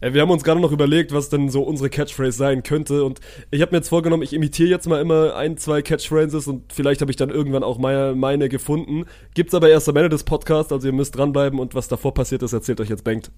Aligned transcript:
Äh, 0.00 0.12
wir 0.12 0.22
haben 0.22 0.30
uns 0.30 0.44
gerade 0.44 0.60
noch 0.60 0.72
überlegt, 0.72 1.12
was 1.12 1.28
denn 1.28 1.48
so 1.48 1.62
unsere 1.62 1.90
Catchphrase 1.90 2.36
sein 2.36 2.62
könnte. 2.62 3.04
Und 3.04 3.20
ich 3.50 3.62
habe 3.62 3.72
mir 3.72 3.78
jetzt 3.78 3.88
vorgenommen, 3.88 4.22
ich 4.22 4.32
imitiere 4.32 4.68
jetzt 4.68 4.88
mal 4.88 5.00
immer 5.00 5.36
ein, 5.36 5.56
zwei 5.56 5.82
Catchphrases 5.82 6.46
und 6.46 6.72
vielleicht 6.72 7.00
habe 7.00 7.10
ich 7.10 7.16
dann 7.16 7.30
irgendwann 7.30 7.62
auch 7.62 7.78
meine, 7.78 8.14
meine 8.14 8.48
gefunden. 8.48 9.04
Gibt's 9.34 9.54
aber 9.54 9.68
erst 9.68 9.88
am 9.88 9.96
Ende 9.96 10.08
des 10.08 10.24
Podcasts, 10.24 10.72
also 10.72 10.86
ihr 10.86 10.92
müsst 10.92 11.16
dranbleiben 11.16 11.58
und 11.58 11.74
was 11.74 11.88
davor 11.88 12.14
passiert 12.14 12.42
ist, 12.42 12.52
erzählt 12.52 12.80
euch 12.80 12.88
jetzt 12.88 13.04
Bengt. 13.04 13.30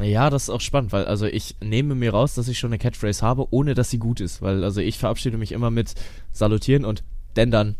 Ja, 0.00 0.30
das 0.30 0.44
ist 0.44 0.50
auch 0.50 0.60
spannend, 0.60 0.92
weil 0.92 1.04
also 1.06 1.26
ich 1.26 1.56
nehme 1.62 1.96
mir 1.96 2.12
raus, 2.12 2.34
dass 2.34 2.46
ich 2.46 2.60
schon 2.60 2.70
eine 2.70 2.78
Catchphrase 2.78 3.22
habe, 3.22 3.48
ohne 3.50 3.74
dass 3.74 3.90
sie 3.90 3.98
gut 3.98 4.20
ist. 4.20 4.40
Weil 4.40 4.62
also 4.62 4.80
ich 4.80 4.98
verabschiede 4.98 5.36
mich 5.36 5.50
immer 5.50 5.70
mit 5.70 5.94
Salutieren 6.32 6.84
und 6.84 7.02
denn 7.36 7.50
dann 7.50 7.76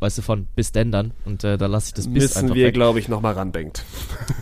weißt 0.00 0.18
du, 0.18 0.22
von 0.22 0.46
bis 0.56 0.72
denn 0.72 0.90
dann. 0.90 1.12
Und 1.24 1.44
äh, 1.44 1.58
da 1.58 1.66
lasse 1.66 1.88
ich 1.88 1.94
das 1.94 2.06
bis 2.06 2.22
Müssen 2.22 2.38
einfach 2.38 2.54
wir, 2.54 2.72
glaube 2.72 2.98
ich, 2.98 3.08
nochmal 3.08 3.34
randenkt. 3.34 3.84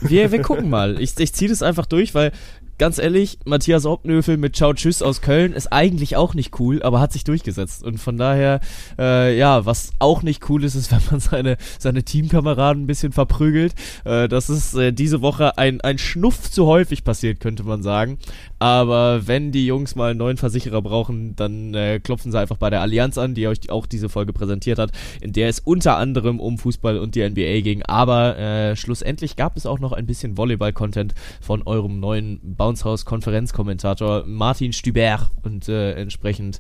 Wir, 0.00 0.30
wir 0.30 0.41
gucken 0.43 0.71
mal. 0.71 1.00
Ich, 1.00 1.19
ich 1.19 1.32
ziehe 1.32 1.50
das 1.50 1.62
einfach 1.62 1.87
durch, 1.87 2.14
weil 2.14 2.32
ganz 2.79 2.98
ehrlich, 2.98 3.38
Matthias 3.45 3.84
Obnöfel 3.84 4.36
mit 4.36 4.54
Ciao 4.54 4.72
Tschüss 4.72 5.02
aus 5.02 5.21
Köln 5.21 5.53
ist 5.53 5.72
eigentlich 5.72 6.16
auch 6.16 6.34
nicht 6.34 6.58
cool, 6.61 6.80
aber 6.82 7.00
hat 7.00 7.12
sich 7.12 7.25
durchgesetzt. 7.25 7.82
Und 7.82 7.98
von 7.98 8.16
daher, 8.16 8.61
äh, 8.98 9.36
ja, 9.36 9.66
was 9.66 9.90
auch 9.98 10.22
nicht 10.22 10.48
cool 10.48 10.62
ist, 10.62 10.76
ist, 10.76 10.93
wenn 10.93 11.03
man 11.11 11.20
seine, 11.20 11.56
seine 11.79 12.04
Teamkameraden 12.04 12.84
ein 12.84 12.86
bisschen 12.86 13.12
verprügelt. 13.12 13.75
Äh, 14.04 14.29
das 14.29 14.48
ist 14.48 14.75
äh, 14.75 14.93
diese 14.93 15.20
Woche 15.22 15.58
ein, 15.58 15.80
ein 15.80 15.98
Schnuff 15.98 16.50
zu 16.50 16.67
häufig 16.67 17.03
passiert, 17.03 17.40
könnte 17.40 17.64
man 17.64 17.82
sagen. 17.82 18.18
Aber 18.61 19.26
wenn 19.26 19.50
die 19.50 19.67
Jungs 19.67 19.96
mal 19.96 20.11
einen 20.11 20.18
neuen 20.18 20.36
Versicherer 20.36 20.81
brauchen, 20.81 21.34
dann 21.34 21.75
äh, 21.75 21.98
klopfen 22.00 22.31
sie 22.31 22.39
einfach 22.39 22.56
bei 22.56 22.70
der 22.70 22.81
Allianz 22.81 23.18
an, 23.18 23.34
die 23.34 23.48
euch 23.48 23.70
auch 23.70 23.86
diese 23.86 24.08
Folge 24.08 24.32
präsentiert 24.32 24.79
hat, 24.79 24.92
in 25.20 25.32
der 25.32 25.48
es 25.48 25.58
unter 25.58 25.96
anderem 25.96 26.39
um 26.39 26.58
Fußball 26.58 26.98
und 26.98 27.17
die 27.17 27.29
NBA 27.29 27.61
ging. 27.61 27.82
Aber 27.82 28.39
äh, 28.39 28.76
schlussendlich 28.76 29.34
gab 29.34 29.56
es 29.56 29.67
auch 29.67 29.81
noch 29.81 29.92
ein 29.92 30.06
bisschen 30.06 30.36
Volleyball-Content 30.36 31.14
von 31.40 31.62
eurem 31.64 31.98
neuen 31.98 32.41
Bounce 32.42 32.67
House 32.84 33.05
Konferenzkommentator 33.05 34.25
Martin 34.27 34.72
Stüber 34.72 35.31
und 35.42 35.69
äh, 35.69 35.92
entsprechend 35.95 36.59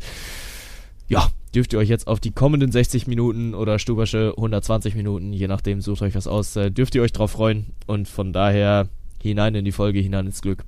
ja, 1.08 1.28
dürft 1.54 1.72
ihr 1.72 1.78
euch 1.78 1.88
jetzt 1.88 2.06
auf 2.06 2.20
die 2.20 2.30
kommenden 2.30 2.70
60 2.70 3.06
Minuten 3.06 3.54
oder 3.54 3.78
Stubersche 3.78 4.34
120 4.36 4.94
Minuten, 4.94 5.32
je 5.32 5.48
nachdem, 5.48 5.80
sucht 5.80 6.02
euch 6.02 6.14
was 6.14 6.26
aus, 6.26 6.54
äh, 6.56 6.70
dürft 6.70 6.94
ihr 6.94 7.02
euch 7.02 7.12
drauf 7.12 7.32
freuen 7.32 7.72
und 7.86 8.08
von 8.08 8.32
daher 8.32 8.88
hinein 9.22 9.54
in 9.54 9.64
die 9.64 9.72
Folge, 9.72 10.00
hinein 10.00 10.26
ins 10.26 10.42
Glück. 10.42 10.64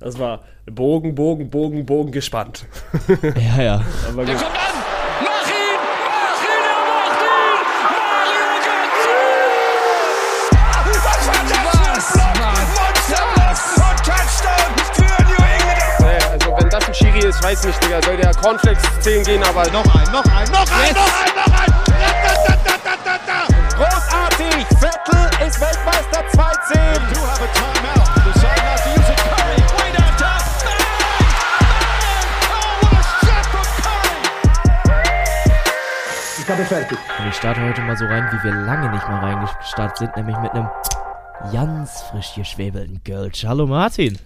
Das 0.00 0.18
war 0.18 0.44
Bogen, 0.66 1.14
Bogen, 1.14 1.50
Bogen, 1.50 1.84
Bogen 1.84 2.12
gespannt. 2.12 2.66
Ja, 3.34 3.62
ja. 3.62 3.84
Aber 4.08 4.24
Der 4.24 4.36
gut. 4.36 4.44
Schiri 17.18 17.30
ist, 17.30 17.42
weiß 17.42 17.64
nicht, 17.64 17.82
Digga. 17.84 18.00
Soll 18.02 18.16
der 18.16 18.34
Cornflakes 18.34 18.82
10 19.00 19.24
gehen, 19.24 19.42
aber 19.42 19.68
noch 19.70 19.84
ein, 19.94 20.12
noch 20.12 20.24
ein, 20.24 20.50
noch 20.50 20.70
ein, 20.70 20.94
noch 20.94 21.12
ein, 21.20 21.34
noch 21.34 21.52
ein! 21.60 21.72
Da, 21.86 22.02
da, 22.46 22.54
da, 22.64 22.76
da, 22.84 22.96
da, 23.04 23.18
da. 23.26 23.40
Großartig! 23.76 24.66
Vettel 24.78 25.46
ist 25.46 25.60
Weltmeister 25.60 26.20
2-10. 26.20 26.78
Do 27.12 27.20
have 27.26 27.42
a 27.42 27.48
timeout. 27.54 28.06
Decide 28.24 28.62
not 28.64 28.78
to 28.78 28.90
use 28.90 29.10
it. 29.10 29.18
Curry 29.18 29.58
way 29.74 29.90
down 29.96 30.12
top. 30.16 30.42
Bang! 30.64 30.78
Bang! 31.10 32.22
Oh, 32.50 32.78
what 32.82 32.92
a 32.92 33.02
shot 33.26 33.44
from 33.46 33.66
Curry! 34.86 35.08
Und 37.18 37.28
ich 37.28 37.36
starte 37.36 37.60
heute 37.62 37.80
mal 37.82 37.96
so 37.96 38.04
rein, 38.04 38.28
wie 38.32 38.44
wir 38.44 38.54
lange 38.54 38.90
nicht 38.90 39.08
mehr 39.08 39.22
reingestartet 39.22 39.98
sind, 39.98 40.16
nämlich 40.16 40.36
mit 40.38 40.52
einem 40.52 40.68
ganz 41.52 42.02
frisch 42.02 42.34
geschwebelten 42.36 43.00
Girls. 43.04 43.44
Hallo 43.44 43.66
Martin. 43.66 44.18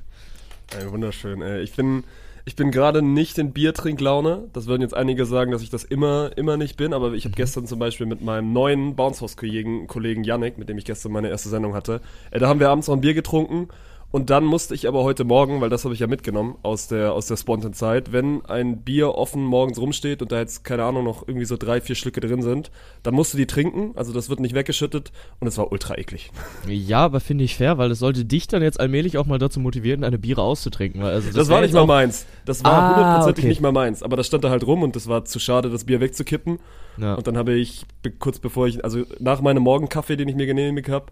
Ey, 0.79 0.91
wunderschön. 0.91 1.43
Ey. 1.43 1.63
Ich 1.63 1.75
bin, 1.75 2.05
ich 2.45 2.57
bin 2.57 2.71
gerade 2.71 3.03
nicht 3.03 3.39
in 3.39 3.53
Biertrinklaune. 3.53 4.49
Das 4.53 4.67
würden 4.67 4.83
jetzt 4.83 4.95
einige 4.95 5.27
sagen, 5.27 5.53
dass 5.53 5.63
ich 5.63 5.71
das 5.71 5.85
immer, 5.85 6.31
immer 6.37 6.57
nicht 6.57 6.77
bin. 6.77 6.93
Aber 6.93 7.13
ich 7.13 7.25
habe 7.25 7.35
gestern 7.35 7.67
zum 7.67 7.79
Beispiel 7.79 8.07
mit 8.07 8.21
meinem 8.21 8.53
neuen 8.53 8.97
Bouncehouse-Kollegen 8.97 9.87
Kollegen 9.87 10.25
Yannick, 10.25 10.59
mit 10.59 10.69
dem 10.69 10.79
ich 10.79 10.85
gestern 10.85 11.13
meine 11.13 11.29
erste 11.29 11.49
Sendung 11.49 11.75
hatte, 11.75 12.01
äh, 12.31 12.39
da 12.39 12.49
haben 12.49 12.61
wir 12.61 12.71
abends 12.71 12.89
noch 12.89 12.95
ein 12.95 13.01
Bier 13.01 13.15
getrunken. 13.15 13.69
Und 14.13 14.29
dann 14.29 14.45
musste 14.45 14.75
ich 14.75 14.87
aber 14.87 15.03
heute 15.05 15.25
Morgen, 15.25 15.63
weil 15.63 15.71
das 15.71 15.85
habe 15.85 15.95
ich 15.95 16.01
ja 16.01 16.07
mitgenommen 16.07 16.57
aus 16.63 16.87
der, 16.87 17.15
aus 17.15 17.27
der 17.29 17.39
Spontan-Zeit, 17.39 18.13
wenn 18.13 18.45
ein 18.45 18.83
Bier 18.83 19.15
offen 19.15 19.43
morgens 19.43 19.79
rumsteht 19.79 20.21
und 20.21 20.31
da 20.31 20.39
jetzt, 20.39 20.65
keine 20.65 20.85
Ahnung, 20.85 21.03
noch 21.05 21.27
irgendwie 21.27 21.47
so 21.47 21.57
drei, 21.57 21.81
vier 21.81 21.97
Schlücke 21.97 22.21
drin 22.21 22.43
sind, 22.43 22.71
dann 23.03 23.15
musst 23.15 23.33
du 23.33 23.39
die 23.39 23.47
trinken. 23.47 23.93
Also 23.97 24.13
das 24.13 24.29
wird 24.29 24.41
nicht 24.41 24.55
weggeschüttet 24.55 25.13
und 25.41 25.49
es 25.49 25.57
war 25.57 25.73
ultra 25.73 25.97
eklig. 25.97 26.31
Ja, 26.69 26.99
aber 26.99 27.21
finde 27.21 27.45
ich 27.45 27.57
fair, 27.57 27.79
weil 27.79 27.91
es 27.91 28.01
sollte 28.01 28.27
dich 28.27 28.47
dann 28.49 28.63
jetzt 28.63 28.79
allmählich 28.79 29.17
auch 29.17 29.25
mal 29.25 29.39
dazu 29.39 29.61
motivieren, 29.61 30.05
eine 30.05 30.19
Biere 30.19 30.43
auszutrinken. 30.43 31.03
Weil 31.03 31.15
Also 31.15 31.33
Das, 31.33 31.49
wär 31.49 31.55
war 31.55 31.63
nicht 31.63 31.73
mal 31.73 31.87
meins. 31.87 32.27
Das 32.45 32.63
war 32.63 32.71
Ah, 32.73 32.89
hundertprozentig 32.97 33.45
okay. 33.45 33.49
nicht 33.49 33.61
mal 33.63 33.73
meins. 33.73 34.03
Aber 34.03 34.19
das 34.19 34.27
stand 34.27 34.45
da 34.45 34.51
halt 34.51 34.67
rum 34.67 34.83
und 34.83 34.95
das 34.95 35.09
war 35.09 35.25
zu 35.25 35.39
schade, 35.39 35.71
das 35.71 35.85
Bier 35.85 36.01
wegzukippen. 36.01 36.59
Ja. 36.99 37.15
Und 37.15 37.27
dann 37.27 37.39
habe 37.39 37.55
ich 37.55 37.87
kurz 38.19 38.39
bevor 38.39 38.67
ich, 38.67 38.85
also 38.85 39.05
nach 39.21 39.41
meinem 39.41 39.63
Morgenkaffee, 39.63 40.17
den 40.17 40.29
ich 40.29 40.35
mir 40.35 40.45
genehmigt 40.45 40.91
habe, 40.91 41.07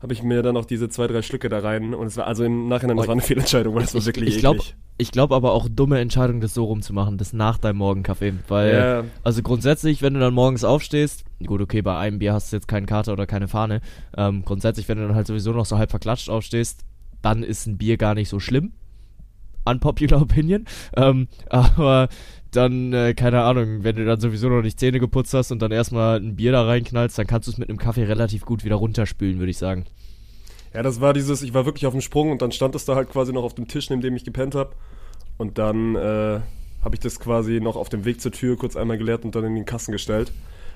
habe 0.00 0.12
ich 0.12 0.22
mir 0.22 0.42
dann 0.42 0.54
noch 0.54 0.64
diese 0.66 0.88
zwei, 0.88 1.06
drei 1.06 1.22
Schlücke 1.22 1.48
da 1.48 1.58
rein. 1.60 1.94
Und 1.94 2.06
es 2.06 2.16
war 2.16 2.26
also 2.26 2.44
im 2.44 2.68
Nachhinein, 2.68 2.96
das 2.96 3.04
Oh, 3.06 3.08
war 3.08 3.14
eine 3.14 3.22
Fehlentscheidung, 3.22 3.74
weil 3.74 3.84
es 3.84 3.94
war 3.94 4.00
ich 4.00 4.06
wirklich 4.06 4.34
ich 4.34 4.40
glaube 4.40 4.58
eklig. 4.58 4.76
ich 4.98 5.10
glaub 5.10 5.32
aber 5.32 5.52
auch 5.52 5.68
dumme 5.68 5.98
Entscheidung, 6.00 6.40
das 6.40 6.52
so 6.54 6.64
rumzumachen, 6.64 7.16
das 7.18 7.32
nach 7.32 7.58
deinem 7.58 7.76
Morgenkaffee. 7.78 8.34
Weil, 8.48 8.74
Ja. 8.74 9.04
also 9.24 9.42
grundsätzlich, 9.42 10.02
wenn 10.02 10.14
du 10.14 10.20
dann 10.20 10.34
morgens 10.34 10.64
aufstehst, 10.64 11.24
gut, 11.46 11.60
okay, 11.60 11.82
bei 11.82 11.96
einem 11.96 12.18
Bier 12.18 12.32
hast 12.34 12.52
du 12.52 12.56
jetzt 12.56 12.68
keinen 12.68 12.86
Kater 12.86 13.12
oder 13.12 13.26
keine 13.26 13.48
Fahne. 13.48 13.80
Ähm, 14.16 14.44
grundsätzlich, 14.44 14.88
wenn 14.88 14.98
du 14.98 15.06
dann 15.06 15.16
halt 15.16 15.26
sowieso 15.26 15.52
noch 15.52 15.66
so 15.66 15.78
halb 15.78 15.90
verklatscht 15.90 16.28
aufstehst, 16.30 16.84
dann 17.22 17.42
ist 17.42 17.66
ein 17.66 17.78
Bier 17.78 17.96
gar 17.96 18.14
nicht 18.14 18.28
so 18.28 18.38
schlimm. 18.38 18.72
Unpopular 19.64 20.22
Opinion. 20.22 20.64
Ähm, 20.94 21.28
aber 21.50 22.08
dann, 22.50 22.92
äh, 22.92 23.14
keine 23.14 23.42
Ahnung, 23.42 23.84
wenn 23.84 23.96
du 23.96 24.04
dann 24.04 24.20
sowieso 24.20 24.48
noch 24.48 24.62
nicht 24.62 24.78
Zähne 24.78 25.00
geputzt 25.00 25.34
hast 25.34 25.50
und 25.50 25.60
dann 25.60 25.72
erstmal 25.72 26.18
ein 26.18 26.36
Bier 26.36 26.52
da 26.52 26.64
reinknallst, 26.64 27.18
dann 27.18 27.26
kannst 27.26 27.48
du 27.48 27.52
es 27.52 27.58
mit 27.58 27.68
einem 27.68 27.78
Kaffee 27.78 28.04
relativ 28.04 28.44
gut 28.44 28.64
wieder 28.64 28.76
runterspülen, 28.76 29.38
würde 29.38 29.50
ich 29.50 29.58
sagen. 29.58 29.84
Ja, 30.74 30.82
das 30.82 31.00
war 31.00 31.12
dieses, 31.12 31.42
ich 31.42 31.54
war 31.54 31.64
wirklich 31.64 31.86
auf 31.86 31.94
dem 31.94 32.02
Sprung 32.02 32.30
und 32.30 32.42
dann 32.42 32.52
stand 32.52 32.74
es 32.74 32.84
da 32.84 32.94
halt 32.94 33.10
quasi 33.10 33.32
noch 33.32 33.44
auf 33.44 33.54
dem 33.54 33.66
Tisch, 33.66 33.88
neben 33.90 34.02
dem 34.02 34.14
ich 34.16 34.24
gepennt 34.24 34.54
habe. 34.54 34.72
Und 35.38 35.58
dann 35.58 35.96
äh, 35.96 36.40
habe 36.82 36.94
ich 36.94 37.00
das 37.00 37.18
quasi 37.18 37.60
noch 37.60 37.76
auf 37.76 37.88
dem 37.88 38.04
Weg 38.04 38.20
zur 38.20 38.32
Tür 38.32 38.56
kurz 38.56 38.76
einmal 38.76 38.98
geleert 38.98 39.24
und 39.24 39.34
dann 39.34 39.44
in 39.44 39.54
den 39.54 39.64
Kasten 39.64 39.92
gestellt. 39.92 40.32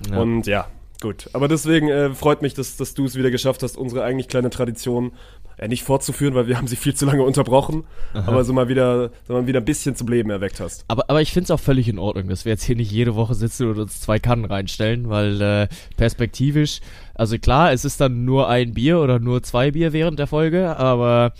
Ja. 0.09 0.19
Und 0.19 0.47
ja, 0.47 0.67
gut. 1.01 1.29
Aber 1.33 1.47
deswegen 1.47 1.89
äh, 1.89 2.13
freut 2.13 2.41
mich, 2.41 2.53
dass, 2.53 2.77
dass 2.77 2.93
du 2.93 3.05
es 3.05 3.15
wieder 3.15 3.31
geschafft 3.31 3.63
hast, 3.63 3.77
unsere 3.77 4.03
eigentlich 4.03 4.27
kleine 4.27 4.49
Tradition 4.49 5.11
äh, 5.57 5.67
nicht 5.67 5.83
fortzuführen, 5.83 6.33
weil 6.35 6.47
wir 6.47 6.57
haben 6.57 6.67
sie 6.67 6.75
viel 6.77 6.93
zu 6.93 7.05
lange 7.05 7.23
unterbrochen, 7.23 7.83
aber 8.13 8.43
so 8.43 8.53
mal 8.53 8.69
wieder, 8.69 9.11
so 9.27 9.33
mal 9.33 9.47
wieder 9.47 9.59
ein 9.59 9.65
bisschen 9.65 9.95
zum 9.95 10.07
Leben 10.07 10.29
erweckt 10.29 10.59
hast. 10.59 10.85
Aber, 10.87 11.09
aber 11.09 11.21
ich 11.21 11.33
finde 11.33 11.45
es 11.45 11.51
auch 11.51 11.59
völlig 11.59 11.89
in 11.89 11.99
Ordnung, 11.99 12.29
dass 12.29 12.45
wir 12.45 12.51
jetzt 12.51 12.63
hier 12.63 12.75
nicht 12.75 12.91
jede 12.91 13.15
Woche 13.15 13.35
sitzen 13.35 13.69
und 13.69 13.79
uns 13.79 13.99
zwei 13.99 14.19
Kannen 14.19 14.45
reinstellen, 14.45 15.09
weil 15.09 15.41
äh, 15.41 15.67
perspektivisch, 15.97 16.79
also 17.15 17.37
klar, 17.37 17.73
es 17.73 17.83
ist 17.83 17.99
dann 17.99 18.23
nur 18.23 18.47
ein 18.47 18.73
Bier 18.73 18.99
oder 18.99 19.19
nur 19.19 19.43
zwei 19.43 19.71
Bier 19.71 19.93
während 19.93 20.19
der 20.19 20.27
Folge, 20.27 20.77
aber 20.77 21.33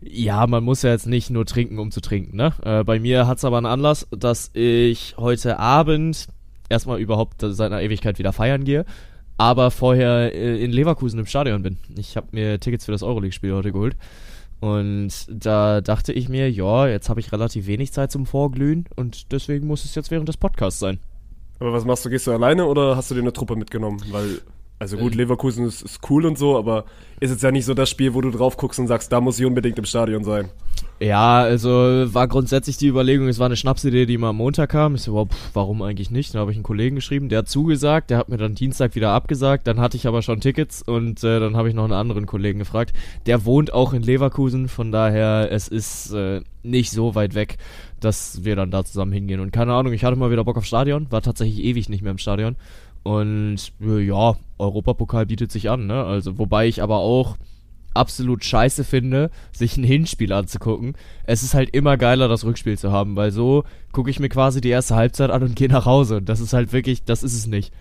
ja, 0.00 0.46
man 0.46 0.62
muss 0.62 0.82
ja 0.82 0.90
jetzt 0.90 1.06
nicht 1.06 1.30
nur 1.30 1.46
trinken, 1.46 1.78
um 1.78 1.90
zu 1.90 2.00
trinken, 2.00 2.36
ne? 2.36 2.52
Äh, 2.62 2.84
bei 2.84 3.00
mir 3.00 3.26
hat's 3.26 3.44
aber 3.44 3.56
einen 3.56 3.66
Anlass, 3.66 4.06
dass 4.10 4.50
ich 4.52 5.14
heute 5.16 5.58
Abend 5.58 6.28
erstmal 6.68 7.00
überhaupt 7.00 7.40
seit 7.40 7.72
einer 7.72 7.82
Ewigkeit 7.82 8.18
wieder 8.18 8.32
feiern 8.32 8.64
gehe, 8.64 8.84
aber 9.36 9.70
vorher 9.70 10.34
äh, 10.34 10.62
in 10.62 10.72
Leverkusen 10.72 11.18
im 11.18 11.26
Stadion 11.26 11.62
bin. 11.62 11.78
Ich 11.96 12.16
habe 12.16 12.28
mir 12.32 12.58
Tickets 12.60 12.84
für 12.84 12.92
das 12.92 13.02
Euroleague-Spiel 13.02 13.52
heute 13.52 13.72
geholt. 13.72 13.96
Und 14.60 15.12
da 15.28 15.82
dachte 15.82 16.12
ich 16.12 16.28
mir, 16.28 16.50
ja, 16.50 16.88
jetzt 16.88 17.10
habe 17.10 17.20
ich 17.20 17.30
relativ 17.30 17.66
wenig 17.66 17.92
Zeit 17.92 18.10
zum 18.10 18.24
Vorglühen 18.24 18.86
und 18.96 19.30
deswegen 19.32 19.66
muss 19.66 19.84
es 19.84 19.94
jetzt 19.94 20.10
während 20.10 20.28
des 20.28 20.38
Podcasts 20.38 20.80
sein. 20.80 20.98
Aber 21.58 21.72
was 21.72 21.84
machst 21.84 22.04
du? 22.04 22.10
Gehst 22.10 22.26
du 22.26 22.32
alleine 22.32 22.66
oder 22.66 22.96
hast 22.96 23.10
du 23.10 23.14
dir 23.14 23.20
eine 23.20 23.32
Truppe 23.32 23.56
mitgenommen? 23.56 24.00
Weil, 24.10 24.40
also 24.78 24.98
gut, 24.98 25.14
Leverkusen 25.14 25.66
ist, 25.66 25.82
ist 25.82 26.00
cool 26.10 26.26
und 26.26 26.36
so, 26.36 26.58
aber 26.58 26.84
ist 27.18 27.30
jetzt 27.30 27.42
ja 27.42 27.50
nicht 27.50 27.64
so 27.64 27.72
das 27.72 27.88
Spiel, 27.88 28.12
wo 28.12 28.20
du 28.20 28.30
drauf 28.30 28.58
guckst 28.58 28.78
und 28.78 28.88
sagst, 28.88 29.10
da 29.10 29.22
muss 29.22 29.38
ich 29.38 29.46
unbedingt 29.46 29.78
im 29.78 29.86
Stadion 29.86 30.22
sein. 30.22 30.50
Ja, 31.00 31.40
also 31.40 31.70
war 31.70 32.28
grundsätzlich 32.28 32.76
die 32.76 32.88
Überlegung, 32.88 33.28
es 33.28 33.38
war 33.38 33.46
eine 33.46 33.56
Schnapsidee, 33.56 34.06
die 34.06 34.16
mal 34.16 34.30
am 34.30 34.36
Montag 34.36 34.70
kam. 34.70 34.94
Ich 34.94 35.02
so, 35.02 35.14
wow, 35.14 35.28
pff, 35.28 35.50
warum 35.54 35.82
eigentlich 35.82 36.10
nicht? 36.10 36.34
Dann 36.34 36.40
habe 36.40 36.50
ich 36.50 36.56
einen 36.56 36.64
Kollegen 36.64 36.96
geschrieben, 36.96 37.28
der 37.28 37.40
hat 37.40 37.48
zugesagt, 37.48 38.10
der 38.10 38.18
hat 38.18 38.28
mir 38.28 38.36
dann 38.36 38.54
Dienstag 38.54 38.94
wieder 38.94 39.10
abgesagt, 39.10 39.66
dann 39.66 39.80
hatte 39.80 39.96
ich 39.96 40.06
aber 40.06 40.22
schon 40.22 40.40
Tickets 40.40 40.82
und 40.82 41.22
äh, 41.24 41.40
dann 41.40 41.56
habe 41.56 41.68
ich 41.68 41.74
noch 41.74 41.84
einen 41.84 41.92
anderen 41.92 42.26
Kollegen 42.26 42.58
gefragt. 42.58 42.94
Der 43.26 43.44
wohnt 43.44 43.72
auch 43.72 43.92
in 43.92 44.02
Leverkusen, 44.02 44.68
von 44.68 44.92
daher 44.92 45.48
es 45.50 45.68
ist 45.68 46.12
äh, 46.12 46.40
nicht 46.62 46.90
so 46.90 47.14
weit 47.14 47.34
weg, 47.34 47.58
dass 48.00 48.44
wir 48.44 48.56
dann 48.56 48.70
da 48.70 48.84
zusammen 48.84 49.12
hingehen. 49.12 49.40
Und 49.40 49.52
keine 49.52 49.74
Ahnung, 49.74 49.92
ich 49.92 50.04
hatte 50.04 50.16
mal 50.16 50.30
wieder 50.30 50.44
Bock 50.44 50.56
auf 50.56 50.64
Stadion, 50.64 51.06
war 51.10 51.22
tatsächlich 51.22 51.62
ewig 51.62 51.88
nicht 51.88 52.02
mehr 52.02 52.12
im 52.12 52.18
Stadion. 52.18 52.56
Und 53.06 53.72
ja, 53.78 54.34
Europapokal 54.58 55.26
bietet 55.26 55.52
sich 55.52 55.70
an, 55.70 55.86
ne? 55.86 56.02
Also, 56.02 56.38
wobei 56.38 56.66
ich 56.66 56.82
aber 56.82 56.96
auch 56.96 57.36
absolut 57.94 58.44
scheiße 58.44 58.82
finde, 58.82 59.30
sich 59.52 59.76
ein 59.76 59.84
Hinspiel 59.84 60.32
anzugucken. 60.32 60.96
Es 61.24 61.44
ist 61.44 61.54
halt 61.54 61.70
immer 61.70 61.96
geiler, 61.96 62.26
das 62.26 62.44
Rückspiel 62.44 62.76
zu 62.76 62.90
haben, 62.90 63.14
weil 63.14 63.30
so 63.30 63.62
gucke 63.92 64.10
ich 64.10 64.18
mir 64.18 64.28
quasi 64.28 64.60
die 64.60 64.70
erste 64.70 64.96
Halbzeit 64.96 65.30
an 65.30 65.44
und 65.44 65.54
gehe 65.54 65.68
nach 65.68 65.86
Hause. 65.86 66.16
Und 66.16 66.28
das 66.28 66.40
ist 66.40 66.52
halt 66.52 66.72
wirklich, 66.72 67.04
das 67.04 67.22
ist 67.22 67.34
es 67.34 67.46
nicht. 67.46 67.72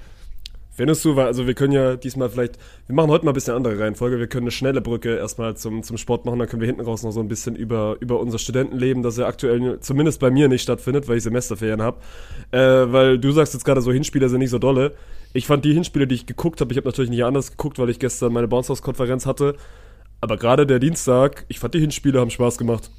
Findest 0.76 1.04
du, 1.06 1.16
weil, 1.16 1.26
also 1.26 1.48
wir 1.48 1.56
können 1.56 1.74
ja 1.74 1.96
diesmal 1.96 2.30
vielleicht, 2.30 2.60
wir 2.86 2.96
machen 2.96 3.10
heute 3.10 3.26
mal 3.26 3.32
ein 3.32 3.34
bisschen 3.34 3.56
andere 3.56 3.80
Reihenfolge, 3.80 4.20
wir 4.20 4.28
können 4.28 4.44
eine 4.44 4.52
schnelle 4.52 4.82
Brücke 4.82 5.16
erstmal 5.16 5.58
zum, 5.58 5.82
zum 5.82 5.98
Sport 5.98 6.26
machen, 6.26 6.38
dann 6.38 6.50
können 6.50 6.62
wir 6.62 6.68
hinten 6.68 6.82
raus 6.82 7.02
noch 7.02 7.12
so 7.12 7.22
ein 7.22 7.30
bisschen 7.30 7.56
über, 7.56 7.96
über 8.02 8.20
unser 8.20 8.38
Studentenleben, 8.38 9.02
das 9.02 9.18
ja 9.18 9.26
aktuell 9.26 9.80
zumindest 9.80 10.20
bei 10.20 10.30
mir 10.30 10.50
nicht 10.50 10.62
stattfindet, 10.62 11.08
weil 11.08 11.18
ich 11.18 11.24
Semesterferien 11.24 11.82
habe. 11.82 11.98
Äh, 12.52 12.92
weil 12.92 13.18
du 13.18 13.32
sagst 13.32 13.54
jetzt 13.54 13.64
gerade 13.64 13.82
so, 13.82 13.92
Hinspiele 13.92 14.28
sind 14.28 14.40
nicht 14.40 14.50
so 14.50 14.60
dolle. 14.60 14.94
Ich 15.36 15.48
fand 15.48 15.66
die 15.66 15.74
Hinspiele, 15.74 16.08
die 16.08 16.16
ich 16.16 16.26
geguckt 16.26 16.62
habe, 16.62 16.72
ich 16.72 16.78
habe 16.78 16.88
natürlich 16.88 17.10
nicht 17.12 17.26
anders 17.26 17.52
geguckt, 17.52 17.78
weil 17.78 17.90
ich 17.90 18.00
gestern 18.00 18.32
meine 18.32 18.48
Bounce 18.48 18.70
House 18.70 18.82
Konferenz 18.82 19.26
hatte, 19.26 19.56
aber 20.22 20.38
gerade 20.38 20.66
der 20.66 20.80
Dienstag, 20.80 21.44
ich 21.50 21.60
fand 21.60 21.74
die 21.74 21.82
Hinspiele 21.82 22.22
haben 22.22 22.30
Spaß 22.30 22.58
gemacht. 22.58 22.90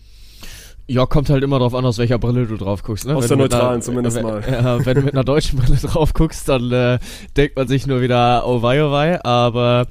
Ja, 0.86 1.06
kommt 1.06 1.30
halt 1.30 1.42
immer 1.42 1.58
drauf 1.58 1.74
an, 1.74 1.86
aus 1.86 1.96
welcher 1.96 2.18
Brille 2.18 2.46
du 2.46 2.58
drauf 2.58 2.82
guckst. 2.82 3.06
Ne? 3.06 3.16
Aus 3.16 3.22
Wenn 3.22 3.38
der 3.38 3.44
mit 3.44 3.54
einer- 3.54 3.62
neutralen 3.62 3.82
zumindest 3.82 4.16
wenn, 4.18 4.22
mal. 4.24 4.42
Ja, 4.52 4.84
wenn 4.84 4.94
du 4.96 5.00
mit 5.00 5.14
einer 5.14 5.24
deutschen 5.24 5.58
Brille 5.58 5.78
drauf 5.78 6.12
guckst, 6.12 6.46
dann 6.46 6.70
äh, 6.70 6.98
denkt 7.38 7.56
man 7.56 7.68
sich 7.68 7.86
nur 7.86 8.02
wieder, 8.02 8.46
oh 8.46 8.60
wei, 8.60 8.84
oh 8.84 8.92
wei, 8.92 9.24
aber 9.24 9.86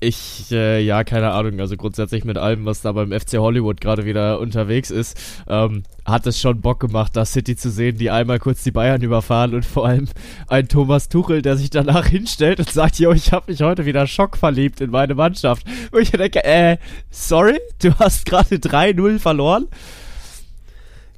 ich, 0.00 0.50
äh, 0.50 0.80
ja, 0.80 1.04
keine 1.04 1.30
Ahnung, 1.32 1.60
also 1.60 1.76
grundsätzlich 1.76 2.24
mit 2.24 2.36
allem, 2.36 2.66
was 2.66 2.82
da 2.82 2.92
beim 2.92 3.12
FC 3.12 3.38
Hollywood 3.38 3.80
gerade 3.80 4.04
wieder 4.04 4.38
unterwegs 4.38 4.90
ist, 4.90 5.18
ähm, 5.48 5.84
hat 6.04 6.26
es 6.26 6.40
schon 6.40 6.60
Bock 6.60 6.80
gemacht, 6.80 7.16
da 7.16 7.24
City 7.24 7.56
zu 7.56 7.70
sehen, 7.70 7.96
die 7.96 8.10
einmal 8.10 8.38
kurz 8.38 8.62
die 8.62 8.70
Bayern 8.70 9.02
überfahren 9.02 9.54
und 9.54 9.64
vor 9.64 9.86
allem 9.86 10.08
ein 10.48 10.68
Thomas 10.68 11.08
Tuchel, 11.08 11.42
der 11.42 11.56
sich 11.56 11.70
danach 11.70 12.06
hinstellt 12.08 12.58
und 12.58 12.70
sagt, 12.70 12.98
yo, 12.98 13.12
ich 13.12 13.32
habe 13.32 13.50
mich 13.50 13.62
heute 13.62 13.86
wieder 13.86 14.06
schockverliebt 14.06 14.80
in 14.80 14.90
meine 14.90 15.14
Mannschaft. 15.14 15.66
Wo 15.90 15.98
ich 15.98 16.10
denke, 16.10 16.44
äh, 16.44 16.76
sorry, 17.10 17.58
du 17.82 17.94
hast 17.98 18.26
gerade 18.26 18.56
3-0 18.56 19.18
verloren? 19.18 19.68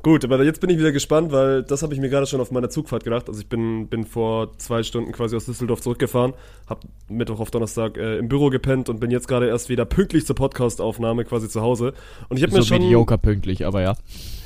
Gut, 0.06 0.24
aber 0.24 0.40
jetzt 0.44 0.60
bin 0.60 0.70
ich 0.70 0.78
wieder 0.78 0.92
gespannt, 0.92 1.32
weil 1.32 1.64
das 1.64 1.82
habe 1.82 1.92
ich 1.92 1.98
mir 1.98 2.08
gerade 2.08 2.28
schon 2.28 2.40
auf 2.40 2.52
meiner 2.52 2.70
Zugfahrt 2.70 3.02
gedacht. 3.02 3.26
Also 3.26 3.40
ich 3.40 3.48
bin, 3.48 3.88
bin 3.88 4.04
vor 4.04 4.56
zwei 4.56 4.84
Stunden 4.84 5.10
quasi 5.10 5.34
aus 5.34 5.46
Düsseldorf 5.46 5.80
zurückgefahren, 5.80 6.32
habe 6.68 6.82
Mittwoch 7.08 7.40
auf 7.40 7.50
Donnerstag 7.50 7.96
äh, 7.96 8.18
im 8.18 8.28
Büro 8.28 8.48
gepennt 8.48 8.88
und 8.88 9.00
bin 9.00 9.10
jetzt 9.10 9.26
gerade 9.26 9.48
erst 9.48 9.68
wieder 9.68 9.84
pünktlich 9.84 10.24
zur 10.24 10.36
Podcast-Aufnahme 10.36 11.24
quasi 11.24 11.48
zu 11.48 11.60
Hause. 11.60 11.92
Und 12.28 12.36
ich 12.36 12.44
habe 12.44 12.52
mir 12.52 12.62
So 12.62 12.68
schon... 12.68 12.82
mediocre 12.82 13.18
pünktlich, 13.18 13.66
aber 13.66 13.82
ja. 13.82 13.96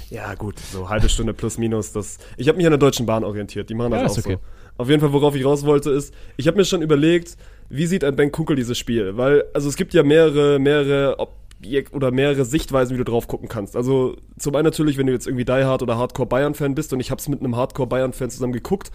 Ja 0.09 0.33
gut, 0.35 0.59
so 0.59 0.89
halbe 0.89 1.11
Stunde 1.11 1.35
plus 1.35 1.59
minus. 1.59 1.93
Das, 1.93 2.17
ich 2.39 2.49
habe 2.49 2.57
mich 2.57 2.67
an 2.67 2.73
der 2.73 2.79
Deutschen 2.79 3.05
Bahn 3.05 3.23
orientiert, 3.23 3.69
die 3.69 3.75
machen 3.75 3.91
das 3.91 4.01
Ja, 4.01 4.07
auch 4.07 4.17
okay. 4.17 4.39
so. 4.41 4.83
Auf 4.83 4.89
jeden 4.89 5.03
Fall, 5.03 5.13
worauf 5.13 5.37
ich 5.37 5.45
raus 5.45 5.67
wollte, 5.67 5.91
ist, 5.91 6.15
ich 6.39 6.47
habe 6.47 6.57
mir 6.57 6.65
schon 6.65 6.81
überlegt, 6.81 7.37
wie 7.69 7.85
sieht 7.85 8.03
ein 8.03 8.17
Ben 8.17 8.33
Kunkel 8.33 8.57
dieses 8.57 8.79
Spiel? 8.79 9.19
Weil, 9.19 9.45
also 9.53 9.69
es 9.69 9.77
gibt 9.77 9.93
ja 9.93 10.03
mehrere, 10.05 10.59
mehrere 10.59 11.19
oder 11.93 12.11
mehrere 12.11 12.45
Sichtweisen, 12.45 12.95
wie 12.95 12.99
du 12.99 13.05
drauf 13.05 13.29
gucken 13.29 13.49
kannst. 13.49 13.77
Also 13.77 14.17
zum 14.39 14.55
einen 14.55 14.65
natürlich, 14.65 14.97
wenn 14.97 15.07
du 15.07 15.13
jetzt 15.13 15.27
irgendwie 15.27 15.45
Die 15.45 15.53
Hard 15.53 15.83
oder 15.83 15.99
Hardcore 15.99 16.29
Bayern-Fan 16.29 16.75
bist 16.75 16.93
und 16.93 17.01
ich 17.01 17.11
habe 17.11 17.21
es 17.21 17.29
mit 17.29 17.41
einem 17.41 17.57
Hardcore 17.57 17.89
Bayern-Fan 17.89 18.31
zusammen 18.31 18.53
geguckt, 18.53 18.91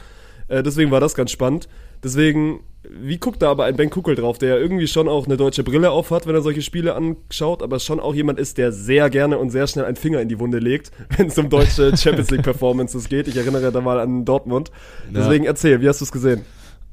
äh, 0.48 0.64
deswegen 0.64 0.92
war 0.92 1.00
das 1.00 1.16
ganz 1.16 1.32
spannend. 1.32 1.68
Deswegen, 2.04 2.60
wie 2.90 3.18
guckt 3.18 3.42
da 3.42 3.50
aber 3.50 3.66
ein 3.66 3.76
Ben 3.76 3.90
Kuckel 3.90 4.16
drauf, 4.16 4.38
der 4.38 4.50
ja 4.50 4.58
irgendwie 4.58 4.88
schon 4.88 5.08
auch 5.08 5.26
eine 5.26 5.38
deutsche 5.38 5.64
Brille 5.64 5.92
aufhat, 5.92 6.28
wenn 6.28 6.36
er 6.36 6.42
solche 6.42 6.62
Spiele 6.62 6.94
anschaut, 6.94 7.64
aber 7.64 7.80
schon 7.80 8.00
auch 8.00 8.14
jemand 8.14 8.38
ist, 8.38 8.58
der 8.58 8.72
sehr 8.72 9.10
gerne 9.10 9.38
und 9.40 9.50
sehr 9.50 9.66
schnell 9.66 9.86
einen 9.86 9.96
Finger 9.96 10.22
in 10.22 10.30
die 10.30 10.40
Wunde 10.40 10.60
legt, 10.60 10.92
wenn 11.18 11.28
es 11.28 11.38
um 11.38 11.50
deutsche 11.50 11.96
Champions 11.98 12.30
League 12.30 12.44
Performances 12.44 13.10
geht. 13.10 13.28
Ich 13.28 13.38
erinnere 13.38 13.72
da 13.72 13.82
mal 13.82 14.00
an 14.00 14.26
Dortmund. 14.26 14.72
Deswegen 15.10 15.46
erzähl, 15.46 15.82
wie 15.82 15.88
hast 15.88 16.02
du 16.02 16.06
es 16.06 16.12
gesehen? 16.12 16.42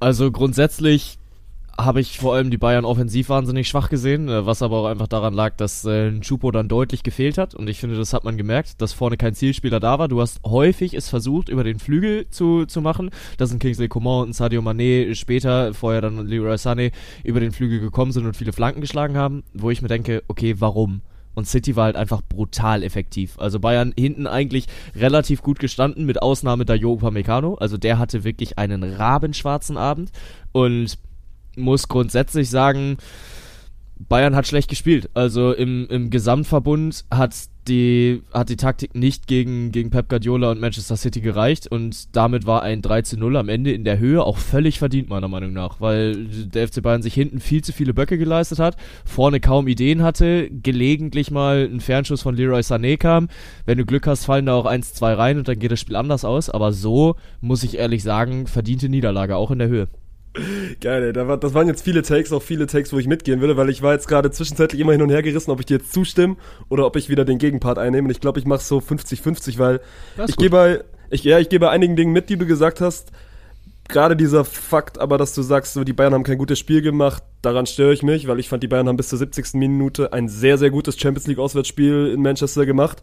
Also 0.00 0.30
grundsätzlich 0.32 1.18
habe 1.78 2.00
ich 2.00 2.18
vor 2.18 2.34
allem 2.34 2.50
die 2.50 2.58
Bayern 2.58 2.84
offensiv 2.84 3.28
wahnsinnig 3.28 3.68
schwach 3.68 3.88
gesehen, 3.88 4.28
äh, 4.28 4.46
was 4.46 4.62
aber 4.62 4.78
auch 4.78 4.86
einfach 4.86 5.08
daran 5.08 5.34
lag, 5.34 5.56
dass 5.56 5.84
äh, 5.84 6.18
Chupo 6.20 6.50
dann 6.50 6.68
deutlich 6.68 7.02
gefehlt 7.02 7.38
hat 7.38 7.54
und 7.54 7.68
ich 7.68 7.80
finde, 7.80 7.96
das 7.96 8.12
hat 8.12 8.24
man 8.24 8.36
gemerkt, 8.36 8.80
dass 8.82 8.92
vorne 8.92 9.16
kein 9.16 9.34
Zielspieler 9.34 9.80
da 9.80 9.98
war. 9.98 10.08
Du 10.08 10.20
hast 10.20 10.40
häufig 10.44 10.94
es 10.94 11.08
versucht, 11.08 11.48
über 11.48 11.64
den 11.64 11.78
Flügel 11.78 12.28
zu, 12.30 12.66
zu 12.66 12.80
machen, 12.80 13.10
dass 13.38 13.52
ein 13.52 13.58
Kingsley 13.58 13.88
Coman 13.88 14.26
und 14.28 14.32
Sadio 14.34 14.60
Mané 14.60 15.14
später, 15.14 15.74
vorher 15.74 16.00
dann 16.00 16.26
Leroy 16.26 16.54
Sané, 16.54 16.92
über 17.24 17.40
den 17.40 17.52
Flügel 17.52 17.80
gekommen 17.80 18.12
sind 18.12 18.26
und 18.26 18.36
viele 18.36 18.52
Flanken 18.52 18.80
geschlagen 18.80 19.16
haben, 19.16 19.42
wo 19.54 19.70
ich 19.70 19.82
mir 19.82 19.88
denke, 19.88 20.22
okay, 20.28 20.56
warum? 20.58 21.02
Und 21.34 21.46
City 21.46 21.76
war 21.76 21.84
halt 21.84 21.96
einfach 21.96 22.20
brutal 22.22 22.82
effektiv. 22.82 23.38
Also 23.38 23.58
Bayern 23.58 23.94
hinten 23.96 24.26
eigentlich 24.26 24.66
relativ 24.94 25.42
gut 25.42 25.58
gestanden, 25.58 26.04
mit 26.04 26.20
Ausnahme 26.20 26.64
der 26.64 26.76
Joe 26.76 26.94
Upamecano. 26.96 27.54
Also 27.54 27.78
der 27.78 27.98
hatte 27.98 28.24
wirklich 28.24 28.58
einen 28.58 28.82
rabenschwarzen 28.82 29.78
Abend. 29.78 30.10
Und 30.52 30.98
muss 31.56 31.88
grundsätzlich 31.88 32.50
sagen, 32.50 32.96
Bayern 34.08 34.36
hat 34.36 34.46
schlecht 34.46 34.68
gespielt. 34.68 35.10
Also 35.14 35.52
im, 35.52 35.86
im 35.88 36.10
Gesamtverbund 36.10 37.04
hat 37.10 37.34
die, 37.68 38.22
hat 38.32 38.48
die 38.48 38.56
Taktik 38.56 38.94
nicht 38.94 39.26
gegen, 39.26 39.70
gegen 39.70 39.90
Pep 39.90 40.08
Guardiola 40.08 40.50
und 40.50 40.60
Manchester 40.60 40.96
City 40.96 41.20
gereicht 41.20 41.68
und 41.68 42.16
damit 42.16 42.44
war 42.44 42.62
ein 42.62 42.82
3 42.82 43.02
zu 43.02 43.16
0 43.16 43.36
am 43.36 43.48
Ende 43.48 43.72
in 43.72 43.84
der 43.84 43.98
Höhe 43.98 44.24
auch 44.24 44.38
völlig 44.38 44.80
verdient, 44.80 45.08
meiner 45.08 45.28
Meinung 45.28 45.52
nach, 45.52 45.80
weil 45.80 46.26
der 46.26 46.66
FC 46.66 46.82
Bayern 46.82 47.02
sich 47.02 47.14
hinten 47.14 47.38
viel 47.38 47.62
zu 47.62 47.72
viele 47.72 47.94
Böcke 47.94 48.18
geleistet 48.18 48.58
hat, 48.58 48.76
vorne 49.04 49.38
kaum 49.38 49.68
Ideen 49.68 50.02
hatte, 50.02 50.50
gelegentlich 50.50 51.30
mal 51.30 51.68
ein 51.72 51.80
Fernschuss 51.80 52.22
von 52.22 52.34
Leroy 52.34 52.60
Sané 52.60 52.96
kam. 52.96 53.28
Wenn 53.64 53.78
du 53.78 53.86
Glück 53.86 54.06
hast, 54.08 54.24
fallen 54.24 54.46
da 54.46 54.54
auch 54.54 54.66
1-2 54.66 55.16
rein 55.16 55.38
und 55.38 55.46
dann 55.46 55.58
geht 55.58 55.70
das 55.70 55.80
Spiel 55.80 55.96
anders 55.96 56.24
aus, 56.24 56.50
aber 56.50 56.72
so, 56.72 57.14
muss 57.40 57.62
ich 57.62 57.78
ehrlich 57.78 58.02
sagen, 58.02 58.48
verdiente 58.48 58.88
Niederlage, 58.88 59.36
auch 59.36 59.52
in 59.52 59.60
der 59.60 59.68
Höhe. 59.68 59.88
Geil, 60.82 61.04
ey. 61.04 61.12
Das 61.12 61.54
waren 61.54 61.68
jetzt 61.68 61.84
viele 61.84 62.02
Takes, 62.02 62.32
auch 62.32 62.42
viele 62.42 62.66
Takes, 62.66 62.92
wo 62.92 62.98
ich 62.98 63.06
mitgehen 63.06 63.40
würde, 63.40 63.56
weil 63.56 63.70
ich 63.70 63.82
war 63.82 63.92
jetzt 63.92 64.08
gerade 64.08 64.32
zwischenzeitlich 64.32 64.80
immer 64.80 64.90
hin 64.90 65.00
und 65.00 65.10
her 65.10 65.22
gerissen, 65.22 65.52
ob 65.52 65.60
ich 65.60 65.66
dir 65.66 65.78
jetzt 65.78 65.92
zustimme 65.92 66.36
oder 66.68 66.84
ob 66.84 66.96
ich 66.96 67.08
wieder 67.08 67.24
den 67.24 67.38
Gegenpart 67.38 67.78
einnehme. 67.78 68.06
Und 68.06 68.10
ich 68.10 68.20
glaube, 68.20 68.40
ich 68.40 68.46
mache 68.46 68.64
so 68.64 68.78
50-50, 68.78 69.58
weil 69.58 69.80
ich 70.26 70.36
gehe 70.36 70.50
bei, 70.50 70.82
ich, 71.10 71.22
ja, 71.22 71.38
ich 71.38 71.48
gehe 71.48 71.60
bei 71.60 71.70
einigen 71.70 71.94
Dingen 71.94 72.12
mit, 72.12 72.28
die 72.30 72.36
du 72.36 72.46
gesagt 72.46 72.80
hast. 72.80 73.12
Gerade 73.88 74.16
dieser 74.16 74.44
Fakt, 74.44 74.98
aber 74.98 75.18
dass 75.18 75.34
du 75.34 75.42
sagst, 75.42 75.74
so, 75.74 75.84
die 75.84 75.92
Bayern 75.92 76.14
haben 76.14 76.24
kein 76.24 76.38
gutes 76.38 76.58
Spiel 76.58 76.82
gemacht, 76.82 77.22
daran 77.42 77.66
störe 77.66 77.92
ich 77.92 78.02
mich, 78.02 78.26
weil 78.26 78.40
ich 78.40 78.48
fand, 78.48 78.62
die 78.64 78.68
Bayern 78.68 78.88
haben 78.88 78.96
bis 78.96 79.08
zur 79.08 79.18
70. 79.18 79.54
Minute 79.54 80.12
ein 80.12 80.28
sehr, 80.28 80.58
sehr 80.58 80.70
gutes 80.70 80.98
Champions 80.98 81.28
League 81.28 81.38
Auswärtsspiel 81.38 82.10
in 82.12 82.22
Manchester 82.22 82.66
gemacht. 82.66 83.02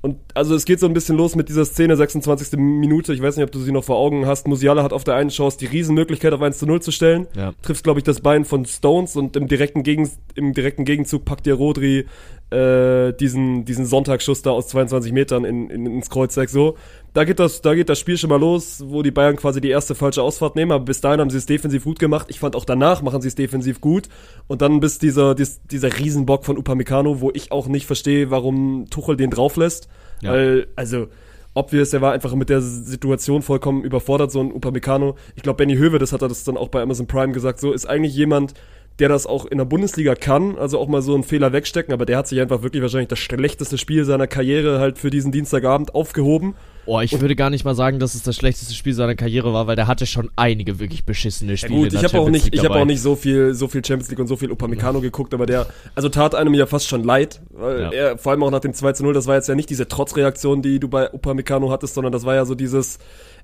Und 0.00 0.16
also 0.34 0.54
es 0.54 0.64
geht 0.64 0.78
so 0.78 0.86
ein 0.86 0.94
bisschen 0.94 1.16
los 1.16 1.34
mit 1.34 1.48
dieser 1.48 1.64
Szene, 1.64 1.96
26. 1.96 2.56
Minute, 2.58 3.12
ich 3.12 3.20
weiß 3.20 3.36
nicht, 3.36 3.44
ob 3.44 3.50
du 3.50 3.58
sie 3.58 3.72
noch 3.72 3.82
vor 3.82 3.96
Augen 3.96 4.26
hast. 4.26 4.46
Musiala 4.46 4.84
hat 4.84 4.92
auf 4.92 5.02
der 5.02 5.16
einen 5.16 5.30
Chance 5.30 5.58
die 5.58 5.66
Riesenmöglichkeit 5.66 6.32
auf 6.32 6.40
1 6.40 6.58
zu 6.58 6.66
0 6.66 6.80
zu 6.82 6.92
stellen. 6.92 7.26
Ja. 7.34 7.52
Trifft, 7.62 7.82
glaube 7.82 7.98
ich, 7.98 8.04
das 8.04 8.20
Bein 8.20 8.44
von 8.44 8.64
Stones 8.64 9.16
und 9.16 9.34
im 9.34 9.48
direkten, 9.48 9.82
Gegen, 9.82 10.08
im 10.36 10.52
direkten 10.52 10.84
Gegenzug 10.84 11.24
packt 11.24 11.46
dir 11.46 11.54
Rodri 11.54 12.06
äh, 12.50 13.12
diesen, 13.14 13.64
diesen 13.64 13.86
Sonntagsschuss 13.86 14.42
da 14.42 14.50
aus 14.50 14.68
22 14.68 15.12
Metern 15.12 15.44
in, 15.44 15.68
in, 15.68 15.86
ins 15.86 16.10
Kreuzeck 16.10 16.48
so. 16.48 16.76
Da 17.14 17.24
geht, 17.24 17.38
das, 17.38 17.62
da 17.62 17.74
geht 17.74 17.88
das 17.88 17.98
Spiel 17.98 18.18
schon 18.18 18.30
mal 18.30 18.38
los, 18.38 18.82
wo 18.86 19.02
die 19.02 19.10
Bayern 19.10 19.36
quasi 19.36 19.60
die 19.60 19.70
erste 19.70 19.94
falsche 19.94 20.22
Ausfahrt 20.22 20.56
nehmen, 20.56 20.72
aber 20.72 20.84
bis 20.84 21.00
dahin 21.00 21.20
haben 21.20 21.30
sie 21.30 21.38
es 21.38 21.46
defensiv 21.46 21.84
gut 21.84 21.98
gemacht. 21.98 22.26
Ich 22.28 22.38
fand 22.38 22.54
auch 22.54 22.64
danach 22.64 23.02
machen 23.02 23.22
sie 23.22 23.28
es 23.28 23.34
defensiv 23.34 23.80
gut. 23.80 24.08
Und 24.46 24.62
dann 24.62 24.80
bis 24.80 24.98
dieser, 24.98 25.34
dies, 25.34 25.60
dieser 25.62 25.98
Riesenbock 25.98 26.44
von 26.44 26.58
Upamecano, 26.58 27.20
wo 27.20 27.30
ich 27.32 27.50
auch 27.50 27.66
nicht 27.66 27.86
verstehe, 27.86 28.30
warum 28.30 28.86
Tuchel 28.90 29.16
den 29.16 29.30
drauf 29.30 29.56
lässt. 29.56 29.88
Ja. 30.20 30.32
Weil, 30.32 30.68
also, 30.76 31.08
obvious, 31.54 31.92
er 31.92 32.00
war 32.00 32.12
einfach 32.12 32.34
mit 32.34 32.50
der 32.50 32.60
Situation 32.60 33.42
vollkommen 33.42 33.82
überfordert, 33.82 34.30
so 34.30 34.40
ein 34.40 34.52
Upamecano. 34.52 35.16
Ich 35.34 35.42
glaube, 35.42 35.56
Benny 35.56 35.76
Höwe, 35.76 35.98
das 35.98 36.12
hat 36.12 36.22
er 36.22 36.28
das 36.28 36.44
dann 36.44 36.56
auch 36.56 36.68
bei 36.68 36.82
Amazon 36.82 37.06
Prime 37.06 37.32
gesagt, 37.32 37.58
so 37.60 37.72
ist 37.72 37.86
eigentlich 37.86 38.14
jemand, 38.14 38.54
der 38.98 39.08
das 39.08 39.26
auch 39.26 39.46
in 39.46 39.58
der 39.58 39.64
Bundesliga 39.64 40.14
kann, 40.14 40.56
also 40.58 40.78
auch 40.78 40.88
mal 40.88 41.02
so 41.02 41.14
einen 41.14 41.22
Fehler 41.24 41.52
wegstecken, 41.52 41.92
aber 41.94 42.04
der 42.06 42.18
hat 42.18 42.26
sich 42.26 42.40
einfach 42.40 42.62
wirklich 42.62 42.82
wahrscheinlich 42.82 43.08
das 43.08 43.18
schlechteste 43.20 43.78
Spiel 43.78 44.04
seiner 44.04 44.26
Karriere 44.26 44.80
halt 44.80 44.98
für 44.98 45.10
diesen 45.10 45.30
Dienstagabend 45.32 45.94
aufgehoben. 45.94 46.54
Oh, 46.90 47.00
ich 47.00 47.20
würde 47.20 47.36
gar 47.36 47.50
nicht 47.50 47.66
mal 47.66 47.74
sagen, 47.74 47.98
dass 47.98 48.14
es 48.14 48.22
das 48.22 48.34
schlechteste 48.34 48.72
Spiel 48.72 48.94
seiner 48.94 49.14
Karriere 49.14 49.52
war, 49.52 49.66
weil 49.66 49.76
der 49.76 49.86
hatte 49.88 50.06
schon 50.06 50.30
einige 50.36 50.78
wirklich 50.80 51.04
beschissene 51.04 51.52
Ja, 51.52 51.56
Spiele. 51.58 51.74
gut, 51.80 51.84
in 51.88 51.90
der 51.92 52.00
ich 52.00 52.14
habe 52.14 52.22
auch 52.24 52.30
nicht, 52.30 52.54
ich 52.54 52.64
habe 52.64 52.74
auch 52.80 52.86
nicht 52.86 53.02
so 53.02 53.14
viel, 53.14 53.52
so 53.52 53.68
viel 53.68 53.84
Champions 53.84 54.08
League 54.08 54.18
und 54.18 54.26
so 54.26 54.36
viel 54.36 54.50
Upamecano 54.50 55.00
geguckt, 55.02 55.34
aber 55.34 55.44
der, 55.44 55.66
also 55.94 56.08
tat 56.08 56.34
einem 56.34 56.54
ja 56.54 56.64
fast 56.66 56.88
schon 56.88 57.04
leid, 57.04 57.42
weil 57.50 57.80
Ja. 57.82 57.90
er, 57.92 58.18
vor 58.18 58.32
allem 58.32 58.42
auch 58.42 58.50
nach 58.50 58.60
dem 58.60 58.72
2 58.72 58.92
zu 58.92 59.02
0, 59.04 59.12
das 59.12 59.26
war 59.26 59.34
jetzt 59.34 59.48
ja 59.50 59.54
nicht 59.54 59.68
diese 59.68 59.86
Trotzreaktion, 59.86 60.62
die 60.62 60.80
du 60.80 60.88
bei 60.88 61.12
Upamecano 61.12 61.70
hattest, 61.70 61.92
sondern 61.94 62.12
das 62.12 62.24
war 62.24 62.34
ja 62.34 62.46
so 62.46 62.54
dieses, 62.54 62.98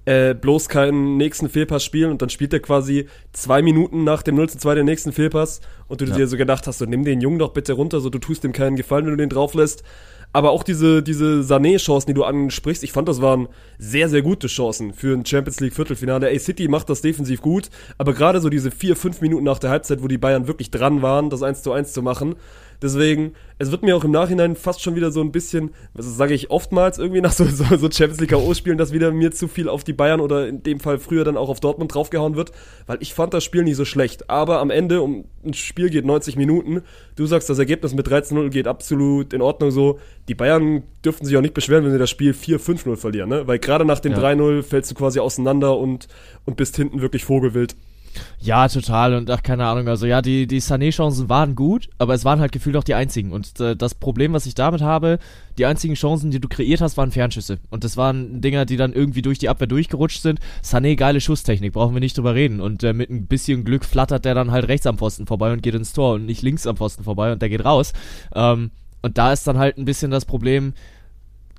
äh, 0.06 0.34
bloß 0.34 0.68
keinen 0.68 1.16
nächsten 1.16 1.48
Fehlpass 1.48 1.84
spielen 1.84 2.10
und 2.10 2.20
dann 2.20 2.28
spielt 2.28 2.52
er 2.52 2.60
quasi 2.60 3.06
zwei 3.32 3.62
Minuten 3.62 4.04
nach 4.04 4.22
dem 4.22 4.36
0 4.36 4.50
zu 4.50 4.58
2 4.58 4.74
den 4.76 4.84
nächsten 4.86 5.12
Fehlpass 5.12 5.60
und 5.88 6.00
du 6.00 6.04
Ja. 6.04 6.14
dir 6.14 6.26
so 6.26 6.36
gedacht 6.36 6.66
hast, 6.66 6.78
so 6.78 6.84
nimm 6.84 7.04
den 7.04 7.20
Jungen 7.20 7.38
doch 7.38 7.52
bitte 7.52 7.72
runter, 7.72 8.00
so 8.00 8.10
du 8.10 8.18
tust 8.18 8.44
ihm 8.44 8.52
keinen 8.52 8.76
Gefallen, 8.76 9.06
wenn 9.06 9.12
du 9.12 9.16
den 9.18 9.30
drauf 9.30 9.54
lässt. 9.54 9.82
Aber 10.34 10.50
auch 10.50 10.64
diese, 10.64 11.00
diese 11.00 11.42
Sané-Chancen, 11.42 12.08
die 12.08 12.14
du 12.14 12.24
ansprichst, 12.24 12.82
ich 12.82 12.90
fand, 12.90 13.08
das 13.08 13.22
waren 13.22 13.46
sehr, 13.78 14.08
sehr 14.08 14.20
gute 14.20 14.48
Chancen 14.48 14.92
für 14.92 15.14
ein 15.16 15.24
Champions 15.24 15.60
League 15.60 15.74
Viertelfinale. 15.74 16.28
Ey, 16.28 16.40
City 16.40 16.66
macht 16.66 16.90
das 16.90 17.02
defensiv 17.02 17.40
gut, 17.40 17.70
aber 17.98 18.14
gerade 18.14 18.40
so 18.40 18.48
diese 18.48 18.72
vier, 18.72 18.96
fünf 18.96 19.20
Minuten 19.20 19.44
nach 19.44 19.60
der 19.60 19.70
Halbzeit, 19.70 20.02
wo 20.02 20.08
die 20.08 20.18
Bayern 20.18 20.48
wirklich 20.48 20.72
dran 20.72 21.02
waren, 21.02 21.30
das 21.30 21.44
1 21.44 21.62
zu 21.62 21.70
1 21.70 21.92
zu 21.92 22.02
machen. 22.02 22.34
Deswegen, 22.84 23.32
es 23.58 23.70
wird 23.70 23.82
mir 23.82 23.96
auch 23.96 24.04
im 24.04 24.10
Nachhinein 24.10 24.56
fast 24.56 24.82
schon 24.82 24.94
wieder 24.94 25.10
so 25.10 25.22
ein 25.22 25.32
bisschen, 25.32 25.70
das 25.94 26.04
sage 26.18 26.34
ich 26.34 26.50
oftmals 26.50 26.98
irgendwie 26.98 27.22
nach 27.22 27.32
so, 27.32 27.44
so, 27.46 27.64
so 27.64 27.90
Champions 27.90 28.20
League 28.20 28.28
K.O.-Spielen, 28.28 28.76
dass 28.76 28.92
wieder 28.92 29.10
mir 29.10 29.32
zu 29.32 29.48
viel 29.48 29.70
auf 29.70 29.84
die 29.84 29.94
Bayern 29.94 30.20
oder 30.20 30.46
in 30.46 30.62
dem 30.62 30.80
Fall 30.80 30.98
früher 30.98 31.24
dann 31.24 31.38
auch 31.38 31.48
auf 31.48 31.60
Dortmund 31.60 31.94
draufgehauen 31.94 32.36
wird, 32.36 32.52
weil 32.86 32.98
ich 33.00 33.14
fand 33.14 33.32
das 33.32 33.42
Spiel 33.42 33.64
nicht 33.64 33.76
so 33.76 33.86
schlecht. 33.86 34.28
Aber 34.28 34.60
am 34.60 34.68
Ende, 34.68 35.00
um 35.00 35.24
ein 35.42 35.54
Spiel 35.54 35.88
geht 35.88 36.04
90 36.04 36.36
Minuten, 36.36 36.82
du 37.16 37.24
sagst, 37.24 37.48
das 37.48 37.58
Ergebnis 37.58 37.94
mit 37.94 38.06
13-0 38.06 38.50
geht 38.50 38.68
absolut 38.68 39.32
in 39.32 39.40
Ordnung 39.40 39.70
so. 39.70 39.98
Die 40.28 40.34
Bayern 40.34 40.82
dürften 41.02 41.24
sich 41.24 41.34
auch 41.38 41.40
nicht 41.40 41.54
beschweren, 41.54 41.86
wenn 41.86 41.92
sie 41.92 41.98
das 41.98 42.10
Spiel 42.10 42.32
4-5-0 42.32 42.96
verlieren, 42.96 43.30
ne? 43.30 43.46
Weil 43.46 43.60
gerade 43.60 43.86
nach 43.86 44.00
dem 44.00 44.12
Ja. 44.12 44.18
3-0 44.18 44.62
fällst 44.62 44.90
du 44.90 44.94
quasi 44.94 45.20
auseinander 45.20 45.78
und, 45.78 46.06
und 46.44 46.58
bist 46.58 46.76
hinten 46.76 47.00
wirklich 47.00 47.24
vogelwild. 47.24 47.76
Ja, 48.40 48.68
total. 48.68 49.14
Und 49.14 49.30
ach, 49.30 49.42
keine 49.42 49.66
Ahnung. 49.66 49.88
Also 49.88 50.06
ja, 50.06 50.22
die, 50.22 50.46
die 50.46 50.60
Sané-Chancen 50.60 51.28
waren 51.28 51.54
gut, 51.54 51.88
aber 51.98 52.14
es 52.14 52.24
waren 52.24 52.40
halt 52.40 52.52
gefühlt 52.52 52.76
auch 52.76 52.84
die 52.84 52.94
einzigen. 52.94 53.32
Und 53.32 53.60
äh, 53.60 53.76
das 53.76 53.94
Problem, 53.94 54.32
was 54.32 54.46
ich 54.46 54.54
damit 54.54 54.82
habe, 54.82 55.18
die 55.58 55.66
einzigen 55.66 55.94
Chancen, 55.94 56.30
die 56.30 56.40
du 56.40 56.48
kreiert 56.48 56.80
hast, 56.80 56.96
waren 56.96 57.10
Fernschüsse. 57.10 57.58
Und 57.70 57.84
das 57.84 57.96
waren 57.96 58.40
Dinger, 58.40 58.64
die 58.64 58.76
dann 58.76 58.92
irgendwie 58.92 59.22
durch 59.22 59.38
die 59.38 59.48
Abwehr 59.48 59.66
durchgerutscht 59.66 60.22
sind. 60.22 60.40
Sané, 60.62 60.96
geile 60.96 61.20
Schusstechnik, 61.20 61.72
brauchen 61.72 61.94
wir 61.94 62.00
nicht 62.00 62.16
drüber 62.16 62.34
reden. 62.34 62.60
Und 62.60 62.82
äh, 62.82 62.92
mit 62.92 63.10
ein 63.10 63.26
bisschen 63.26 63.64
Glück 63.64 63.84
flattert 63.84 64.24
der 64.24 64.34
dann 64.34 64.50
halt 64.50 64.68
rechts 64.68 64.86
am 64.86 64.98
Pfosten 64.98 65.26
vorbei 65.26 65.52
und 65.52 65.62
geht 65.62 65.74
ins 65.74 65.92
Tor 65.92 66.14
und 66.14 66.26
nicht 66.26 66.42
links 66.42 66.66
am 66.66 66.76
Pfosten 66.76 67.04
vorbei 67.04 67.32
und 67.32 67.42
der 67.42 67.48
geht 67.48 67.64
raus. 67.64 67.92
Ähm, 68.34 68.70
und 69.02 69.18
da 69.18 69.32
ist 69.32 69.46
dann 69.46 69.58
halt 69.58 69.76
ein 69.76 69.84
bisschen 69.84 70.10
das 70.10 70.24
Problem, 70.24 70.72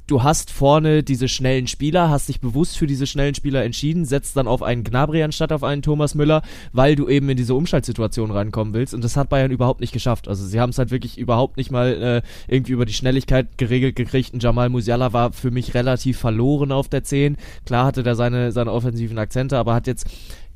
du 0.07 0.23
hast 0.23 0.51
vorne 0.51 1.03
diese 1.03 1.27
schnellen 1.27 1.67
Spieler, 1.67 2.09
hast 2.09 2.29
dich 2.29 2.39
bewusst 2.39 2.77
für 2.77 2.87
diese 2.87 3.07
schnellen 3.07 3.35
Spieler 3.35 3.63
entschieden, 3.63 4.05
setzt 4.05 4.37
dann 4.37 4.47
auf 4.47 4.61
einen 4.61 4.83
Gnabry 4.83 5.23
anstatt 5.23 5.51
auf 5.51 5.63
einen 5.63 5.81
Thomas 5.81 6.15
Müller, 6.15 6.41
weil 6.73 6.95
du 6.95 7.07
eben 7.07 7.29
in 7.29 7.37
diese 7.37 7.55
Umschaltsituation 7.55 8.31
reinkommen 8.31 8.73
willst 8.73 8.93
und 8.93 9.03
das 9.03 9.17
hat 9.17 9.29
Bayern 9.29 9.51
überhaupt 9.51 9.81
nicht 9.81 9.93
geschafft. 9.93 10.27
Also 10.27 10.45
sie 10.45 10.59
haben 10.59 10.69
es 10.69 10.77
halt 10.77 10.91
wirklich 10.91 11.17
überhaupt 11.17 11.57
nicht 11.57 11.71
mal 11.71 12.21
äh, 12.47 12.53
irgendwie 12.53 12.73
über 12.73 12.85
die 12.85 12.93
Schnelligkeit 12.93 13.57
geregelt 13.57 13.95
gekriegt. 13.95 14.33
Und 14.33 14.43
Jamal 14.43 14.69
Musiala 14.69 15.13
war 15.13 15.33
für 15.33 15.51
mich 15.51 15.73
relativ 15.73 16.19
verloren 16.19 16.71
auf 16.71 16.87
der 16.87 17.03
10. 17.03 17.37
Klar 17.65 17.85
hatte 17.85 18.03
der 18.03 18.15
seine, 18.15 18.51
seine 18.51 18.71
offensiven 18.71 19.17
Akzente, 19.17 19.57
aber 19.57 19.73
hat 19.73 19.87
jetzt 19.87 20.07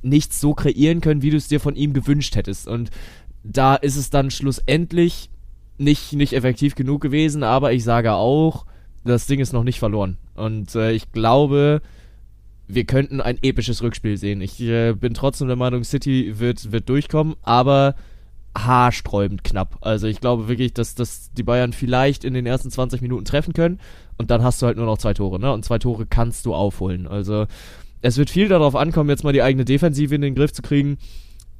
nichts 0.01 0.39
so 0.39 0.53
kreieren 0.53 1.01
können, 1.01 1.21
wie 1.21 1.31
du 1.31 1.37
es 1.37 1.47
dir 1.47 1.59
von 1.59 1.75
ihm 1.75 1.93
gewünscht 1.93 2.35
hättest. 2.35 2.67
Und 2.67 2.89
da 3.43 3.75
ist 3.75 3.95
es 3.95 4.09
dann 4.09 4.31
schlussendlich 4.31 5.29
nicht, 5.77 6.13
nicht 6.13 6.33
effektiv 6.33 6.75
genug 6.75 7.01
gewesen, 7.01 7.43
aber 7.43 7.73
ich 7.73 7.83
sage 7.83 8.13
auch, 8.13 8.65
das 9.09 9.27
Ding 9.27 9.39
ist 9.39 9.53
noch 9.53 9.63
nicht 9.63 9.79
verloren. 9.79 10.17
Und 10.35 10.75
äh, 10.75 10.91
ich 10.91 11.11
glaube, 11.11 11.81
wir 12.67 12.85
könnten 12.85 13.19
ein 13.19 13.39
episches 13.41 13.81
Rückspiel 13.81 14.17
sehen. 14.17 14.41
Ich 14.41 14.61
äh, 14.61 14.93
bin 14.93 15.13
trotzdem 15.13 15.47
der 15.47 15.57
Meinung, 15.57 15.83
City 15.83 16.39
wird, 16.39 16.71
wird 16.71 16.87
durchkommen, 16.87 17.35
aber 17.41 17.95
haarsträubend 18.57 19.43
knapp. 19.43 19.77
Also 19.81 20.07
ich 20.07 20.21
glaube 20.21 20.47
wirklich, 20.47 20.73
dass, 20.73 20.95
dass 20.95 21.31
die 21.33 21.43
Bayern 21.43 21.73
vielleicht 21.73 22.23
in 22.23 22.33
den 22.33 22.45
ersten 22.45 22.71
20 22.71 23.01
Minuten 23.01 23.25
treffen 23.25 23.53
können 23.53 23.79
und 24.17 24.31
dann 24.31 24.43
hast 24.43 24.61
du 24.61 24.65
halt 24.65 24.77
nur 24.77 24.85
noch 24.85 24.97
zwei 24.97 25.13
Tore, 25.13 25.39
ne? 25.39 25.51
Und 25.51 25.65
zwei 25.65 25.79
Tore 25.79 26.05
kannst 26.05 26.45
du 26.45 26.53
aufholen. 26.53 27.07
Also 27.07 27.47
es 28.01 28.17
wird 28.17 28.29
viel 28.29 28.47
darauf 28.47 28.75
ankommen, 28.75 29.09
jetzt 29.09 29.23
mal 29.23 29.33
die 29.33 29.41
eigene 29.41 29.65
Defensive 29.65 30.13
in 30.13 30.21
den 30.21 30.35
Griff 30.35 30.53
zu 30.53 30.61
kriegen. 30.61 30.97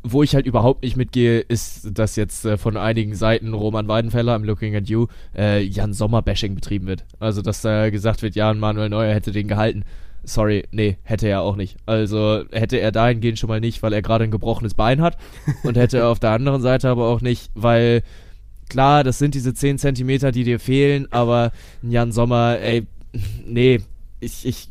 Wo 0.01 0.23
ich 0.23 0.33
halt 0.33 0.45
überhaupt 0.45 0.83
nicht 0.83 0.95
mitgehe, 0.95 1.39
ist, 1.39 1.97
dass 1.97 2.15
jetzt 2.15 2.45
äh, 2.45 2.57
von 2.57 2.77
einigen 2.77 3.15
Seiten 3.15 3.53
Roman 3.53 3.87
Weidenfeller, 3.87 4.35
I'm 4.35 4.45
looking 4.45 4.75
at 4.75 4.87
you, 4.87 5.07
äh, 5.37 5.61
Jan 5.61 5.93
Sommer-Bashing 5.93 6.55
betrieben 6.55 6.87
wird. 6.87 7.05
Also, 7.19 7.41
dass 7.41 7.61
da 7.61 7.89
gesagt 7.89 8.21
wird, 8.21 8.35
ja, 8.35 8.53
Manuel 8.53 8.89
Neuer 8.89 9.13
hätte 9.13 9.31
den 9.31 9.47
gehalten. 9.47 9.83
Sorry, 10.23 10.63
nee, 10.71 10.97
hätte 11.03 11.27
er 11.27 11.41
auch 11.41 11.55
nicht. 11.55 11.77
Also 11.85 12.43
hätte 12.51 12.77
er 12.77 12.91
dahingehend 12.91 13.39
schon 13.39 13.47
mal 13.47 13.59
nicht, 13.59 13.81
weil 13.81 13.93
er 13.93 14.01
gerade 14.01 14.25
ein 14.25 14.31
gebrochenes 14.31 14.73
Bein 14.73 15.01
hat. 15.01 15.17
und 15.63 15.77
hätte 15.77 15.99
er 15.99 16.07
auf 16.09 16.19
der 16.19 16.31
anderen 16.31 16.61
Seite 16.61 16.89
aber 16.89 17.07
auch 17.07 17.21
nicht, 17.21 17.49
weil 17.55 18.03
klar, 18.69 19.03
das 19.03 19.17
sind 19.17 19.33
diese 19.33 19.53
10 19.53 19.79
Zentimeter, 19.79 20.31
die 20.31 20.43
dir 20.43 20.59
fehlen, 20.59 21.07
aber 21.11 21.51
Jan 21.81 22.11
Sommer, 22.11 22.59
ey, 22.59 22.85
nee, 23.45 23.81
ich, 24.19 24.45
ich 24.45 24.69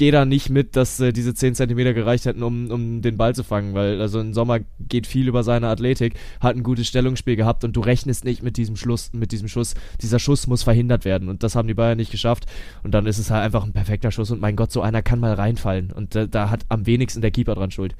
gehe 0.00 0.12
da 0.12 0.24
nicht 0.24 0.48
mit, 0.48 0.76
dass 0.76 0.98
äh, 0.98 1.12
diese 1.12 1.34
10 1.34 1.54
Zentimeter 1.54 1.92
gereicht 1.92 2.24
hätten, 2.24 2.42
um, 2.42 2.70
um 2.70 3.02
den 3.02 3.18
Ball 3.18 3.34
zu 3.34 3.44
fangen, 3.44 3.74
weil 3.74 4.00
also 4.00 4.18
im 4.18 4.32
Sommer 4.32 4.60
geht 4.78 5.06
viel 5.06 5.28
über 5.28 5.42
seine 5.42 5.68
Athletik, 5.68 6.14
hat 6.40 6.56
ein 6.56 6.62
gutes 6.62 6.86
Stellungsspiel 6.86 7.36
gehabt 7.36 7.64
und 7.64 7.76
du 7.76 7.82
rechnest 7.82 8.24
nicht 8.24 8.42
mit 8.42 8.56
diesem 8.56 8.76
Schluss, 8.76 9.12
mit 9.12 9.30
diesem 9.30 9.46
Schuss. 9.46 9.74
Dieser 10.00 10.18
Schuss 10.18 10.46
muss 10.46 10.62
verhindert 10.62 11.04
werden 11.04 11.28
und 11.28 11.42
das 11.42 11.54
haben 11.54 11.68
die 11.68 11.74
Bayern 11.74 11.98
nicht 11.98 12.10
geschafft 12.10 12.46
und 12.82 12.92
dann 12.92 13.04
ist 13.04 13.18
es 13.18 13.30
halt 13.30 13.44
einfach 13.44 13.62
ein 13.62 13.74
perfekter 13.74 14.10
Schuss 14.10 14.30
und 14.30 14.40
mein 14.40 14.56
Gott, 14.56 14.72
so 14.72 14.80
einer 14.80 15.02
kann 15.02 15.20
mal 15.20 15.34
reinfallen 15.34 15.92
und 15.92 16.16
äh, 16.16 16.26
da 16.26 16.48
hat 16.48 16.64
am 16.70 16.86
wenigsten 16.86 17.20
der 17.20 17.30
Keeper 17.30 17.54
dran 17.54 17.70
Schuld. 17.70 17.94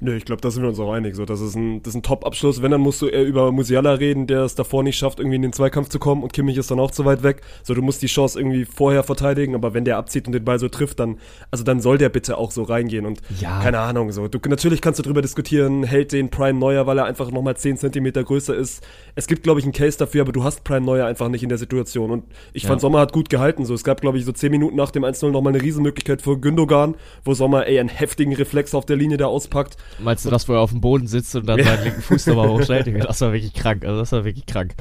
Nö, 0.00 0.14
ich 0.16 0.24
glaube, 0.24 0.40
da 0.40 0.50
sind 0.52 0.62
wir 0.62 0.68
uns 0.68 0.78
auch 0.78 0.92
einig. 0.92 1.16
So, 1.16 1.24
das 1.24 1.40
ist 1.40 1.56
ein, 1.56 1.82
das 1.82 1.88
ist 1.90 1.96
ein 1.96 2.02
Top-Abschluss. 2.04 2.62
Wenn, 2.62 2.70
dann 2.70 2.80
musst 2.80 3.02
du 3.02 3.06
eher 3.08 3.24
über 3.24 3.50
Musiala 3.50 3.94
reden, 3.94 4.28
der 4.28 4.42
es 4.42 4.54
davor 4.54 4.84
nicht 4.84 4.96
schafft, 4.96 5.18
irgendwie 5.18 5.34
in 5.34 5.42
den 5.42 5.52
Zweikampf 5.52 5.88
zu 5.88 5.98
kommen 5.98 6.22
und 6.22 6.32
Kimmich 6.32 6.56
ist 6.56 6.70
dann 6.70 6.78
auch 6.78 6.92
zu 6.92 7.04
weit 7.04 7.24
weg. 7.24 7.42
So, 7.64 7.74
du 7.74 7.82
musst 7.82 8.00
die 8.02 8.06
Chance 8.06 8.38
irgendwie 8.38 8.64
vorher 8.64 9.02
verteidigen, 9.02 9.56
aber 9.56 9.74
wenn 9.74 9.84
der 9.84 9.96
abzieht 9.96 10.26
und 10.28 10.32
den 10.34 10.44
Ball 10.44 10.60
so 10.60 10.68
trifft, 10.68 11.00
dann, 11.00 11.18
also 11.50 11.64
dann 11.64 11.80
soll 11.80 11.98
der 11.98 12.10
bitte 12.10 12.38
auch 12.38 12.52
so 12.52 12.62
reingehen 12.62 13.06
und 13.06 13.20
Ja. 13.40 13.58
keine 13.60 13.80
Ahnung, 13.80 14.12
so. 14.12 14.28
Du, 14.28 14.38
natürlich 14.48 14.80
kannst 14.80 15.00
du 15.00 15.02
drüber 15.02 15.20
diskutieren, 15.20 15.82
hält 15.82 16.12
den 16.12 16.30
Prime 16.30 16.56
Neuer, 16.60 16.86
weil 16.86 16.98
er 16.98 17.04
einfach 17.06 17.32
nochmal 17.32 17.56
10 17.56 17.76
Zentimeter 17.78 18.22
größer 18.22 18.54
ist. 18.54 18.86
Es 19.16 19.26
gibt, 19.26 19.42
glaube 19.42 19.58
ich, 19.58 19.66
einen 19.66 19.72
Case 19.72 19.98
dafür, 19.98 20.22
aber 20.22 20.30
du 20.32 20.44
hast 20.44 20.62
Prime 20.62 20.86
Neuer 20.86 21.06
einfach 21.06 21.28
nicht 21.28 21.42
in 21.42 21.48
der 21.48 21.58
Situation 21.58 22.12
und 22.12 22.24
ich 22.52 22.62
Ja. 22.62 22.68
fand, 22.68 22.80
Sommer 22.80 23.00
hat 23.00 23.12
gut 23.12 23.30
gehalten. 23.30 23.64
So, 23.64 23.74
es 23.74 23.82
gab, 23.82 24.00
glaube 24.00 24.16
ich, 24.18 24.24
so 24.24 24.30
10 24.30 24.52
Minuten 24.52 24.76
nach 24.76 24.92
dem 24.92 25.02
1-0 25.04 25.32
nochmal 25.32 25.52
eine 25.54 25.62
Riesenmöglichkeit 25.62 26.22
für 26.22 26.38
Gündogan, 26.38 26.94
wo 27.24 27.34
Sommer, 27.34 27.66
ey, 27.66 27.80
einen 27.80 27.88
heftigen 27.88 28.32
Reflex 28.36 28.76
auf 28.76 28.86
der 28.86 28.94
Linie 28.96 29.16
da 29.16 29.26
auspackt. 29.26 29.76
Meinst 29.98 30.24
du 30.24 30.30
das, 30.30 30.48
wo 30.48 30.52
er 30.52 30.60
auf 30.60 30.70
dem 30.70 30.80
Boden 30.80 31.06
sitzt 31.06 31.34
und 31.34 31.46
dann 31.48 31.62
seinen 31.62 31.82
linken 31.84 32.02
Fuß 32.02 32.26
nochmal 32.28 32.48
hochstellt? 32.50 32.86
Das 33.04 33.20
war 33.20 33.32
wirklich 33.32 33.52
krank. 33.52 33.84
Also 33.84 33.98
das 33.98 34.12
war 34.12 34.24
wirklich 34.24 34.46
krank. 34.46 34.74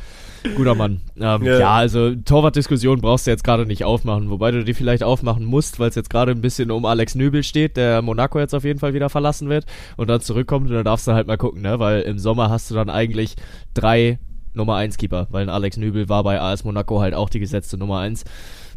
Guter 0.56 0.76
Mann. 0.76 1.02
Ähm, 1.20 1.44
Ja. 1.44 1.60
ja. 1.60 1.72
also 1.74 2.14
Torwartdiskussion 2.16 3.02
brauchst 3.02 3.26
du 3.28 3.32
jetzt 3.32 3.44
gerade 3.44 3.66
nicht 3.66 3.84
aufmachen, 3.84 4.30
wobei 4.30 4.52
du 4.52 4.64
die 4.64 4.74
vielleicht 4.74 5.04
aufmachen 5.04 5.44
musst, 5.46 5.80
weil 5.80 5.90
es 5.90 5.96
jetzt 5.96 6.10
gerade 6.10 6.32
ein 6.32 6.42
bisschen 6.42 6.70
um 6.72 6.86
Alex 6.86 7.16
Nübel 7.16 7.44
steht, 7.44 7.78
der 7.78 8.02
Monaco 8.02 8.40
jetzt 8.40 8.54
auf 8.54 8.64
jeden 8.64 8.80
Fall 8.80 8.94
wieder 8.94 9.10
verlassen 9.10 9.50
wird 9.50 9.66
und 9.98 10.08
dann 10.10 10.22
zurückkommt 10.22 10.70
und 10.70 10.76
dann 10.76 10.86
darfst 10.86 11.08
du 11.08 11.14
halt 11.14 11.28
mal 11.28 11.38
gucken, 11.38 11.62
ne? 11.64 11.80
Weil 11.80 12.02
im 12.02 12.20
Sommer 12.20 12.50
hast 12.50 12.70
du 12.70 12.76
dann 12.76 12.90
eigentlich 12.90 13.36
drei 13.74 14.20
Nummer 14.54 14.76
1 14.76 14.98
Keeper, 14.98 15.28
weil 15.32 15.50
Alex 15.50 15.78
Nübel 15.78 16.10
war 16.10 16.24
bei 16.24 16.40
AS 16.40 16.64
Monaco 16.64 17.02
halt 17.02 17.14
auch 17.14 17.30
die 17.30 17.40
gesetzte 17.40 17.78
Nummer 17.78 18.00
1. 18.00 18.24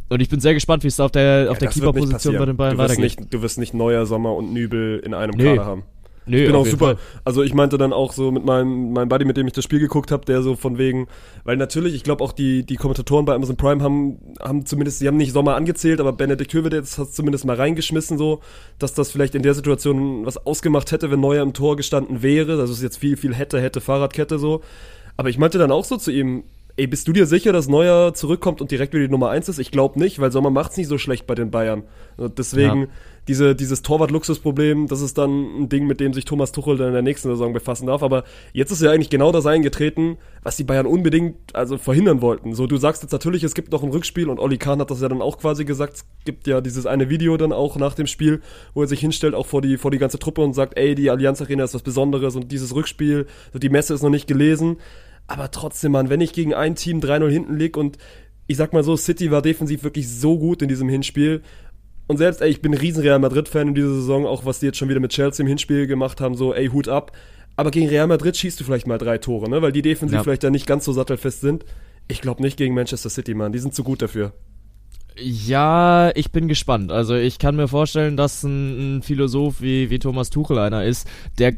Und 0.09 0.21
ich 0.21 0.29
bin 0.29 0.41
sehr 0.41 0.55
gespannt, 0.55 0.83
wie 0.83 0.89
es 0.89 0.99
auf 0.99 1.13
der, 1.13 1.49
auf 1.51 1.59
der 1.59 1.69
wird 1.69 1.77
nicht 1.77 1.85
Keeper-Position 1.85 2.37
bei 2.37 2.47
den 2.47 2.57
Bayern 2.57 2.77
du 2.77 2.79
wirst 2.83 2.91
weitergeht. 2.99 3.21
Nicht, 3.21 3.33
du 3.35 3.43
wirst 3.43 3.59
nicht 3.59 3.75
Neuer, 3.75 4.07
Sommer 4.07 4.35
und 4.35 4.53
Nübel 4.53 4.99
in 5.05 5.15
einem 5.15 5.37
Nee. 5.37 5.57
Kader 5.57 5.65
haben. 5.67 5.83
Nee, 6.31 6.43
Ich 6.43 6.47
bin 6.47 6.57
auch 6.57 6.67
super. 6.67 6.87
Fall. 6.87 6.99
Also 7.25 7.43
ich 7.43 7.55
meinte 7.55 7.77
dann 7.79 7.93
auch 7.93 8.13
so 8.13 8.31
mit 8.31 8.45
meinem, 8.45 8.93
meinem 8.93 9.09
Buddy, 9.09 9.25
mit 9.25 9.37
dem 9.37 9.47
ich 9.47 9.53
das 9.53 9.65
Spiel 9.65 9.81
geguckt 9.81 10.11
habe, 10.11 10.25
der 10.25 10.43
so 10.43 10.57
von 10.57 10.79
wegen, 10.79 11.09
weil 11.45 11.57
natürlich, 11.57 11.95
ich 11.95 12.05
glaube 12.05 12.23
auch 12.23 12.33
die, 12.33 12.65
die 12.65 12.77
Kommentatoren 12.77 13.25
bei 13.25 13.35
Amazon 13.35 13.57
Prime 13.57 13.83
haben, 13.83 14.19
haben 14.41 14.65
zumindest, 14.67 15.01
sie 15.01 15.09
haben 15.09 15.17
nicht 15.17 15.33
Sommer 15.33 15.57
angezählt, 15.57 16.01
aber 16.01 16.13
Benedikt 16.13 16.53
Hövedes 16.53 16.99
hat 16.99 17.13
zumindest 17.13 17.45
mal 17.45 17.57
reingeschmissen 17.57 18.17
so, 18.19 18.41
dass 18.79 18.95
das 18.95 19.11
vielleicht 19.11 19.35
in 19.35 19.43
der 19.43 19.55
Situation 19.55 20.25
was 20.25 20.39
ausgemacht 20.47 20.93
hätte, 20.93 21.11
wenn 21.11 21.21
Neuer 21.21 21.43
im 21.43 21.53
Tor 21.53 21.77
gestanden 21.77 22.23
wäre. 22.23 22.57
Das 22.57 22.71
ist 22.71 22.83
jetzt 22.83 22.99
viel, 22.99 23.17
viel 23.17 23.35
hätte, 23.35 23.61
hätte 23.61 23.81
Fahrradkette 23.81 24.39
so. 24.39 24.63
Aber 25.17 25.29
ich 25.29 25.39
meinte 25.39 25.59
dann 25.59 25.73
auch 25.73 25.85
so 25.85 25.97
zu 25.97 26.11
ihm, 26.11 26.45
ey, 26.81 26.87
bist 26.87 27.07
du 27.07 27.13
dir 27.13 27.27
sicher, 27.27 27.53
dass 27.53 27.69
Neuer 27.69 28.15
zurückkommt 28.15 28.63
und 28.63 28.71
direkt 28.71 28.95
wieder 28.95 29.05
die 29.05 29.11
Nummer 29.11 29.29
eins 29.29 29.51
ist? 29.51 29.59
Ich 29.59 29.71
glaube 29.71 29.99
nicht, 29.99 30.19
weil 30.19 30.33
Sommer 30.33 30.49
macht's 30.49 30.79
nicht 30.79 30.89
so 30.89 30.97
schlecht 30.97 31.27
bei 31.27 31.35
den 31.35 31.51
Bayern. 31.51 31.83
Und 32.17 32.39
deswegen, 32.39 32.81
Ja. 32.81 32.87
diese, 33.29 33.55
dieses 33.55 33.83
Torwart-Luxusproblem, 33.83 34.87
das 34.87 35.03
ist 35.03 35.19
dann 35.19 35.61
ein 35.61 35.69
Ding, 35.69 35.87
mit 35.87 36.01
dem 36.01 36.15
sich 36.15 36.25
Thomas 36.25 36.53
Tuchel 36.53 36.79
dann 36.79 36.89
in 36.89 36.93
der 36.95 37.03
nächsten 37.03 37.29
Saison 37.29 37.53
befassen 37.53 37.87
darf. 37.87 38.03
Aber 38.03 38.25
jetzt 38.55 38.71
ist 38.71 38.81
ja 38.81 38.91
eigentlich 38.93 39.11
genau 39.11 39.31
das 39.31 39.45
eingetreten, 39.45 40.17
was 40.43 40.57
die 40.57 40.65
Bayern 40.65 40.87
unbedingt 40.87 41.37
also 41.55 41.77
verhindern 41.77 42.23
wollten. 42.23 42.55
So, 42.55 42.67
du 42.67 42.79
sagst 42.79 43.03
jetzt 43.03 43.13
natürlich, 43.13 43.45
es 43.45 43.55
gibt 43.55 43.73
noch 43.73 43.83
ein 43.83 43.91
Rückspiel 43.91 44.31
und 44.31 44.41
Olli 44.41 44.57
Kahn 44.57 44.81
hat 44.81 44.91
das 44.91 45.03
ja 45.03 45.09
dann 45.11 45.21
auch 45.21 45.37
quasi 45.37 45.67
gesagt. 45.67 45.97
Es 45.97 46.07
gibt 46.25 46.47
ja 46.47 46.63
dieses 46.63 46.87
eine 46.87 47.11
Video 47.11 47.37
dann 47.37 47.53
auch 47.53 47.77
nach 47.77 47.95
dem 47.95 48.07
Spiel, 48.07 48.41
wo 48.73 48.81
er 48.81 48.89
sich 48.89 49.01
hinstellt, 49.01 49.35
auch 49.35 49.47
vor 49.47 49.61
die, 49.61 49.77
vor 49.77 49.91
die 49.91 49.99
ganze 49.99 50.19
Truppe 50.19 50.41
und 50.41 50.55
sagt, 50.55 50.79
ey, 50.79 50.95
die 50.95 51.11
Allianz 51.11 51.43
Arena 51.43 51.65
ist 51.65 51.75
was 51.75 51.83
Besonderes 51.83 52.37
und 52.37 52.51
dieses 52.51 52.75
Rückspiel, 52.75 53.27
die 53.53 53.69
Messe 53.69 53.93
ist 53.93 54.03
noch 54.03 54.09
nicht 54.09 54.27
gelesen. 54.27 54.79
Aber 55.31 55.53
trotzdem, 55.53 55.93
Mann, 55.93 56.11
wenn 56.11 56.21
ich 56.21 56.33
gegen 56.33 56.55
ein 56.55 56.75
Team 56.75 56.99
3-0 56.99 57.31
hinten 57.31 57.57
lieg 57.57 57.77
und 57.77 57.99
ich 58.49 58.57
sag 58.57 58.73
mal 58.73 58.83
so, 58.83 58.97
City 58.97 59.31
war 59.31 59.43
defensiv 59.43 59.85
wirklich 59.85 60.09
so 60.09 60.37
gut 60.37 60.61
in 60.61 60.69
diesem 60.69 60.89
Hinspiel. 60.89 61.43
Und 62.09 62.17
selbst, 62.17 62.41
ey, 62.43 62.51
ich 62.51 62.61
bin 62.61 62.73
ein 62.73 62.79
riesen 62.79 63.03
Real 63.03 63.21
Madrid-Fan 63.21 63.69
in 63.69 63.75
dieser 63.77 63.95
Saison, 63.95 64.27
auch 64.27 64.45
was 64.45 64.59
die 64.59 64.67
jetzt 64.67 64.79
schon 64.79 64.89
wieder 64.89 64.99
mit 64.99 65.13
Chelsea 65.13 65.45
im 65.45 65.47
Hinspiel 65.47 65.87
gemacht 65.87 66.21
haben, 66.21 66.35
so, 66.35 66.53
ey, 66.53 66.67
Hut 66.67 66.89
ab. 66.89 67.13
Aber 67.55 67.71
gegen 67.71 67.89
Real 67.89 68.09
Madrid 68.09 68.37
schießt 68.37 68.59
du 68.59 68.65
vielleicht 68.65 68.89
mal 68.89 68.99
drei 68.99 69.19
Tore, 69.19 69.49
ne? 69.49 69.63
Weil 69.63 69.71
die 69.71 69.83
defensiv 69.83 70.17
Ja. 70.17 70.23
vielleicht 70.25 70.43
da 70.43 70.51
nicht 70.51 70.67
ganz 70.67 70.85
so 70.85 70.93
sattelfest 70.93 71.41
sind. 71.41 71.65
Ich 72.09 72.21
glaube 72.21 72.43
nicht 72.43 72.57
gegen 72.57 72.75
Manchester 72.75 73.09
City, 73.09 73.35
Mann. 73.35 73.53
Die 73.53 73.61
sind 73.61 73.73
zu 73.73 73.85
gut 73.85 74.03
dafür. 74.03 74.33
Ja, 75.23 76.11
ich 76.15 76.33
bin 76.33 76.49
gespannt. 76.49 76.91
Also 76.93 77.15
ich 77.15 77.39
kann 77.39 77.57
mir 77.57 77.69
vorstellen, 77.69 78.17
dass 78.17 78.43
ein, 78.43 78.99
ein 78.99 79.03
Philosoph 79.03 79.61
wie, 79.61 79.91
wie 79.91 79.99
Thomas 79.99 80.31
Tuchel 80.31 80.59
einer 80.59 80.85
ist, 80.85 81.07
der 81.39 81.55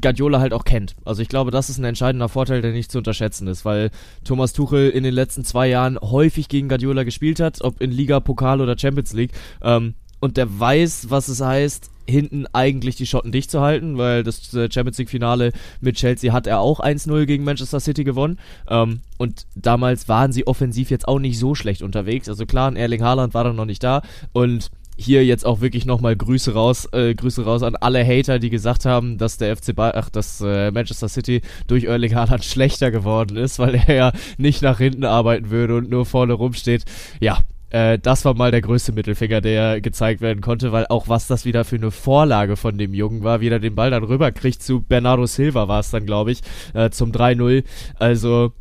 Guardiola 0.00 0.40
halt 0.40 0.52
auch 0.52 0.64
kennt. 0.64 0.96
Also 1.04 1.22
ich 1.22 1.28
glaube, 1.28 1.50
das 1.50 1.68
ist 1.68 1.78
ein 1.78 1.84
entscheidender 1.84 2.28
Vorteil, 2.28 2.62
der 2.62 2.72
nicht 2.72 2.90
zu 2.90 2.98
unterschätzen 2.98 3.48
ist, 3.48 3.64
weil 3.64 3.90
Thomas 4.24 4.52
Tuchel 4.52 4.90
in 4.90 5.04
den 5.04 5.14
letzten 5.14 5.44
zwei 5.44 5.68
Jahren 5.68 5.98
häufig 6.00 6.48
gegen 6.48 6.68
Guardiola 6.68 7.02
gespielt 7.02 7.40
hat, 7.40 7.62
ob 7.62 7.80
in 7.80 7.90
Liga, 7.90 8.20
Pokal 8.20 8.60
oder 8.60 8.78
Champions 8.78 9.12
League. 9.12 9.32
Ähm, 9.62 9.94
und 10.20 10.36
der 10.36 10.58
weiß, 10.58 11.10
was 11.10 11.28
es 11.28 11.40
heißt, 11.40 11.91
hinten 12.08 12.46
eigentlich 12.52 12.96
die 12.96 13.06
Schotten 13.06 13.32
dicht 13.32 13.50
zu 13.50 13.60
halten, 13.60 13.98
weil 13.98 14.22
das 14.22 14.52
äh, 14.54 14.68
Champions 14.70 14.98
League 14.98 15.10
Finale 15.10 15.52
mit 15.80 15.96
Chelsea 15.96 16.32
hat 16.32 16.46
er 16.46 16.60
auch 16.60 16.80
1-0 16.80 17.26
gegen 17.26 17.44
Manchester 17.44 17.80
City 17.80 18.04
gewonnen. 18.04 18.38
Ähm, 18.68 19.00
und 19.18 19.46
damals 19.54 20.08
waren 20.08 20.32
sie 20.32 20.46
offensiv 20.46 20.90
jetzt 20.90 21.08
auch 21.08 21.18
nicht 21.18 21.38
so 21.38 21.54
schlecht 21.54 21.82
unterwegs. 21.82 22.28
Also 22.28 22.46
klar, 22.46 22.70
ein 22.70 22.76
Erling 22.76 23.02
Haaland 23.02 23.34
war 23.34 23.44
dann 23.44 23.56
noch 23.56 23.66
nicht 23.66 23.82
da 23.82 24.02
und 24.32 24.70
hier 24.96 25.24
jetzt 25.24 25.44
auch 25.46 25.60
wirklich 25.60 25.86
nochmal 25.86 26.16
Grüße 26.16 26.52
raus, 26.52 26.88
äh, 26.92 27.14
Grüße 27.14 27.44
raus 27.44 27.62
an 27.62 27.76
alle 27.76 28.06
Hater, 28.06 28.38
die 28.38 28.50
gesagt 28.50 28.84
haben, 28.84 29.18
dass 29.18 29.38
der 29.38 29.56
FC 29.56 29.74
ba 29.74 29.92
ach, 29.94 30.10
dass 30.10 30.40
äh, 30.40 30.70
Manchester 30.70 31.08
City 31.08 31.42
durch 31.66 31.84
Erling 31.84 32.14
Haaland 32.14 32.44
schlechter 32.44 32.90
geworden 32.90 33.36
ist, 33.36 33.58
weil 33.58 33.74
er 33.74 33.94
ja 33.94 34.12
nicht 34.38 34.62
nach 34.62 34.78
hinten 34.78 35.04
arbeiten 35.04 35.50
würde 35.50 35.76
und 35.76 35.90
nur 35.90 36.06
vorne 36.06 36.34
rumsteht. 36.34 36.84
Ja, 37.20 37.38
äh, 37.72 37.98
das 37.98 38.24
war 38.24 38.34
mal 38.34 38.50
der 38.50 38.60
größte 38.60 38.92
Mittelfinger, 38.92 39.40
der 39.40 39.80
gezeigt 39.80 40.20
werden 40.20 40.42
konnte, 40.42 40.72
weil 40.72 40.86
auch 40.88 41.08
was 41.08 41.26
das 41.26 41.44
wieder 41.46 41.64
für 41.64 41.76
eine 41.76 41.90
Vorlage 41.90 42.56
von 42.56 42.76
dem 42.76 42.92
Jungen 42.92 43.24
war, 43.24 43.40
wie 43.40 43.48
er 43.48 43.58
den 43.58 43.74
Ball 43.74 43.90
dann 43.90 44.04
rüberkriegt 44.04 44.62
zu 44.62 44.82
Bernardo 44.82 45.26
Silva 45.26 45.68
war 45.68 45.80
es 45.80 45.90
dann, 45.90 46.04
glaube 46.04 46.32
ich, 46.32 46.42
äh, 46.74 46.90
zum 46.90 47.12
3-0. 47.12 47.64
Also 47.98 48.52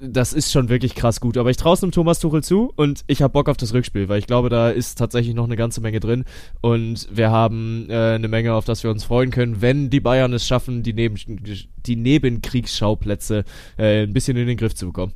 das 0.00 0.32
ist 0.32 0.52
schon 0.52 0.68
wirklich 0.68 0.94
krass 0.94 1.20
gut. 1.20 1.36
Aber 1.36 1.50
ich 1.50 1.56
traue 1.56 1.74
es 1.74 1.80
Thomas 1.80 2.20
Tuchel 2.20 2.42
zu 2.42 2.72
und 2.76 3.02
ich 3.08 3.20
habe 3.20 3.32
Bock 3.32 3.48
auf 3.48 3.56
das 3.56 3.74
Rückspiel, 3.74 4.08
weil 4.08 4.20
ich 4.20 4.26
glaube, 4.26 4.48
da 4.48 4.70
ist 4.70 4.96
tatsächlich 4.96 5.34
noch 5.34 5.44
eine 5.44 5.56
ganze 5.56 5.80
Menge 5.80 5.98
drin 5.98 6.24
und 6.60 7.08
wir 7.12 7.30
haben 7.30 7.86
äh, 7.90 8.14
eine 8.14 8.28
Menge, 8.28 8.54
auf 8.54 8.64
das 8.64 8.84
wir 8.84 8.90
uns 8.90 9.04
freuen 9.04 9.30
können, 9.30 9.60
wenn 9.60 9.90
die 9.90 10.00
Bayern 10.00 10.32
es 10.32 10.46
schaffen, 10.46 10.82
die, 10.82 10.92
Neben 10.92 11.16
die 11.16 11.96
Nebenkriegsschauplätze 11.96 13.44
äh, 13.76 14.04
ein 14.04 14.12
bisschen 14.12 14.36
in 14.36 14.46
den 14.46 14.56
Griff 14.56 14.74
zu 14.74 14.86
bekommen. 14.86 15.12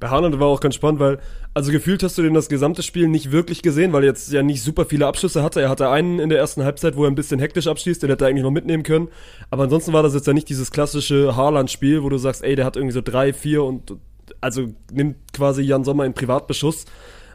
Bei 0.00 0.08
Haaland 0.08 0.38
war 0.40 0.46
auch 0.46 0.60
ganz 0.60 0.74
spannend, 0.74 1.00
weil, 1.00 1.18
also 1.54 1.70
gefühlt 1.70 2.02
hast 2.02 2.16
du 2.18 2.22
den 2.22 2.34
das 2.34 2.48
gesamte 2.48 2.82
Spiel 2.82 3.08
nicht 3.08 3.32
wirklich 3.32 3.62
gesehen, 3.62 3.92
weil 3.92 4.02
er 4.04 4.08
jetzt 4.08 4.32
ja 4.32 4.42
nicht 4.42 4.62
super 4.62 4.84
viele 4.84 5.06
Abschlüsse 5.06 5.42
hatte. 5.42 5.60
Er 5.60 5.68
hatte 5.68 5.90
einen 5.90 6.18
in 6.18 6.28
der 6.28 6.38
ersten 6.38 6.64
Halbzeit, 6.64 6.96
wo 6.96 7.04
er 7.04 7.10
ein 7.10 7.14
bisschen 7.14 7.40
hektisch 7.40 7.66
abschließt, 7.66 8.02
den 8.02 8.10
hätte 8.10 8.24
er 8.24 8.28
eigentlich 8.28 8.44
noch 8.44 8.50
mitnehmen 8.50 8.82
können. 8.82 9.08
Aber 9.50 9.64
ansonsten 9.64 9.92
war 9.92 10.02
das 10.02 10.14
jetzt 10.14 10.26
ja 10.26 10.32
nicht 10.32 10.48
dieses 10.48 10.70
klassische 10.70 11.36
Haaland-Spiel, 11.36 12.02
wo 12.02 12.08
du 12.08 12.18
sagst, 12.18 12.42
ey, 12.42 12.56
der 12.56 12.64
hat 12.64 12.76
irgendwie 12.76 12.94
so 12.94 13.02
drei, 13.02 13.32
vier 13.32 13.64
und, 13.64 13.96
also 14.40 14.68
nimmt 14.92 15.16
quasi 15.32 15.62
Jan 15.62 15.84
Sommer 15.84 16.04
in 16.04 16.14
Privatbeschuss. 16.14 16.86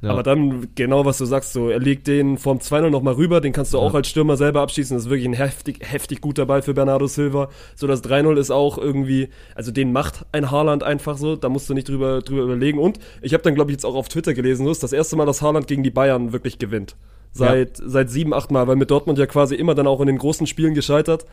Ja. 0.02 0.10
Aber 0.10 0.24
dann, 0.24 0.70
genau 0.74 1.06
was 1.06 1.20
du 1.20 1.26
sagst, 1.26 1.54
so, 1.54 1.70
er 1.70 1.80
legt 1.80 2.08
den 2.08 2.38
vom 2.40 2.58
2-0 2.58 2.90
nochmal 2.90 3.14
rüber, 3.14 3.40
den 3.40 3.54
kannst 3.54 3.72
du 3.74 3.78
Ja. 3.78 3.84
auch 3.84 3.94
als 3.94 4.08
Stürmer 4.08 4.36
selber 4.36 4.62
abschießen. 4.62 4.96
Das 4.98 5.04
ist 5.06 5.10
wirklich 5.12 5.28
ein 5.28 5.34
heftig, 5.34 5.78
heftig 5.88 6.22
guter 6.22 6.48
Ball 6.48 6.64
für 6.64 6.74
Bernardo 6.74 7.06
Silva. 7.06 7.50
So, 7.76 7.86
das 7.86 8.02
3-0 8.04 8.38
ist 8.38 8.50
auch 8.50 8.80
irgendwie, 8.80 9.30
also 9.54 9.72
den 9.72 9.92
macht 9.94 10.26
ein 10.32 10.50
Haaland 10.50 10.82
einfach 10.82 11.18
so, 11.18 11.36
da 11.36 11.50
musst 11.50 11.70
du 11.70 11.76
nicht 11.76 11.88
drüber, 11.88 12.22
drüber 12.22 12.42
überlegen. 12.44 12.80
Und 12.80 12.98
ich 13.22 13.34
habe 13.34 13.44
dann, 13.44 13.54
glaube 13.54 13.70
ich, 13.70 13.76
jetzt 13.76 13.86
auch 13.86 13.94
auf 13.96 14.10
Twitter 14.10 14.34
gelesen, 14.34 14.66
so 14.66 14.72
ist 14.72 14.82
das 14.82 14.92
erste 14.92 15.16
Mal, 15.16 15.26
dass 15.28 15.42
Haaland 15.44 15.68
gegen 15.68 15.84
die 15.84 15.92
Bayern 15.92 16.34
wirklich 16.34 16.58
gewinnt. 16.58 16.96
Seit, 17.34 17.78
seit 17.78 18.10
sieben, 18.10 18.34
acht 18.34 18.52
Mal, 18.52 18.68
weil 18.68 18.76
mit 18.76 18.92
Dortmund 18.92 19.18
ja 19.20 19.26
quasi 19.28 19.56
immer 19.56 19.74
dann 19.76 19.88
auch 19.88 20.02
in 20.02 20.08
den 20.08 20.18
großen 20.18 20.48
Spielen 20.48 20.74
gescheitert. 20.74 21.26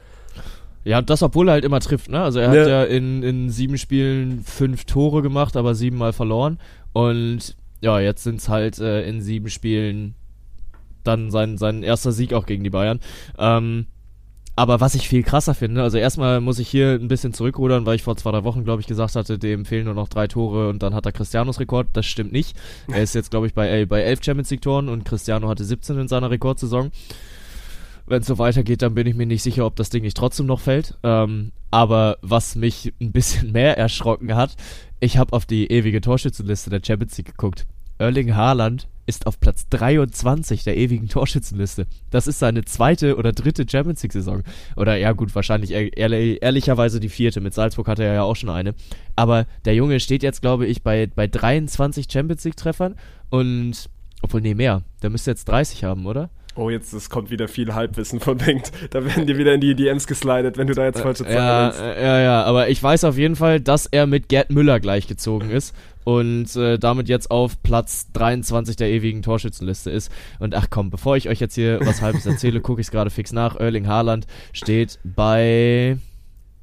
Ja, 0.84 0.98
und 0.98 1.10
das, 1.10 1.22
obwohl 1.24 1.48
er 1.48 1.52
halt 1.52 1.64
immer 1.64 1.80
trifft, 1.80 2.08
ne? 2.08 2.20
Also 2.22 2.38
er 2.38 2.54
Ja. 2.54 2.60
hat 2.60 2.68
ja 2.68 2.84
in, 2.84 3.22
in 3.24 3.50
sieben 3.50 3.78
Spielen 3.78 4.42
fünf 4.44 4.84
Tore 4.84 5.22
gemacht, 5.22 5.56
aber 5.56 5.74
siebenmal 5.74 6.12
verloren. 6.12 6.58
Und 6.92 7.56
ja, 7.80 8.00
jetzt 8.00 8.24
sind 8.24 8.40
es 8.40 8.48
halt 8.48 8.78
äh, 8.78 9.08
in 9.08 9.20
sieben 9.20 9.50
Spielen 9.50 10.14
dann 11.04 11.30
sein, 11.30 11.58
sein 11.58 11.82
erster 11.82 12.12
Sieg 12.12 12.32
auch 12.34 12.46
gegen 12.46 12.64
die 12.64 12.70
Bayern. 12.70 13.00
Ähm, 13.38 13.86
aber 14.58 14.80
was 14.80 14.96
ich 14.96 15.08
viel 15.08 15.22
krasser 15.22 15.54
finde, 15.54 15.84
also 15.84 15.98
erstmal 15.98 16.40
muss 16.40 16.58
ich 16.58 16.68
hier 16.68 16.98
ein 17.00 17.06
bisschen 17.06 17.32
zurückrudern, 17.32 17.86
weil 17.86 17.94
ich 17.94 18.02
vor 18.02 18.16
zwei, 18.16 18.32
drei 18.32 18.42
Wochen, 18.42 18.64
glaube 18.64 18.80
ich, 18.80 18.88
gesagt 18.88 19.14
hatte, 19.14 19.38
dem 19.38 19.64
fehlen 19.64 19.84
nur 19.84 19.94
noch 19.94 20.08
drei 20.08 20.26
Tore 20.26 20.68
und 20.68 20.82
dann 20.82 20.94
hat 20.94 21.06
er 21.06 21.12
Cristianos 21.12 21.60
Rekord. 21.60 21.86
Das 21.92 22.06
stimmt 22.06 22.32
nicht. 22.32 22.56
Er 22.90 23.00
ist 23.00 23.14
jetzt, 23.14 23.30
glaube 23.30 23.46
ich, 23.46 23.54
bei, 23.54 23.86
bei 23.86 24.00
elf 24.00 24.18
Champions 24.20 24.50
League 24.50 24.62
Toren 24.62 24.88
und 24.88 25.04
Cristiano 25.04 25.48
hatte 25.48 25.62
17 25.64 25.96
in 26.00 26.08
seiner 26.08 26.30
Rekordsaison. 26.30 26.90
Wenn 28.08 28.22
es 28.22 28.26
so 28.26 28.38
weitergeht, 28.38 28.82
dann 28.82 28.94
bin 28.94 29.06
ich 29.06 29.14
mir 29.14 29.26
nicht 29.26 29.42
sicher, 29.42 29.66
ob 29.66 29.76
das 29.76 29.90
Ding 29.90 30.02
nicht 30.02 30.16
trotzdem 30.16 30.46
noch 30.46 30.60
fällt. 30.60 30.96
Ähm, 31.02 31.52
aber 31.70 32.18
was 32.22 32.56
mich 32.56 32.94
ein 33.00 33.12
bisschen 33.12 33.52
mehr 33.52 33.76
erschrocken 33.76 34.34
hat, 34.34 34.56
ich 35.00 35.18
habe 35.18 35.32
auf 35.34 35.46
die 35.46 35.70
ewige 35.70 36.00
Torschützenliste 36.00 36.70
der 36.70 36.80
Champions 36.84 37.16
League 37.18 37.26
geguckt. 37.26 37.66
Erling 37.98 38.34
Haaland 38.34 38.88
ist 39.06 39.26
auf 39.26 39.40
Platz 39.40 39.66
23 39.70 40.64
der 40.64 40.76
ewigen 40.76 41.08
Torschützenliste. 41.08 41.86
Das 42.10 42.26
ist 42.26 42.38
seine 42.38 42.64
zweite 42.64 43.16
oder 43.16 43.32
dritte 43.32 43.66
Champions 43.68 44.02
League 44.02 44.12
Saison. 44.12 44.42
Oder 44.76 44.96
ja 44.96 45.12
gut, 45.12 45.34
wahrscheinlich 45.34 45.72
ehr 45.72 45.96
ehrlich, 45.96 46.42
ehrlicherweise 46.42 47.00
die 47.00 47.08
vierte. 47.08 47.40
Mit 47.40 47.54
Salzburg 47.54 47.88
hatte 47.88 48.04
er 48.04 48.14
ja 48.14 48.22
auch 48.22 48.36
schon 48.36 48.50
eine. 48.50 48.74
Aber 49.16 49.46
der 49.64 49.74
Junge 49.74 49.98
steht 50.00 50.22
jetzt, 50.22 50.42
glaube 50.42 50.66
ich, 50.66 50.82
bei, 50.82 51.06
bei 51.06 51.26
23 51.26 52.06
Champions 52.10 52.44
League 52.44 52.56
Treffern 52.56 52.96
und 53.30 53.88
obwohl, 54.20 54.40
nee, 54.40 54.54
mehr. 54.54 54.82
Der 55.02 55.10
müsste 55.10 55.30
jetzt 55.30 55.48
30 55.48 55.84
haben, 55.84 56.06
oder? 56.06 56.30
Oh, 56.58 56.70
jetzt 56.70 56.92
es 56.92 57.08
kommt 57.08 57.30
wieder 57.30 57.46
viel 57.46 57.72
Halbwissen 57.74 58.18
von 58.18 58.36
Bengt. 58.38 58.72
Da 58.90 59.04
werden 59.04 59.26
dir 59.26 59.38
wieder 59.38 59.54
in 59.54 59.60
die 59.60 59.76
DMs 59.76 60.06
geslidet, 60.08 60.58
wenn 60.58 60.66
du 60.66 60.74
da 60.74 60.84
jetzt 60.86 61.00
falsche 61.00 61.22
Zahlen 61.24 61.36
Ja, 61.36 61.64
nennst. 61.66 61.80
äh, 61.80 62.02
ja, 62.04 62.20
ja, 62.20 62.42
aber 62.42 62.68
ich 62.68 62.82
weiß 62.82 63.04
auf 63.04 63.16
jeden 63.16 63.36
Fall, 63.36 63.60
dass 63.60 63.86
er 63.86 64.06
mit 64.06 64.28
Gerd 64.28 64.50
Müller 64.50 64.80
gleichgezogen 64.80 65.50
ist 65.50 65.72
und 66.04 66.56
äh, 66.56 66.76
damit 66.78 67.08
jetzt 67.08 67.30
auf 67.30 67.62
Platz 67.62 68.08
23 68.12 68.74
der 68.74 68.88
ewigen 68.90 69.22
Torschützenliste 69.22 69.90
ist. 69.90 70.10
Und 70.40 70.54
ach 70.56 70.66
komm, 70.68 70.90
bevor 70.90 71.16
ich 71.16 71.28
euch 71.28 71.38
jetzt 71.38 71.54
hier 71.54 71.78
was 71.84 72.02
Halbes 72.02 72.26
erzähle, 72.26 72.60
gucke 72.60 72.80
ich 72.80 72.88
es 72.88 72.90
gerade 72.90 73.10
fix 73.10 73.32
nach. 73.32 73.54
Erling 73.54 73.86
Haaland 73.86 74.26
steht 74.52 74.98
bei 75.04 75.96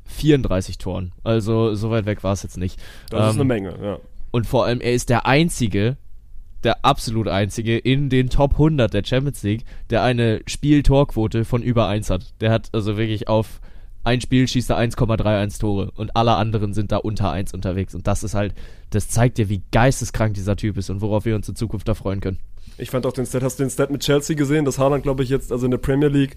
34 0.07 0.77
Toren. 0.77 1.13
Also 1.23 1.73
so 1.73 1.89
weit 1.89 2.05
weg 2.05 2.21
war 2.23 2.33
es 2.33 2.43
jetzt 2.43 2.57
nicht. 2.57 2.79
Das 3.09 3.29
ist 3.29 3.35
Ähm, 3.35 3.41
eine 3.41 3.45
Menge, 3.45 3.75
ja. 3.81 3.97
und 4.31 4.45
vor 4.45 4.65
allem, 4.65 4.81
er 4.81 4.93
ist 4.93 5.09
der 5.09 5.25
Einzige, 5.25 5.95
der 6.65 6.83
absolut 6.83 7.27
Einzige 7.27 7.77
in 7.77 8.09
den 8.09 8.29
Top 8.29 8.53
100 8.53 8.93
der 8.93 9.03
Champions 9.05 9.43
League, 9.43 9.63
der 9.89 10.03
eine 10.03 10.41
Spiel-Torquote 10.47 11.45
von 11.45 11.63
über 11.63 11.87
1 11.87 12.09
hat. 12.09 12.33
Der 12.41 12.51
hat 12.51 12.69
also 12.73 12.97
wirklich 12.97 13.27
auf 13.27 13.61
ein 14.03 14.21
Spiel 14.21 14.47
schießt 14.47 14.69
er 14.69 14.77
1,31 14.77 15.59
Tore 15.59 15.91
und 15.95 16.15
alle 16.15 16.35
anderen 16.35 16.73
sind 16.73 16.91
da 16.91 16.97
unter 16.97 17.31
1 17.31 17.53
unterwegs. 17.53 17.95
Und 17.95 18.05
das 18.05 18.23
ist 18.23 18.35
halt, 18.35 18.53
das 18.91 19.07
zeigt 19.09 19.39
dir, 19.39 19.49
wie 19.49 19.63
geisteskrank 19.71 20.35
dieser 20.35 20.55
Typ 20.55 20.77
ist 20.77 20.91
und 20.91 21.01
worauf 21.01 21.25
wir 21.25 21.35
uns 21.35 21.49
in 21.49 21.55
Zukunft 21.55 21.87
da 21.87 21.95
freuen 21.95 22.19
können. 22.19 22.39
Ich 22.77 22.91
fand 22.91 23.05
auch 23.05 23.13
den 23.13 23.25
Stat, 23.25 23.41
hast 23.41 23.57
du 23.57 23.63
den 23.63 23.69
Stat 23.69 23.89
mit 23.89 24.01
Chelsea 24.01 24.35
gesehen, 24.35 24.65
dass 24.65 24.77
Haaland, 24.77 25.03
glaube 25.03 25.23
ich, 25.23 25.29
jetzt, 25.29 25.51
also 25.51 25.65
in 25.65 25.71
der 25.71 25.77
Premier 25.79 26.09
League, 26.09 26.35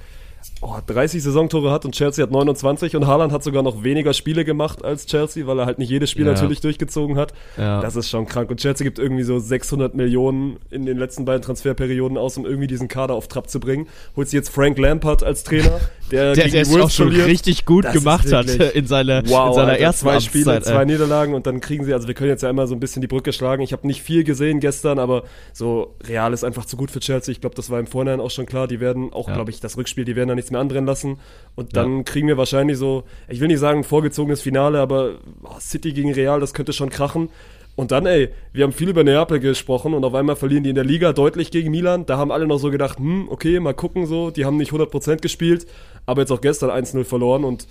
oh, 0.61 0.77
30 0.87 1.23
Saisontore 1.23 1.71
hat 1.71 1.85
und 1.85 1.95
Chelsea 1.95 2.23
hat 2.23 2.31
29 2.31 2.97
und 2.97 3.07
Haaland 3.07 3.33
hat 3.33 3.43
sogar 3.45 3.63
noch 3.63 3.85
weniger 3.85 4.13
Spiele 4.13 4.45
gemacht 4.45 4.85
als 4.85 5.07
Chelsea, 5.07 5.47
weil 5.47 5.59
er 5.59 5.67
halt 5.67 5.79
nicht 5.79 5.89
jedes 5.91 6.11
Spiel 6.11 6.27
Ja. 6.27 6.33
natürlich 6.33 6.61
durchgezogen 6.61 7.17
hat. 7.17 7.33
Ja. 7.57 7.81
Das 7.81 7.97
ist 7.97 8.09
schon 8.11 8.27
krank. 8.27 8.51
Und 8.51 8.59
Chelsea 8.61 8.85
gibt 8.85 8.99
irgendwie 8.99 9.23
so 9.23 9.39
600 9.39 9.95
Millionen 9.95 10.57
in 10.71 10.87
den 10.87 10.99
letzten 10.99 11.25
beiden 11.25 11.43
Transferperioden 11.43 12.19
aus, 12.19 12.37
um 12.37 12.45
irgendwie 12.47 12.67
diesen 12.67 12.89
Kader 12.89 13.15
auf 13.15 13.29
Trab 13.29 13.49
zu 13.51 13.61
bringen. 13.61 13.87
Holt 14.17 14.29
sie 14.29 14.37
jetzt 14.37 14.49
Frank 14.51 14.79
Lampard 14.79 15.23
als 15.23 15.45
Trainer, 15.45 15.81
der, 16.11 16.35
Der, 16.35 16.49
der 16.49 16.49
die 16.49 16.57
es 16.59 16.75
auch 16.75 16.91
schon 16.91 17.09
verliert. 17.09 17.27
richtig 17.29 17.65
gut 17.65 17.85
Das 17.85 17.93
gemacht 17.95 18.33
hat 18.33 18.49
wirklich- 18.49 18.75
in 18.75 18.87
seiner, 18.87 19.23
Wow, 19.29 19.49
in 19.49 19.55
seiner 19.55 19.69
Alter, 19.73 19.81
ersten 19.81 20.01
zwei 20.07 20.21
Spiele, 20.21 20.53
Amtszeit, 20.55 20.65
zwei 20.75 20.83
äh. 20.83 20.87
Niederlagen 20.87 21.35
und 21.35 21.47
dann 21.47 21.61
kriegen 21.61 21.85
sie, 21.85 21.93
also 21.95 22.09
wir 22.09 22.15
können 22.15 22.31
jetzt 22.31 22.43
ja 22.43 22.51
immer 22.51 22.67
so 22.67 22.75
ein 22.75 22.81
bisschen 22.81 23.01
die 23.03 23.09
Brücke 23.09 23.33
schlagen. 23.33 23.63
Ich 23.63 23.73
habe 23.73 23.87
nicht 23.87 24.03
viel 24.03 24.25
gesehen 24.25 24.61
gestern, 24.61 24.99
aber 24.99 25.25
so 25.53 25.95
Real 26.07 26.33
ist 26.33 26.45
einfach 26.45 26.65
zu 26.65 26.77
gut 26.77 26.91
für 26.91 27.01
Chelsea. 27.01 27.33
Ich 27.33 27.41
glaube, 27.41 27.55
das 27.57 27.71
war 27.71 27.79
im 27.81 27.87
Vorhinein 27.87 28.21
auch 28.21 28.31
schon 28.31 28.47
klar. 28.47 28.67
Die 28.69 28.81
werden 28.81 29.13
auch, 29.13 29.29
Ja. 29.29 29.35
glaube 29.35 29.51
ich, 29.51 29.61
das 29.61 29.77
Rückspiel, 29.77 30.05
die 30.05 30.17
werden 30.17 30.28
da 30.29 30.35
nichts 30.35 30.51
mehr 30.51 30.61
andrehen 30.61 30.87
lassen. 30.87 31.19
Und 31.55 31.77
dann 31.77 32.05
kriegen 32.05 32.29
wir 32.29 32.37
wahrscheinlich 32.37 32.79
so, 32.79 33.03
ich 33.29 33.41
will 33.41 33.49
nicht 33.49 33.59
sagen 33.59 33.83
vorgezogenes 33.83 34.41
Finale, 34.41 34.81
aber 34.81 35.17
oh, 35.43 35.59
City 35.59 35.93
gegen 35.93 36.13
Real, 36.13 36.39
das 36.39 36.55
könnte 36.55 36.73
schon 36.73 36.91
krachen. 36.91 37.31
Und 37.75 37.93
dann, 37.93 38.07
ey, 38.07 38.31
wir 38.53 38.65
haben 38.65 38.73
viel 38.73 38.89
über 38.89 39.05
Neapel 39.05 39.39
gesprochen 39.39 39.95
und 39.95 40.05
auf 40.05 40.15
einmal 40.15 40.35
verlieren 40.35 40.65
die 40.65 40.71
in 40.71 40.75
der 40.75 40.85
Liga 40.85 41.13
deutlich 41.13 41.53
gegen 41.53 41.71
Milan. 41.71 42.07
Da 42.07 42.17
haben 42.17 42.33
alle 42.33 42.47
noch 42.47 42.59
so 42.59 42.73
gedacht, 42.73 42.99
hm, 42.99 43.29
okay, 43.29 43.61
mal 43.61 43.73
gucken 43.73 44.07
so. 44.07 44.31
Die 44.31 44.45
haben 44.45 44.57
nicht 44.57 44.73
100% 44.73 45.19
gespielt, 45.19 45.67
aber 46.05 46.23
jetzt 46.23 46.33
auch 46.33 46.41
gestern 46.41 46.71
1-0 46.71 47.05
verloren 47.05 47.45
und 47.45 47.69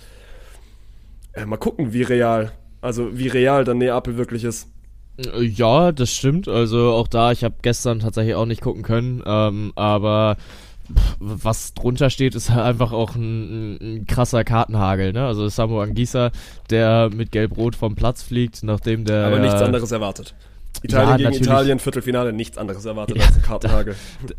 äh, 1.34 1.44
mal 1.44 1.58
gucken, 1.58 1.92
wie 1.92 2.02
real, 2.02 2.52
also 2.80 3.18
wie 3.18 3.28
real 3.28 3.64
dann 3.64 3.78
Neapel 3.78 4.16
wirklich 4.16 4.44
ist. 4.44 4.68
Ja, 5.38 5.92
das 5.92 6.10
stimmt. 6.14 6.48
Also 6.48 6.92
auch 6.92 7.08
da, 7.08 7.32
ich 7.32 7.44
habe 7.44 7.56
gestern 7.60 8.00
tatsächlich 8.00 8.34
auch 8.34 8.46
nicht 8.46 8.62
gucken 8.62 8.82
können, 8.82 9.22
ähm, 9.26 9.72
aber 9.74 10.36
was 11.18 11.74
drunter 11.74 12.10
steht, 12.10 12.34
ist 12.34 12.50
halt 12.50 12.64
einfach 12.64 12.92
auch 12.92 13.14
ein, 13.14 13.76
ein, 13.80 14.06
krasser 14.06 14.44
Kartenhagel. 14.44 15.12
Ne? 15.12 15.26
Also 15.26 15.48
Samu 15.48 15.80
Angisa, 15.80 16.30
der 16.70 17.10
mit 17.14 17.32
Gelb-Rot 17.32 17.76
vom 17.76 17.94
Platz 17.94 18.22
fliegt, 18.22 18.62
nachdem 18.62 19.04
der 19.04 19.26
Aber 19.26 19.38
nichts 19.38 19.60
äh, 19.60 19.64
anderes 19.64 19.92
erwartet. 19.92 20.34
Italien 20.82 21.08
Ja, 21.08 21.16
gegen 21.16 21.24
natürlich. 21.24 21.46
Italien, 21.46 21.78
Viertelfinale, 21.78 22.32
nichts 22.32 22.58
anderes 22.58 22.84
erwartet 22.84 23.18
Ja, 23.18 23.24
als 23.26 23.36
ein 23.36 23.42
Kartenhagel. 23.42 23.96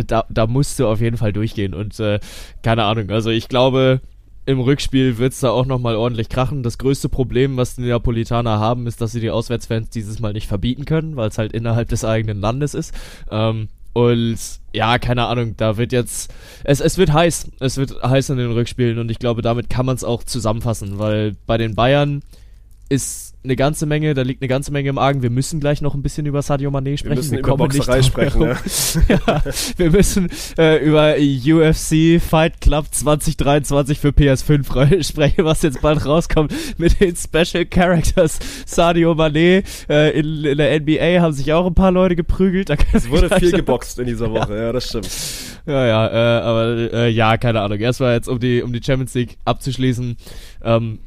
da, 0.08 0.26
da 0.30 0.48
musst 0.48 0.80
du 0.80 0.88
auf 0.88 1.02
jeden 1.02 1.18
Fall 1.18 1.34
durchgehen 1.34 1.74
und 1.74 2.00
äh, 2.00 2.20
keine 2.64 2.86
Ahnung, 2.86 3.10
also 3.10 3.30
ich 3.30 3.50
glaube, 3.50 4.02
im 4.46 4.60
Rückspiel 4.60 5.18
wird's 5.18 5.42
da 5.42 5.52
auch 5.52 5.68
nochmal 5.68 5.96
ordentlich 5.96 6.28
krachen. 6.28 6.64
Das 6.64 6.80
größte 6.80 7.08
Problem, 7.08 7.56
was 7.58 7.76
die 7.76 7.82
Neapolitaner 7.82 8.58
haben, 8.58 8.88
ist, 8.88 9.00
dass 9.00 9.12
sie 9.12 9.20
die 9.20 9.30
Auswärtsfans 9.30 9.92
dieses 9.92 10.20
Mal 10.20 10.34
nicht 10.34 10.48
verbieten 10.48 10.86
können, 10.86 11.16
weil 11.16 11.30
es 11.30 11.38
halt 11.38 11.54
innerhalb 11.54 11.90
des 11.90 12.04
eigenen 12.04 12.42
Landes 12.42 12.74
ist. 12.74 12.94
Ähm, 13.30 13.68
und 14.00 14.38
ja, 14.74 14.98
keine 15.00 15.26
Ahnung, 15.26 15.56
da 15.58 15.78
wird 15.78 15.92
jetzt, 15.92 16.34
es, 16.64 16.80
es 16.80 16.98
wird 16.98 17.12
heiß, 17.12 17.52
es 17.60 17.78
wird 17.78 18.02
heiß 18.02 18.30
in 18.30 18.38
den 18.38 18.52
Rückspielen 18.52 19.00
und 19.00 19.10
ich 19.10 19.20
glaube, 19.20 19.42
damit 19.42 19.70
kann 19.70 19.86
man 19.86 19.96
es 19.96 20.04
auch 20.04 20.24
zusammenfassen, 20.24 21.00
weil 21.00 21.36
bei 21.46 21.58
den 21.58 21.76
Bayern 21.76 22.22
ist 22.89 23.36
eine 23.41 23.56
ganze 23.56 23.86
Menge, 23.86 24.13
da 24.15 24.23
liegt 24.23 24.41
eine 24.41 24.49
ganze 24.49 24.71
Menge 24.71 24.89
im 24.89 24.97
Argen. 24.97 25.21
Wir 25.21 25.30
müssen 25.30 25.62
gleich 25.62 25.80
noch 25.82 25.93
ein 25.93 26.02
bisschen 26.02 26.25
über 26.25 26.41
Sadio 26.41 26.71
Mané 26.71 26.97
sprechen. 26.97 27.12
Wir 27.12 27.15
müssen 27.15 27.38
über 27.38 27.47
kommen 27.49 27.69
nicht 27.71 27.86
Boxerei 27.86 28.02
drum 28.02 28.58
sprechen. 28.58 29.06
Ja. 29.08 29.17
ja, 29.28 29.43
wir 29.78 29.91
müssen 29.91 30.30
äh, 30.58 30.84
über 30.84 31.15
UFC 31.15 32.21
Fight 32.21 32.60
Club 32.60 32.88
2023 32.91 33.97
für 33.99 34.10
PS5 34.10 34.75
re- 34.75 35.04
sprechen, 35.06 35.45
was 35.45 35.62
jetzt 35.62 35.82
bald 35.82 36.06
rauskommt 36.06 36.54
mit 36.78 36.99
den 36.99 37.15
Special 37.15 37.65
Characters. 37.65 38.39
Sadio 38.65 39.13
Mané 39.13 39.63
äh, 39.89 40.19
in, 40.19 40.43
in 40.43 40.58
der 40.58 40.82
NBA 40.82 41.21
haben 41.21 41.34
sich 41.34 41.54
auch 41.54 41.65
ein 41.65 41.75
paar 41.75 41.91
Leute 41.91 42.17
geprügelt. 42.17 42.69
Es 42.91 43.10
wurde 43.10 43.30
viel 43.39 43.52
geboxt 43.52 43.99
in 43.99 44.08
dieser 44.08 44.32
Woche, 44.32 44.58
ja, 44.58 44.73
das 44.73 44.89
stimmt. 44.89 45.10
ja, 45.65 45.86
ja, 45.88 46.08
äh, 46.08 46.41
aber 46.41 46.93
äh, 46.93 47.10
ja, 47.10 47.38
keine 47.38 47.62
Ahnung. 47.62 47.80
Erstmal 47.80 48.15
jetzt, 48.15 48.28
um 48.28 48.39
die, 48.39 48.62
um 48.63 48.73
die 48.73 48.82
Champions 48.84 49.13
League 49.13 49.38
abzuschließen. 49.45 50.17
Ähm, 50.63 50.99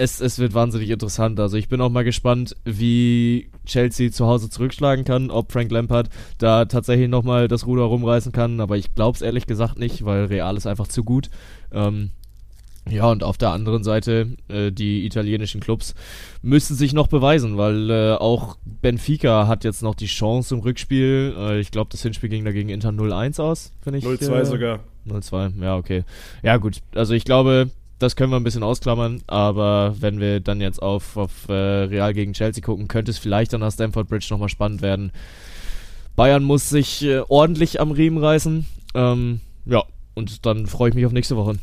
es, 0.00 0.20
es 0.20 0.38
wird 0.38 0.54
wahnsinnig 0.54 0.88
interessant. 0.90 1.38
Also 1.38 1.56
ich 1.56 1.68
bin 1.68 1.80
auch 1.80 1.90
mal 1.90 2.04
gespannt, 2.04 2.56
wie 2.64 3.50
Chelsea 3.66 4.10
zu 4.10 4.26
Hause 4.26 4.48
zurückschlagen 4.48 5.04
kann, 5.04 5.30
ob 5.30 5.52
Frank 5.52 5.70
Lampard 5.70 6.08
da 6.38 6.64
tatsächlich 6.64 7.08
nochmal 7.08 7.48
das 7.48 7.66
Ruder 7.66 7.82
rumreißen 7.82 8.32
kann. 8.32 8.60
Aber 8.60 8.78
ich 8.78 8.94
glaube 8.94 9.16
es 9.16 9.22
ehrlich 9.22 9.46
gesagt 9.46 9.78
nicht, 9.78 10.04
weil 10.04 10.24
Real 10.24 10.56
ist 10.56 10.66
einfach 10.66 10.88
zu 10.88 11.04
gut. 11.04 11.28
Ähm, 11.70 12.10
ja, 12.88 13.10
und 13.10 13.22
auf 13.22 13.36
der 13.36 13.50
anderen 13.50 13.84
Seite, 13.84 14.36
äh, 14.48 14.72
die 14.72 15.04
italienischen 15.04 15.60
Clubs 15.60 15.94
müssen 16.40 16.76
sich 16.76 16.94
noch 16.94 17.08
beweisen, 17.08 17.58
weil 17.58 17.90
äh, 17.90 18.12
auch 18.14 18.56
Benfica 18.64 19.46
hat 19.46 19.64
jetzt 19.64 19.82
noch 19.82 19.94
die 19.94 20.06
Chance 20.06 20.54
im 20.54 20.62
Rückspiel. 20.62 21.34
Äh, 21.36 21.60
ich 21.60 21.70
glaube, 21.70 21.90
das 21.92 22.02
Hinspiel 22.02 22.30
ging 22.30 22.44
dagegen 22.46 22.70
Inter 22.70 22.88
0-1 22.88 23.38
aus, 23.40 23.72
wenn 23.84 23.94
ich. 23.94 24.04
0-2 24.04 24.32
äh, 24.32 24.44
sogar. 24.46 24.80
0-2, 25.06 25.62
ja, 25.62 25.76
okay. 25.76 26.04
Ja, 26.42 26.56
gut. 26.56 26.78
Also 26.94 27.12
ich 27.12 27.24
glaube, 27.24 27.70
das 28.00 28.16
können 28.16 28.32
wir 28.32 28.36
ein 28.36 28.44
bisschen 28.44 28.62
ausklammern, 28.62 29.22
aber 29.26 29.94
wenn 30.00 30.18
wir 30.20 30.40
dann 30.40 30.60
jetzt 30.60 30.82
auf, 30.82 31.16
auf 31.16 31.48
äh, 31.48 31.52
Real 31.52 32.14
gegen 32.14 32.32
Chelsea 32.32 32.64
gucken, 32.64 32.88
könnte 32.88 33.10
es 33.10 33.18
vielleicht 33.18 33.52
dann 33.52 33.60
nach 33.60 33.72
Stamford 33.72 34.08
Bridge 34.08 34.26
nochmal 34.30 34.48
spannend 34.48 34.80
werden. 34.80 35.12
Bayern 36.16 36.42
muss 36.42 36.68
sich 36.70 37.04
äh, 37.04 37.20
ordentlich 37.28 37.78
am 37.78 37.92
Riemen 37.92 38.18
reißen. 38.22 38.66
Ähm, 38.94 39.40
ja, 39.66 39.84
und 40.14 40.46
dann 40.46 40.66
freue 40.66 40.88
ich 40.88 40.94
mich 40.94 41.04
auf 41.04 41.12
nächste 41.12 41.36
Woche. 41.36 41.58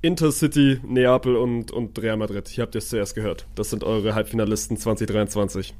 Intercity, 0.00 0.80
Neapel 0.86 1.36
und, 1.36 1.72
und 1.72 1.98
Real 2.00 2.16
Madrid. 2.16 2.48
Habt 2.58 2.74
ihr 2.74 2.78
es 2.78 2.88
zuerst 2.88 3.14
gehört. 3.14 3.46
Das 3.56 3.70
sind 3.70 3.84
eure 3.84 4.14
Halbfinalisten 4.14 4.76
2023. 4.76 5.74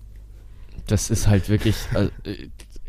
Das 0.89 1.11
ist 1.11 1.29
halt 1.29 1.49
wirklich. 1.49 1.77
Also, 1.95 2.11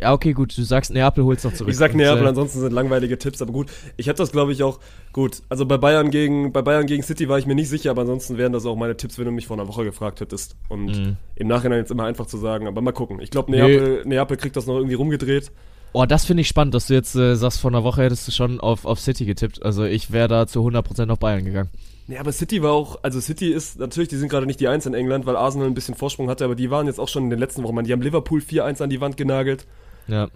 ja, 0.01 0.11
okay, 0.13 0.33
gut. 0.33 0.57
Du 0.57 0.63
sagst, 0.63 0.91
Neapel 0.91 1.23
holt's 1.23 1.43
noch 1.43 1.53
zurück. 1.53 1.69
Ich 1.71 1.77
sag 1.77 1.95
Neapel, 1.95 2.25
äh, 2.25 2.29
ansonsten 2.29 2.59
sind 2.59 2.73
langweilige 2.73 3.17
Tipps, 3.17 3.41
aber 3.41 3.53
gut. 3.53 3.69
Ich 3.95 4.07
hätte 4.07 4.17
das, 4.17 4.31
glaube 4.31 4.51
ich, 4.51 4.63
auch 4.63 4.79
gut. 5.13 5.41
Also 5.49 5.65
bei 5.65 5.77
Bayern 5.77 6.09
gegen 6.11 6.51
bei 6.51 6.61
Bayern 6.61 6.85
gegen 6.87 7.03
City 7.03 7.29
war 7.29 7.37
ich 7.39 7.45
mir 7.45 7.55
nicht 7.55 7.69
sicher, 7.69 7.91
aber 7.91 8.01
ansonsten 8.01 8.37
wären 8.37 8.51
das 8.51 8.65
auch 8.65 8.75
meine 8.75 8.97
Tipps, 8.97 9.17
wenn 9.17 9.25
du 9.25 9.31
mich 9.31 9.47
vor 9.47 9.57
einer 9.57 9.67
Woche 9.67 9.83
gefragt 9.85 10.19
hättest. 10.19 10.55
Und 10.69 10.85
Mhm. 10.97 11.17
im 11.35 11.47
Nachhinein 11.47 11.79
jetzt 11.79 11.91
immer 11.91 12.03
einfach 12.05 12.25
zu 12.25 12.37
sagen, 12.37 12.67
aber 12.67 12.81
mal 12.81 12.91
gucken. 12.91 13.19
Ich 13.21 13.31
glaube, 13.31 13.51
Neapel, 13.51 14.03
Neapel 14.05 14.37
kriegt 14.37 14.55
das 14.57 14.65
noch 14.67 14.75
irgendwie 14.75 14.95
rumgedreht. 14.95 15.51
Oh, 15.95 16.05
das 16.05 16.25
finde 16.25 16.41
ich 16.41 16.47
spannend, 16.47 16.73
dass 16.73 16.87
du 16.87 16.95
jetzt 16.95 17.15
äh, 17.15 17.35
sagst, 17.35 17.59
vor 17.61 17.69
einer 17.69 17.83
Woche 17.83 18.01
hättest 18.01 18.27
du 18.27 18.31
schon 18.31 18.59
auf, 18.59 18.83
auf 18.85 18.99
City 18.99 19.25
getippt. 19.25 19.63
Also 19.63 19.83
ich 19.83 20.11
wäre 20.11 20.27
da 20.27 20.47
zu 20.47 20.59
100% 20.61 21.09
auf 21.11 21.19
Bayern 21.19 21.45
gegangen. 21.45 21.69
Ja, 22.07 22.19
aber 22.19 22.31
City 22.33 22.61
war 22.61 22.71
auch, 22.73 22.99
also 23.03 23.21
City 23.21 23.53
ist, 23.53 23.79
natürlich, 23.79 24.09
die 24.09 24.17
sind 24.17 24.27
gerade 24.27 24.45
nicht 24.45 24.59
die 24.59 24.67
Eins 24.67 24.85
in 24.85 24.93
England, 24.93 25.25
weil 25.25 25.37
Arsenal 25.37 25.67
ein 25.67 25.73
bisschen 25.75 25.95
Vorsprung 25.95 26.29
hatte, 26.29 26.43
aber 26.43 26.55
die 26.55 26.69
waren 26.69 26.87
jetzt 26.87 26.99
auch 26.99 27.07
schon 27.07 27.25
in 27.25 27.29
den 27.29 27.39
letzten 27.39 27.63
Wochen, 27.63 27.75
man, 27.75 27.85
die 27.85 27.93
haben 27.93 28.01
Liverpool 28.01 28.41
4-1 28.41 28.81
an 28.83 28.89
die 28.89 28.99
Wand 28.99 29.15
genagelt. 29.15 29.65
Ja. 30.07 30.27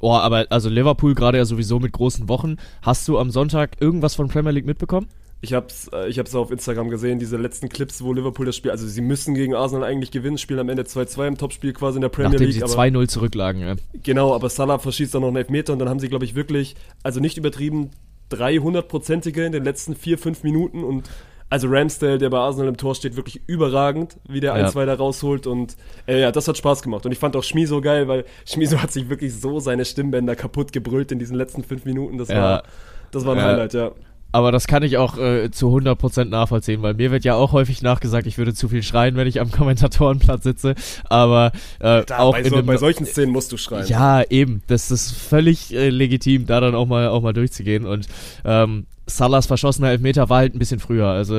Oh, 0.00 0.12
aber 0.12 0.46
also 0.50 0.68
Liverpool 0.70 1.14
gerade 1.14 1.38
ja 1.38 1.44
sowieso 1.44 1.78
mit 1.78 1.92
großen 1.92 2.28
Wochen. 2.28 2.56
Hast 2.82 3.06
du 3.06 3.18
am 3.18 3.30
Sonntag 3.30 3.80
irgendwas 3.80 4.14
von 4.14 4.28
Premier 4.28 4.50
League 4.52 4.64
mitbekommen? 4.66 5.08
Ich 5.42 5.52
hab's, 5.54 5.88
äh, 5.92 6.08
ich 6.08 6.18
hab's 6.18 6.34
auf 6.34 6.50
Instagram 6.50 6.90
gesehen, 6.90 7.18
diese 7.18 7.36
letzten 7.38 7.68
Clips, 7.70 8.02
wo 8.02 8.12
Liverpool 8.12 8.44
das 8.46 8.56
Spiel, 8.56 8.70
also 8.70 8.86
sie 8.86 9.00
müssen 9.00 9.34
gegen 9.34 9.54
Arsenal 9.54 9.84
eigentlich 9.88 10.10
gewinnen, 10.10 10.36
spielen 10.36 10.58
am 10.60 10.68
Ende 10.68 10.82
2-2 10.82 11.28
im 11.28 11.38
Topspiel 11.38 11.72
quasi 11.72 11.96
in 11.96 12.02
der 12.02 12.10
Premier 12.10 12.30
Nachdem 12.32 12.46
League. 12.48 12.56
sie 12.56 12.62
aber- 12.62 12.72
2-0 12.72 13.08
zurücklagen, 13.08 13.60
ja. 13.62 13.74
Genau, 14.02 14.34
aber 14.34 14.50
Salah 14.50 14.78
verschießt 14.78 15.14
dann 15.14 15.22
noch 15.22 15.28
einen 15.28 15.38
Elfmeter 15.38 15.72
und 15.72 15.78
dann 15.78 15.88
haben 15.88 15.98
sie, 15.98 16.08
glaube 16.10 16.26
ich, 16.26 16.34
wirklich, 16.34 16.76
also 17.02 17.20
nicht 17.20 17.38
übertrieben, 17.38 17.90
300-prozentige 18.30 19.44
in 19.44 19.52
den 19.52 19.64
letzten 19.64 19.94
vier, 19.96 20.18
fünf 20.18 20.42
Minuten 20.42 20.84
und 20.84 21.08
also 21.50 21.68
Ramsdale, 21.68 22.16
der 22.18 22.30
bei 22.30 22.38
Arsenal 22.38 22.68
im 22.68 22.76
Tor 22.76 22.94
steht, 22.94 23.16
wirklich 23.16 23.42
überragend, 23.46 24.16
wie 24.28 24.40
der 24.40 24.56
Ja. 24.56 24.68
1-2 24.68 24.86
da 24.86 24.94
rausholt 24.94 25.46
und 25.46 25.76
äh, 26.06 26.20
ja, 26.20 26.32
das 26.32 26.48
hat 26.48 26.56
Spaß 26.56 26.80
gemacht 26.82 27.04
und 27.04 27.12
ich 27.12 27.18
fand 27.18 27.36
auch 27.36 27.44
Schmi 27.44 27.66
so 27.66 27.80
geil, 27.80 28.08
weil 28.08 28.24
Schmiso 28.46 28.80
hat 28.80 28.92
sich 28.92 29.08
wirklich 29.10 29.34
so 29.34 29.60
seine 29.60 29.84
Stimmbänder 29.84 30.36
kaputt 30.36 30.72
gebrüllt 30.72 31.12
in 31.12 31.18
diesen 31.18 31.36
letzten 31.36 31.62
fünf 31.64 31.84
Minuten, 31.84 32.16
das 32.18 32.28
Ja. 32.28 32.36
war, 32.42 32.62
das 33.10 33.26
war 33.26 33.34
ein 33.34 33.38
Ja. 33.38 33.44
Highlight, 33.44 33.74
ja. 33.74 33.90
Aber 34.32 34.52
das 34.52 34.68
kann 34.68 34.84
ich 34.84 34.96
auch 34.96 35.18
äh, 35.18 35.50
zu 35.50 35.66
100% 35.76 36.26
nachvollziehen, 36.26 36.82
weil 36.82 36.94
mir 36.94 37.10
wird 37.10 37.24
ja 37.24 37.34
auch 37.34 37.50
häufig 37.50 37.82
nachgesagt, 37.82 38.28
ich 38.28 38.38
würde 38.38 38.54
zu 38.54 38.68
viel 38.68 38.84
schreien, 38.84 39.16
wenn 39.16 39.26
ich 39.26 39.40
am 39.40 39.50
Kommentatorenplatz 39.50 40.44
sitze. 40.44 40.76
Aber 41.08 41.50
äh, 41.80 42.04
Da, 42.04 42.18
auch 42.20 42.34
bei, 42.34 42.44
so, 42.44 42.54
dem, 42.54 42.66
bei 42.66 42.76
solchen 42.76 43.06
Szenen 43.06 43.32
musst 43.32 43.50
du 43.50 43.56
schreien. 43.56 43.88
Ja, 43.88 44.22
eben. 44.22 44.62
Das 44.68 44.92
ist 44.92 45.10
völlig 45.10 45.74
äh, 45.74 45.88
legitim, 45.88 46.46
da 46.46 46.60
dann 46.60 46.76
auch 46.76 46.86
mal 46.86 47.08
auch 47.08 47.22
mal 47.22 47.32
durchzugehen. 47.32 47.84
Und 47.86 48.06
ähm, 48.44 48.86
Salas 49.16 49.46
verschossener 49.46 49.90
Elfmeter 49.90 50.28
war 50.28 50.38
halt 50.38 50.54
ein 50.54 50.58
bisschen 50.58 50.80
früher. 50.80 51.06
Also 51.06 51.34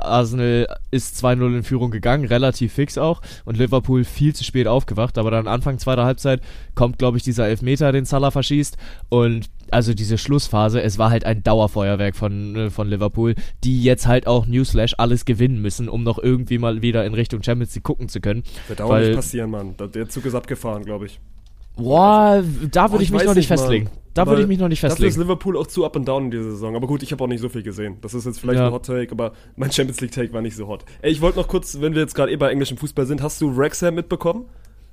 Arsenal 0.00 0.66
ist 0.90 1.22
2-0 1.24 1.56
in 1.56 1.62
Führung 1.62 1.90
gegangen, 1.90 2.24
relativ 2.24 2.72
fix 2.72 2.98
auch. 2.98 3.20
Und 3.44 3.56
Liverpool 3.56 4.04
viel 4.04 4.34
zu 4.34 4.44
spät 4.44 4.66
aufgewacht. 4.66 5.18
Aber 5.18 5.30
dann 5.30 5.46
Anfang 5.46 5.78
zweiter 5.78 6.04
Halbzeit 6.04 6.40
kommt, 6.74 6.98
glaube 6.98 7.16
ich, 7.16 7.22
dieser 7.22 7.46
Elfmeter, 7.46 7.92
den 7.92 8.04
Salah 8.04 8.30
verschießt. 8.30 8.76
Und 9.08 9.50
also 9.70 9.94
diese 9.94 10.18
Schlussphase, 10.18 10.82
es 10.82 10.98
war 10.98 11.10
halt 11.10 11.24
ein 11.24 11.42
Dauerfeuerwerk 11.42 12.16
von, 12.16 12.56
äh, 12.56 12.70
von 12.70 12.88
Liverpool, 12.88 13.34
die 13.64 13.82
jetzt 13.82 14.06
halt 14.06 14.26
auch 14.26 14.46
Newsflash 14.46 14.94
alles 14.98 15.24
gewinnen 15.24 15.60
müssen, 15.60 15.88
um 15.88 16.02
noch 16.02 16.18
irgendwie 16.18 16.58
mal 16.58 16.82
wieder 16.82 17.04
in 17.04 17.14
Richtung 17.14 17.42
Champions 17.42 17.74
League 17.74 17.84
gucken 17.84 18.08
zu 18.08 18.20
können. 18.20 18.42
Wird 18.68 18.80
auch 18.80 18.96
nicht 18.96 19.14
passieren, 19.14 19.50
Mann. 19.50 19.74
Der 19.78 20.08
Zug 20.08 20.24
ist 20.24 20.34
abgefahren, 20.34 20.84
glaube 20.84 21.06
ich. 21.06 21.20
Boah, 21.78 22.42
da 22.70 22.86
Oh, 22.86 22.90
würde 22.92 23.04
ich 23.04 23.10
mich 23.10 23.24
noch 23.24 23.34
nicht 23.34 23.48
festlegen. 23.48 23.88
Da 24.14 24.26
würde 24.26 24.42
ich 24.42 24.48
mich 24.48 24.58
noch 24.58 24.68
nicht 24.68 24.82
Dafür 24.82 24.94
ist 24.96 25.00
festlegen. 25.00 25.20
Liverpool 25.22 25.56
auch 25.56 25.68
zu 25.68 25.84
up 25.84 25.94
and 25.96 26.08
down 26.08 26.24
in 26.24 26.30
dieser 26.32 26.50
Saison. 26.50 26.74
Aber 26.74 26.86
gut, 26.88 27.02
ich 27.04 27.12
habe 27.12 27.22
auch 27.22 27.28
nicht 27.28 27.40
so 27.40 27.48
viel 27.48 27.62
gesehen. 27.62 27.98
Das 28.00 28.14
ist 28.14 28.26
jetzt 28.26 28.40
vielleicht 28.40 28.58
Ja. 28.58 28.66
ein 28.66 28.72
Hot 28.72 28.84
Take, 28.86 29.12
aber 29.12 29.32
mein 29.56 29.70
Champions 29.70 30.00
League 30.00 30.10
Take 30.10 30.32
war 30.32 30.42
nicht 30.42 30.56
so 30.56 30.66
hot. 30.66 30.84
Ey, 31.02 31.12
ich 31.12 31.20
wollte 31.20 31.38
noch 31.38 31.46
kurz, 31.46 31.80
wenn 31.80 31.94
wir 31.94 32.00
jetzt 32.02 32.14
gerade 32.16 32.32
eh 32.32 32.36
bei 32.36 32.50
englischem 32.50 32.78
Fußball 32.78 33.06
sind, 33.06 33.22
hast 33.22 33.40
du 33.40 33.56
Wrexham 33.56 33.94
mitbekommen? 33.94 34.46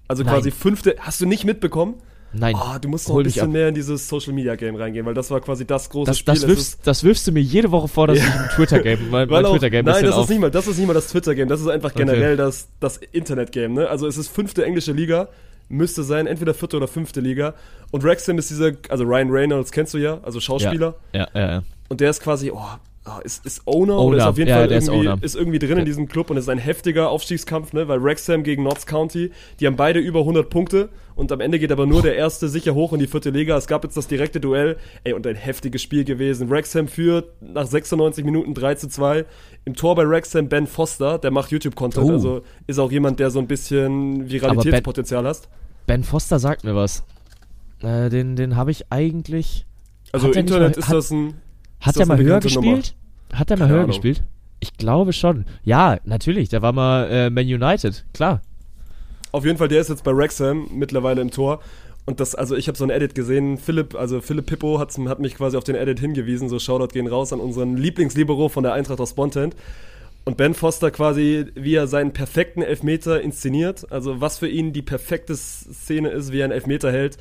Also 0.08 0.21
Nein. 0.24 0.34
quasi 0.36 0.52
fünfte, 0.52 0.95
hast 1.00 1.21
du 1.21 1.26
nicht 1.26 1.43
mitbekommen? 1.43 1.95
Nein. 2.34 2.54
Oh, 2.56 2.78
du 2.80 2.89
musst 2.89 3.08
noch 3.10 3.17
ein 3.17 3.24
bisschen 3.24 3.52
mehr 3.52 3.69
in 3.69 3.74
dieses 3.76 4.08
Social 4.10 4.34
Media 4.34 4.56
Game 4.56 4.76
reingehen, 4.76 5.06
weil 5.08 5.13
das 5.15 5.32
war 5.32 5.39
quasi 5.41 5.65
das 5.65 5.89
große 5.89 6.12
Das, 6.12 6.19
Spiel. 6.19 6.34
das, 6.34 6.48
wirfst, 6.48 6.80
das 6.86 7.04
wirfst 7.04 7.26
du 7.26 7.32
mir 7.32 7.39
jede 7.41 7.71
Woche 7.71 7.88
vor, 7.88 8.06
dass 8.08 8.17
ich 8.19 8.24
ein 8.26 8.50
Twitter-Game, 8.54 9.00
mein, 9.10 9.28
mein 9.28 9.30
weil 9.30 9.45
auch, 9.45 9.52
Twitter-Game 9.54 9.86
nein, 9.86 10.04
das 10.04 10.13
auf. 10.15 10.26
ist, 10.26 10.30
nicht 10.30 10.39
mal, 10.41 10.52
das 10.52 10.67
ist 10.67 10.78
nicht 10.78 10.86
mal 10.86 10.93
das 10.93 11.08
Twitter-Game, 11.08 11.48
das 11.48 11.62
ist 11.62 11.67
einfach 11.67 11.91
Okay. 11.91 12.00
generell 12.06 12.36
das, 12.38 12.67
das 12.80 12.98
Internet-Game. 12.98 13.74
Ne? 13.74 13.89
Also 13.89 14.06
es 14.06 14.17
ist 14.17 14.28
fünfte 14.28 14.65
englische 14.65 14.91
Liga, 14.91 15.30
müsste 15.69 16.04
sein, 16.04 16.28
entweder 16.28 16.54
vierte 16.54 16.78
oder 16.78 16.88
fünfte 16.88 17.21
Liga. 17.21 17.54
Und 17.91 18.04
Wrexham 18.04 18.38
ist 18.38 18.49
dieser, 18.49 18.73
also 18.89 19.04
Ryan 19.04 19.30
Reynolds 19.32 19.71
kennst 19.71 19.93
du 19.93 19.97
ja, 19.97 20.19
also 20.23 20.39
Schauspieler. 20.39 20.95
Ja, 21.13 21.28
ja, 21.34 21.51
ja. 21.51 21.63
Und 21.89 22.01
der 22.01 22.10
ist 22.10 22.21
quasi, 22.21 22.51
oh, 22.51 22.62
oh, 23.06 23.20
ist, 23.24 23.46
ist 23.46 23.62
Owner, 23.65 23.94
Owner, 23.98 24.04
oder 24.06 24.18
ist 24.18 24.24
auf 24.24 24.38
jeden 24.38 24.50
ja, 24.50 24.58
Fall 24.58 24.72
ist 24.72 24.88
irgendwie, 24.88 25.08
Owner. 25.10 25.24
ist 25.24 25.36
irgendwie 25.36 25.60
drin 25.60 25.78
in 25.78 25.86
diesem 25.86 26.08
Club 26.08 26.30
und 26.30 26.38
es 26.38 26.46
ist 26.46 26.50
ein 26.50 26.58
heftiger 26.58 27.10
Aufstiegskampf, 27.10 27.74
ne, 27.74 27.88
weil 27.88 28.02
Wrexham 28.04 28.44
gegen 28.44 28.63
Notts 28.63 28.86
County, 28.86 29.32
die 29.60 29.68
haben 29.68 29.76
beide 29.76 30.00
über 30.00 30.20
100 30.22 30.50
Punkte 30.50 30.89
und 31.15 31.32
am 31.32 31.39
Ende 31.39 31.60
geht 31.60 31.72
aber 31.72 31.86
nur 31.86 32.02
der 32.02 32.15
erste 32.15 32.50
sicher 32.50 32.74
hoch 32.76 32.91
in 32.94 33.00
die 33.00 33.08
vierte 33.08 33.30
Liga. 33.30 33.56
Es 33.58 33.68
gab 33.68 33.84
jetzt 33.84 33.96
das 33.96 34.08
direkte 34.08 34.39
Duell, 34.39 34.78
ey, 35.04 35.13
und 35.13 35.26
ein 35.26 35.36
heftiges 35.36 35.82
Spiel 35.82 36.04
gewesen. 36.04 36.50
Wrexham 36.50 36.88
führt 36.88 37.30
nach 37.41 37.65
96 37.68 38.26
Minuten 38.26 38.54
3 38.54 38.76
zu 38.76 38.89
2. 38.89 39.26
Im 39.63 39.76
Tor 39.76 39.96
bei 39.96 40.08
Wrexham 40.08 40.50
Ben 40.50 40.68
Foster, 40.68 41.18
der 41.18 41.32
macht 41.32 41.52
YouTube-Content, 41.52 42.06
Oh. 42.06 42.12
also 42.13 42.41
ist 42.68 42.80
auch 42.80 42.91
jemand, 42.91 43.20
der 43.20 43.32
so 43.32 43.39
ein 43.39 43.48
bisschen 43.48 44.30
Viralitätspotenzial 44.30 45.26
hast. 45.26 45.48
Ben 45.88 46.04
Foster 46.04 46.39
sagt 46.39 46.63
mir 46.63 46.76
was. 46.76 47.04
Äh, 47.82 48.10
den 48.10 48.36
den 48.36 48.56
habe 48.56 48.72
ich 48.72 48.91
eigentlich. 48.91 49.65
Also 50.12 50.28
Hat 50.28 50.36
er 50.36 50.39
Internet 50.41 50.72
mal- 50.76 50.80
ist 50.80 50.88
hat- 50.88 50.96
das 50.96 51.12
ein, 51.12 51.36
Hat 51.86 51.98
er 51.98 52.06
mal 52.06 52.17
höher 52.17 52.39
bekannte 52.39 52.54
Nummer? 52.54 52.78
gespielt? 52.78 52.95
Hat 53.34 53.52
er 53.52 53.58
mal 53.58 53.65
Keine 53.65 53.74
höher 53.74 53.80
Ahnung. 53.84 53.91
gespielt? 53.91 54.24
Ich 54.60 54.78
glaube 54.78 55.13
schon. 55.13 55.45
Ja, 55.63 55.98
natürlich. 56.06 56.50
Der 56.50 56.62
war 56.62 56.71
mal 56.74 57.08
äh, 57.10 57.30
Man 57.30 57.45
United. 57.45 58.06
Klar. 58.13 58.41
Auf 59.32 59.45
jeden 59.45 59.58
Fall, 59.58 59.67
der 59.67 59.82
ist 59.82 59.89
jetzt 59.89 60.04
bei 60.04 60.15
Wrexham 60.15 60.67
mittlerweile 60.74 61.21
im 61.21 61.30
Tor. 61.32 61.60
Und 62.06 62.19
das, 62.19 62.36
also 62.36 62.56
ich 62.56 62.67
habe 62.67 62.78
so 62.78 62.84
ein 62.84 62.89
Edit 62.91 63.15
gesehen, 63.15 63.58
Philipp, 63.58 63.95
also 63.95 64.21
Philipp 64.21 64.45
Pippo 64.45 64.80
hat's, 64.80 64.98
hat 64.98 65.19
mich 65.19 65.36
quasi 65.36 65.58
auf 65.58 65.63
den 65.63 65.76
Edit 65.76 66.00
hingewiesen, 66.00 66.50
so 66.50 66.60
Shoutout 66.60 66.93
gehen 66.93 67.08
raus 67.08 67.34
an 67.34 67.39
unseren 67.39 67.78
Lieblingslibero 67.78 68.48
von 68.48 68.63
der 68.63 68.74
Eintracht 68.74 69.00
aus 69.00 69.10
Spontent. 69.10 69.56
Und 70.24 70.38
Ben 70.38 70.54
Foster 70.54 70.89
quasi, 70.91 71.45
wie 71.56 71.76
er 71.76 71.88
seinen 71.88 72.13
perfekten 72.13 72.62
Elfmeter 72.62 73.21
inszeniert, 73.21 73.91
also 73.91 74.21
was 74.21 74.39
für 74.39 74.48
ihn 74.48 74.71
die 74.71 74.82
perfekte 74.82 75.36
Szene 75.36 76.10
ist, 76.10 76.32
wie 76.32 76.39
er 76.39 76.45
einen 76.45 76.54
Elfmeter 76.54 76.91
hält. 76.91 77.17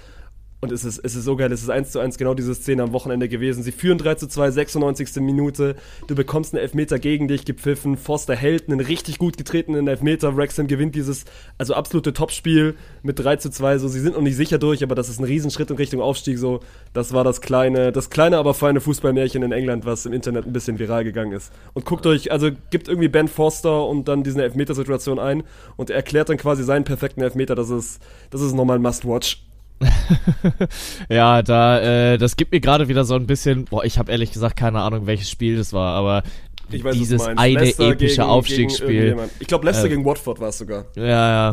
Und 0.64 0.72
es 0.72 0.82
ist, 0.82 0.98
es 1.04 1.14
ist 1.14 1.24
so 1.24 1.36
geil, 1.36 1.52
es 1.52 1.62
ist 1.62 1.68
eins 1.68 1.90
zu 1.90 1.98
eins 1.98 2.16
genau 2.16 2.32
diese 2.32 2.54
Szene 2.54 2.84
am 2.84 2.94
Wochenende 2.94 3.28
gewesen. 3.28 3.62
Sie 3.62 3.70
führen 3.70 3.98
3 3.98 4.14
zu 4.14 4.28
2, 4.28 4.50
96. 4.50 5.16
Minute. 5.16 5.76
Du 6.06 6.14
bekommst 6.14 6.54
einen 6.54 6.62
Elfmeter 6.62 6.98
gegen 6.98 7.28
dich 7.28 7.44
gepfiffen. 7.44 7.98
Foster 7.98 8.34
hält 8.34 8.70
einen 8.70 8.80
richtig 8.80 9.18
gut 9.18 9.36
getretenen 9.36 9.86
Elfmeter. 9.88 10.38
Wrexham 10.38 10.66
gewinnt 10.66 10.94
dieses, 10.94 11.26
also 11.58 11.74
absolute 11.74 12.14
Topspiel 12.14 12.76
mit 13.02 13.18
3 13.18 13.36
zu 13.36 13.50
2. 13.50 13.76
So, 13.76 13.88
sie 13.88 14.00
sind 14.00 14.14
noch 14.14 14.22
nicht 14.22 14.36
sicher 14.36 14.56
durch, 14.56 14.82
aber 14.82 14.94
das 14.94 15.10
ist 15.10 15.20
ein 15.20 15.24
Riesenschritt 15.24 15.70
in 15.70 15.76
Richtung 15.76 16.00
Aufstieg. 16.00 16.38
So, 16.38 16.60
das 16.94 17.12
war 17.12 17.24
das 17.24 17.42
kleine, 17.42 17.92
das 17.92 18.08
kleine, 18.08 18.38
aber 18.38 18.54
feine 18.54 18.80
Fußballmärchen 18.80 19.42
in 19.42 19.52
England, 19.52 19.84
was 19.84 20.06
im 20.06 20.14
Internet 20.14 20.46
ein 20.46 20.54
bisschen 20.54 20.78
viral 20.78 21.04
gegangen 21.04 21.32
ist. 21.32 21.52
Und 21.74 21.84
guckt 21.84 22.06
euch, 22.06 22.32
also 22.32 22.48
gibt 22.70 22.88
irgendwie 22.88 23.08
Ben 23.08 23.28
Foster 23.28 23.86
und 23.86 24.08
dann 24.08 24.22
diese 24.22 24.42
Elfmetersituation 24.42 25.18
ein 25.18 25.42
und 25.76 25.90
er 25.90 25.96
erklärt 25.96 26.30
dann 26.30 26.38
quasi 26.38 26.64
seinen 26.64 26.84
perfekten 26.84 27.20
Elfmeter. 27.20 27.54
Das 27.54 27.68
ist, 27.68 28.00
das 28.30 28.40
ist 28.40 28.54
nochmal 28.54 28.78
ein 28.78 28.82
Must-Watch. 28.82 29.44
Ja, 31.08 31.42
da, 31.42 31.80
äh, 32.12 32.18
das 32.18 32.36
gibt 32.36 32.52
mir 32.52 32.60
gerade 32.60 32.88
wieder 32.88 33.04
so 33.04 33.14
ein 33.14 33.26
bisschen, 33.26 33.64
boah, 33.66 33.84
ich 33.84 33.98
habe 33.98 34.10
ehrlich 34.12 34.32
gesagt 34.32 34.56
keine 34.56 34.80
Ahnung, 34.80 35.06
welches 35.06 35.30
Spiel 35.30 35.56
das 35.56 35.72
war, 35.72 35.94
aber 35.94 36.22
Ich 36.70 36.82
weiß, 36.84 36.94
dieses 36.94 37.22
eine 37.26 37.60
Leicester 37.60 37.90
epische 37.90 38.16
gegen- 38.16 38.22
Aufstiegsspiel. 38.28 39.14
gegen 39.14 39.20
ich 39.40 39.46
glaube, 39.46 39.66
Leicester 39.66 39.86
Äh, 39.86 39.90
gegen 39.90 40.04
Watford 40.04 40.40
war 40.40 40.48
es 40.48 40.58
sogar. 40.58 40.86
Ja, 40.96 41.04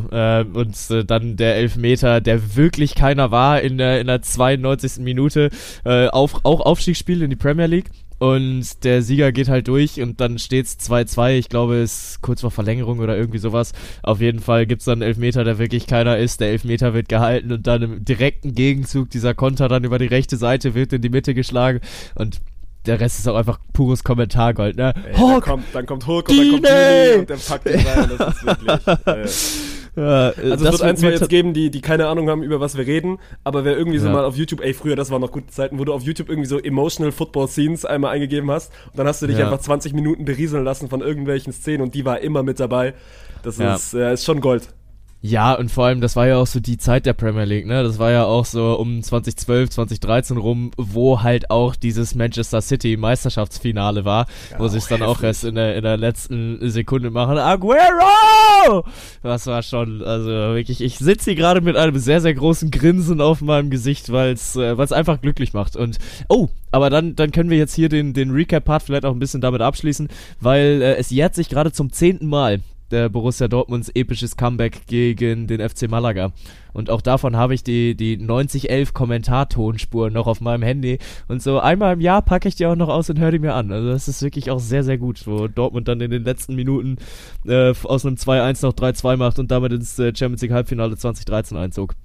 ja, 0.09 0.39
äh, 0.41 0.43
und 0.45 0.75
äh, 0.89 1.03
dann 1.03 1.35
der 1.35 1.55
Elfmeter, 1.55 2.21
der 2.21 2.55
wirklich 2.55 2.95
keiner 2.95 3.31
war 3.31 3.61
in 3.61 3.77
der, 3.77 3.99
in 4.01 4.07
der 4.07 4.21
92. 4.21 5.03
Minute, 5.03 5.49
äh, 5.85 6.07
auf, 6.07 6.39
auch 6.43 6.61
Aufstiegsspiel 6.61 7.21
in 7.23 7.29
die 7.29 7.35
Premier 7.35 7.65
League. 7.67 7.89
Und 8.21 8.83
der 8.83 9.01
Sieger 9.01 9.31
geht 9.31 9.49
halt 9.49 9.67
durch 9.67 9.99
und 9.99 10.21
dann 10.21 10.37
steht's 10.37 10.77
2-2. 10.87 11.39
Ich 11.39 11.49
glaube, 11.49 11.77
es 11.81 12.11
ist 12.11 12.21
kurz 12.21 12.41
vor 12.41 12.51
Verlängerung 12.51 12.99
oder 12.99 13.17
irgendwie 13.17 13.39
sowas. 13.39 13.71
Auf 14.03 14.21
jeden 14.21 14.41
Fall 14.41 14.67
gibt's 14.67 14.85
dann 14.85 15.01
einen 15.01 15.09
Elfmeter, 15.09 15.43
der 15.43 15.57
wirklich 15.57 15.87
keiner 15.87 16.19
ist. 16.19 16.39
Der 16.39 16.49
Elfmeter 16.49 16.93
wird 16.93 17.09
gehalten 17.09 17.51
und 17.51 17.65
dann 17.65 17.81
im 17.81 18.05
direkten 18.05 18.53
Gegenzug 18.53 19.09
dieser 19.09 19.33
Konter 19.33 19.67
dann 19.69 19.83
über 19.85 19.97
die 19.97 20.05
rechte 20.05 20.37
Seite 20.37 20.75
wird 20.75 20.93
in 20.93 21.01
die 21.01 21.09
Mitte 21.09 21.33
geschlagen. 21.33 21.79
Und 22.13 22.41
der 22.85 22.99
Rest 22.99 23.17
ist 23.17 23.27
auch 23.27 23.35
einfach 23.35 23.57
pures 23.73 24.03
Kommentargold, 24.03 24.77
ne? 24.77 24.93
Ey, 24.95 25.13
dann, 25.13 25.19
Hulk! 25.19 25.43
kommt, 25.43 25.65
dann 25.73 25.85
kommt 25.87 26.05
Hulk 26.05 26.29
und 26.29 26.37
dann 26.37 26.49
kommt 26.51 26.67
Dini! 26.67 27.19
Und 27.21 27.29
der 27.31 27.35
packt 27.37 27.65
den 27.65 27.79
rein. 27.79 28.11
Das 28.19 28.35
ist 28.35 28.45
wirklich. 28.45 28.81
Äh, 29.07 29.80
Ja, 29.95 30.29
Also 30.29 30.53
es 30.53 30.61
wird 30.61 30.81
ein, 30.83 30.95
zwei 30.97 31.09
jetzt 31.11 31.27
geben, 31.29 31.53
die, 31.53 31.69
die 31.69 31.81
keine 31.81 32.07
Ahnung 32.07 32.29
haben, 32.29 32.43
über 32.43 32.59
was 32.61 32.77
wir 32.77 32.87
reden, 32.87 33.19
aber 33.43 33.65
wer 33.65 33.77
irgendwie 33.77 33.97
so 33.97 34.07
Ja. 34.07 34.13
mal 34.13 34.23
auf 34.25 34.37
YouTube, 34.37 34.61
ey, 34.61 34.73
früher, 34.73 34.95
das 34.95 35.11
waren 35.11 35.19
noch 35.21 35.31
gute 35.31 35.47
Zeiten, 35.47 35.79
wo 35.79 35.83
du 35.85 35.93
auf 35.93 36.01
YouTube 36.03 36.29
irgendwie 36.29 36.47
so 36.47 36.57
Emotional 36.59 37.11
Football 37.11 37.47
Scenes 37.49 37.83
einmal 37.83 38.11
eingegeben 38.13 38.49
hast 38.51 38.71
und 38.91 38.99
dann 38.99 39.07
hast 39.07 39.21
du 39.21 39.27
dich 39.27 39.37
Ja. 39.37 39.45
einfach 39.45 39.59
20 39.59 39.93
Minuten 39.93 40.23
berieseln 40.23 40.63
lassen 40.63 40.87
von 40.87 41.01
irgendwelchen 41.01 41.51
Szenen 41.51 41.81
und 41.81 41.93
die 41.93 42.05
war 42.05 42.21
immer 42.21 42.41
mit 42.43 42.59
dabei. 42.59 42.93
Das 43.43 43.57
ist, 43.59 43.93
äh, 43.93 44.13
ist 44.13 44.23
schon 44.23 44.39
Gold. 44.39 44.69
Ja, 45.23 45.53
und 45.53 45.69
vor 45.69 45.85
allem, 45.85 46.01
das 46.01 46.15
war 46.15 46.25
ja 46.25 46.37
auch 46.37 46.47
so 46.47 46.59
die 46.59 46.79
Zeit 46.79 47.05
der 47.05 47.13
Premier 47.13 47.43
League, 47.43 47.67
ne? 47.67 47.83
Das 47.83 47.99
war 47.99 48.09
ja 48.09 48.25
auch 48.25 48.43
so 48.43 48.73
um 48.79 49.03
2012, 49.03 49.69
2013 49.69 50.37
rum, 50.37 50.71
wo 50.77 51.21
halt 51.21 51.51
auch 51.51 51.75
dieses 51.75 52.15
Manchester 52.15 52.59
City 52.59 52.97
Meisterschaftsfinale 52.97 54.03
war, 54.03 54.25
wo 54.57 54.67
sich 54.67 54.85
dann 54.85 55.03
auch 55.03 55.21
erst 55.21 55.43
in 55.43 55.53
der, 55.53 55.75
in 55.75 55.83
der 55.83 55.97
letzten 55.97 56.57
Sekunde 56.71 57.11
machen. 57.11 57.37
Aguero! 57.37 58.83
Das 59.21 59.45
war 59.45 59.61
schon, 59.61 60.01
also 60.01 60.27
wirklich, 60.27 60.81
ich 60.81 60.97
sitze 60.97 61.25
hier 61.25 61.35
gerade 61.35 61.61
mit 61.61 61.77
einem 61.77 61.99
sehr, 61.99 62.19
sehr 62.19 62.33
großen 62.33 62.71
Grinsen 62.71 63.21
auf 63.21 63.41
meinem 63.41 63.69
Gesicht, 63.69 64.11
weil 64.11 64.33
es 64.33 64.55
äh, 64.55 64.75
weil's 64.75 64.91
einfach 64.91 65.21
glücklich 65.21 65.53
macht. 65.53 65.75
Und, 65.75 65.99
oh, 66.29 66.49
aber 66.71 66.89
dann, 66.89 67.15
dann 67.15 67.31
können 67.31 67.51
wir 67.51 67.59
jetzt 67.59 67.75
hier 67.75 67.89
den, 67.89 68.13
den 68.13 68.31
Recap-Part 68.31 68.81
vielleicht 68.81 69.05
auch 69.05 69.13
ein 69.13 69.19
bisschen 69.19 69.41
damit 69.41 69.61
abschließen, 69.61 70.09
weil 70.39 70.81
äh, 70.81 70.95
es 70.95 71.11
jährt 71.11 71.35
sich 71.35 71.47
gerade 71.47 71.71
zum 71.71 71.91
zehnten 71.91 72.25
Mal 72.25 72.61
der 72.91 73.09
Borussia 73.09 73.47
Dortmunds 73.47 73.89
episches 73.93 74.37
Comeback 74.37 74.85
gegen 74.87 75.47
den 75.47 75.67
FC 75.67 75.89
Malaga. 75.89 76.31
Und 76.73 76.89
auch 76.89 77.01
davon 77.01 77.35
habe 77.35 77.53
ich 77.53 77.63
die, 77.63 77.95
die 77.95 78.17
9011 78.17 78.93
Kommentartonspur 78.93 80.09
noch 80.09 80.27
auf 80.27 80.41
meinem 80.41 80.63
Handy. 80.63 80.99
Und 81.27 81.41
so 81.41 81.59
einmal 81.59 81.93
im 81.93 82.01
Jahr 82.01 82.21
packe 82.21 82.47
ich 82.47 82.55
die 82.55 82.65
auch 82.65 82.75
noch 82.75 82.89
aus 82.89 83.09
und 83.09 83.19
höre 83.19 83.31
die 83.31 83.39
mir 83.39 83.53
an. 83.53 83.71
Also 83.71 83.89
das 83.89 84.07
ist 84.07 84.21
wirklich 84.21 84.51
auch 84.51 84.59
sehr, 84.59 84.83
sehr 84.83 84.97
gut, 84.97 85.25
wo 85.27 85.47
Dortmund 85.47 85.87
dann 85.87 86.01
in 86.01 86.11
den 86.11 86.23
letzten 86.23 86.55
Minuten 86.55 86.97
äh, 87.45 87.73
aus 87.83 88.05
einem 88.05 88.15
2-1 88.15 88.65
noch 88.65 88.73
3-2 88.73 89.17
macht 89.17 89.39
und 89.39 89.51
damit 89.51 89.73
ins 89.73 89.97
äh, 89.99 90.13
Champions 90.15 90.41
League 90.41 90.53
Halbfinale 90.53 90.95
2013 90.95 91.57
einzog. 91.57 91.95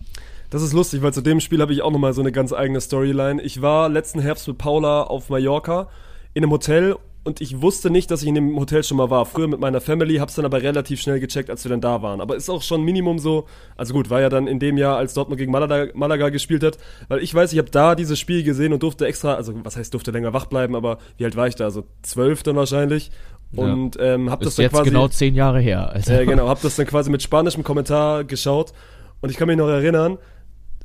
Das 0.50 0.62
ist 0.62 0.72
lustig, 0.72 1.02
weil 1.02 1.12
zu 1.12 1.22
dem 1.22 1.40
Spiel 1.40 1.60
habe 1.60 1.72
ich 1.72 1.82
auch 1.82 1.90
nochmal 1.90 2.12
so 2.12 2.20
eine 2.20 2.30
ganz 2.30 2.52
eigene 2.52 2.80
Storyline. 2.80 3.42
Ich 3.42 3.62
war 3.62 3.88
letzten 3.88 4.20
Herbst 4.20 4.46
mit 4.46 4.58
Paula 4.58 5.02
auf 5.02 5.28
Mallorca 5.28 5.88
in 6.34 6.44
einem 6.44 6.52
Hotel 6.52 6.96
und 7.26 7.40
ich 7.40 7.60
wusste 7.60 7.90
nicht, 7.90 8.10
dass 8.10 8.22
ich 8.22 8.28
in 8.28 8.36
dem 8.36 8.56
Hotel 8.58 8.84
schon 8.84 8.96
mal 8.96 9.10
war. 9.10 9.26
Früher 9.26 9.48
mit 9.48 9.58
meiner 9.58 9.80
Family, 9.80 10.16
hab's 10.16 10.36
dann 10.36 10.44
aber 10.44 10.62
relativ 10.62 11.00
schnell 11.00 11.18
gecheckt, 11.18 11.50
als 11.50 11.64
wir 11.64 11.70
dann 11.70 11.80
da 11.80 12.00
waren. 12.00 12.20
Aber 12.20 12.36
ist 12.36 12.48
auch 12.48 12.62
schon 12.62 12.82
Minimum 12.82 13.18
so, 13.18 13.46
also 13.76 13.94
gut, 13.94 14.10
war 14.10 14.20
ja 14.20 14.28
dann 14.28 14.46
in 14.46 14.60
dem 14.60 14.78
Jahr, 14.78 14.96
als 14.96 15.12
Dortmund 15.14 15.38
gegen 15.38 15.50
Malaga, 15.50 15.92
Malaga 15.94 16.28
gespielt 16.28 16.62
hat, 16.62 16.78
weil 17.08 17.20
ich 17.22 17.34
weiß, 17.34 17.52
ich 17.52 17.58
habe 17.58 17.70
da 17.70 17.96
dieses 17.96 18.20
Spiel 18.20 18.44
gesehen 18.44 18.72
und 18.72 18.82
durfte 18.82 19.06
extra, 19.06 19.34
also 19.34 19.52
was 19.64 19.76
heißt 19.76 19.92
durfte 19.92 20.12
länger 20.12 20.32
wach 20.32 20.46
bleiben, 20.46 20.76
aber 20.76 20.98
wie 21.16 21.24
alt 21.24 21.36
war 21.36 21.48
ich 21.48 21.56
da? 21.56 21.70
So 21.70 21.84
zwölf 22.02 22.44
dann 22.44 22.54
wahrscheinlich. 22.54 23.10
Und 23.54 23.96
ähm, 24.00 24.30
hab 24.30 24.40
das 24.40 24.50
Ist 24.50 24.58
dann 24.58 24.64
jetzt 24.64 24.72
quasi 24.72 24.90
genau 24.90 25.08
zehn 25.08 25.34
Jahre 25.34 25.60
her. 25.60 25.90
Also, 25.90 26.12
äh, 26.12 26.26
genau, 26.26 26.48
hab 26.48 26.62
das 26.62 26.76
dann 26.76 26.86
quasi 26.86 27.10
mit 27.10 27.22
spanischem 27.22 27.64
Kommentar 27.64 28.22
geschaut 28.24 28.72
und 29.20 29.30
ich 29.30 29.36
kann 29.36 29.48
mich 29.48 29.56
noch 29.56 29.68
erinnern, 29.68 30.18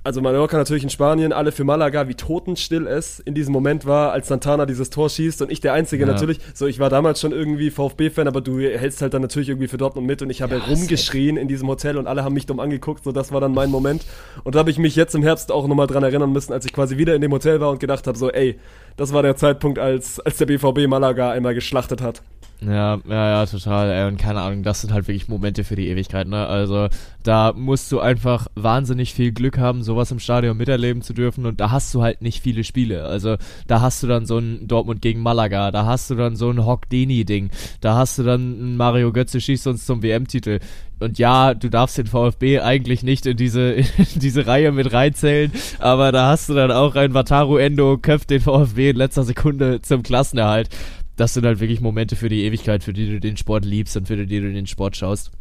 also 0.03 0.19
Mallorca 0.21 0.57
natürlich 0.57 0.83
in 0.83 0.89
Spanien, 0.89 1.31
alle 1.31 1.51
für 1.51 1.63
Malaga, 1.63 2.07
wie 2.07 2.15
totenstill 2.15 2.87
es 2.87 3.19
in 3.19 3.35
diesem 3.35 3.53
Moment 3.53 3.85
war, 3.85 4.11
als 4.11 4.27
Santana 4.29 4.65
dieses 4.65 4.89
Tor 4.89 5.09
schießt 5.09 5.43
und 5.43 5.51
ich 5.51 5.59
der 5.59 5.73
Einzige 5.73 6.05
Ja. 6.05 6.11
natürlich, 6.11 6.39
so 6.55 6.65
ich 6.65 6.79
war 6.79 6.89
damals 6.89 7.19
schon 7.21 7.31
irgendwie 7.31 7.69
VfB-Fan, 7.69 8.27
aber 8.27 8.41
du 8.41 8.59
hältst 8.59 9.01
halt 9.01 9.13
dann 9.13 9.21
natürlich 9.21 9.49
irgendwie 9.49 9.67
für 9.67 9.77
Dortmund 9.77 10.07
mit 10.07 10.21
und 10.23 10.29
ich 10.31 10.41
habe 10.41 10.55
Ja, 10.55 10.63
rumgeschrien 10.63 11.37
in 11.37 11.47
diesem 11.47 11.67
Hotel 11.67 11.97
und 11.97 12.07
alle 12.07 12.23
haben 12.23 12.33
mich 12.33 12.47
dumm 12.47 12.59
angeguckt, 12.59 13.03
so 13.03 13.11
das 13.11 13.31
war 13.31 13.41
dann 13.41 13.53
mein 13.53 13.69
Moment 13.69 14.03
und 14.43 14.55
da 14.55 14.59
habe 14.59 14.71
ich 14.71 14.79
mich 14.79 14.95
jetzt 14.95 15.13
im 15.13 15.21
Herbst 15.21 15.51
auch 15.51 15.67
nochmal 15.67 15.87
dran 15.87 16.03
erinnern 16.03 16.31
müssen, 16.31 16.51
als 16.51 16.65
ich 16.65 16.73
quasi 16.73 16.97
wieder 16.97 17.13
in 17.13 17.21
dem 17.21 17.31
Hotel 17.31 17.59
war 17.61 17.69
und 17.69 17.79
gedacht 17.79 18.07
habe, 18.07 18.17
so 18.17 18.31
ey, 18.31 18.59
das 18.97 19.13
war 19.13 19.21
der 19.21 19.35
Zeitpunkt, 19.35 19.77
als, 19.77 20.19
als 20.19 20.37
der 20.37 20.47
BVB 20.47 20.87
Malaga 20.87 21.31
einmal 21.31 21.53
geschlachtet 21.53 22.01
hat. 22.01 22.23
Ja, 22.63 22.99
ja, 23.09 23.29
ja, 23.29 23.45
total. 23.47 23.89
Ey, 23.89 24.07
und 24.07 24.17
keine 24.17 24.41
Ahnung, 24.41 24.61
das 24.61 24.81
sind 24.81 24.93
halt 24.93 25.07
wirklich 25.07 25.27
Momente 25.27 25.63
für 25.63 25.75
die 25.75 25.87
Ewigkeit, 25.87 26.27
ne? 26.27 26.45
Also 26.45 26.89
da 27.23 27.53
musst 27.53 27.91
du 27.91 27.99
einfach 27.99 28.47
wahnsinnig 28.53 29.15
viel 29.15 29.31
Glück 29.31 29.57
haben, 29.57 29.81
sowas 29.81 30.11
im 30.11 30.19
Stadion 30.19 30.57
miterleben 30.57 31.01
zu 31.01 31.13
dürfen. 31.13 31.47
Und 31.47 31.59
da 31.59 31.71
hast 31.71 31.91
du 31.95 32.03
halt 32.03 32.21
nicht 32.21 32.43
viele 32.43 32.63
Spiele. 32.63 33.05
Also 33.05 33.37
da 33.65 33.81
hast 33.81 34.03
du 34.03 34.07
dann 34.07 34.27
so 34.27 34.37
ein 34.37 34.67
Dortmund 34.67 35.01
gegen 35.01 35.21
Malaga, 35.21 35.71
da 35.71 35.87
hast 35.87 36.11
du 36.11 36.15
dann 36.15 36.35
so 36.35 36.51
ein 36.51 36.63
Hock-Deni-Ding, 36.63 37.49
da 37.81 37.95
hast 37.95 38.19
du 38.19 38.23
dann 38.23 38.73
ein 38.73 38.77
Mario 38.77 39.11
Götze 39.11 39.41
schießt 39.41 39.65
uns 39.65 39.87
zum 39.87 40.03
WM-Titel. 40.03 40.59
Und 40.99 41.17
ja, 41.17 41.55
du 41.55 41.67
darfst 41.67 41.97
den 41.97 42.05
VfB 42.05 42.59
eigentlich 42.59 43.01
nicht 43.01 43.25
in 43.25 43.35
diese, 43.35 43.71
in 43.71 43.85
diese 44.17 44.45
Reihe 44.45 44.71
mit 44.71 44.93
reinzählen, 44.93 45.51
aber 45.79 46.11
da 46.11 46.27
hast 46.29 46.47
du 46.47 46.53
dann 46.53 46.71
auch 46.71 46.93
ein 46.93 47.15
Wataru 47.15 47.57
Endo 47.57 47.97
köpft 47.97 48.29
den 48.29 48.41
VfB 48.41 48.91
in 48.91 48.97
letzter 48.97 49.23
Sekunde 49.23 49.81
zum 49.81 50.03
Klassenerhalt 50.03 50.69
das 51.15 51.33
sind 51.33 51.45
halt 51.45 51.59
wirklich 51.59 51.81
Momente 51.81 52.15
für 52.15 52.29
die 52.29 52.43
Ewigkeit, 52.43 52.83
für 52.83 52.93
die 52.93 53.07
du 53.07 53.19
den 53.19 53.37
Sport 53.37 53.65
liebst 53.65 53.95
und 53.97 54.07
für 54.07 54.17
die 54.25 54.39
du 54.39 54.51
den 54.51 54.67
Sport 54.67 54.95
schaust. 54.95 55.31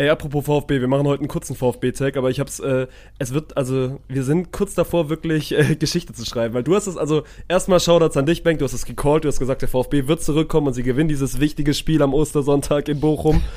Ey, 0.00 0.10
apropos 0.10 0.44
VfB, 0.44 0.80
wir 0.80 0.86
machen 0.86 1.08
heute 1.08 1.22
einen 1.22 1.28
kurzen 1.28 1.56
VfB-Tag, 1.56 2.16
aber 2.16 2.30
ich 2.30 2.38
hab's, 2.38 2.60
äh, 2.60 2.86
es 3.18 3.34
wird, 3.34 3.56
also, 3.56 3.98
wir 4.06 4.22
sind 4.22 4.52
kurz 4.52 4.74
davor, 4.74 5.10
wirklich 5.10 5.50
äh, 5.50 5.74
Geschichte 5.78 6.12
zu 6.12 6.24
schreiben, 6.24 6.54
weil 6.54 6.62
du 6.62 6.76
hast 6.76 6.86
es, 6.86 6.96
also, 6.96 7.24
erstmal 7.48 7.80
Shoutouts 7.80 8.16
an 8.16 8.24
dich, 8.24 8.44
Bank, 8.44 8.60
du 8.60 8.64
hast 8.64 8.74
es 8.74 8.84
gecallt, 8.84 9.24
du 9.24 9.28
hast 9.28 9.40
gesagt, 9.40 9.60
der 9.60 9.68
VfB 9.68 10.06
wird 10.06 10.22
zurückkommen 10.22 10.68
und 10.68 10.74
sie 10.74 10.84
gewinnen 10.84 11.08
dieses 11.08 11.40
wichtige 11.40 11.74
Spiel 11.74 12.00
am 12.00 12.14
Ostersonntag 12.14 12.88
in 12.88 13.00
Bochum. 13.00 13.42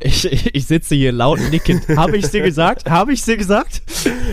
Ich, 0.00 0.24
ich, 0.54 0.66
sitze 0.66 0.94
hier 0.94 1.12
laut 1.12 1.38
nickend. 1.50 1.86
Habe 1.96 2.16
ich 2.16 2.30
dir 2.30 2.40
gesagt? 2.40 2.88
Habe 2.88 3.12
ich 3.12 3.22
dir 3.22 3.36
gesagt? 3.36 3.82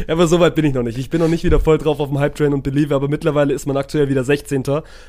Ja, 0.07 0.13
aber 0.13 0.25
so 0.27 0.39
weit 0.39 0.55
bin 0.55 0.63
ich 0.63 0.73
noch 0.73 0.83
nicht. 0.83 0.97
Ich 0.97 1.09
bin 1.09 1.19
noch 1.19 1.27
nicht 1.27 1.43
wieder 1.43 1.59
voll 1.59 1.77
drauf 1.77 1.99
auf 1.99 2.07
dem 2.07 2.17
Hype-Train 2.17 2.53
und 2.53 2.63
Believe, 2.63 2.95
aber 2.95 3.09
mittlerweile 3.09 3.53
ist 3.53 3.65
man 3.65 3.75
aktuell 3.75 4.07
wieder 4.07 4.23
16. 4.23 4.63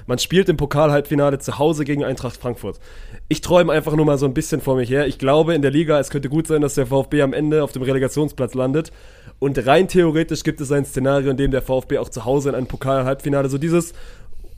Man 0.06 0.18
spielt 0.18 0.48
im 0.48 0.56
Pokal-Halbfinale 0.56 1.38
zu 1.38 1.58
Hause 1.58 1.84
gegen 1.84 2.04
Eintracht 2.04 2.36
Frankfurt. 2.36 2.80
Ich 3.28 3.42
träume 3.42 3.72
einfach 3.72 3.94
nur 3.94 4.04
mal 4.04 4.18
so 4.18 4.26
ein 4.26 4.34
bisschen 4.34 4.60
vor 4.60 4.74
mich 4.74 4.90
her. 4.90 5.06
Ich 5.06 5.18
glaube 5.18 5.54
in 5.54 5.62
der 5.62 5.70
Liga, 5.70 6.00
es 6.00 6.10
könnte 6.10 6.28
gut 6.28 6.39
sein, 6.46 6.60
dass 6.60 6.74
der 6.74 6.86
VfB 6.86 7.22
am 7.22 7.32
Ende 7.32 7.62
auf 7.64 7.72
dem 7.72 7.82
Relegationsplatz 7.82 8.54
landet. 8.54 8.92
Und 9.38 9.64
rein 9.66 9.88
theoretisch 9.88 10.42
gibt 10.42 10.60
es 10.60 10.70
ein 10.72 10.84
Szenario, 10.84 11.30
in 11.30 11.36
dem 11.36 11.50
der 11.50 11.62
VfB 11.62 11.98
auch 11.98 12.08
zu 12.08 12.24
Hause 12.24 12.50
in 12.50 12.54
einem 12.54 12.66
Pokal-Halbfinale 12.66 13.48
so 13.48 13.58
dieses 13.58 13.94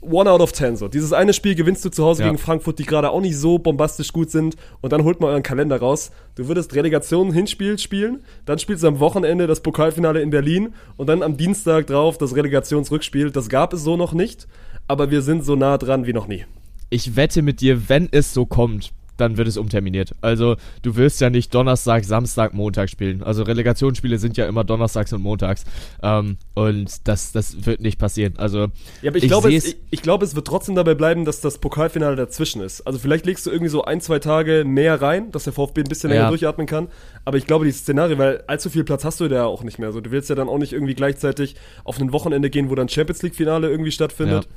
One 0.01 0.29
out 0.29 0.41
of 0.41 0.51
ten 0.51 0.75
so. 0.75 0.89
Dieses 0.89 1.13
eine 1.13 1.31
Spiel 1.31 1.55
gewinnst 1.55 1.85
du 1.85 1.89
zu 1.89 2.03
Hause 2.03 2.23
Ja. 2.23 2.27
gegen 2.27 2.37
Frankfurt, 2.37 2.77
die 2.77 2.83
gerade 2.83 3.09
auch 3.09 3.21
nicht 3.21 3.37
so 3.37 3.57
bombastisch 3.57 4.11
gut 4.11 4.29
sind 4.31 4.57
und 4.81 4.91
dann 4.91 5.05
holt 5.05 5.21
mal 5.21 5.27
euren 5.27 5.43
Kalender 5.43 5.77
raus. 5.79 6.11
Du 6.35 6.49
würdest 6.49 6.75
Relegation 6.75 7.31
Hinspiel 7.31 7.79
spielen, 7.79 8.21
dann 8.45 8.59
spielst 8.59 8.83
du 8.83 8.87
am 8.87 8.99
Wochenende 8.99 9.47
das 9.47 9.61
Pokalfinale 9.61 10.21
in 10.21 10.29
Berlin 10.29 10.73
und 10.97 11.07
dann 11.07 11.23
am 11.23 11.37
Dienstag 11.37 11.87
drauf 11.87 12.17
das 12.17 12.35
Relegationsrückspiel. 12.35 13.31
Das 13.31 13.47
gab 13.47 13.71
es 13.71 13.83
so 13.83 13.95
noch 13.95 14.11
nicht, 14.11 14.45
aber 14.89 15.09
wir 15.09 15.21
sind 15.21 15.45
so 15.45 15.55
nah 15.55 15.77
dran 15.77 16.05
wie 16.05 16.11
noch 16.11 16.27
nie. 16.27 16.43
Ich 16.89 17.15
wette 17.15 17.41
mit 17.41 17.61
dir, 17.61 17.87
wenn 17.87 18.09
es 18.11 18.33
so 18.33 18.45
kommt, 18.45 18.91
dann 19.23 19.37
wird 19.37 19.47
es 19.47 19.57
umterminiert. 19.57 20.13
Also 20.21 20.55
du 20.81 20.95
wirst 20.95 21.21
ja 21.21 21.29
nicht 21.29 21.53
Donnerstag, 21.55 22.03
Samstag, 22.03 22.53
Montag 22.53 22.89
spielen. 22.89 23.23
Also 23.23 23.43
Relegationsspiele 23.43 24.17
sind 24.19 24.37
ja 24.37 24.45
immer 24.47 24.63
Donnerstags 24.63 25.13
und 25.13 25.21
Montags. 25.21 25.63
Ähm, 26.01 26.37
und 26.53 27.07
das, 27.07 27.31
das 27.31 27.65
wird 27.65 27.81
nicht 27.81 27.97
passieren. 27.99 28.33
Also 28.37 28.67
Ja, 29.01 29.09
aber 29.09 29.17
ich, 29.17 29.23
Ich 29.23 29.29
glaube, 29.29 29.53
es, 29.55 29.65
ich, 29.65 29.77
ich 29.89 30.01
glaube, 30.01 30.25
es 30.25 30.35
wird 30.35 30.45
trotzdem 30.45 30.75
dabei 30.75 30.93
bleiben, 30.93 31.25
dass 31.25 31.41
das 31.41 31.57
Pokalfinale 31.57 32.15
dazwischen 32.15 32.61
ist. 32.61 32.81
Also 32.85 32.99
vielleicht 32.99 33.25
legst 33.25 33.45
du 33.45 33.51
irgendwie 33.51 33.69
so 33.69 33.83
ein, 33.83 34.01
zwei 34.01 34.19
Tage 34.19 34.63
mehr 34.65 35.01
rein, 35.01 35.31
dass 35.31 35.45
der 35.45 35.53
VfB 35.53 35.81
ein 35.81 35.87
bisschen 35.89 36.09
länger 36.09 36.23
Ja. 36.23 36.29
durchatmen 36.29 36.67
kann. 36.67 36.87
Aber 37.25 37.37
ich 37.37 37.47
glaube, 37.47 37.65
die 37.65 37.71
Szenario, 37.71 38.17
weil 38.17 38.43
allzu 38.47 38.69
viel 38.69 38.83
Platz 38.83 39.03
hast 39.05 39.19
du 39.19 39.27
da 39.29 39.45
auch 39.45 39.63
nicht 39.63 39.79
mehr. 39.79 39.87
Also 39.87 40.01
du 40.01 40.11
willst 40.11 40.29
ja 40.29 40.35
dann 40.35 40.49
auch 40.49 40.57
nicht 40.57 40.73
irgendwie 40.73 40.93
gleichzeitig 40.95 41.55
auf 41.85 41.99
ein 41.99 42.11
Wochenende 42.11 42.49
gehen, 42.49 42.69
wo 42.69 42.75
dann 42.75 42.89
Champions 42.89 43.21
League 43.23 43.35
Finale 43.35 43.69
irgendwie 43.69 43.91
stattfindet. 43.91 44.43
Ja. 44.43 44.49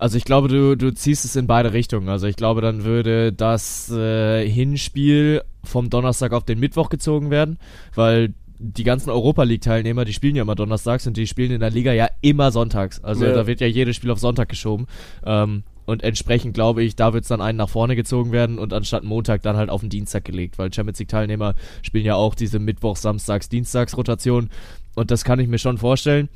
Also 0.00 0.16
ich 0.16 0.24
glaube, 0.24 0.48
du, 0.48 0.76
du 0.76 0.94
ziehst 0.94 1.26
es 1.26 1.36
in 1.36 1.46
beide 1.46 1.74
Richtungen. 1.74 2.08
Also 2.08 2.26
ich 2.26 2.36
glaube, 2.36 2.62
dann 2.62 2.84
würde 2.84 3.34
das 3.34 3.90
äh, 3.90 4.48
Hinspiel 4.48 5.42
vom 5.62 5.90
Donnerstag 5.90 6.32
auf 6.32 6.44
den 6.44 6.58
Mittwoch 6.58 6.88
gezogen 6.88 7.30
werden, 7.30 7.58
weil 7.94 8.32
die 8.58 8.84
ganzen 8.84 9.10
Europa 9.10 9.42
League 9.42 9.60
Teilnehmer, 9.60 10.06
die 10.06 10.14
spielen 10.14 10.36
ja 10.36 10.42
immer 10.42 10.54
donnerstags 10.54 11.06
und 11.06 11.18
die 11.18 11.26
spielen 11.26 11.50
in 11.50 11.60
der 11.60 11.68
Liga 11.70 11.92
ja 11.92 12.08
immer 12.22 12.50
sonntags. 12.50 13.04
Also 13.04 13.26
Ja. 13.26 13.34
da 13.34 13.46
wird 13.46 13.60
ja 13.60 13.66
jedes 13.66 13.94
Spiel 13.96 14.10
auf 14.10 14.18
Sonntag 14.18 14.48
geschoben. 14.48 14.86
Ähm, 15.22 15.64
und 15.84 16.02
entsprechend 16.02 16.54
glaube 16.54 16.82
ich, 16.82 16.96
da 16.96 17.12
wird 17.12 17.24
es 17.24 17.28
dann 17.28 17.42
einen 17.42 17.58
nach 17.58 17.68
vorne 17.68 17.94
gezogen 17.94 18.32
werden 18.32 18.58
und 18.58 18.72
anstatt 18.72 19.04
Montag 19.04 19.42
dann 19.42 19.56
halt 19.56 19.68
auf 19.68 19.82
den 19.82 19.90
Dienstag 19.90 20.24
gelegt, 20.24 20.56
weil 20.56 20.72
Champions 20.72 20.98
League 20.98 21.08
Teilnehmer 21.08 21.54
spielen 21.82 22.06
ja 22.06 22.14
auch 22.14 22.34
diese 22.34 22.58
Mittwoch, 22.58 22.96
Samstags, 22.96 23.50
Dienstags 23.50 23.96
Rotation 23.98 24.48
und 24.94 25.10
das 25.10 25.24
kann 25.24 25.40
ich 25.40 25.48
mir 25.48 25.58
schon 25.58 25.76
vorstellen. 25.76 26.30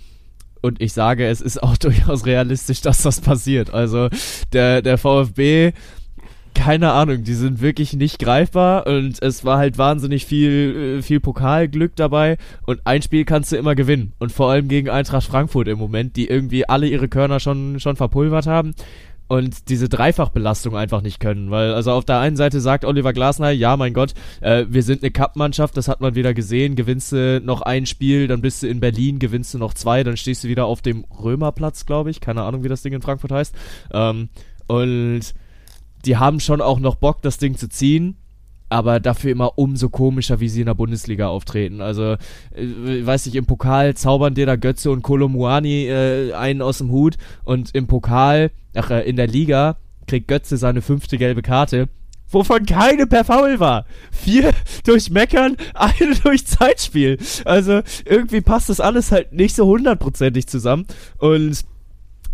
Und 0.64 0.80
ich 0.80 0.94
sage, 0.94 1.26
es 1.26 1.42
ist 1.42 1.62
auch 1.62 1.76
durchaus 1.86 2.24
realistisch, 2.24 2.80
dass 2.80 3.02
das 3.02 3.20
passiert. 3.20 3.74
Also 3.74 4.08
der, 4.54 4.80
der 4.80 4.96
VfB 4.96 5.72
keine 6.54 6.92
Ahnung, 6.92 7.24
die 7.24 7.34
sind 7.34 7.60
wirklich 7.60 7.94
nicht 7.94 8.20
greifbar 8.20 8.86
und 8.86 9.20
es 9.20 9.44
war 9.44 9.58
halt 9.58 9.76
wahnsinnig 9.76 10.24
viel, 10.24 10.98
äh, 10.98 11.02
viel 11.02 11.18
Pokalglück 11.18 11.96
dabei. 11.96 12.38
Und 12.64 12.80
ein 12.84 13.02
Spiel 13.02 13.24
kannst 13.24 13.50
du 13.50 13.56
immer 13.56 13.74
gewinnen. 13.74 14.12
Und 14.20 14.30
vor 14.30 14.50
allem 14.52 14.68
gegen 14.68 14.88
Eintracht 14.88 15.26
Frankfurt 15.26 15.66
im 15.66 15.78
Moment, 15.78 16.14
die 16.14 16.28
irgendwie 16.28 16.66
alle 16.66 16.86
ihre 16.86 17.08
Körner 17.08 17.40
schon, 17.40 17.80
schon 17.80 17.96
verpulvert 17.96 18.46
haben 18.46 18.72
und 19.26 19.68
diese 19.68 19.88
Dreifachbelastung 19.88 20.76
einfach 20.76 21.00
nicht 21.00 21.20
können, 21.20 21.50
weil 21.50 21.72
also 21.72 21.92
auf 21.92 22.04
der 22.04 22.18
einen 22.18 22.36
Seite 22.36 22.60
sagt 22.60 22.84
Oliver 22.84 23.12
Glasner, 23.12 23.50
ja 23.50 23.76
mein 23.76 23.94
Gott, 23.94 24.14
äh, 24.40 24.66
wir 24.68 24.82
sind 24.82 25.02
eine 25.02 25.10
Cup-Mannschaft, 25.10 25.76
das 25.76 25.88
hat 25.88 26.00
man 26.00 26.14
wieder 26.14 26.34
gesehen, 26.34 26.76
gewinnst 26.76 27.12
du 27.12 27.40
noch 27.40 27.62
ein 27.62 27.86
Spiel, 27.86 28.28
dann 28.28 28.42
bist 28.42 28.62
du 28.62 28.68
in 28.68 28.80
Berlin, 28.80 29.18
gewinnst 29.18 29.54
du 29.54 29.58
noch 29.58 29.74
zwei, 29.74 30.04
dann 30.04 30.16
stehst 30.16 30.44
du 30.44 30.48
wieder 30.48 30.66
auf 30.66 30.82
dem 30.82 31.04
Römerplatz, 31.04 31.86
glaube 31.86 32.10
ich, 32.10 32.20
keine 32.20 32.42
Ahnung, 32.42 32.64
wie 32.64 32.68
das 32.68 32.82
Ding 32.82 32.92
in 32.92 33.02
Frankfurt 33.02 33.32
heißt, 33.32 33.54
ähm, 33.92 34.28
und 34.66 35.34
die 36.04 36.16
haben 36.16 36.40
schon 36.40 36.60
auch 36.60 36.80
noch 36.80 36.96
Bock, 36.96 37.22
das 37.22 37.38
Ding 37.38 37.56
zu 37.56 37.68
ziehen, 37.68 38.16
aber 38.74 38.98
dafür 38.98 39.30
immer 39.30 39.56
umso 39.56 39.88
komischer, 39.88 40.40
wie 40.40 40.48
sie 40.48 40.62
in 40.62 40.66
der 40.66 40.74
Bundesliga 40.74 41.28
auftreten. 41.28 41.80
Also, 41.80 42.16
äh, 42.56 43.06
weiß 43.06 43.26
ich, 43.26 43.36
im 43.36 43.46
Pokal 43.46 43.94
zaubern 43.94 44.34
dir 44.34 44.46
da 44.46 44.56
Götze 44.56 44.90
und 44.90 45.02
Kolomuani 45.02 45.86
äh, 45.86 46.32
einen 46.32 46.60
aus 46.60 46.78
dem 46.78 46.90
Hut 46.90 47.14
und 47.44 47.72
im 47.72 47.86
Pokal, 47.86 48.50
ach, 48.74 48.90
äh, 48.90 49.08
in 49.08 49.14
der 49.14 49.28
Liga 49.28 49.76
kriegt 50.08 50.26
Götze 50.26 50.56
seine 50.56 50.82
fünfte 50.82 51.18
gelbe 51.18 51.40
Karte, 51.40 51.88
wovon 52.28 52.66
keine 52.66 53.06
per 53.06 53.22
Foul 53.22 53.60
war. 53.60 53.86
Vier 54.10 54.50
durch 54.84 55.08
Meckern, 55.08 55.56
eine 55.74 56.16
durch 56.24 56.44
Zeitspiel. 56.44 57.18
Also, 57.44 57.80
irgendwie 58.04 58.40
passt 58.40 58.70
das 58.70 58.80
alles 58.80 59.12
halt 59.12 59.32
nicht 59.32 59.54
so 59.54 59.66
hundertprozentig 59.66 60.48
zusammen 60.48 60.86
und 61.18 61.64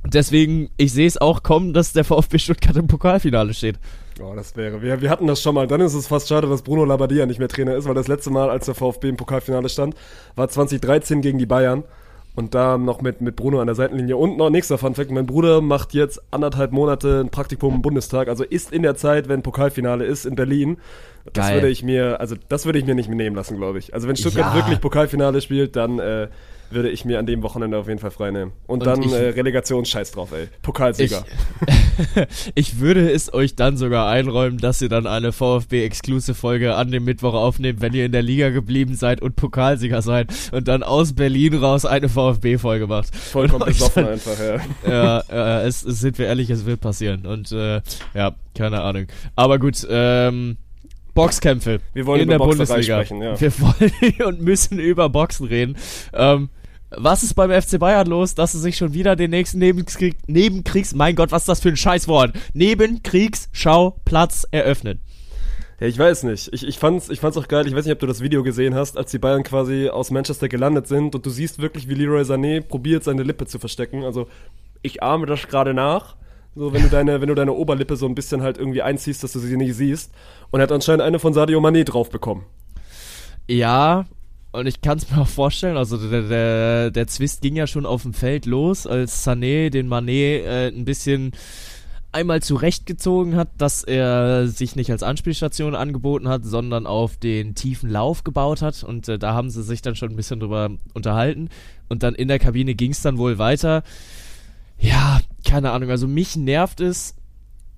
Deswegen, 0.03 0.70
ich 0.79 0.94
sehe 0.94 1.07
es 1.07 1.18
auch 1.18 1.42
kommen, 1.42 1.74
dass 1.74 1.92
der 1.92 2.05
VfB 2.05 2.38
Stuttgart 2.38 2.74
im 2.74 2.87
Pokalfinale 2.87 3.53
steht. 3.53 3.79
Oh, 4.22 4.35
das 4.35 4.56
wäre. 4.56 4.83
Wir, 4.83 5.00
wir 5.00 5.11
hatten 5.11 5.26
das 5.26 5.40
schon 5.42 5.54
mal. 5.54 5.66
Dann 5.66 5.80
ist 5.80 5.94
es 5.94 6.06
fast 6.06 6.28
schade, 6.28 6.48
dass 6.48 6.62
Bruno 6.62 6.85
Labbadia 6.85 7.26
nicht 7.26 7.38
mehr 7.38 7.48
Trainer 7.48 7.74
ist, 7.76 7.87
weil 7.88 7.94
das 7.94 8.09
letzte 8.09 8.30
Mal, 8.30 8.50
als 8.50 8.66
der 8.66 8.74
VfB 8.74 9.09
im 9.09 9.16
Pokalfinale 9.16 9.68
stand, 9.68 9.94
war 10.37 10.48
2013 10.48 11.20
gegen 11.22 11.38
die 11.38 11.46
Bayern. 11.46 11.85
Und 12.37 12.54
da 12.54 12.78
noch 12.78 13.02
mit, 13.02 13.20
mit 13.20 13.35
Bruno 13.35 13.61
an 13.61 13.66
der 13.66 13.74
Seitenlinie. 13.74 14.16
Und 14.16 14.37
noch 14.38 14.50
nächster 14.50 14.78
Funfact, 14.78 15.11
mein 15.11 15.26
Bruder 15.26 15.61
macht 15.61 15.94
jetzt 15.94 16.22
anderthalb 16.30 16.70
Monate 16.70 17.20
ein 17.20 17.30
Praktikum 17.30 17.74
im 17.74 17.83
Bundestag, 17.83 18.28
also 18.28 18.44
ist 18.44 18.72
in 18.72 18.83
der 18.83 18.94
Zeit, 18.94 19.28
wenn 19.28 19.42
Pokalfinale 19.42 20.04
ist, 20.04 20.26
in 20.26 20.37
Berlin. 20.37 20.76
Das 21.33 21.48
Geil. 21.48 21.56
würde 21.56 21.68
ich 21.68 21.83
mir, 21.83 22.20
also 22.20 22.37
das 22.48 22.66
würde 22.66 22.78
ich 22.78 22.87
mir 22.87 22.94
nicht 22.94 23.09
mehr 23.09 23.16
nehmen 23.16 23.35
lassen, 23.35 23.56
glaube 23.56 23.78
ich. 23.80 23.94
Also 23.94 24.06
wenn 24.06 24.14
Stuttgart 24.16 24.54
Ja. 24.54 24.54
wirklich 24.54 24.80
Pokalfinale 24.80 25.40
spielt, 25.40 25.74
dann 25.74 25.98
äh, 25.98 26.28
würde 26.70 26.88
ich 26.90 27.04
mir 27.04 27.18
an 27.18 27.26
dem 27.26 27.42
Wochenende 27.42 27.76
auf 27.78 27.88
jeden 27.88 27.98
Fall 28.00 28.11
freinehmen. 28.11 28.52
Und, 28.66 28.80
Und 28.80 28.87
dann 28.87 29.02
ich- 29.02 29.12
äh, 29.12 29.30
Relegationsscheiß 29.30 30.12
drauf, 30.12 30.33
ey. 30.33 30.48
Pokalsieger. 30.62 31.24
Ich 32.54 32.80
würde 32.80 33.11
es 33.11 33.33
euch 33.35 33.56
dann 33.56 33.76
sogar 33.76 34.09
einräumen, 34.09 34.56
dass 34.59 34.80
ihr 34.80 34.88
dann 34.88 35.06
eine 35.06 35.33
VfB-Exclusive-Folge 35.33 36.74
an 36.74 36.90
dem 36.90 37.04
Mittwoch 37.04 37.35
aufnehmt, 37.35 37.80
wenn 37.83 37.92
ihr 37.92 38.06
in 38.06 38.12
der 38.12 38.22
Liga 38.22 38.48
geblieben 38.50 38.94
seid 38.94 39.20
und 39.20 39.37
Pokalsieger 39.37 40.00
seid 40.00 40.28
und 40.52 40.66
dann 40.68 40.83
aus 40.83 41.12
Berlin 41.12 41.54
raus 41.54 41.85
eine 41.85 42.09
VfB-Folge 42.09 42.87
macht. 42.87 43.14
Vollkommen 43.14 43.64
besoffen 43.66 44.04
dann- 44.04 44.12
einfach, 44.14 44.38
ja. 44.40 44.61
ja, 45.28 45.61
äh, 45.62 45.66
es, 45.66 45.85
es 45.85 46.00
sind 46.00 46.18
wir 46.18 46.26
ehrlich, 46.26 46.48
es 46.50 46.64
wird 46.64 46.80
passieren. 46.80 47.26
Und 47.26 47.52
äh, 47.52 47.83
ja, 48.14 48.35
keine 48.54 48.80
Ahnung. 48.80 49.06
Aber 49.37 49.59
gut, 49.59 49.87
ähm, 49.90 50.56
Boxkämpfe 51.14 51.80
Wir 51.92 52.06
wollen 52.06 52.20
in 52.22 52.28
über 52.28 52.38
der 52.38 52.44
Boxerei 52.44 52.64
Bundesliga. 52.66 53.04
sprechen, 53.04 53.22
ja. 53.22 53.40
Wir 53.40 53.52
wollen 53.61 54.35
und 54.35 54.40
müssen 54.42 54.78
über 54.78 55.09
Boxen 55.11 55.46
reden. 55.48 55.76
Ähm, 56.14 56.48
was 56.90 57.22
ist 57.22 57.35
beim 57.35 57.50
FC 57.50 57.79
Bayern 57.79 58.07
los, 58.07 58.35
dass 58.35 58.53
sie 58.53 58.59
sich 58.59 58.76
schon 58.76 58.94
wieder 58.94 59.16
den 59.16 59.31
nächsten 59.31 59.59
Nebenkrieg, 59.59 60.16
Nebenkriegs, 60.26 60.94
mein 60.94 61.14
Gott, 61.14 61.33
was 61.33 61.42
ist 61.42 61.48
das 61.48 61.61
für 61.61 61.68
ein 61.68 61.76
Scheißwort? 61.76 62.33
Nebenkriegsschauplatz 62.53 64.46
eröffnen. 64.50 65.00
Ja, 65.81 65.87
ich 65.87 65.98
weiß 65.98 66.24
nicht. 66.24 66.53
Ich, 66.53 66.66
ich, 66.66 66.79
fand's, 66.79 67.09
ich 67.09 67.20
fand's 67.20 67.38
auch 67.38 67.48
geil. 67.48 67.66
Ich 67.66 67.74
weiß 67.74 67.87
nicht, 67.87 67.94
ob 67.94 68.00
du 68.00 68.07
das 68.07 68.20
Video 68.20 68.42
gesehen 68.42 68.74
hast, 68.74 68.98
als 68.98 69.11
die 69.11 69.18
Bayern 69.18 69.42
quasi 69.42 69.88
aus 69.88 70.11
Manchester 70.11 70.48
gelandet 70.48 70.87
sind 70.88 71.14
und 71.14 71.24
du 71.24 71.31
siehst 71.31 71.61
wirklich, 71.61 71.88
wie 71.88 71.94
Leroy 71.94 72.22
Sané 72.22 72.61
probiert, 72.61 73.03
seine 73.03 73.22
Lippe 73.22 73.46
zu 73.46 73.59
verstecken. 73.59 74.05
Also, 74.05 74.29
ich 74.83 75.03
ahme 75.03 75.26
das 75.26 75.48
gerade 75.48 75.72
nach. 75.72 76.16
So, 76.55 76.72
wenn 76.72 76.83
du 76.83 76.88
deine, 76.88 77.20
wenn 77.20 77.29
du 77.29 77.35
deine 77.35 77.53
Oberlippe 77.53 77.96
so 77.96 78.07
ein 78.07 78.14
bisschen 78.14 78.42
halt 78.42 78.59
irgendwie 78.59 78.83
einziehst, 78.83 79.24
dass 79.24 79.33
du 79.33 79.38
sie 79.38 79.57
nicht 79.57 79.74
siehst. 79.74 80.12
Und 80.50 80.61
er 80.61 80.64
hat 80.64 80.72
anscheinend 80.72 81.03
eine 81.03 81.18
von 81.18 81.33
Sadio 81.33 81.61
Mané 81.61 81.85
drauf 81.85 82.11
bekommen. 82.11 82.44
Ja, 83.48 84.05
und 84.52 84.66
ich 84.66 84.80
kann 84.80 84.98
es 84.98 85.10
mir 85.10 85.20
auch 85.20 85.28
vorstellen, 85.28 85.76
also 85.76 85.96
der, 85.96 86.22
der, 86.22 86.90
der 86.90 87.06
Zwist 87.06 87.42
ging 87.42 87.56
ja 87.56 87.66
schon 87.66 87.86
auf 87.86 88.02
dem 88.02 88.14
Feld 88.14 88.46
los, 88.46 88.86
als 88.86 89.26
Sané 89.26 89.70
den 89.70 89.88
Mané 89.88 90.42
äh, 90.42 90.68
ein 90.68 90.84
bisschen 90.84 91.32
einmal 92.12 92.42
zurechtgezogen 92.42 93.36
hat, 93.36 93.50
dass 93.58 93.84
er 93.84 94.48
sich 94.48 94.74
nicht 94.74 94.90
als 94.90 95.02
Anspielstation 95.02 95.74
angeboten 95.74 96.28
hat, 96.28 96.44
sondern 96.44 96.86
auf 96.86 97.16
den 97.16 97.54
tiefen 97.54 97.88
Lauf 97.88 98.24
gebaut 98.24 98.62
hat. 98.62 98.82
Und 98.82 99.08
äh, 99.08 99.18
da 99.18 99.34
haben 99.34 99.50
sie 99.50 99.62
sich 99.62 99.82
dann 99.82 99.94
schon 99.94 100.10
ein 100.10 100.16
bisschen 100.16 100.40
drüber 100.40 100.70
unterhalten. 100.92 101.50
Und 101.88 102.02
dann 102.02 102.14
in 102.14 102.28
der 102.28 102.38
Kabine 102.38 102.74
ging 102.74 102.90
es 102.90 103.02
dann 103.02 103.18
wohl 103.18 103.38
weiter. 103.38 103.82
Ja, 104.78 105.20
keine 105.46 105.70
Ahnung. 105.70 105.90
Also 105.90 106.08
mich 106.08 106.36
nervt 106.36 106.80
es, 106.80 107.14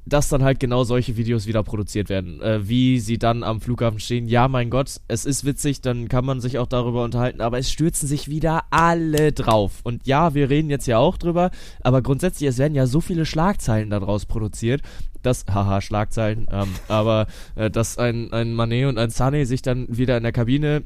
dass 0.05 0.29
dann 0.29 0.43
halt 0.43 0.59
genau 0.59 0.85
solche 0.85 1.17
Videos 1.17 1.47
wieder 1.47 1.63
produziert 1.63 2.09
werden. 2.09 2.41
Äh, 2.41 2.69
wie 2.69 2.99
sie 2.99 3.19
dann 3.19 3.43
am 3.43 3.61
Flughafen 3.61 4.01
stehen. 4.01 4.27
Ja, 4.27 4.49
mein 4.49 4.71
Gott, 4.71 5.01
es 5.09 5.25
ist 5.25 5.45
witzig, 5.45 5.81
dann 5.81 6.09
kann 6.09 6.25
man 6.25 6.41
sich 6.41 6.59
auch 6.59 6.67
darüber 6.67 7.05
unterhalten, 7.05 7.41
aber 7.41 7.59
es 7.59 7.71
stürzen 7.71 8.09
sich 8.09 8.29
wieder 8.29 8.65
alle 8.71 9.33
drauf. 9.33 9.81
Und 9.85 10.07
ja, 10.07 10.35
wir 10.35 10.51
reden 10.51 10.71
jetzt 10.71 10.87
ja 10.87 10.99
auch 10.99 11.17
drüber, 11.19 11.51
aber 11.83 12.03
grundsätzlich, 12.03 12.49
es 12.49 12.59
werden 12.59 12.75
ja 12.75 12.87
so 12.87 13.01
viele 13.01 13.27
Schlagzeilen 13.27 13.91
daraus 13.91 14.27
produziert, 14.27 14.83
dass, 15.23 15.45
haha, 15.47 15.81
Schlagzeilen, 15.81 16.47
ähm, 16.51 16.69
aber 16.89 17.27
äh, 17.55 17.71
dass 17.71 17.99
ein, 17.99 18.33
ein 18.33 18.55
Manet 18.55 18.87
und 18.87 18.99
ein 18.99 19.11
Sané 19.11 19.45
sich 19.45 19.63
dann 19.63 19.87
wieder 19.89 20.17
in 20.17 20.25
der 20.25 20.33
Kabine 20.33 20.83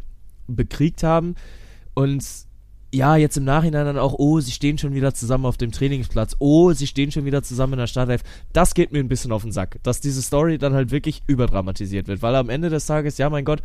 bekriegt 0.47 1.03
haben 1.03 1.35
und 1.95 2.23
ja, 2.97 3.17
jetzt 3.17 3.37
im 3.37 3.45
Nachhinein 3.45 3.85
dann 3.85 3.99
auch, 3.99 4.15
oh, 4.19 4.41
sie 4.41 4.53
stehen 4.53 4.79
schon 4.79 4.95
wieder 4.95 5.15
zusammen 5.15 5.45
auf 5.45 5.57
dem 5.57 5.71
Trainingsplatz, 5.71 6.37
oh, 6.39 6.73
sie 6.73 6.87
stehen 6.87 7.13
schon 7.13 7.25
wieder 7.25 7.43
zusammen 7.43 7.75
in 7.75 7.81
der 7.81 7.87
Startelf. 7.87 8.23
Das 8.53 8.75
geht 8.75 8.93
mir 8.93 9.01
ein 9.01 9.09
bisschen 9.09 9.33
auf 9.33 9.43
den 9.43 9.53
Sack, 9.53 9.79
dass 9.83 10.01
diese 10.01 10.23
Story 10.23 10.59
dann 10.59 10.75
halt 10.75 10.91
wirklich 10.91 11.23
überdramatisiert 11.27 12.09
wird, 12.09 12.23
weil 12.23 12.35
am 12.35 12.49
Ende 12.49 12.71
des 12.71 12.87
Tages, 12.87 13.19
ja, 13.19 13.29
mein 13.29 13.45
Gott, 13.45 13.61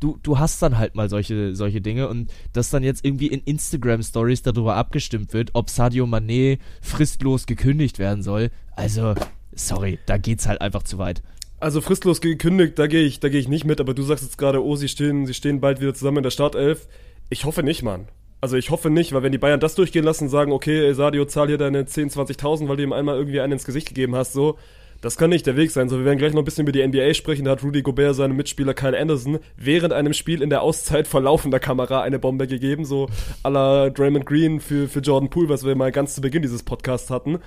du, 0.00 0.18
du 0.22 0.38
hast 0.38 0.60
dann 0.60 0.76
halt 0.76 0.96
mal 0.96 1.08
solche, 1.08 1.54
solche 1.54 1.80
Dinge 1.80 2.08
und 2.08 2.32
dass 2.52 2.70
dann 2.70 2.82
jetzt 2.82 3.04
irgendwie 3.04 3.28
in 3.28 3.40
Instagram-Stories 3.40 4.42
darüber 4.42 4.76
abgestimmt 4.76 5.32
wird, 5.32 5.50
ob 5.54 5.70
Sadio 5.70 6.04
Mané 6.04 6.58
fristlos 6.82 7.46
gekündigt 7.46 7.98
werden 7.98 8.22
soll. 8.22 8.50
Also, 8.76 9.14
sorry, 9.54 9.98
da 10.06 10.18
geht's 10.18 10.46
halt 10.46 10.60
einfach 10.60 10.82
zu 10.82 10.98
weit. 10.98 11.22
Also 11.60 11.80
fristlos 11.80 12.20
gekündigt, 12.20 12.78
da 12.78 12.88
gehe 12.88 13.02
ich, 13.02 13.20
da 13.20 13.28
gehe 13.28 13.40
ich 13.40 13.48
nicht 13.48 13.64
mit, 13.64 13.80
aber 13.80 13.94
du 13.94 14.02
sagst 14.02 14.24
jetzt 14.24 14.36
gerade, 14.36 14.62
oh, 14.62 14.76
sie 14.76 14.88
stehen, 14.88 15.26
sie 15.26 15.34
stehen 15.34 15.60
bald 15.60 15.80
wieder 15.80 15.94
zusammen 15.94 16.18
in 16.18 16.22
der 16.24 16.30
Startelf. 16.30 16.88
Ich 17.30 17.44
hoffe 17.44 17.62
nicht, 17.62 17.82
Mann. 17.82 18.08
Also 18.40 18.56
ich 18.56 18.70
hoffe 18.70 18.90
nicht, 18.90 19.12
weil 19.12 19.22
wenn 19.22 19.32
die 19.32 19.38
Bayern 19.38 19.60
das 19.60 19.74
durchgehen 19.74 20.04
lassen 20.04 20.24
und 20.24 20.30
sagen, 20.30 20.52
okay, 20.52 20.92
Sadio, 20.92 21.24
zahl 21.24 21.48
hier 21.48 21.58
deine 21.58 21.86
10, 21.86 22.10
20.000, 22.10 22.68
weil 22.68 22.76
du 22.76 22.82
ihm 22.82 22.92
einmal 22.92 23.16
irgendwie 23.16 23.40
einen 23.40 23.54
ins 23.54 23.64
Gesicht 23.64 23.88
gegeben 23.88 24.14
hast, 24.14 24.34
so, 24.34 24.58
das 25.04 25.18
kann 25.18 25.28
nicht 25.28 25.46
der 25.46 25.56
Weg 25.56 25.70
sein. 25.70 25.90
So, 25.90 25.98
wir 25.98 26.06
werden 26.06 26.18
gleich 26.18 26.32
noch 26.32 26.40
ein 26.40 26.46
bisschen 26.46 26.66
über 26.66 26.72
die 26.72 26.86
NBA 26.86 27.12
sprechen. 27.12 27.44
Da 27.44 27.50
hat 27.50 27.62
Rudy 27.62 27.82
Gobert 27.82 28.14
seinem 28.14 28.36
Mitspieler 28.36 28.72
Kyle 28.72 28.98
Anderson 28.98 29.38
während 29.56 29.92
einem 29.92 30.14
Spiel 30.14 30.40
in 30.40 30.48
der 30.48 30.62
Auszeit 30.62 31.06
vor 31.06 31.20
laufender 31.20 31.60
Kamera 31.60 32.00
eine 32.00 32.18
Bombe 32.18 32.46
gegeben, 32.46 32.86
so 32.86 33.10
à 33.42 33.50
la 33.50 33.90
Draymond 33.90 34.24
Green 34.24 34.60
für, 34.60 34.88
für 34.88 35.00
Jordan 35.00 35.28
Poole, 35.28 35.50
was 35.50 35.64
wir 35.64 35.74
mal 35.74 35.92
ganz 35.92 36.14
zu 36.14 36.22
Beginn 36.22 36.40
dieses 36.40 36.62
Podcasts 36.62 37.10
hatten. 37.10 37.38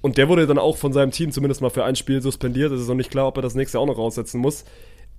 Und 0.00 0.18
der 0.18 0.28
wurde 0.28 0.48
dann 0.48 0.58
auch 0.58 0.76
von 0.76 0.92
seinem 0.92 1.12
Team 1.12 1.30
zumindest 1.30 1.60
mal 1.60 1.70
für 1.70 1.84
ein 1.84 1.94
Spiel 1.94 2.20
suspendiert. 2.20 2.72
Es 2.72 2.80
ist 2.80 2.88
noch 2.88 2.96
nicht 2.96 3.12
klar, 3.12 3.28
ob 3.28 3.36
er 3.36 3.42
das 3.42 3.54
nächste 3.54 3.78
auch 3.78 3.86
noch 3.86 3.98
raussetzen 3.98 4.40
muss. 4.40 4.64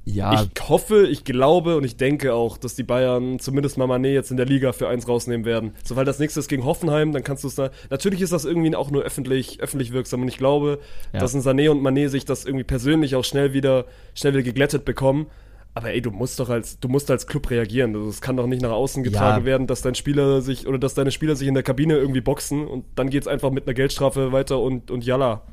Ja, 0.05 0.43
Ich 0.43 0.69
hoffe, 0.69 1.05
ich 1.07 1.23
glaube 1.23 1.77
und 1.77 1.83
ich 1.83 1.95
denke 1.97 2.33
auch, 2.33 2.57
dass 2.57 2.73
die 2.75 2.83
Bayern 2.83 3.37
zumindest 3.37 3.77
mal 3.77 3.85
Mané 3.85 4.07
jetzt 4.07 4.31
in 4.31 4.37
der 4.37 4.45
Liga 4.47 4.71
für 4.71 4.87
eins 4.87 5.07
rausnehmen 5.07 5.45
werden. 5.45 5.73
So, 5.83 5.95
weil 5.95 6.05
das 6.05 6.17
nächste 6.17 6.39
ist 6.39 6.47
gegen 6.47 6.65
Hoffenheim, 6.65 7.11
dann 7.11 7.23
kannst 7.23 7.43
du 7.43 7.47
es 7.47 7.55
da. 7.55 7.69
Natürlich 7.91 8.21
ist 8.21 8.33
das 8.33 8.43
irgendwie 8.45 8.75
auch 8.75 8.89
nur 8.89 9.03
öffentlich, 9.03 9.61
öffentlich 9.61 9.91
wirksam 9.93 10.21
und 10.23 10.27
ich 10.27 10.37
glaube, 10.37 10.79
Ja. 11.13 11.19
dass 11.19 11.35
ein 11.35 11.41
Sané 11.41 11.69
und 11.69 11.81
Mané 11.81 12.07
sich 12.09 12.25
das 12.25 12.45
irgendwie 12.45 12.63
persönlich 12.63 13.15
auch 13.15 13.23
schnell 13.23 13.53
wieder, 13.53 13.85
schnell 14.15 14.33
wieder 14.33 14.43
geglättet 14.43 14.83
bekommen. 14.83 15.27
Aber 15.75 15.91
ey, 15.91 16.01
du 16.01 16.09
musst 16.09 16.39
doch 16.39 16.49
als, 16.49 16.79
du 16.79 16.87
musst 16.87 17.11
als 17.11 17.27
Club 17.27 17.51
reagieren. 17.51 17.95
Also, 17.95 18.09
Es 18.09 18.21
kann 18.21 18.35
doch 18.35 18.47
nicht 18.47 18.63
nach 18.63 18.71
außen 18.71 19.03
getragen 19.03 19.41
Ja. 19.41 19.45
werden, 19.45 19.67
dass 19.67 19.83
dein 19.83 19.93
Spieler 19.93 20.41
sich 20.41 20.65
oder 20.67 20.79
dass 20.79 20.95
deine 20.95 21.11
Spieler 21.11 21.35
sich 21.35 21.47
in 21.47 21.53
der 21.53 21.61
Kabine 21.63 21.95
irgendwie 21.97 22.21
boxen 22.21 22.67
und 22.67 22.85
dann 22.95 23.11
geht's 23.11 23.27
einfach 23.27 23.51
mit 23.51 23.67
einer 23.67 23.75
Geldstrafe 23.75 24.31
weiter 24.31 24.59
und, 24.59 24.89
und 24.89 25.05
yalla. 25.05 25.43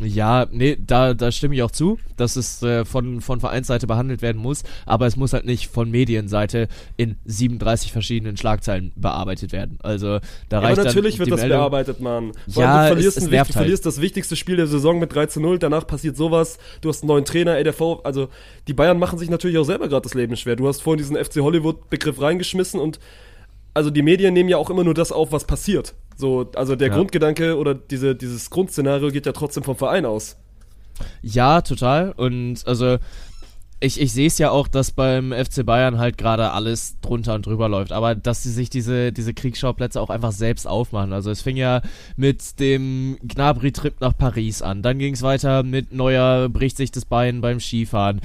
Ja, 0.00 0.46
nee, 0.50 0.78
da, 0.84 1.12
da 1.12 1.30
stimme 1.30 1.54
ich 1.54 1.62
auch 1.62 1.70
zu, 1.70 1.98
dass 2.16 2.36
es 2.36 2.62
äh, 2.62 2.84
von, 2.86 3.20
von 3.20 3.40
Vereinsseite 3.40 3.86
behandelt 3.86 4.22
werden 4.22 4.40
muss, 4.40 4.62
aber 4.86 5.06
es 5.06 5.16
muss 5.16 5.34
halt 5.34 5.44
nicht 5.44 5.68
von 5.68 5.90
Medienseite 5.90 6.68
in 6.96 7.16
37 7.26 7.92
verschiedenen 7.92 8.36
Schlagzeilen 8.38 8.92
bearbeitet 8.96 9.52
werden. 9.52 9.78
Also 9.82 10.18
da 10.48 10.56
Ja, 10.56 10.58
reicht 10.60 10.78
aber 10.78 10.86
natürlich 10.86 11.18
wird 11.18 11.30
das 11.30 11.40
Meldung, 11.40 11.58
bearbeitet, 11.58 12.00
Mann. 12.00 12.32
Vor 12.50 12.62
Ja, 12.62 12.76
du 12.78 12.82
es- 12.84 12.88
verlierst, 12.92 13.16
es 13.18 13.28
nervt 13.28 13.50
du 13.50 13.54
halt. 13.54 13.64
verlierst 13.64 13.84
das 13.84 14.00
wichtigste 14.00 14.34
Spiel 14.34 14.56
der 14.56 14.66
Saison 14.66 14.98
mit 14.98 15.14
3 15.14 15.26
zu 15.26 15.40
0, 15.40 15.58
danach 15.58 15.86
passiert 15.86 16.16
sowas, 16.16 16.58
du 16.80 16.88
hast 16.88 17.02
einen 17.02 17.08
neuen 17.08 17.24
Trainer, 17.26 17.56
ey, 17.56 17.64
der 17.64 17.74
V, 17.74 18.00
also 18.02 18.28
die 18.68 18.74
Bayern 18.74 18.98
machen 18.98 19.18
sich 19.18 19.28
natürlich 19.28 19.58
auch 19.58 19.64
selber 19.64 19.88
gerade 19.88 20.02
das 20.04 20.14
Leben 20.14 20.36
schwer. 20.36 20.56
Du 20.56 20.66
hast 20.68 20.80
vorhin 20.80 20.98
diesen 20.98 21.16
FC 21.22 21.40
Hollywood-Begriff 21.40 22.18
reingeschmissen 22.20 22.80
und 22.80 22.98
also 23.74 23.90
die 23.90 24.02
Medien 24.02 24.32
nehmen 24.34 24.48
ja 24.48 24.56
auch 24.56 24.70
immer 24.70 24.84
nur 24.84 24.94
das 24.94 25.12
auf, 25.12 25.32
was 25.32 25.44
passiert. 25.46 25.94
So, 26.16 26.50
also 26.54 26.76
der 26.76 26.88
Ja. 26.88 26.94
Grundgedanke 26.96 27.56
oder 27.56 27.74
diese, 27.74 28.14
dieses 28.14 28.50
Grundszenario 28.50 29.10
geht 29.10 29.26
ja 29.26 29.32
trotzdem 29.32 29.62
vom 29.62 29.76
Verein 29.76 30.06
aus. 30.06 30.36
Ja, 31.22 31.62
total. 31.62 32.12
Und 32.12 32.66
also 32.66 32.98
ich, 33.80 34.00
ich 34.00 34.12
sehe 34.12 34.28
es 34.28 34.38
ja 34.38 34.50
auch, 34.50 34.68
dass 34.68 34.92
beim 34.92 35.32
FC 35.32 35.66
Bayern 35.66 35.98
halt 35.98 36.16
gerade 36.16 36.52
alles 36.52 37.00
drunter 37.00 37.34
und 37.34 37.46
drüber 37.46 37.68
läuft, 37.68 37.90
aber 37.90 38.14
dass 38.14 38.42
sie 38.44 38.52
sich 38.52 38.70
diese, 38.70 39.12
diese 39.12 39.34
Kriegsschauplätze 39.34 40.00
auch 40.00 40.10
einfach 40.10 40.30
selbst 40.30 40.68
aufmachen. 40.68 41.12
Also 41.12 41.30
es 41.30 41.42
fing 41.42 41.56
ja 41.56 41.82
mit 42.16 42.60
dem 42.60 43.18
Gnabry-Trip 43.22 44.00
nach 44.00 44.16
Paris 44.16 44.62
an, 44.62 44.82
dann 44.82 44.98
ging 44.98 45.14
es 45.14 45.22
weiter 45.22 45.64
mit 45.64 45.92
Neuer 45.92 46.48
bricht 46.48 46.76
sich 46.76 46.92
das 46.92 47.04
Bein 47.04 47.40
beim 47.40 47.58
Skifahren. 47.58 48.20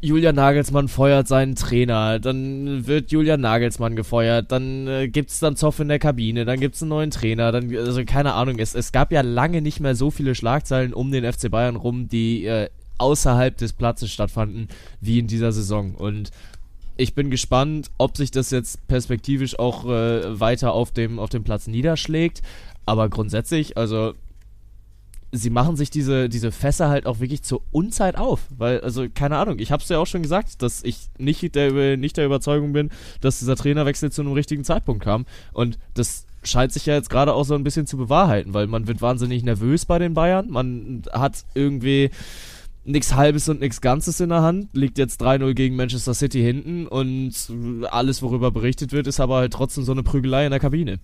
Julian 0.00 0.36
Nagelsmann 0.36 0.86
feuert 0.86 1.26
seinen 1.26 1.56
Trainer, 1.56 2.20
dann 2.20 2.86
wird 2.86 3.10
Julian 3.10 3.40
Nagelsmann 3.40 3.96
gefeuert, 3.96 4.52
dann 4.52 4.86
äh, 4.86 5.08
gibt's 5.08 5.40
dann 5.40 5.56
Zoff 5.56 5.80
in 5.80 5.88
der 5.88 5.98
Kabine, 5.98 6.44
dann 6.44 6.60
gibt's 6.60 6.82
einen 6.82 6.90
neuen 6.90 7.10
Trainer, 7.10 7.50
dann, 7.50 7.74
also 7.76 8.04
keine 8.04 8.34
Ahnung, 8.34 8.60
es, 8.60 8.76
es 8.76 8.92
gab 8.92 9.10
ja 9.10 9.22
lange 9.22 9.60
nicht 9.60 9.80
mehr 9.80 9.96
so 9.96 10.12
viele 10.12 10.36
Schlagzeilen 10.36 10.94
um 10.94 11.10
den 11.10 11.30
FC 11.30 11.50
Bayern 11.50 11.74
rum, 11.74 12.08
die 12.08 12.44
äh, 12.44 12.68
außerhalb 12.98 13.56
des 13.56 13.72
Platzes 13.72 14.12
stattfanden, 14.12 14.68
wie 15.00 15.18
in 15.18 15.26
dieser 15.26 15.50
Saison. 15.50 15.96
Und 15.96 16.30
ich 16.96 17.14
bin 17.14 17.30
gespannt, 17.30 17.90
ob 17.98 18.16
sich 18.16 18.30
das 18.30 18.50
jetzt 18.50 18.86
perspektivisch 18.86 19.58
auch 19.58 19.84
äh, 19.84 20.38
weiter 20.38 20.72
auf 20.72 20.92
dem, 20.92 21.18
auf 21.18 21.30
dem 21.30 21.42
Platz 21.42 21.66
niederschlägt. 21.66 22.42
Aber 22.86 23.08
grundsätzlich, 23.08 23.76
also 23.76 24.14
sie 25.32 25.50
machen 25.50 25.76
sich 25.76 25.90
diese, 25.90 26.28
diese 26.28 26.52
Fässer 26.52 26.88
halt 26.88 27.06
auch 27.06 27.20
wirklich 27.20 27.42
zur 27.42 27.62
Unzeit 27.70 28.16
auf. 28.16 28.40
Weil, 28.56 28.80
also, 28.80 29.06
keine 29.12 29.36
Ahnung, 29.36 29.58
ich 29.58 29.72
hab's 29.72 29.88
ja 29.88 29.98
auch 29.98 30.06
schon 30.06 30.22
gesagt, 30.22 30.62
dass 30.62 30.82
ich 30.82 31.08
nicht 31.18 31.54
der, 31.54 31.96
nicht 31.96 32.16
der 32.16 32.26
Überzeugung 32.26 32.72
bin, 32.72 32.90
dass 33.20 33.38
dieser 33.38 33.56
Trainerwechsel 33.56 34.10
zu 34.10 34.22
einem 34.22 34.32
richtigen 34.32 34.64
Zeitpunkt 34.64 35.04
kam. 35.04 35.26
Und 35.52 35.78
das 35.94 36.26
scheint 36.44 36.72
sich 36.72 36.86
ja 36.86 36.94
jetzt 36.94 37.10
gerade 37.10 37.34
auch 37.34 37.44
so 37.44 37.54
ein 37.54 37.64
bisschen 37.64 37.86
zu 37.86 37.96
bewahrheiten, 37.96 38.54
weil 38.54 38.66
man 38.66 38.86
wird 38.86 39.02
wahnsinnig 39.02 39.42
nervös 39.42 39.84
bei 39.86 39.98
den 39.98 40.14
Bayern. 40.14 40.50
Man 40.50 41.02
hat 41.12 41.44
irgendwie 41.54 42.10
nichts 42.84 43.14
Halbes 43.14 43.48
und 43.48 43.60
nichts 43.60 43.80
Ganzes 43.80 44.18
in 44.20 44.30
der 44.30 44.40
Hand, 44.42 44.68
liegt 44.72 44.96
jetzt 44.96 45.20
3-0 45.22 45.52
gegen 45.52 45.76
Manchester 45.76 46.14
City 46.14 46.40
hinten 46.40 46.86
und 46.86 47.34
alles, 47.90 48.22
worüber 48.22 48.50
berichtet 48.50 48.92
wird, 48.92 49.06
ist 49.06 49.20
aber 49.20 49.36
halt 49.36 49.52
trotzdem 49.52 49.84
so 49.84 49.92
eine 49.92 50.02
Prügelei 50.02 50.46
in 50.46 50.50
der 50.50 50.60
Kabine. 50.60 50.98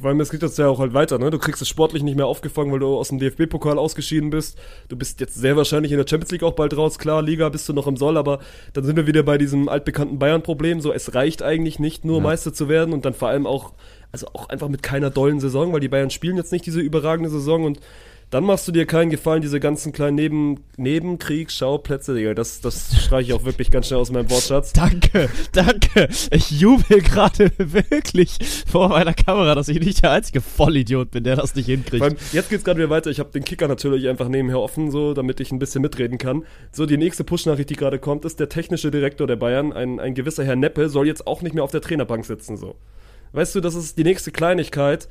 Vor 0.00 0.10
allem, 0.10 0.20
es 0.20 0.30
geht 0.30 0.42
jetzt 0.42 0.58
ja 0.58 0.68
auch 0.68 0.78
halt 0.78 0.94
weiter, 0.94 1.18
ne? 1.18 1.30
Du 1.30 1.38
kriegst 1.38 1.62
es 1.62 1.68
sportlich 1.68 2.02
nicht 2.02 2.16
mehr 2.16 2.26
aufgefangen, 2.26 2.72
weil 2.72 2.78
du 2.78 2.96
aus 2.96 3.08
dem 3.08 3.18
DFB-Pokal 3.18 3.78
ausgeschieden 3.78 4.30
bist. 4.30 4.58
Du 4.88 4.96
bist 4.96 5.20
jetzt 5.20 5.34
sehr 5.34 5.56
wahrscheinlich 5.56 5.92
in 5.92 5.98
der 5.98 6.06
Champions 6.06 6.30
League 6.32 6.42
auch 6.42 6.52
bald 6.54 6.76
raus. 6.76 6.98
Klar, 6.98 7.22
Liga 7.22 7.48
bist 7.48 7.68
du 7.68 7.72
noch 7.72 7.86
im 7.86 7.96
Soll, 7.96 8.16
aber 8.16 8.40
dann 8.72 8.84
sind 8.84 8.96
wir 8.96 9.06
wieder 9.06 9.22
bei 9.22 9.38
diesem 9.38 9.68
altbekannten 9.68 10.18
Bayern-Problem. 10.18 10.80
So, 10.80 10.92
es 10.92 11.14
reicht 11.14 11.42
eigentlich 11.42 11.78
nicht 11.78 12.04
nur 12.04 12.18
Ja. 12.18 12.22
Meister 12.22 12.52
zu 12.52 12.68
werden 12.68 12.92
und 12.92 13.04
dann 13.04 13.14
vor 13.14 13.28
allem 13.28 13.46
auch, 13.46 13.72
also 14.12 14.26
auch 14.32 14.48
einfach 14.48 14.68
mit 14.68 14.82
keiner 14.82 15.10
dollen 15.10 15.40
Saison, 15.40 15.72
weil 15.72 15.80
die 15.80 15.88
Bayern 15.88 16.10
spielen 16.10 16.36
jetzt 16.36 16.52
nicht 16.52 16.66
diese 16.66 16.80
überragende 16.80 17.30
Saison 17.30 17.64
und 17.64 17.80
dann 18.30 18.44
machst 18.44 18.66
du 18.66 18.72
dir 18.72 18.86
keinen 18.86 19.10
Gefallen, 19.10 19.42
diese 19.42 19.60
ganzen 19.60 19.92
kleinen 19.92 20.16
Neben 20.16 20.60
Nebenkriegsschauplätze, 20.76 22.14
Digga. 22.14 22.34
Das, 22.34 22.60
das 22.60 23.00
streiche 23.04 23.30
ich 23.30 23.32
auch 23.32 23.44
wirklich 23.44 23.70
ganz 23.70 23.86
schnell 23.86 24.00
aus 24.00 24.10
meinem 24.10 24.28
Wortschatz. 24.30 24.72
Danke, 24.74 25.28
danke. 25.52 26.08
Ich 26.30 26.50
jubel 26.50 27.00
gerade 27.00 27.52
wirklich 27.58 28.38
vor 28.66 28.88
meiner 28.88 29.14
Kamera, 29.14 29.54
dass 29.54 29.68
ich 29.68 29.80
nicht 29.80 30.02
der 30.02 30.10
einzige 30.10 30.40
Vollidiot 30.40 31.10
bin, 31.12 31.24
der 31.24 31.36
das 31.36 31.54
nicht 31.54 31.66
hinkriegt. 31.66 32.02
allem, 32.02 32.16
jetzt 32.32 32.50
geht's 32.50 32.64
gerade 32.64 32.78
wieder 32.78 32.90
weiter. 32.90 33.10
Ich 33.10 33.20
habe 33.20 33.30
den 33.30 33.44
Kicker 33.44 33.68
natürlich 33.68 34.08
einfach 34.08 34.28
nebenher 34.28 34.58
offen, 34.58 34.90
so, 34.90 35.14
damit 35.14 35.40
ich 35.40 35.52
ein 35.52 35.58
bisschen 35.58 35.82
mitreden 35.82 36.18
kann. 36.18 36.44
So, 36.72 36.86
die 36.86 36.96
nächste 36.96 37.24
Push-Nachricht, 37.24 37.70
die 37.70 37.76
gerade 37.76 37.98
kommt, 37.98 38.24
ist, 38.24 38.40
der 38.40 38.48
technische 38.48 38.90
Direktor 38.90 39.26
der 39.26 39.36
Bayern, 39.36 39.72
ein, 39.72 40.00
ein 40.00 40.14
gewisser 40.14 40.44
Herr 40.44 40.56
Neppe, 40.56 40.88
soll 40.88 41.06
jetzt 41.06 41.26
auch 41.26 41.42
nicht 41.42 41.54
mehr 41.54 41.64
auf 41.64 41.70
der 41.70 41.80
Trainerbank 41.80 42.24
sitzen, 42.24 42.56
so. 42.56 42.74
Weißt 43.32 43.54
du, 43.54 43.60
das 43.60 43.74
ist 43.74 43.98
die 43.98 44.04
nächste 44.04 44.30
Kleinigkeit. 44.30 45.08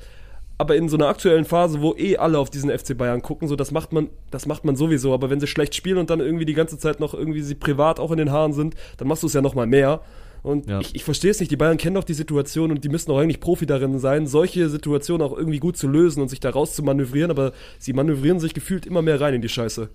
Aber 0.63 0.77
in 0.77 0.87
so 0.87 0.95
einer 0.95 1.09
aktuellen 1.09 1.43
Phase, 1.43 1.81
wo 1.81 1.93
eh 1.97 2.15
alle 2.15 2.39
auf 2.39 2.49
diesen 2.49 2.69
FC 2.71 2.97
Bayern 2.97 3.21
gucken, 3.21 3.49
so 3.49 3.57
das 3.57 3.71
macht 3.71 3.91
man, 3.91 4.07
das 4.31 4.45
macht 4.45 4.63
man 4.63 4.77
sowieso. 4.77 5.13
Aber 5.13 5.29
wenn 5.29 5.41
sie 5.41 5.47
schlecht 5.47 5.75
spielen 5.75 5.97
und 5.97 6.09
dann 6.09 6.21
irgendwie 6.21 6.45
die 6.45 6.53
ganze 6.53 6.77
Zeit 6.77 7.01
noch 7.01 7.13
irgendwie 7.13 7.41
sie 7.41 7.53
privat 7.55 7.99
auch 7.99 8.11
in 8.11 8.17
den 8.17 8.31
Haaren 8.31 8.53
sind, 8.53 8.75
dann 8.95 9.09
machst 9.09 9.23
du 9.23 9.27
es 9.27 9.33
ja 9.33 9.41
noch 9.41 9.55
mal 9.55 9.67
mehr. 9.67 9.99
Und 10.41 10.69
Ja. 10.69 10.79
ich, 10.79 10.95
ich 10.95 11.03
verstehe 11.03 11.31
es 11.31 11.41
nicht. 11.41 11.51
Die 11.51 11.57
Bayern 11.57 11.75
kennen 11.75 11.95
doch 11.95 12.05
die 12.05 12.13
Situation 12.13 12.71
und 12.71 12.81
die 12.85 12.87
müssen 12.87 13.11
auch 13.11 13.17
eigentlich 13.17 13.41
Profi 13.41 13.65
darin 13.65 13.99
sein, 13.99 14.25
solche 14.25 14.69
Situationen 14.69 15.27
auch 15.27 15.37
irgendwie 15.37 15.59
gut 15.59 15.75
zu 15.75 15.89
lösen 15.89 16.21
und 16.21 16.29
sich 16.29 16.39
da 16.39 16.49
raus 16.49 16.73
zu 16.75 16.81
manövrieren. 16.81 17.29
Aber 17.29 17.51
sie 17.77 17.91
manövrieren 17.91 18.39
sich 18.39 18.53
gefühlt 18.53 18.85
immer 18.85 19.01
mehr 19.01 19.19
rein 19.19 19.33
in 19.33 19.41
die 19.41 19.49
Scheiße. 19.49 19.89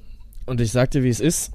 Und 0.44 0.60
ich 0.60 0.70
sagte, 0.70 1.02
wie 1.02 1.08
es 1.08 1.20
ist, 1.20 1.52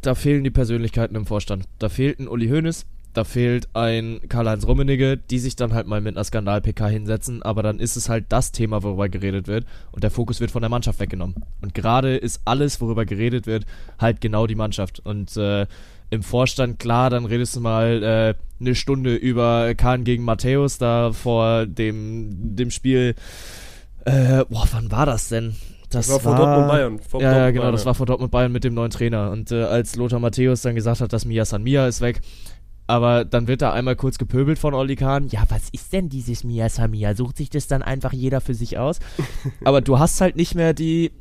da 0.00 0.14
fehlen 0.14 0.44
die 0.44 0.50
Persönlichkeiten 0.50 1.14
im 1.14 1.26
Vorstand. 1.26 1.64
Da 1.78 1.90
fehlt 1.90 2.20
ein 2.20 2.28
Uli 2.28 2.48
Hoeneß, 2.48 2.86
da 3.16 3.24
fehlt 3.24 3.68
ein 3.74 4.20
Karl-Heinz 4.28 4.66
Rummenigge, 4.66 5.16
die 5.16 5.38
sich 5.38 5.56
dann 5.56 5.72
halt 5.72 5.86
mal 5.86 6.00
mit 6.00 6.16
einer 6.16 6.24
Skandal-PK 6.24 6.88
hinsetzen, 6.88 7.42
aber 7.42 7.62
dann 7.62 7.80
ist 7.80 7.96
es 7.96 8.08
halt 8.08 8.26
das 8.28 8.52
Thema, 8.52 8.82
worüber 8.82 9.08
geredet 9.08 9.48
wird 9.48 9.64
und 9.92 10.04
der 10.04 10.10
Fokus 10.10 10.40
wird 10.40 10.50
von 10.50 10.60
der 10.60 10.68
Mannschaft 10.68 11.00
weggenommen. 11.00 11.36
Und 11.62 11.74
gerade 11.74 12.16
ist 12.16 12.42
alles, 12.44 12.80
worüber 12.80 13.06
geredet 13.06 13.46
wird, 13.46 13.64
halt 13.98 14.20
genau 14.20 14.46
die 14.46 14.54
Mannschaft. 14.54 15.00
Und 15.00 15.36
äh, 15.36 15.66
im 16.10 16.22
Vorstand, 16.22 16.78
klar, 16.78 17.08
dann 17.10 17.24
redest 17.24 17.56
du 17.56 17.60
mal 17.60 18.02
äh, 18.02 18.34
eine 18.60 18.74
Stunde 18.74 19.14
über 19.14 19.74
Kahn 19.74 20.04
gegen 20.04 20.22
Matthäus 20.24 20.78
da 20.78 21.12
vor 21.12 21.66
dem, 21.66 22.54
dem 22.54 22.70
Spiel. 22.70 23.14
Äh, 24.04 24.44
boah, 24.48 24.68
wann 24.72 24.90
war 24.90 25.06
das 25.06 25.28
denn? 25.28 25.56
Das, 25.90 26.08
Das 26.08 26.14
war 26.14 26.20
vor 26.20 26.36
Dortmund 26.36 26.68
Bayern. 26.68 26.98
Vor 26.98 27.22
ja, 27.22 27.30
Dortmund 27.30 27.52
genau, 27.52 27.62
Bayern, 27.62 27.72
das 27.72 27.86
war 27.86 27.94
vor 27.94 28.06
Dortmund 28.06 28.30
Bayern 28.30 28.52
mit 28.52 28.64
dem 28.64 28.74
neuen 28.74 28.90
Trainer. 28.90 29.30
Und 29.30 29.52
äh, 29.52 29.62
als 29.62 29.96
Lothar 29.96 30.20
Matthäus 30.20 30.62
dann 30.62 30.74
gesagt 30.74 31.00
hat, 31.00 31.12
dass 31.12 31.24
Mia 31.24 31.44
San 31.44 31.62
Mia 31.62 31.86
ist 31.86 32.00
weg, 32.00 32.20
aber 32.86 33.24
dann 33.24 33.48
wird 33.48 33.62
da 33.62 33.72
einmal 33.72 33.96
kurz 33.96 34.18
gepöbelt 34.18 34.58
von 34.58 34.74
Oli 34.74 34.96
Kahn. 34.96 35.28
Ja, 35.28 35.44
was 35.48 35.68
ist 35.72 35.92
denn 35.92 36.08
dieses 36.08 36.44
Mia 36.44 36.68
San 36.68 36.90
Mia? 36.90 37.14
Sucht 37.14 37.36
sich 37.36 37.50
das 37.50 37.66
dann 37.66 37.82
einfach 37.82 38.12
jeder 38.12 38.40
für 38.40 38.54
sich 38.54 38.78
aus? 38.78 39.00
aber 39.64 39.80
du 39.80 39.98
hast 39.98 40.20
halt 40.20 40.36
nicht 40.36 40.54
mehr 40.54 40.74
die 40.74 41.12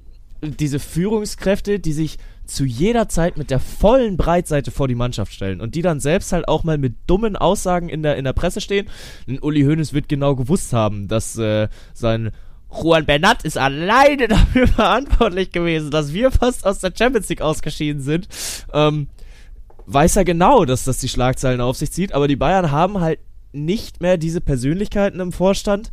diese 0.41 0.79
Führungskräfte, 0.79 1.79
die 1.79 1.93
sich 1.93 2.17
zu 2.45 2.65
jeder 2.65 3.09
Zeit 3.09 3.37
mit 3.37 3.49
der 3.49 3.59
vollen 3.59 4.17
Breitseite 4.17 4.69
vor 4.69 4.87
die 4.87 4.95
Mannschaft 4.95 5.33
stellen 5.33 5.61
und 5.61 5.75
die 5.75 5.81
dann 5.81 5.99
selbst 5.99 6.31
halt 6.31 6.47
auch 6.47 6.63
mal 6.63 6.77
mit 6.77 6.93
dummen 7.07 7.35
Aussagen 7.35 7.89
in 7.89 8.03
der, 8.03 8.17
in 8.17 8.25
der 8.25 8.33
Presse 8.33 8.61
stehen. 8.61 8.87
Und 9.27 9.41
Uli 9.41 9.63
Hoeneß 9.63 9.93
wird 9.93 10.09
genau 10.09 10.35
gewusst 10.35 10.73
haben, 10.73 11.07
dass 11.07 11.37
äh, 11.37 11.67
sein 11.93 12.31
Juan 12.71 13.05
Bernat 13.05 13.43
ist 13.43 13.57
alleine 13.57 14.27
dafür 14.27 14.67
verantwortlich 14.67 15.51
gewesen, 15.51 15.91
dass 15.91 16.13
wir 16.13 16.31
fast 16.31 16.65
aus 16.65 16.79
der 16.79 16.93
Champions 16.95 17.29
League 17.29 17.41
ausgeschieden 17.41 18.01
sind. 18.01 18.27
Ähm, 18.73 19.07
weiß 19.87 20.15
er 20.15 20.25
genau, 20.25 20.65
dass 20.65 20.83
das 20.83 20.99
die 20.99 21.09
Schlagzeilen 21.09 21.61
auf 21.61 21.77
sich 21.77 21.91
zieht, 21.91 22.13
aber 22.13 22.27
die 22.27 22.35
Bayern 22.35 22.71
haben 22.71 22.99
halt 22.99 23.19
nicht 23.51 24.01
mehr 24.01 24.17
diese 24.17 24.41
Persönlichkeiten 24.41 25.19
im 25.19 25.31
Vorstand, 25.31 25.91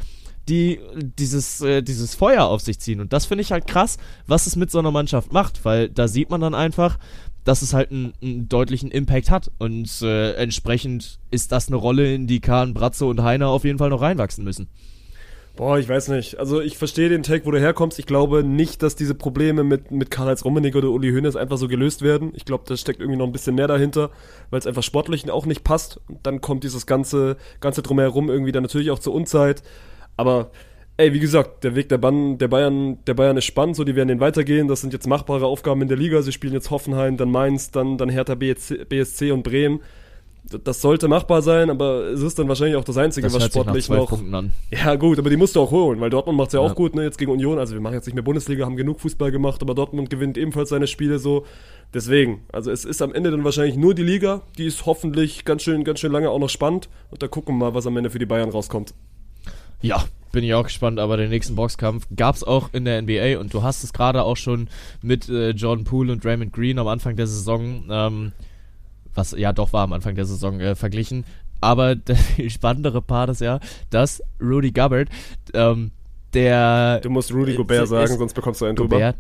die 0.48 0.80
dieses, 1.18 1.60
äh, 1.60 1.82
dieses 1.82 2.14
Feuer 2.14 2.44
auf 2.44 2.60
sich 2.60 2.80
ziehen. 2.80 3.00
Und 3.00 3.12
das 3.12 3.26
finde 3.26 3.42
ich 3.42 3.52
halt 3.52 3.66
krass, 3.66 3.98
was 4.26 4.46
es 4.46 4.56
mit 4.56 4.70
so 4.70 4.78
einer 4.78 4.90
Mannschaft 4.90 5.32
macht, 5.32 5.64
weil 5.64 5.88
da 5.88 6.08
sieht 6.08 6.30
man 6.30 6.40
dann 6.40 6.54
einfach, 6.54 6.98
dass 7.44 7.62
es 7.62 7.74
halt 7.74 7.90
einen, 7.90 8.12
einen 8.22 8.48
deutlichen 8.48 8.90
Impact 8.90 9.30
hat. 9.30 9.50
Und 9.58 10.02
äh, 10.02 10.32
entsprechend 10.34 11.18
ist 11.30 11.52
das 11.52 11.68
eine 11.68 11.76
Rolle, 11.76 12.14
in 12.14 12.26
die 12.26 12.40
Kahn, 12.40 12.74
Bratzo 12.74 13.08
und 13.08 13.22
Heiner 13.22 13.48
auf 13.48 13.64
jeden 13.64 13.78
Fall 13.78 13.90
noch 13.90 14.00
reinwachsen 14.00 14.44
müssen. 14.44 14.68
Boah, 15.62 15.78
ich 15.78 15.88
weiß 15.88 16.08
nicht. 16.08 16.40
Also 16.40 16.60
ich 16.60 16.76
verstehe 16.76 17.08
den 17.08 17.22
Take, 17.22 17.46
wo 17.46 17.52
du 17.52 17.60
herkommst. 17.60 18.00
Ich 18.00 18.06
glaube 18.06 18.42
nicht, 18.42 18.82
dass 18.82 18.96
diese 18.96 19.14
Probleme 19.14 19.62
mit, 19.62 19.92
mit 19.92 20.10
Karl-Heinz 20.10 20.44
Rummenigge 20.44 20.76
oder 20.76 20.88
Uli 20.88 21.12
Hoeneß 21.12 21.36
einfach 21.36 21.56
so 21.56 21.68
gelöst 21.68 22.02
werden. 22.02 22.32
Ich 22.34 22.44
glaube, 22.44 22.64
da 22.66 22.76
steckt 22.76 22.98
irgendwie 22.98 23.16
noch 23.16 23.26
ein 23.26 23.30
bisschen 23.32 23.54
mehr 23.54 23.68
dahinter, 23.68 24.10
weil 24.50 24.58
es 24.58 24.66
einfach 24.66 24.82
sportlich 24.82 25.30
auch 25.30 25.46
nicht 25.46 25.62
passt. 25.62 26.00
Und 26.08 26.26
dann 26.26 26.40
kommt 26.40 26.64
dieses 26.64 26.84
ganze, 26.84 27.36
ganze 27.60 27.80
drumherum 27.80 28.28
irgendwie 28.28 28.50
dann 28.50 28.64
natürlich 28.64 28.90
auch 28.90 28.98
zur 28.98 29.14
Unzeit. 29.14 29.62
Aber 30.16 30.50
ey, 30.96 31.12
wie 31.12 31.20
gesagt, 31.20 31.62
der 31.62 31.76
Weg 31.76 31.88
der, 31.90 31.98
Ban 31.98 32.38
der, 32.38 32.48
Bayern, 32.48 32.98
der 33.06 33.14
Bayern 33.14 33.36
ist 33.36 33.44
spannend, 33.44 33.76
so 33.76 33.84
die 33.84 33.94
werden 33.94 34.08
den 34.08 34.18
weitergehen. 34.18 34.66
Das 34.66 34.80
sind 34.80 34.92
jetzt 34.92 35.06
machbare 35.06 35.46
Aufgaben 35.46 35.80
in 35.80 35.86
der 35.86 35.96
Liga. 35.96 36.22
Sie 36.22 36.32
spielen 36.32 36.54
jetzt 36.54 36.72
Hoffenheim, 36.72 37.16
dann 37.16 37.30
Mainz, 37.30 37.70
dann, 37.70 37.98
dann 37.98 38.08
Hertha 38.08 38.34
BSC, 38.34 38.84
BSC 38.86 39.30
und 39.30 39.44
Bremen. 39.44 39.78
Das 40.64 40.80
sollte 40.80 41.06
machbar 41.08 41.40
sein, 41.40 41.70
aber 41.70 42.06
es 42.08 42.20
ist 42.20 42.38
dann 42.38 42.48
wahrscheinlich 42.48 42.76
auch 42.76 42.84
das 42.84 42.96
Einzige, 42.96 43.26
Das 43.26 43.34
was 43.34 43.44
sportlich 43.46 43.88
noch. 43.88 44.12
Ja, 44.70 44.96
gut, 44.96 45.18
aber 45.18 45.30
die 45.30 45.36
musst 45.36 45.54
du 45.56 45.60
auch 45.60 45.70
holen, 45.70 46.00
weil 46.00 46.10
Dortmund 46.10 46.36
macht's 46.36 46.52
ja 46.52 46.60
auch 46.60 46.68
Ja. 46.70 46.74
gut, 46.74 46.94
ne, 46.96 47.04
jetzt 47.04 47.16
gegen 47.16 47.30
Union. 47.30 47.58
Also 47.58 47.74
wir 47.74 47.80
machen 47.80 47.94
jetzt 47.94 48.06
nicht 48.06 48.14
mehr 48.14 48.24
Bundesliga, 48.24 48.64
haben 48.66 48.76
genug 48.76 49.00
Fußball 49.00 49.30
gemacht, 49.30 49.62
aber 49.62 49.74
Dortmund 49.74 50.10
gewinnt 50.10 50.36
ebenfalls 50.36 50.70
seine 50.70 50.88
Spiele 50.88 51.18
so. 51.18 51.46
Deswegen, 51.94 52.42
also 52.52 52.70
es 52.70 52.84
ist 52.84 53.00
am 53.02 53.14
Ende 53.14 53.30
dann 53.30 53.44
wahrscheinlich 53.44 53.76
nur 53.76 53.94
die 53.94 54.02
Liga, 54.02 54.42
die 54.58 54.66
ist 54.66 54.84
hoffentlich 54.84 55.44
ganz 55.44 55.62
schön, 55.62 55.84
ganz 55.84 56.00
schön 56.00 56.10
lange 56.12 56.28
auch 56.28 56.38
noch 56.38 56.50
spannend. 56.50 56.88
Und 57.10 57.22
da 57.22 57.28
gucken 57.28 57.54
wir 57.56 57.66
mal, 57.66 57.74
was 57.74 57.86
am 57.86 57.96
Ende 57.96 58.10
für 58.10 58.18
die 58.18 58.26
Bayern 58.26 58.50
rauskommt. 58.50 58.94
Ja, 59.80 60.04
bin 60.32 60.42
ich 60.44 60.54
auch 60.54 60.64
gespannt, 60.64 60.98
aber 60.98 61.16
den 61.18 61.30
nächsten 61.30 61.54
Boxkampf 61.54 62.06
gab's 62.16 62.42
auch 62.42 62.70
in 62.72 62.84
der 62.84 63.00
NBA 63.02 63.38
und 63.38 63.52
du 63.54 63.62
hast 63.62 63.84
es 63.84 63.92
gerade 63.92 64.22
auch 64.22 64.36
schon 64.36 64.68
mit 65.02 65.28
äh, 65.28 65.50
Jordan 65.50 65.84
Poole 65.84 66.12
und 66.12 66.24
Draymond 66.24 66.52
Green 66.52 66.78
am 66.78 66.86
Anfang 66.88 67.16
der 67.16 67.26
Saison, 67.26 67.84
ähm, 67.90 68.32
was 69.14 69.32
ja 69.32 69.52
doch 69.52 69.72
war 69.72 69.84
am 69.84 69.92
Anfang 69.92 70.14
der 70.14 70.24
Saison 70.24 70.60
äh, 70.60 70.74
verglichen. 70.74 71.24
Aber 71.60 71.94
der 71.96 72.16
viel 72.16 72.50
spannendere 72.50 73.02
Part 73.02 73.30
ist 73.30 73.40
ja, 73.40 73.60
dass 73.90 74.22
Rudy 74.40 74.72
Gubbard, 74.72 75.08
ähm, 75.54 75.92
der 76.34 77.00
Du 77.00 77.10
musst 77.10 77.32
Rudy 77.32 77.52
Äh, 77.52 77.56
Gobert 77.56 77.88
sagen, 77.88 78.16
sonst 78.16 78.32
bekommst 78.34 78.60
du 78.60 78.64
einen 78.64 78.76
drüber. 78.76 78.96
Gobert, 78.96 79.16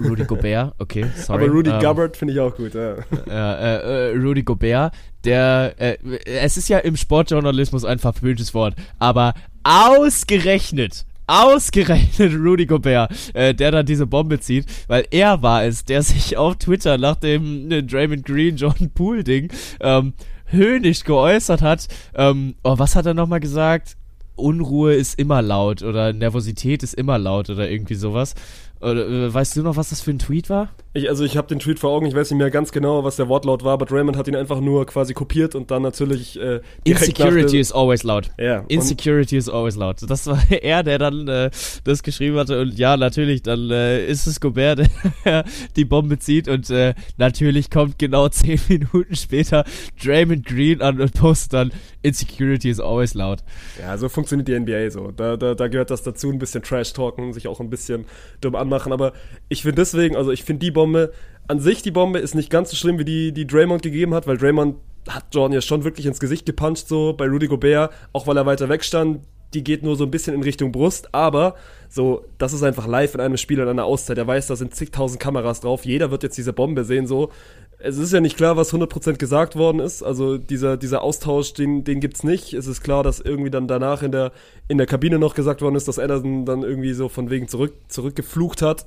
Rudy 0.00 0.24
Gobert, 0.24 0.74
okay, 0.78 1.06
sorry. 1.16 1.44
Aber 1.44 1.52
Rudy 1.52 1.70
ähm, 1.70 1.80
Gubbard 1.80 2.16
finde 2.16 2.34
ich 2.34 2.40
auch 2.40 2.54
gut, 2.54 2.74
ja. 2.74 2.96
äh, 3.28 4.10
äh, 4.12 4.16
Rudy 4.16 4.42
Gobert, 4.42 4.92
der, 5.24 5.74
äh, 5.78 5.96
es 6.24 6.56
ist 6.56 6.68
ja 6.68 6.78
im 6.78 6.96
Sportjournalismus 6.96 7.84
ein 7.84 7.98
verpöntes 7.98 8.52
Wort, 8.52 8.74
aber 8.98 9.34
ausgerechnet, 9.62 11.06
ausgerechnet 11.26 12.34
Rudy 12.34 12.66
Gobert, 12.66 13.12
äh, 13.34 13.54
der 13.54 13.70
dann 13.70 13.86
diese 13.86 14.06
Bombe 14.06 14.40
zieht, 14.40 14.66
weil 14.86 15.06
er 15.10 15.42
war 15.42 15.64
es, 15.64 15.84
der 15.84 16.02
sich 16.02 16.36
auf 16.36 16.56
Twitter 16.56 16.98
nach 16.98 17.16
dem 17.16 17.70
äh, 17.70 17.82
Draymond 17.82 18.24
Green 18.24 18.56
Jordan 18.56 18.90
Poole 18.90 19.24
Ding 19.24 19.50
ähm, 19.80 20.14
höhnisch 20.46 21.04
geäußert 21.04 21.62
hat. 21.62 21.88
Ähm, 22.14 22.54
oh, 22.62 22.78
was 22.78 22.96
hat 22.96 23.06
er 23.06 23.14
nochmal 23.14 23.40
gesagt? 23.40 23.96
Unruhe 24.36 24.94
ist 24.94 25.18
immer 25.18 25.40
laut 25.42 25.82
oder 25.82 26.12
Nervosität 26.12 26.82
ist 26.82 26.94
immer 26.94 27.18
laut 27.18 27.50
oder 27.50 27.70
irgendwie 27.70 27.94
sowas. 27.94 28.34
Äh, 28.80 29.32
weißt 29.32 29.56
du 29.56 29.62
noch, 29.62 29.76
was 29.76 29.90
das 29.90 30.00
für 30.00 30.10
ein 30.10 30.18
Tweet 30.18 30.50
war? 30.50 30.70
Ich, 30.96 31.08
also 31.08 31.24
ich 31.24 31.36
habe 31.36 31.46
den 31.46 31.58
Tweet 31.58 31.78
vor 31.78 31.90
Augen, 31.90 32.06
ich 32.06 32.14
weiß 32.14 32.30
nicht 32.30 32.38
mehr 32.38 32.50
ganz 32.50 32.72
genau, 32.72 33.04
was 33.04 33.16
der 33.16 33.28
Wortlaut 33.28 33.64
war, 33.64 33.74
aber 33.74 33.90
Raymond 33.90 34.16
hat 34.16 34.28
ihn 34.28 34.36
einfach 34.36 34.60
nur 34.60 34.86
quasi 34.86 35.12
kopiert 35.12 35.54
und 35.54 35.70
dann 35.70 35.82
natürlich 35.82 36.40
äh, 36.40 36.60
Insecurity 36.84 37.58
is 37.58 37.70
always 37.70 38.02
loud. 38.02 38.30
Ja, 38.38 38.64
Insecurity 38.68 39.36
is 39.36 39.48
always 39.48 39.76
loud. 39.76 39.96
Das 40.08 40.26
war 40.26 40.40
er, 40.50 40.82
der 40.82 40.98
dann 40.98 41.28
äh, 41.28 41.50
das 41.84 42.02
geschrieben 42.02 42.36
hatte. 42.36 42.60
Und 42.60 42.78
ja, 42.78 42.96
natürlich, 42.96 43.42
dann 43.42 43.70
äh, 43.70 44.06
ist 44.06 44.26
es 44.26 44.40
Gobert, 44.40 44.88
der 45.24 45.44
die 45.76 45.84
Bombe 45.84 46.18
zieht. 46.18 46.48
Und 46.48 46.70
äh, 46.70 46.94
natürlich 47.18 47.70
kommt 47.70 47.98
genau 47.98 48.28
zehn 48.30 48.60
Minuten 48.68 49.16
später 49.16 49.64
Draymond 50.02 50.46
Green 50.46 50.80
an 50.80 51.00
und 51.00 51.12
postet 51.12 51.52
dann 51.52 51.72
Insecurity 52.02 52.70
is 52.70 52.80
always 52.80 53.14
loud. 53.14 53.42
Ja, 53.80 53.98
so 53.98 54.08
funktioniert 54.08 54.48
die 54.48 54.58
NBA 54.58 54.90
so. 54.90 55.10
Da, 55.10 55.36
da, 55.36 55.54
da 55.54 55.68
gehört 55.68 55.90
das 55.90 56.02
dazu, 56.02 56.30
ein 56.30 56.38
bisschen 56.38 56.62
Trash-Talken, 56.62 57.32
sich 57.32 57.48
auch 57.48 57.60
ein 57.60 57.68
bisschen 57.68 58.06
dumm 58.40 58.54
anmachen. 58.54 58.75
Aber 58.92 59.12
ich 59.48 59.62
finde 59.62 59.76
deswegen, 59.76 60.16
also 60.16 60.30
ich 60.30 60.44
finde 60.44 60.60
die 60.60 60.70
Bombe, 60.70 61.12
an 61.48 61.60
sich 61.60 61.82
die 61.82 61.90
Bombe 61.90 62.18
ist 62.18 62.34
nicht 62.34 62.50
ganz 62.50 62.70
so 62.70 62.76
schlimm, 62.76 62.98
wie 62.98 63.04
die, 63.04 63.32
die 63.32 63.46
Draymond 63.46 63.82
gegeben 63.82 64.14
hat, 64.14 64.26
weil 64.26 64.36
Draymond 64.36 64.76
hat 65.08 65.26
Jordan 65.32 65.52
ja 65.52 65.60
schon 65.60 65.84
wirklich 65.84 66.06
ins 66.06 66.20
Gesicht 66.20 66.46
gepuncht, 66.46 66.88
so 66.88 67.12
bei 67.12 67.26
Rudy 67.26 67.46
Gobert, 67.46 67.92
auch 68.12 68.26
weil 68.26 68.36
er 68.36 68.46
weiter 68.46 68.68
weg 68.68 68.84
stand. 68.84 69.20
Die 69.54 69.62
geht 69.62 69.84
nur 69.84 69.94
so 69.94 70.04
ein 70.04 70.10
bisschen 70.10 70.34
in 70.34 70.42
Richtung 70.42 70.72
Brust, 70.72 71.14
aber 71.14 71.54
so, 71.88 72.24
das 72.36 72.52
ist 72.52 72.64
einfach 72.64 72.88
live 72.88 73.14
in 73.14 73.20
einem 73.20 73.36
Spiel 73.36 73.60
in 73.60 73.68
einer 73.68 73.84
Auszeit. 73.84 74.18
Er 74.18 74.26
weiß, 74.26 74.48
da 74.48 74.56
sind 74.56 74.74
zigtausend 74.74 75.20
Kameras 75.20 75.60
drauf. 75.60 75.84
Jeder 75.84 76.10
wird 76.10 76.24
jetzt 76.24 76.36
diese 76.36 76.52
Bombe 76.52 76.82
sehen, 76.84 77.06
so. 77.06 77.30
Es 77.78 77.98
ist 77.98 78.12
ja 78.12 78.20
nicht 78.20 78.36
klar, 78.36 78.56
was 78.56 78.72
100% 78.72 79.16
gesagt 79.16 79.54
worden 79.54 79.80
ist. 79.80 80.02
Also 80.02 80.38
dieser, 80.38 80.76
dieser 80.76 81.02
Austausch, 81.02 81.52
den, 81.52 81.84
den 81.84 82.00
gibt's 82.00 82.24
nicht. 82.24 82.54
Es 82.54 82.66
ist 82.66 82.82
klar, 82.82 83.02
dass 83.02 83.20
irgendwie 83.20 83.50
dann 83.50 83.68
danach 83.68 84.02
in 84.02 84.12
der, 84.12 84.32
in 84.68 84.78
der 84.78 84.86
Kabine 84.86 85.18
noch 85.18 85.34
gesagt 85.34 85.60
worden 85.60 85.74
ist, 85.74 85.86
dass 85.86 85.98
Anderson 85.98 86.46
dann 86.46 86.62
irgendwie 86.62 86.94
so 86.94 87.08
von 87.08 87.28
wegen 87.28 87.48
zurück, 87.48 87.74
zurückgeflucht 87.88 88.62
hat. 88.62 88.86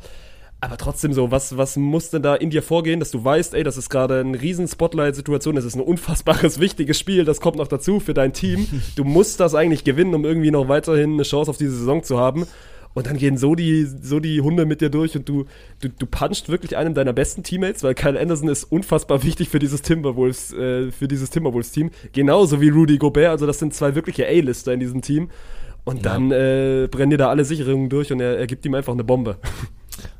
Aber 0.61 0.75
trotzdem 0.77 1.13
so, 1.13 1.31
was, 1.31 1.55
was 1.55 1.77
muss 1.77 2.09
denn 2.09 2.21
da 2.21 2.35
in 2.35 2.49
dir 2.49 2.61
vorgehen, 2.61 2.99
dass 2.99 3.11
du 3.11 3.23
weißt, 3.23 3.53
ey, 3.53 3.63
das 3.63 3.77
ist 3.77 3.89
gerade 3.89 4.19
eine 4.19 4.41
riesen 4.41 4.67
Spotlight-Situation, 4.67 5.55
das 5.55 5.63
ist 5.63 5.75
ein 5.75 5.81
unfassbares, 5.81 6.59
wichtiges 6.59 6.99
Spiel, 6.99 7.23
das 7.23 7.39
kommt 7.39 7.55
noch 7.55 7.69
dazu 7.69 8.01
für 8.01 8.13
dein 8.13 8.33
Team. 8.33 8.67
Du 8.97 9.05
musst 9.05 9.39
das 9.39 9.55
eigentlich 9.55 9.85
gewinnen, 9.85 10.13
um 10.13 10.25
irgendwie 10.25 10.51
noch 10.51 10.67
weiterhin 10.67 11.13
eine 11.13 11.23
Chance 11.23 11.49
auf 11.49 11.57
diese 11.57 11.77
Saison 11.77 12.03
zu 12.03 12.19
haben. 12.19 12.45
Und 12.93 13.05
dann 13.07 13.17
gehen 13.17 13.37
so 13.37 13.55
die, 13.55 13.85
so 13.85 14.19
die 14.19 14.41
Hunde 14.41 14.65
mit 14.65 14.81
dir 14.81 14.89
durch 14.89 15.15
und 15.15 15.29
du, 15.29 15.45
du, 15.79 15.89
du 15.89 16.05
punchst 16.05 16.49
wirklich 16.49 16.75
einen 16.75 16.95
deiner 16.95 17.13
besten 17.13 17.43
Teammates, 17.43 17.83
weil 17.83 17.93
Kyle 17.93 18.19
Anderson 18.19 18.49
ist 18.49 18.63
unfassbar 18.65 19.23
wichtig 19.23 19.49
für 19.49 19.59
dieses 19.59 19.81
Timberwolves, 19.81 20.53
äh, 20.53 20.91
für 20.91 21.07
dieses 21.07 21.29
Timberwolves-Team. 21.29 21.91
Genauso 22.13 22.61
wie 22.61 22.69
Rudy 22.69 22.97
Gobert, 22.97 23.29
also 23.29 23.45
das 23.45 23.59
sind 23.59 23.73
zwei 23.73 23.95
wirkliche 23.95 24.27
A-Lister 24.27 24.73
in 24.73 24.79
diesem 24.79 25.01
Team. 25.01 25.29
Und 25.85 26.05
dann 26.05 26.31
äh, 26.31 26.87
brennen 26.91 27.11
dir 27.11 27.17
da 27.17 27.29
alle 27.29 27.45
Sicherungen 27.45 27.89
durch 27.89 28.11
und 28.11 28.19
er, 28.19 28.37
er 28.37 28.47
gibt 28.47 28.65
ihm 28.65 28.75
einfach 28.75 28.93
eine 28.93 29.03
Bombe. 29.03 29.37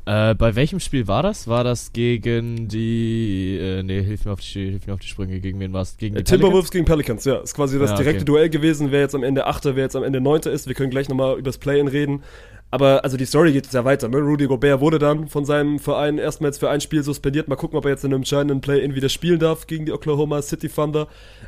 Äh, 0.05 0.33
bei 0.33 0.55
welchem 0.55 0.79
Spiel 0.79 1.07
war 1.07 1.21
das? 1.21 1.47
War 1.47 1.63
das 1.63 1.93
gegen 1.93 2.67
die. 2.67 3.57
Äh, 3.61 3.83
nee, 3.83 4.01
hilf 4.01 4.25
mir 4.25 4.31
auf 4.31 4.39
die, 4.39 4.71
hilf 4.71 4.87
mir 4.87 4.93
auf 4.93 4.99
die 4.99 5.07
Sprünge. 5.07 5.39
Gegen 5.39 5.59
wen 5.59 5.71
war 5.71 5.83
es? 5.83 5.97
Gegen 5.97 6.15
die 6.15 6.21
Äh, 6.21 6.23
Timberwolves 6.23 6.71
gegen 6.71 6.85
Pelicans, 6.85 7.25
ja. 7.25 7.37
Ist 7.37 7.53
quasi 7.53 7.77
das 7.77 7.91
Ja, 7.91 7.97
direkte 7.97 8.21
okay. 8.23 8.25
Duell 8.25 8.49
gewesen, 8.49 8.91
wer 8.91 9.01
jetzt 9.01 9.13
am 9.13 9.23
Ende 9.23 9.45
Achter, 9.45 9.75
wer 9.75 9.83
jetzt 9.83 9.95
am 9.95 10.03
Ende 10.03 10.19
Neunter 10.19 10.51
ist. 10.51 10.67
Wir 10.67 10.73
können 10.73 10.89
gleich 10.89 11.09
nochmal 11.09 11.37
übers 11.37 11.59
Play-In 11.59 11.87
reden. 11.87 12.23
Aber 12.71 13.03
also 13.03 13.17
die 13.17 13.25
Story 13.25 13.51
geht 13.51 13.65
jetzt 13.65 13.73
ja 13.73 13.83
weiter. 13.83 14.07
Ne? 14.09 14.17
Rudy 14.17 14.45
Gobert 14.45 14.79
wurde 14.79 14.99
dann 14.99 15.27
von 15.27 15.43
seinem 15.43 15.79
Verein 15.79 16.17
erstmals 16.19 16.59
für 16.59 16.69
ein 16.69 16.81
Spiel 16.81 17.01
suspendiert. 17.03 17.47
Mal 17.47 17.55
gucken, 17.55 17.77
ob 17.77 17.85
er 17.85 17.91
jetzt 17.91 18.03
in 18.03 18.11
einem 18.11 18.21
entscheidenden 18.21 18.61
Play-In 18.61 18.93
wieder 18.93 19.09
spielen 19.09 19.39
darf 19.39 19.65
gegen 19.65 19.85
die 19.85 19.91
Oklahoma 19.91 20.41
City 20.43 20.69
Thunder. 20.69 21.07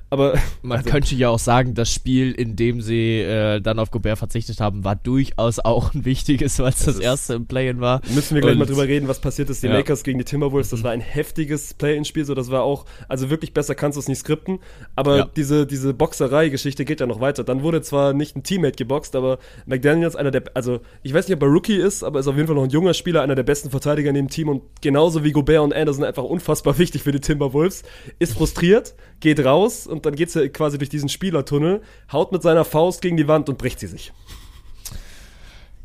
Aber 0.09 0.33
Man 0.63 0.79
also, 0.79 0.89
könnte 0.89 1.13
ja 1.15 1.29
auch 1.29 1.37
sagen, 1.39 1.75
das 1.75 1.93
Spiel, 1.93 2.31
in 2.31 2.55
dem 2.55 2.81
sie 2.81 3.19
äh, 3.19 3.61
dann 3.61 3.77
auf 3.77 3.91
Gobert 3.91 4.17
verzichtet 4.17 4.59
haben, 4.59 4.83
war 4.83 4.95
durchaus 4.95 5.59
auch 5.59 5.93
ein 5.93 6.05
wichtiges, 6.05 6.57
weil 6.59 6.69
es 6.69 6.85
das 6.85 6.97
erste 6.97 7.35
im 7.35 7.45
Play-In 7.45 7.79
war. 7.81 8.01
Müssen 8.15 8.33
wir 8.35 8.41
gleich 8.41 8.53
Und- 8.53 8.59
mal 8.59 8.65
drüber 8.65 8.87
reden, 8.87 9.07
was 9.07 9.19
passiert 9.19 9.49
ist. 9.51 9.61
Die 9.61 9.67
Ja. 9.67 9.73
Lakers 9.73 10.03
gegen 10.03 10.17
die 10.17 10.25
Timberwolves, 10.25 10.69
das 10.71 10.83
war 10.83 10.91
ein 10.91 11.01
heftiges 11.01 11.75
Play-In-Spiel, 11.75 12.25
so 12.25 12.33
das 12.33 12.49
war 12.49 12.63
auch, 12.63 12.85
also 13.07 13.29
wirklich 13.29 13.53
besser 13.53 13.75
kannst 13.75 13.95
du 13.95 13.99
es 13.99 14.07
nicht 14.07 14.19
skripten. 14.19 14.57
Aber 14.95 15.17
Ja. 15.17 15.29
diese, 15.35 15.67
diese 15.67 15.93
Boxerei-Geschichte 15.93 16.83
geht 16.83 16.99
ja 16.99 17.05
noch 17.05 17.19
weiter. 17.21 17.43
Dann 17.43 17.61
wurde 17.61 17.81
zwar 17.83 18.13
nicht 18.13 18.35
ein 18.35 18.41
Teammate 18.43 18.75
geboxt, 18.75 19.15
aber 19.15 19.37
McDaniels, 19.67 20.15
einer 20.15 20.31
der, 20.31 20.43
also 20.55 20.79
ich 21.03 21.10
weiß 21.13 21.27
nicht, 21.27 21.35
ob 21.35 21.43
er 21.43 21.49
Rookie 21.49 21.75
ist, 21.75 22.03
aber 22.03 22.19
ist 22.19 22.27
auf 22.27 22.35
jeden 22.35 22.47
Fall 22.47 22.55
noch 22.55 22.63
ein 22.63 22.69
junger 22.69 22.93
Spieler, 22.93 23.21
einer 23.21 23.35
der 23.35 23.43
besten 23.43 23.69
Verteidiger 23.69 24.09
in 24.09 24.15
dem 24.15 24.29
Team 24.29 24.49
und 24.49 24.61
genauso 24.81 25.23
wie 25.23 25.31
Gobert 25.31 25.61
und 25.61 25.73
Anderson 25.73 26.03
einfach 26.03 26.23
unfassbar 26.23 26.77
wichtig 26.77 27.03
für 27.03 27.11
die 27.11 27.19
Timberwolves. 27.19 27.83
Ist 28.19 28.33
frustriert, 28.33 28.95
geht 29.19 29.43
raus 29.43 29.87
und 29.87 30.05
dann 30.05 30.15
geht's 30.15 30.33
ja 30.33 30.47
quasi 30.47 30.77
durch 30.77 30.89
diesen 30.89 31.09
Spielertunnel, 31.09 31.81
haut 32.11 32.31
mit 32.31 32.41
seiner 32.41 32.65
Faust 32.65 33.01
gegen 33.01 33.17
die 33.17 33.27
Wand 33.27 33.49
und 33.49 33.57
bricht 33.57 33.79
sie 33.79 33.87
sich. 33.87 34.11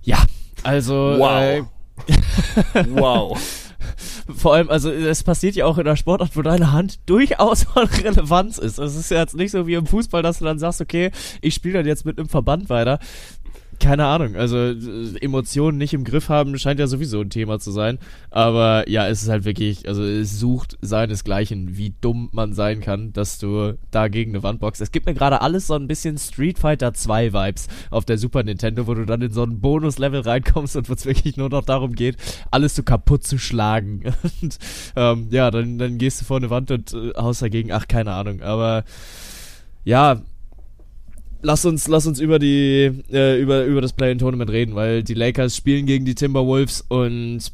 Ja, 0.03 0.25
also. 0.63 0.95
Wow. 1.19 1.43
Äh, 1.43 1.63
Wow. 2.91 3.39
vor 4.37 4.55
allem, 4.55 4.69
also 4.69 4.91
es 4.91 5.23
passiert 5.23 5.55
ja 5.55 5.67
auch 5.67 5.79
in 5.79 5.85
der 5.85 5.97
Sportart, 5.97 6.37
wo 6.37 6.43
deine 6.43 6.73
Hand 6.73 6.99
durchaus 7.07 7.65
von 7.65 7.85
Relevanz 7.87 8.59
ist. 8.59 8.79
Es 8.79 8.97
ist 8.97 9.11
ja 9.11 9.21
jetzt 9.21 9.37
nicht 9.37 9.51
so 9.51 9.67
wie 9.67 9.75
im 9.75 9.87
Fußball, 9.87 10.23
dass 10.23 10.39
du 10.39 10.45
dann 10.45 10.59
sagst, 10.59 10.81
okay, 10.81 11.11
ich 11.41 11.55
spiele 11.55 11.75
dann 11.79 11.87
jetzt 11.87 12.05
mit 12.05 12.19
einem 12.19 12.29
Verband 12.29 12.69
weiter. 12.69 12.99
Keine 13.79 14.07
Ahnung, 14.07 14.37
also 14.37 14.57
äh, 14.57 15.19
Emotionen 15.21 15.77
nicht 15.77 15.93
im 15.93 16.05
Griff 16.05 16.29
haben 16.29 16.59
scheint 16.59 16.81
ja 16.81 16.87
sowieso 16.87 17.21
ein 17.21 17.31
Thema 17.31 17.59
zu 17.59 17.71
sein. 17.71 17.99
Aber 18.31 18.89
ja, 18.89 19.07
es 19.09 19.23
ist 19.23 19.29
halt 19.29 19.45
wirklich, 19.45 19.87
also 19.89 20.03
es 20.03 20.39
sucht 20.39 20.79
seinesgleichen, 20.81 21.77
wie 21.77 21.95
dumm 22.01 22.31
man 22.33 22.53
sein 22.53 22.81
kann, 22.81 23.13
dass 23.13 23.39
du 23.39 23.77
da 23.91 24.09
gegen 24.09 24.33
eine 24.33 24.43
Wand 24.43 24.61
boxst. 24.61 24.81
Es 24.81 24.93
gibt 24.93 25.07
mir 25.07 25.15
gerade 25.15 25.43
alles 25.43 25.67
so 25.67 25.75
ein 25.75 25.87
bisschen 25.87 26.17
Street 26.19 26.59
Fighter 26.59 26.95
2 26.95 27.33
Vibes 27.33 27.69
auf 27.91 28.05
der 28.05 28.19
Super 28.19 28.43
Nintendo, 28.43 28.87
wo 28.87 28.95
du 28.95 29.05
dann 29.05 29.23
in 29.23 29.33
so 29.33 29.43
ein 29.43 29.61
Bonus-Level 29.61 30.21
reinkommst 30.21 30.77
und 30.77 30.89
wo 30.89 30.95
es 30.95 31.05
wirklich 31.05 31.37
nur 31.37 31.49
noch 31.49 31.65
darum 31.65 31.95
geht, 31.95 32.17
alles 32.51 32.75
so 32.77 32.83
kaputt 32.83 33.25
zu 33.25 33.39
schlagen. 33.39 34.03
Und 34.43 34.59
ähm, 34.97 35.29
ja, 35.31 35.51
dann, 35.51 35.79
dann 35.79 35.99
gehst 35.99 36.21
du 36.21 36.25
vor 36.25 36.37
eine 36.37 36.51
Wand 36.51 36.71
und 36.71 36.93
äh, 36.93 37.13
haust 37.17 37.43
dagegen, 37.43 37.73
ach, 37.73 37.89
keine 37.89 38.13
Ahnung. 38.13 38.43
Aber 38.43 38.85
ja, 39.85 40.21
lass 41.43 41.65
uns, 41.65 41.89
lass 41.89 42.07
uns 42.07 42.21
über 42.21 42.39
die, 42.39 43.03
äh, 43.11 43.41
über, 43.41 43.65
über 43.65 43.81
das 43.81 43.93
Play-in-Tournament 43.93 44.51
reden, 44.51 44.75
weil 44.75 45.03
die 45.03 45.15
Lakers 45.15 45.57
spielen 45.57 45.87
gegen 45.87 46.05
die 46.05 46.15
Timberwolves 46.15 46.85
und 46.89 47.53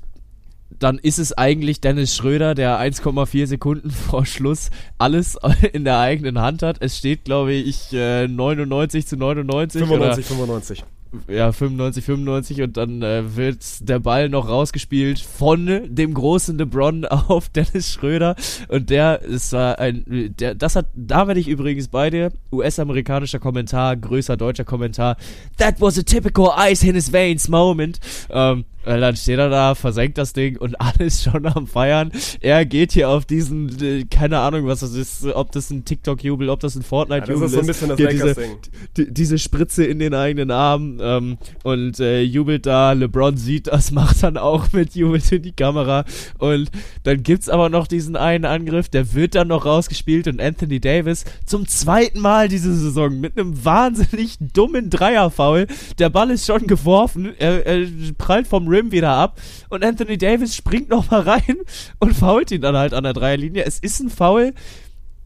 dann 0.79 0.99
ist 0.99 1.19
es 1.19 1.37
eigentlich 1.37 1.81
Dennis 1.81 2.17
Schröder, 2.17 2.55
der 2.55 2.79
1,4 2.79 3.47
Sekunden 3.47 3.91
vor 3.91 4.27
Schluss 4.27 4.71
alles 4.99 5.39
in 5.73 5.85
der 5.85 5.99
eigenen 5.99 6.41
Hand 6.41 6.63
hat. 6.63 6.79
Es 6.81 6.99
steht, 6.99 7.25
glaube 7.25 7.53
ich, 7.53 7.93
äh, 7.93 8.27
99 8.27 9.07
zu 9.07 9.17
99. 9.17 9.81
95, 9.81 10.27
95. 10.27 10.85
Ja, 11.29 11.53
95, 11.53 12.05
95 12.05 12.63
und 12.63 12.77
dann 12.77 13.03
äh, 13.03 13.37
wird 13.37 13.89
der 13.89 13.99
Ball 13.99 14.31
noch 14.31 14.49
rausgespielt 14.49 15.21
von 15.21 15.67
dem 15.87 16.15
großen 16.15 16.57
LeBron 16.57 17.05
auf 17.07 17.51
Dennis 17.51 17.93
Schröder. 17.93 18.35
Und 18.69 18.89
der, 18.89 19.21
es 19.23 19.53
war 19.53 19.79
ein, 19.79 20.05
der, 20.39 20.55
das 20.55 20.75
hat, 20.75 20.87
da 20.95 21.27
werde 21.27 21.41
ich 21.41 21.49
übrigens 21.49 21.89
bei 21.89 22.09
dir, 22.09 22.33
US-amerikanischer 22.51 23.39
Kommentar, 23.39 23.97
größer 23.97 24.37
deutscher 24.37 24.65
Kommentar, 24.65 25.17
that 25.59 25.81
was 25.81 25.99
a 25.99 26.03
typical 26.03 26.51
ice 26.57 26.83
in 26.83 26.95
his 26.95 27.13
veins 27.13 27.49
moment, 27.49 28.01
ähm, 28.31 28.65
weil 28.85 29.01
dann 29.01 29.17
steht 29.17 29.39
er 29.39 29.49
da, 29.49 29.75
versenkt 29.75 30.19
das 30.19 30.33
Ding 30.33 30.57
und 30.57 30.81
alles 30.81 31.23
schon 31.23 31.47
am 31.47 31.67
Feiern. 31.67 32.13
Er 32.41 32.65
geht 32.65 32.93
hier 32.93 33.09
auf 33.09 33.25
diesen, 33.25 33.83
äh, 33.83 34.05
keine 34.05 34.41
Ahnung, 34.41 34.67
was 34.67 34.81
das 34.81 34.95
ist, 34.95 35.25
ob 35.27 35.53
das 35.53 35.71
ein 35.71 35.85
TikTok-Jubel, 35.85 36.49
ob 36.49 36.61
das 36.61 36.75
ein 36.75 36.83
Ja, 36.83 36.89
Fortnite-Jubel 36.89 37.43
das 37.43 37.53
ist 37.53 37.55
so 37.55 37.61
ein 37.61 37.67
bisschen 37.67 37.89
das 37.89 37.97
diese, 37.97 38.27
Lakers-Ding. 38.27 38.57
die, 38.97 39.15
diese 39.15 39.39
Spritze 39.39 39.85
in 39.85 39.99
den 39.99 40.15
eigenen 40.15 40.51
Arm 40.51 40.99
ähm, 41.01 41.39
und 41.63 42.01
äh, 42.01 42.23
jubelt 42.23 42.67
da. 42.67 42.93
LeBron 42.93 43.37
sieht 43.37 43.69
das, 43.69 43.91
macht 43.93 44.23
dann 44.23 44.37
auch 44.37 44.73
mit, 44.73 44.95
jubelt 44.95 45.31
in 45.33 45.43
die 45.43 45.53
Kamera. 45.53 46.05
Und 46.39 46.71
dann 47.05 47.23
gibt's 47.23 47.49
aber 47.49 47.69
noch 47.69 47.87
diesen 47.87 48.17
einen 48.17 48.45
Angriff, 48.45 48.89
der 48.89 49.15
wird 49.15 49.35
dann 49.35 49.49
noch 49.49 49.65
rausgespielt 49.65 50.29
und 50.29 50.41
Anthony 50.41 50.81
Davis 50.81 51.25
zum 51.47 51.67
zweiten 51.67 52.21
Mal 52.21 52.49
diese 52.49 52.75
Saison 52.75 53.21
mit 53.21 53.39
einem 53.39 53.65
wahnsinnig 53.65 54.39
dummen 54.41 54.91
Dreierfoul. 54.91 55.67
Der 55.99 56.11
Ball 56.11 56.31
ist 56.31 56.47
schon 56.47 56.67
geworfen, 56.67 57.33
er, 57.39 57.67
er 57.67 57.87
prallt 58.19 58.47
vom 58.47 58.69
Rim 58.73 58.93
wieder 58.93 59.11
ab 59.11 59.41
und 59.69 59.85
Anthony 59.85 60.19
Davis 60.19 60.57
springt 60.57 60.89
noch 60.89 61.11
mal 61.11 61.21
rein 61.21 61.59
und 61.99 62.15
fault 62.15 62.51
ihn 62.51 62.63
dann 62.63 62.77
halt 62.77 62.95
an 62.95 63.05
der 63.05 63.13
Dreierlinie. 63.13 63.65
Es 63.65 63.79
ist 63.79 64.01
ein 64.01 64.11
Foul, 64.11 64.55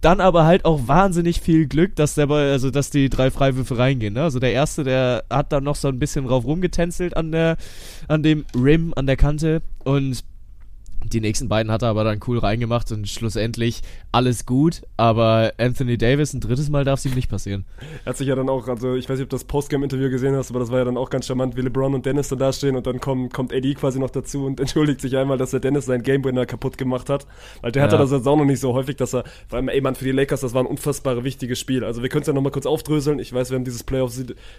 dann 0.00 0.20
aber 0.20 0.44
halt 0.44 0.64
auch 0.64 0.86
wahnsinnig 0.86 1.40
viel 1.40 1.66
Glück, 1.66 1.96
dass 1.96 2.14
der 2.14 2.26
Ball, 2.26 2.50
also 2.50 2.70
dass 2.70 2.90
die 2.90 3.08
drei 3.08 3.30
Freiwürfe 3.30 3.78
reingehen. 3.78 4.14
Ne? 4.14 4.22
Also 4.22 4.38
der 4.38 4.52
erste, 4.52 4.84
der 4.84 5.24
hat 5.30 5.52
dann 5.52 5.64
noch 5.64 5.76
so 5.76 5.88
ein 5.88 5.98
bisschen 5.98 6.26
drauf 6.26 6.44
rumgetänzelt 6.44 7.16
an 7.16 7.32
der, 7.32 7.56
an 8.06 8.22
dem 8.22 8.44
Rim, 8.54 8.92
an 8.94 9.06
der 9.06 9.16
Kante 9.16 9.62
und 9.84 10.22
Die 11.04 11.20
nächsten 11.20 11.48
beiden 11.48 11.70
hat 11.70 11.82
er 11.82 11.88
aber 11.88 12.02
dann 12.02 12.18
cool 12.26 12.38
reingemacht 12.38 12.90
und 12.90 13.08
schlussendlich 13.08 13.82
alles 14.10 14.44
gut, 14.44 14.82
aber 14.96 15.52
Anthony 15.58 15.96
Davis 15.98 16.32
ein 16.34 16.40
drittes 16.40 16.68
Mal 16.68 16.84
darf 16.84 16.98
es 16.98 17.04
ihm 17.06 17.14
nicht 17.14 17.30
passieren. 17.30 17.64
Er 18.04 18.10
hat 18.10 18.16
sich 18.16 18.26
ja 18.26 18.34
dann 18.34 18.48
auch, 18.48 18.66
also 18.66 18.94
ich 18.94 19.08
weiß 19.08 19.18
nicht, 19.18 19.24
ob 19.24 19.30
du 19.30 19.36
das 19.36 19.44
Postgame-Interview 19.44 20.10
gesehen 20.10 20.34
hast, 20.34 20.50
aber 20.50 20.58
das 20.58 20.70
war 20.72 20.78
ja 20.78 20.84
dann 20.84 20.96
auch 20.96 21.08
ganz 21.10 21.26
charmant, 21.26 21.56
wie 21.56 21.60
LeBron 21.60 21.94
und 21.94 22.06
Dennis 22.06 22.28
dann 22.28 22.40
dastehen 22.40 22.74
und 22.74 22.86
dann 22.88 22.98
kommt, 23.00 23.32
kommt 23.32 23.52
AD 23.52 23.74
quasi 23.74 24.00
noch 24.00 24.10
dazu 24.10 24.46
und 24.46 24.58
entschuldigt 24.66 25.00
sich 25.00 25.16
einmal, 25.16 25.38
dass 25.38 25.50
der 25.52 25.60
Dennis 25.60 25.86
seinen 25.86 26.02
Gamewinner 26.02 26.44
kaputt 26.44 26.76
gemacht 26.76 27.08
hat. 27.08 27.26
Weil 27.60 27.70
der 27.72 27.82
hatte 27.84 27.94
Ja. 27.96 28.00
das 28.02 28.10
jetzt 28.10 28.26
auch 28.26 28.36
noch 28.36 28.44
nicht 28.44 28.60
so 28.60 28.72
häufig, 28.74 28.96
dass 28.96 29.14
er, 29.14 29.24
vor 29.48 29.58
allem, 29.58 29.68
ey 29.68 29.80
Mann, 29.80 29.94
für 29.94 30.04
die 30.04 30.12
Lakers, 30.12 30.40
das 30.40 30.54
war 30.54 30.62
ein 30.62 30.66
unfassbar 30.66 31.22
wichtiges 31.22 31.60
Spiel. 31.60 31.84
Also 31.84 32.02
wir 32.02 32.08
können 32.08 32.22
es 32.22 32.26
ja 32.26 32.32
nochmal 32.32 32.52
kurz 32.52 32.66
aufdröseln. 32.66 33.20
Ich 33.20 33.32
weiß, 33.32 33.50
wir 33.50 33.56
haben 33.56 33.64
dieses 33.64 33.84
Playoff 33.84 34.12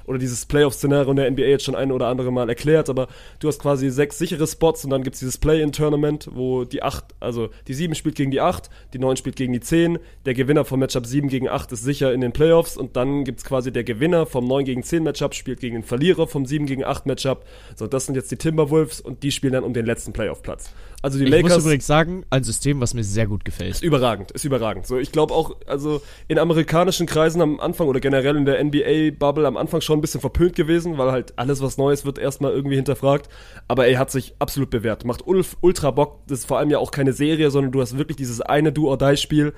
oder 0.05 0.17
dieses 0.17 0.45
Playoff-Szenario 0.45 1.09
in 1.11 1.17
der 1.17 1.29
NBA 1.31 1.41
jetzt 1.43 1.65
schon 1.65 1.75
ein 1.75 1.91
oder 1.91 2.07
andere 2.07 2.31
Mal 2.31 2.47
erklärt, 2.47 2.89
aber 2.89 3.07
du 3.39 3.47
hast 3.49 3.59
quasi 3.59 3.89
sechs 3.89 4.17
sichere 4.17 4.47
Spots 4.47 4.85
und 4.85 4.91
dann 4.91 5.03
gibt's 5.03 5.19
dieses 5.19 5.37
Play-in-Tournament, 5.37 6.26
wo 6.31 6.65
die 6.65 6.83
acht, 6.83 7.05
also 7.19 7.49
die 7.67 7.73
sieben 7.73 7.95
spielt 7.95 8.15
gegen 8.15 8.31
die 8.31 8.41
acht, 8.41 8.69
die 8.93 8.99
neun 8.99 9.17
spielt 9.17 9.35
gegen 9.35 9.53
die 9.53 9.59
zehn, 9.59 9.99
der 10.25 10.33
Gewinner 10.33 10.65
vom 10.65 10.79
Matchup 10.79 11.05
7 11.05 11.27
gegen 11.29 11.47
8 11.47 11.71
ist 11.71 11.83
sicher 11.83 12.13
in 12.13 12.21
den 12.21 12.31
Playoffs 12.31 12.77
und 12.77 12.95
dann 12.95 13.23
gibt's 13.23 13.43
quasi 13.43 13.71
der 13.71 13.83
Gewinner 13.83 14.25
vom 14.25 14.45
9 14.45 14.65
gegen 14.65 14.83
10 14.83 15.03
Matchup 15.03 15.33
spielt 15.33 15.59
gegen 15.59 15.75
den 15.75 15.83
Verlierer 15.83 16.27
vom 16.27 16.45
7 16.45 16.65
gegen 16.65 16.83
8 16.83 17.05
Matchup. 17.05 17.45
So, 17.75 17.87
das 17.87 18.05
sind 18.05 18.15
jetzt 18.15 18.31
die 18.31 18.37
Timberwolves 18.37 19.01
und 19.01 19.23
die 19.23 19.31
spielen 19.31 19.53
dann 19.53 19.63
um 19.63 19.73
den 19.73 19.85
letzten 19.85 20.13
Playoff-Platz. 20.13 20.71
Also 21.03 21.19
die 21.19 21.25
Ich 21.25 21.29
Lakers 21.29 21.53
muss 21.53 21.65
übrigens 21.65 21.85
sagen, 21.85 22.25
ein 22.31 22.43
System, 22.43 22.81
was 22.81 22.95
mir 22.95 23.03
sehr 23.03 23.27
gut 23.27 23.45
gefällt. 23.45 23.71
ist 23.71 23.83
überragend, 23.83 24.31
ist 24.31 24.45
überragend. 24.45 24.87
So, 24.87 24.97
ich 24.97 25.11
glaube 25.11 25.33
auch, 25.33 25.55
also 25.67 26.01
in 26.27 26.39
amerikanischen 26.39 27.05
Kreisen 27.05 27.39
am 27.41 27.59
Anfang 27.59 27.87
oder 27.87 27.99
generell 27.99 28.35
in 28.35 28.45
der 28.45 28.63
NBA-Bubble 28.63 29.45
am 29.45 29.57
Anfang 29.57 29.81
schon 29.81 29.99
ein 29.99 30.01
bisschen 30.01 30.21
verpönt 30.21 30.55
gewesen, 30.55 30.97
weil 30.97 31.11
halt 31.11 31.37
alles, 31.37 31.61
was 31.61 31.77
Neues 31.77 32.03
wird, 32.03 32.17
erstmal 32.17 32.51
irgendwie 32.51 32.75
hinterfragt. 32.75 33.29
Aber 33.67 33.87
er 33.87 33.99
hat 33.99 34.09
sich 34.09 34.33
absolut 34.39 34.71
bewährt. 34.71 35.05
Macht 35.05 35.23
ultra 35.25 35.91
Bock. 35.91 36.25
Das 36.27 36.39
ist 36.39 36.45
vor 36.45 36.57
allem 36.57 36.71
ja 36.71 36.79
auch 36.79 36.91
keine 36.91 37.13
Serie, 37.13 37.51
sondern 37.51 37.71
du 37.71 37.81
hast 37.81 37.97
wirklich 37.97 38.17
dieses 38.17 38.41
eine 38.41 38.71
Do-or-Die-Spiel. 38.71 39.53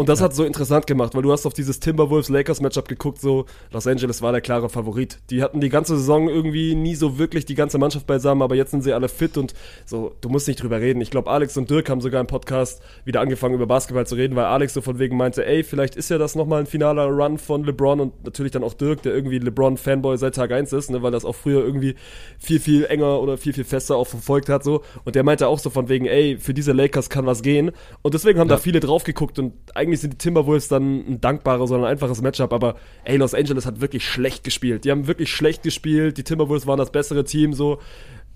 Und 0.00 0.08
das 0.08 0.20
hat 0.20 0.32
so 0.32 0.44
interessant 0.44 0.86
gemacht, 0.86 1.16
weil 1.16 1.22
du 1.22 1.32
hast 1.32 1.44
auf 1.44 1.54
dieses 1.54 1.80
Timberwolves-Lakers-Matchup 1.80 2.86
geguckt, 2.86 3.20
so 3.20 3.46
Los 3.72 3.88
Angeles 3.88 4.22
war 4.22 4.30
der 4.30 4.40
klare 4.40 4.68
Favorit. 4.68 5.18
Die 5.28 5.42
hatten 5.42 5.60
die 5.60 5.70
ganze 5.70 5.96
Saison 5.96 6.28
irgendwie 6.28 6.76
nie 6.76 6.94
so 6.94 7.18
wirklich 7.18 7.46
die 7.46 7.56
ganze 7.56 7.78
Mannschaft 7.78 8.06
beisammen, 8.06 8.42
aber 8.42 8.54
jetzt 8.54 8.70
sind 8.70 8.82
sie 8.82 8.92
alle 8.92 9.08
fit 9.08 9.36
und 9.36 9.54
so, 9.86 10.14
du 10.20 10.28
musst 10.28 10.46
nicht 10.46 10.62
drüber 10.62 10.80
reden. 10.80 11.00
Ich 11.00 11.10
glaube, 11.10 11.28
Alex 11.28 11.56
und 11.56 11.68
Dirk 11.68 11.90
haben 11.90 12.00
sogar 12.00 12.20
im 12.20 12.28
Podcast 12.28 12.80
wieder 13.04 13.20
angefangen, 13.20 13.56
über 13.56 13.66
Basketball 13.66 14.06
zu 14.06 14.14
reden, 14.14 14.36
weil 14.36 14.44
Alex 14.44 14.72
so 14.74 14.82
von 14.82 15.00
wegen 15.00 15.16
meinte, 15.16 15.44
ey, 15.44 15.64
vielleicht 15.64 15.96
ist 15.96 16.10
ja 16.10 16.18
das 16.18 16.36
nochmal 16.36 16.60
ein 16.60 16.66
finaler 16.66 17.06
Run 17.06 17.36
von 17.36 17.64
LeBron 17.64 17.98
und 17.98 18.24
natürlich 18.24 18.52
dann 18.52 18.62
auch 18.62 18.74
Dirk, 18.74 19.02
der 19.02 19.12
irgendwie 19.12 19.40
LeBron-Fanboy 19.40 20.16
seit 20.16 20.36
Tag 20.36 20.52
1 20.52 20.72
ist, 20.74 20.90
ne, 20.90 21.02
weil 21.02 21.10
das 21.10 21.24
auch 21.24 21.34
früher 21.34 21.64
irgendwie 21.64 21.96
viel, 22.38 22.60
viel 22.60 22.84
enger 22.84 23.20
oder 23.20 23.36
viel, 23.36 23.52
viel 23.52 23.64
fester 23.64 23.96
auch 23.96 24.06
verfolgt 24.06 24.48
hat, 24.48 24.62
so. 24.62 24.84
Und 25.04 25.16
der 25.16 25.24
meinte 25.24 25.48
auch 25.48 25.58
so 25.58 25.70
von 25.70 25.88
wegen, 25.88 26.06
ey, 26.06 26.38
für 26.38 26.54
diese 26.54 26.70
Lakers 26.70 27.10
kann 27.10 27.26
was 27.26 27.42
gehen. 27.42 27.72
Und 28.02 28.14
deswegen 28.14 28.38
haben 28.38 28.46
da 28.46 28.58
viele 28.58 28.78
drauf 28.78 29.02
geguckt 29.02 29.40
und 29.40 29.54
eigentlich 29.74 29.87
sind 29.96 30.12
die 30.12 30.18
Timberwolves 30.18 30.68
dann 30.68 30.98
ein 31.08 31.20
dankbares, 31.20 31.68
sondern 31.68 31.88
ein 31.88 31.92
einfaches 31.92 32.22
Matchup, 32.22 32.52
aber 32.52 32.76
ey, 33.04 33.16
Los 33.16 33.34
Angeles 33.34 33.66
hat 33.66 33.80
wirklich 33.80 34.06
schlecht 34.06 34.44
gespielt. 34.44 34.84
Die 34.84 34.90
haben 34.90 35.06
wirklich 35.06 35.32
schlecht 35.32 35.62
gespielt, 35.62 36.18
die 36.18 36.24
Timberwolves 36.24 36.66
waren 36.66 36.78
das 36.78 36.92
bessere 36.92 37.24
Team, 37.24 37.52
so. 37.52 37.78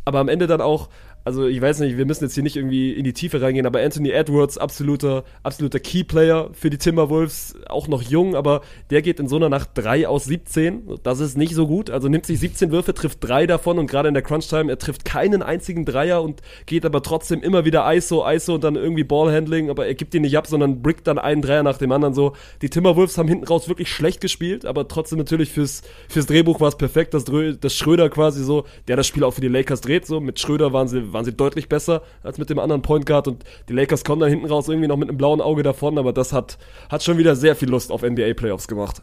Aber 0.05 0.19
am 0.19 0.29
Ende 0.29 0.47
dann 0.47 0.61
auch, 0.61 0.89
also 1.25 1.47
ich 1.47 1.61
weiß 1.61 1.81
nicht, 1.81 1.97
wir 1.97 2.07
müssen 2.07 2.25
jetzt 2.25 2.35
hier 2.35 2.43
nicht 2.43 2.57
irgendwie 2.57 2.93
in 2.93 3.05
die 3.05 3.13
Tiefe 3.13 3.41
reingehen, 3.41 3.67
aber 3.67 3.81
Anthony 3.81 4.11
Edwards, 4.11 4.59
absoluter, 4.59 5.25
absoluter 5.43 5.79
Keyplayer 5.79 6.51
für 6.53 6.71
die 6.71 6.79
Timberwolves, 6.79 7.55
auch 7.69 7.87
noch 7.89 8.03
jung, 8.03 8.35
aber 8.35 8.63
der 8.91 9.03
geht 9.03 9.21
in 9.21 9.29
so 9.29 9.37
einer 9.37 9.49
Nacht 9.49 9.71
3 9.75 10.09
aus 10.09 10.25
17. 10.25 10.99
Das 11.03 11.21
ist 11.21 11.37
nicht 11.37 11.55
so 11.55 11.67
gut. 11.67 11.91
Also 11.91 12.09
nimmt 12.09 12.27
sich 12.27 12.41
17 12.41 12.73
Würfe, 12.73 12.95
trifft 12.95 13.19
drei 13.21 13.47
davon 13.47 13.79
und 13.79 13.87
gerade 13.87 14.09
in 14.09 14.15
der 14.15 14.23
Crunch-Time, 14.23 14.71
er 14.71 14.79
trifft 14.79 15.05
keinen 15.05 15.43
einzigen 15.43 15.85
Dreier 15.85 16.23
und 16.23 16.43
geht 16.67 16.85
aber 16.85 17.03
trotzdem 17.03 17.43
immer 17.43 17.65
wieder 17.65 17.93
ISO, 17.95 18.29
ISO 18.29 18.55
und 18.55 18.65
dann 18.65 18.77
irgendwie 18.77 19.05
Ballhandling, 19.05 19.71
aber 19.71 19.87
er 19.87 19.95
gibt 19.95 20.15
ihn 20.15 20.23
nicht 20.23 20.37
ab, 20.37 20.47
sondern 20.47 20.83
brickt 20.83 21.07
dann 21.07 21.19
einen 21.19 21.43
Dreier 21.43 21.63
nach 21.63 21.79
dem 21.79 21.93
anderen 21.93 22.15
so. 22.15 22.33
Die 22.63 22.71
Timberwolves 22.71 23.17
haben 23.19 23.29
hinten 23.29 23.47
raus 23.47 23.69
wirklich 23.69 23.91
schlecht 23.91 24.21
gespielt, 24.21 24.65
aber 24.65 24.89
trotzdem 24.89 25.19
natürlich 25.19 25.51
fürs, 25.51 25.83
fürs 26.09 26.27
Drehbuch 26.27 26.61
war 26.61 26.69
es 26.69 26.77
perfekt, 26.77 27.15
dass, 27.15 27.25
dass 27.25 27.75
Schröder 27.75 28.11
quasi 28.11 28.43
so, 28.43 28.65
der 28.89 28.97
das 28.97 29.07
Spiel 29.07 29.25
auch 29.25 29.33
für 29.33 29.41
die 29.41 29.49
Lakers 29.49 29.81
dreht, 29.81 30.07
so. 30.07 30.21
Mit 30.21 30.41
Schröder 30.41 30.73
waren 30.73 30.89
sie, 30.89 31.12
waren 31.13 31.25
sie 31.25 31.33
deutlich 31.33 31.69
besser 31.69 32.03
als 32.23 32.39
mit 32.39 32.51
dem 32.51 32.59
anderen 32.59 32.83
Point 32.83 33.07
Guard 33.07 33.29
und 33.29 33.45
die 33.69 33.73
Lakers 33.73 34.05
kommen 34.05 34.21
dann 34.21 34.31
hinten 34.31 34.47
raus 34.47 34.69
irgendwie 34.69 34.89
noch 34.89 34.97
mit 34.97 35.09
einem 35.09 35.19
blauen 35.19 35.41
Auge 35.41 35.63
davon, 35.63 35.99
aber 35.99 36.13
das 36.13 36.33
hat, 36.33 36.59
hat 36.89 37.03
schon 37.03 37.19
wieder 37.19 37.37
sehr 37.37 37.57
viel 37.57 37.69
Lust 37.69 37.91
auf 37.91 38.03
NBA 38.03 38.35
Playoffs 38.35 38.69
gemacht. 38.69 39.03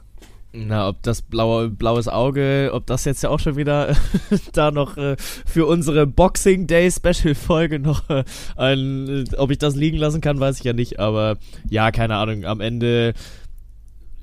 Na, 0.52 0.90
ob 0.90 1.04
das 1.04 1.22
blaue, 1.22 1.70
blaues 1.70 2.08
Auge, 2.08 2.72
ob 2.74 2.88
das 2.88 3.06
jetzt 3.06 3.22
ja 3.22 3.30
auch 3.30 3.40
schon 3.40 3.56
wieder 3.56 3.96
da 4.54 4.72
noch 4.72 4.98
äh, 4.98 5.16
für 5.20 5.68
unsere 5.68 6.08
Boxing 6.08 6.66
Day 6.66 6.90
Special 6.92 7.36
Folge 7.36 7.78
noch 7.78 8.10
äh, 8.10 8.24
ein, 8.56 9.28
äh, 9.32 9.36
ob 9.38 9.52
ich 9.52 9.60
das 9.60 9.76
liegen 9.76 9.98
lassen 9.98 10.22
kann, 10.22 10.40
weiß 10.40 10.58
ich 10.58 10.64
ja 10.64 10.74
nicht, 10.74 11.00
aber 11.00 11.38
ja, 11.70 11.92
keine 11.92 12.16
Ahnung, 12.16 12.46
am 12.46 12.62
Ende 12.62 13.14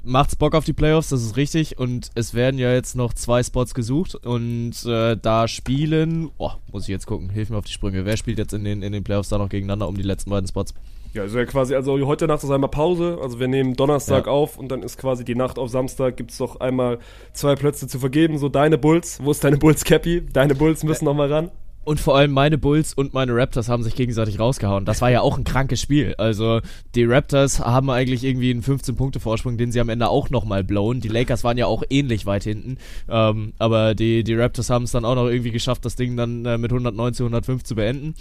macht's 0.06 0.36
Bock 0.36 0.54
auf 0.54 0.64
die 0.64 0.72
Playoffs, 0.72 1.08
das 1.10 1.22
ist 1.22 1.36
richtig 1.36 1.78
und 1.78 2.10
es 2.14 2.32
werden 2.34 2.58
ja 2.58 2.72
jetzt 2.72 2.96
noch 2.96 3.12
zwei 3.12 3.42
Spots 3.42 3.74
gesucht 3.74 4.14
und 4.14 4.72
äh, 4.86 5.16
da 5.20 5.48
spielen, 5.48 6.30
oh, 6.38 6.52
muss 6.72 6.84
ich 6.84 6.88
jetzt 6.88 7.06
gucken, 7.06 7.28
hilf 7.30 7.50
mir 7.50 7.58
auf 7.58 7.64
die 7.64 7.72
Sprünge, 7.72 8.04
wer 8.04 8.16
spielt 8.16 8.38
jetzt 8.38 8.54
in 8.54 8.64
den, 8.64 8.82
in 8.82 8.92
den 8.92 9.04
Playoffs 9.04 9.28
da 9.28 9.38
noch 9.38 9.48
gegeneinander 9.48 9.88
um 9.88 9.96
die 9.96 10.02
letzten 10.02 10.30
beiden 10.30 10.46
Spots? 10.48 10.74
Ja, 11.12 11.22
also 11.22 11.38
ja 11.38 11.44
quasi, 11.46 11.74
also 11.74 11.98
heute 12.06 12.26
Nacht 12.26 12.44
ist 12.44 12.50
einmal 12.50 12.70
Pause, 12.70 13.18
also 13.22 13.40
wir 13.40 13.48
nehmen 13.48 13.74
Donnerstag 13.74 14.26
Ja. 14.26 14.32
auf 14.32 14.58
und 14.58 14.68
dann 14.68 14.82
ist 14.82 14.98
quasi 14.98 15.24
die 15.24 15.34
Nacht 15.34 15.58
auf 15.58 15.70
Samstag, 15.70 16.16
gibt's 16.16 16.38
doch 16.38 16.60
einmal 16.60 16.98
zwei 17.32 17.54
Plätze 17.54 17.88
zu 17.88 17.98
vergeben, 17.98 18.38
so 18.38 18.48
deine 18.48 18.78
Bulls, 18.78 19.20
wo 19.22 19.30
ist 19.30 19.42
deine 19.42 19.56
Bulls, 19.56 19.84
Cappy? 19.84 20.22
Deine 20.32 20.54
Bulls 20.54 20.84
müssen 20.84 21.04
noch 21.06 21.14
mal 21.14 21.32
ran. 21.32 21.50
Und 21.86 22.00
vor 22.00 22.16
allem 22.16 22.32
meine 22.32 22.58
Bulls 22.58 22.94
und 22.94 23.14
meine 23.14 23.32
Raptors 23.32 23.68
haben 23.68 23.84
sich 23.84 23.94
gegenseitig 23.94 24.40
rausgehauen. 24.40 24.84
Das 24.84 25.00
war 25.02 25.10
ja 25.12 25.20
auch 25.20 25.38
ein 25.38 25.44
krankes 25.44 25.80
Spiel. 25.80 26.16
Also 26.18 26.60
die 26.96 27.04
Raptors 27.04 27.60
haben 27.60 27.90
eigentlich 27.90 28.24
irgendwie 28.24 28.50
einen 28.50 28.64
15-Punkte-Vorsprung, 28.64 29.56
den 29.56 29.70
sie 29.70 29.78
am 29.78 29.88
Ende 29.88 30.08
auch 30.08 30.28
nochmal 30.28 30.64
blown. 30.64 31.00
Die 31.00 31.06
Lakers 31.06 31.44
waren 31.44 31.56
ja 31.56 31.66
auch 31.66 31.84
ähnlich 31.88 32.26
weit 32.26 32.42
hinten. 32.42 32.78
Ähm, 33.08 33.52
aber 33.60 33.94
die, 33.94 34.24
die 34.24 34.34
Raptors 34.34 34.68
haben 34.68 34.82
es 34.82 34.90
dann 34.90 35.04
auch 35.04 35.14
noch 35.14 35.28
irgendwie 35.28 35.52
geschafft, 35.52 35.84
das 35.84 35.94
Ding 35.94 36.16
dann 36.16 36.44
äh, 36.44 36.58
mit 36.58 36.72
119, 36.72 37.24
105 37.26 37.62
zu 37.62 37.76
beenden. 37.76 38.16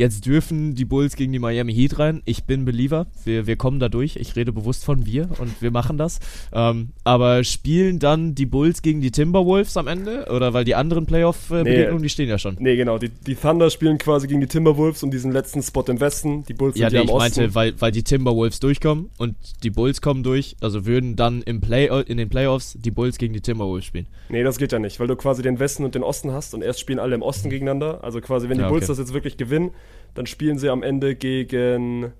Jetzt 0.00 0.24
dürfen 0.24 0.74
die 0.74 0.86
Bulls 0.86 1.14
gegen 1.14 1.30
die 1.30 1.38
Miami 1.38 1.74
Heat 1.74 1.98
rein. 1.98 2.22
Ich 2.24 2.44
bin 2.44 2.64
Believer. 2.64 3.06
Wir, 3.26 3.46
wir 3.46 3.56
kommen 3.56 3.80
da 3.80 3.90
durch. 3.90 4.16
Ich 4.16 4.34
rede 4.34 4.50
bewusst 4.50 4.82
von 4.82 5.04
wir 5.04 5.28
und 5.38 5.60
wir 5.60 5.70
machen 5.70 5.98
das. 5.98 6.20
Ähm, 6.54 6.92
aber 7.04 7.44
spielen 7.44 7.98
dann 7.98 8.34
die 8.34 8.46
Bulls 8.46 8.80
gegen 8.80 9.02
die 9.02 9.10
Timberwolves 9.10 9.76
am 9.76 9.88
Ende? 9.88 10.24
Oder 10.34 10.54
weil 10.54 10.64
die 10.64 10.74
anderen 10.74 11.04
Playoff-Begegnungen, 11.04 12.02
die 12.02 12.08
stehen 12.08 12.30
ja 12.30 12.38
schon. 12.38 12.56
Nee, 12.60 12.76
genau, 12.76 12.96
die, 12.96 13.10
die 13.10 13.34
Thunder 13.34 13.68
spielen 13.68 13.98
quasi 13.98 14.26
gegen 14.26 14.40
die 14.40 14.46
Timberwolves 14.46 15.02
um 15.02 15.10
diesen 15.10 15.32
letzten 15.32 15.62
Spot 15.62 15.84
im 15.86 16.00
Westen, 16.00 16.46
die 16.46 16.54
Bulls 16.54 16.76
sind 16.76 16.84
ja 16.84 16.88
nee, 16.88 16.96
im 16.96 17.04
ich 17.04 17.10
Osten. 17.10 17.40
meinte, 17.40 17.54
weil, 17.54 17.74
weil 17.78 17.92
die 17.92 18.02
Timberwolves 18.02 18.58
durchkommen 18.58 19.10
und 19.18 19.36
die 19.62 19.70
Bulls 19.70 20.00
kommen 20.00 20.22
durch, 20.22 20.56
also 20.62 20.86
würden 20.86 21.14
dann 21.14 21.42
im 21.42 21.60
Play 21.60 21.90
in 22.06 22.16
den 22.16 22.30
Playoffs 22.30 22.74
die 22.80 22.90
Bulls 22.90 23.18
gegen 23.18 23.34
die 23.34 23.42
Timberwolves 23.42 23.84
spielen. 23.84 24.06
Nee, 24.30 24.44
das 24.44 24.56
geht 24.56 24.72
ja 24.72 24.78
nicht, 24.78 24.98
weil 24.98 25.08
du 25.08 25.16
quasi 25.16 25.42
den 25.42 25.58
Westen 25.58 25.84
und 25.84 25.94
den 25.94 26.02
Osten 26.02 26.32
hast 26.32 26.54
und 26.54 26.62
erst 26.62 26.80
spielen 26.80 27.00
alle 27.00 27.14
im 27.14 27.20
Osten 27.20 27.50
gegeneinander. 27.50 28.02
Also 28.02 28.22
quasi, 28.22 28.48
wenn 28.48 28.56
die 28.56 28.62
Ja, 28.62 28.70
Bulls 28.70 28.84
okay. 28.84 28.92
das 28.92 28.98
jetzt 28.98 29.12
wirklich 29.12 29.36
gewinnen, 29.36 29.72
dann 30.14 30.26
spielen 30.26 30.58
sie 30.58 30.68
am 30.68 30.82
Ende 30.82 31.14
gegen. 31.16 32.12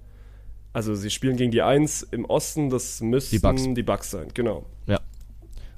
Also 0.72 0.94
sie 0.94 1.10
spielen 1.10 1.36
gegen 1.36 1.50
die 1.50 1.62
Eins 1.62 2.02
im 2.02 2.24
Osten, 2.24 2.70
das 2.70 3.00
müssten 3.00 3.34
Die 3.34 3.40
Bucks. 3.40 3.62
die 3.74 3.82
Bucks 3.82 4.10
sein, 4.12 4.28
genau. 4.34 4.64
Ja. 4.86 5.00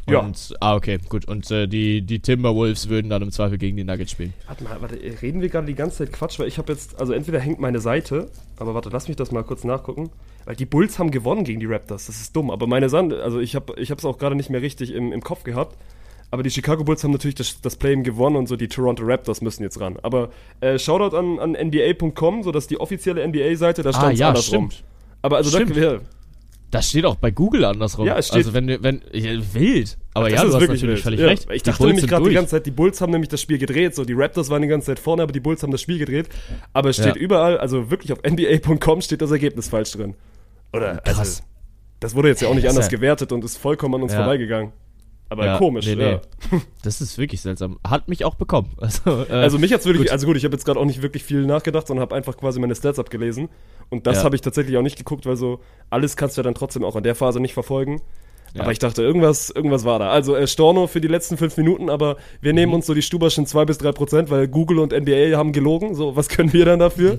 Ja. 0.09 0.19
Und, 0.19 0.55
ah, 0.61 0.75
okay, 0.75 0.99
gut. 1.09 1.27
Und 1.27 1.51
äh, 1.51 1.69
die, 1.69 2.03
die 2.03 2.19
Timberwolves 2.19 2.89
würden 2.89 3.09
dann 3.09 3.23
im 3.23 3.31
Zweifel 3.31 3.57
gegen 3.57 3.77
die 3.77 3.85
Nuggets 3.85 4.11
spielen. 4.11 4.35
Warte 4.49 4.65
mal, 4.65 4.81
warte, 4.81 4.97
reden 5.23 5.41
wir 5.41 5.49
gerade 5.49 5.67
die 5.67 5.75
ganze 5.75 5.99
Zeit 5.99 6.13
Quatsch, 6.13 6.39
weil 6.41 6.49
ich 6.49 6.59
habe 6.59 6.73
jetzt, 6.73 6.99
also 7.01 7.13
entweder 7.13 7.39
hängt 7.39 7.61
meine 7.61 7.79
Seite, 7.81 8.29
aber 8.57 8.75
warte, 8.75 8.91
lass 8.91 9.07
mich 9.07 9.17
das 9.17 9.31
mal 9.31 9.45
kurz 9.45 9.63
nachgucken. 9.65 10.11
Weil 10.45 10.57
die 10.57 10.67
Bulls 10.67 10.99
haben 10.99 11.13
gewonnen 11.13 11.45
gegen 11.45 11.61
die 11.61 11.67
Raptors, 11.67 12.07
das 12.07 12.21
ist 12.21 12.35
dumm, 12.35 12.51
aber 12.51 12.67
meine 12.67 12.89
Sand, 12.89 13.13
also 13.15 13.39
ich 13.39 13.55
habe 13.55 13.81
ich 13.81 13.91
es 13.91 14.05
auch 14.05 14.19
gerade 14.19 14.35
nicht 14.35 14.51
mehr 14.51 14.61
richtig 14.61 14.93
im, 14.93 15.13
im 15.13 15.23
Kopf 15.23 15.45
gehabt. 15.45 15.77
Aber 16.33 16.43
die 16.43 16.51
Chicago 16.51 16.83
Bulls 16.83 17.05
haben 17.05 17.11
natürlich 17.13 17.35
das, 17.35 17.61
das 17.61 17.77
Play-In 17.77 18.03
gewonnen 18.05 18.37
und 18.37 18.49
so 18.49 18.57
die 18.57 18.67
Toronto 18.67 19.05
Raptors 19.05 19.43
müssen 19.43 19.63
jetzt 19.63 19.79
ran. 19.81 19.99
Aber 20.03 20.31
äh, 20.61 20.79
Shoutout 20.79 21.15
an, 21.17 21.39
an 21.39 21.53
NBA.com, 21.53 22.43
so 22.43 22.51
dass 22.51 22.67
die 22.67 22.81
offizielle 22.81 23.25
NBA-Seite, 23.29 23.83
da 23.83 23.93
stand 23.93 24.05
Ah, 24.07 24.11
ja, 24.13 24.29
andersrum. 24.29 24.71
stimmt. 24.71 24.85
Aber 25.21 25.37
also 25.37 25.51
Stimmt. 25.57 25.77
da, 25.77 25.81
ja, 25.95 25.99
Das 26.71 26.89
steht 26.89 27.05
auch 27.05 27.17
bei 27.17 27.31
Google 27.31 27.67
andersrum. 27.67 28.07
Ja, 28.07 28.17
es 28.17 28.29
steht- 28.29 28.39
Also 28.39 28.55
wenn 28.55 28.67
du, 28.67 28.83
wenn, 28.83 29.03
wild. 29.13 29.99
Aber 30.15 30.31
das 30.31 30.39
ja, 30.39 30.43
du 30.43 30.49
ist 30.49 30.55
hast 30.55 30.61
wirklich 30.63 30.83
natürlich 30.83 30.95
wild. 30.97 31.03
völlig 31.05 31.21
ja. 31.21 31.27
recht. 31.27 31.47
Ich 31.53 31.63
Die 31.63 31.71
dachte 31.71 31.83
Bulls 31.83 31.95
nämlich 31.97 32.11
gerade 32.11 32.29
die 32.31 32.35
ganze 32.35 32.51
Zeit, 32.53 32.65
die 32.67 32.71
Bulls 32.71 33.01
haben 33.03 33.13
nämlich 33.13 33.29
das 33.29 33.41
Spiel 33.43 33.59
gedreht. 33.59 33.95
So, 33.95 34.05
die 34.07 34.15
Raptors 34.15 34.49
waren 34.49 34.63
die 34.63 34.69
ganze 34.69 34.87
Zeit 34.87 34.99
vorne, 34.99 35.23
aber 35.23 35.33
die 35.33 35.41
Bulls 35.41 35.63
haben 35.63 35.71
das 35.71 35.83
Spiel 35.83 35.99
gedreht. 35.99 36.31
Aber 36.73 36.89
es 36.89 36.97
steht 36.97 37.17
Ja. 37.17 37.21
überall, 37.23 37.59
also 37.59 37.91
wirklich 37.91 38.11
auf 38.13 38.21
NBA.com 38.25 39.03
steht 39.03 39.21
das 39.21 39.31
Ergebnis 39.31 39.69
falsch 39.69 39.93
drin. 39.93 40.15
Oder, 40.73 40.97
Krass. 41.05 41.19
also, 41.19 41.43
das 42.01 42.15
wurde 42.15 42.29
jetzt 42.29 42.41
ja 42.41 42.49
auch 42.49 42.55
nicht 42.55 42.65
Das 42.65 42.71
anders 42.75 42.89
gewertet 42.89 43.33
und 43.33 43.45
ist 43.45 43.59
vollkommen 43.59 43.97
an 43.97 44.03
uns 44.05 44.15
vorbeigegangen. 44.15 44.73
Aber 45.33 45.47
Ja, 45.47 45.57
komisch, 45.59 45.87
nee, 45.87 45.95
nee. 45.97 46.11
ja. 46.13 46.21
Das 46.85 47.01
ist 47.01 47.17
wirklich 47.17 47.41
seltsam. 47.41 47.79
Hat 47.89 48.07
mich 48.09 48.25
auch 48.25 48.35
bekommen. 48.35 48.71
Also, 48.79 49.25
äh, 49.29 49.33
Also 49.33 49.59
mich 49.59 49.73
hat's 49.73 49.87
wirklich, 49.87 50.05
gut. 50.09 50.13
also 50.13 50.27
gut, 50.27 50.37
ich 50.37 50.45
habe 50.45 50.55
jetzt 50.55 50.65
gerade 50.67 50.79
auch 50.79 50.85
nicht 50.85 51.01
wirklich 51.01 51.25
viel 51.25 51.47
nachgedacht, 51.47 51.87
sondern 51.87 52.03
habe 52.03 52.15
einfach 52.15 52.37
quasi 52.37 52.61
meine 52.61 52.75
Stats 52.75 52.99
abgelesen. 52.99 53.49
Und 53.89 54.07
das 54.07 54.19
Ja. 54.19 54.25
habe 54.25 54.37
ich 54.37 54.43
tatsächlich 54.43 54.77
auch 54.77 54.83
nicht 54.83 54.99
geguckt, 54.99 55.25
weil 55.25 55.37
so 55.37 55.61
alles 55.91 56.17
kannst 56.17 56.37
du 56.37 56.41
ja 56.41 56.45
dann 56.45 56.55
trotzdem 56.55 56.85
auch 56.85 56.97
in 56.97 57.03
der 57.03 57.15
Phase 57.15 57.41
nicht 57.41 57.55
verfolgen. 57.55 58.03
Ja. 58.55 58.63
Aber 58.65 58.73
ich 58.73 58.79
dachte, 58.79 59.03
irgendwas, 59.03 59.49
irgendwas 59.49 59.87
war 59.87 59.99
da. 59.99 60.11
Also 60.11 60.37
äh, 60.37 60.47
Storno 60.47 60.87
für 60.87 61.01
die 61.01 61.09
letzten 61.09 61.39
fünf 61.39 61.57
Minuten, 61.57 61.89
aber 61.89 62.19
wir 62.43 62.53
Mhm. 62.53 62.57
nehmen 62.57 62.75
uns 62.75 62.85
so 62.87 62.93
die 62.93 63.01
Stuberschen 63.01 63.47
zwei 63.47 63.65
bis 63.65 63.79
drei 63.79 63.93
Prozent, 63.93 64.29
weil 64.29 64.47
Google 64.49 64.79
und 64.81 64.93
NBA 64.93 65.39
haben 65.39 65.53
gelogen. 65.53 65.95
So, 65.95 66.15
was 66.17 66.29
können 66.29 66.53
wir 66.53 66.67
dann 66.67 66.79
dafür? 66.79 67.19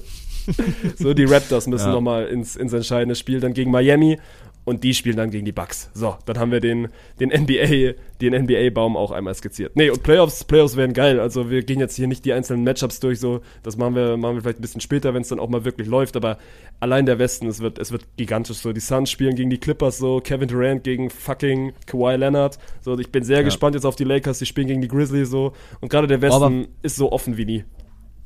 so, 0.97 1.14
die 1.16 1.24
Raptors 1.24 1.66
müssen 1.68 1.88
Ja. 1.88 1.93
nochmal 1.93 2.28
ins, 2.28 2.55
ins 2.55 2.74
entscheidende 2.74 3.16
Spiel 3.16 3.39
dann 3.39 3.53
gegen 3.53 3.72
Miami 3.72 4.20
und 4.66 4.84
die 4.84 4.93
spielen 4.93 5.18
dann 5.18 5.30
gegen 5.30 5.45
die 5.45 5.51
Bucks. 5.51 5.89
So, 5.93 6.16
dann 6.26 6.38
haben 6.39 6.51
wir 6.51 6.59
den, 6.61 6.88
den 7.20 7.30
NBA, 7.30 7.93
den 8.22 8.34
NBA-Baum 8.43 8.95
auch 8.95 9.11
einmal 9.11 9.34
skizziert. 9.36 9.76
Nee, 9.76 9.89
und 9.89 10.03
Playoffs, 10.03 10.43
Playoffs 10.45 10.78
werden 10.78 10.93
geil. 10.93 11.20
Also 11.20 11.49
wir 11.49 11.64
gehen 11.64 11.80
jetzt 11.80 11.95
hier 11.95 12.07
nicht 12.07 12.24
die 12.24 12.32
einzelnen 12.34 12.64
Matchups 12.64 12.99
durch, 13.01 13.20
so, 13.20 13.41
das 13.64 13.76
machen 13.78 13.95
wir, 13.95 14.16
machen 14.16 14.36
wir 14.36 14.41
vielleicht 14.41 14.59
ein 14.59 14.61
bisschen 14.61 14.80
später, 14.82 15.14
wenn 15.14 15.22
es 15.24 15.28
dann 15.28 15.39
auch 15.39 15.49
mal 15.49 15.66
wirklich 15.66 15.88
läuft, 15.88 16.16
aber 16.16 16.38
allein 16.80 17.05
der 17.05 17.20
Westen, 17.20 17.47
es 17.47 17.59
wird, 17.59 17.78
es 17.78 17.91
wird 17.91 18.05
gigantisch 18.16 18.57
so. 18.57 18.72
Die 18.72 18.80
Suns 18.80 19.11
spielen 19.11 19.36
gegen 19.36 19.49
die 19.49 19.57
Clippers 19.59 19.97
so, 19.97 20.22
Kevin 20.22 20.47
Durant 20.47 20.84
gegen 20.84 21.09
fucking 21.09 21.74
Kawhi 21.86 22.16
Leonard. 22.16 22.57
So, 22.82 22.97
ich 22.97 23.11
bin 23.11 23.24
sehr 23.24 23.38
Ja. 23.39 23.43
gespannt 23.43 23.76
jetzt 23.76 23.86
auf 23.86 23.95
die 23.97 24.05
Lakers, 24.05 24.39
die 24.39 24.45
spielen 24.45 24.68
gegen 24.68 24.82
die 24.82 24.88
Grizzlies 24.88 25.30
so. 25.30 25.51
Und 25.82 25.89
gerade 25.89 26.07
der 26.07 26.22
Westen 26.22 26.41
Aber- 26.43 26.66
ist 26.84 26.95
so 26.95 27.11
offen 27.11 27.36
wie 27.38 27.45
nie. 27.45 27.64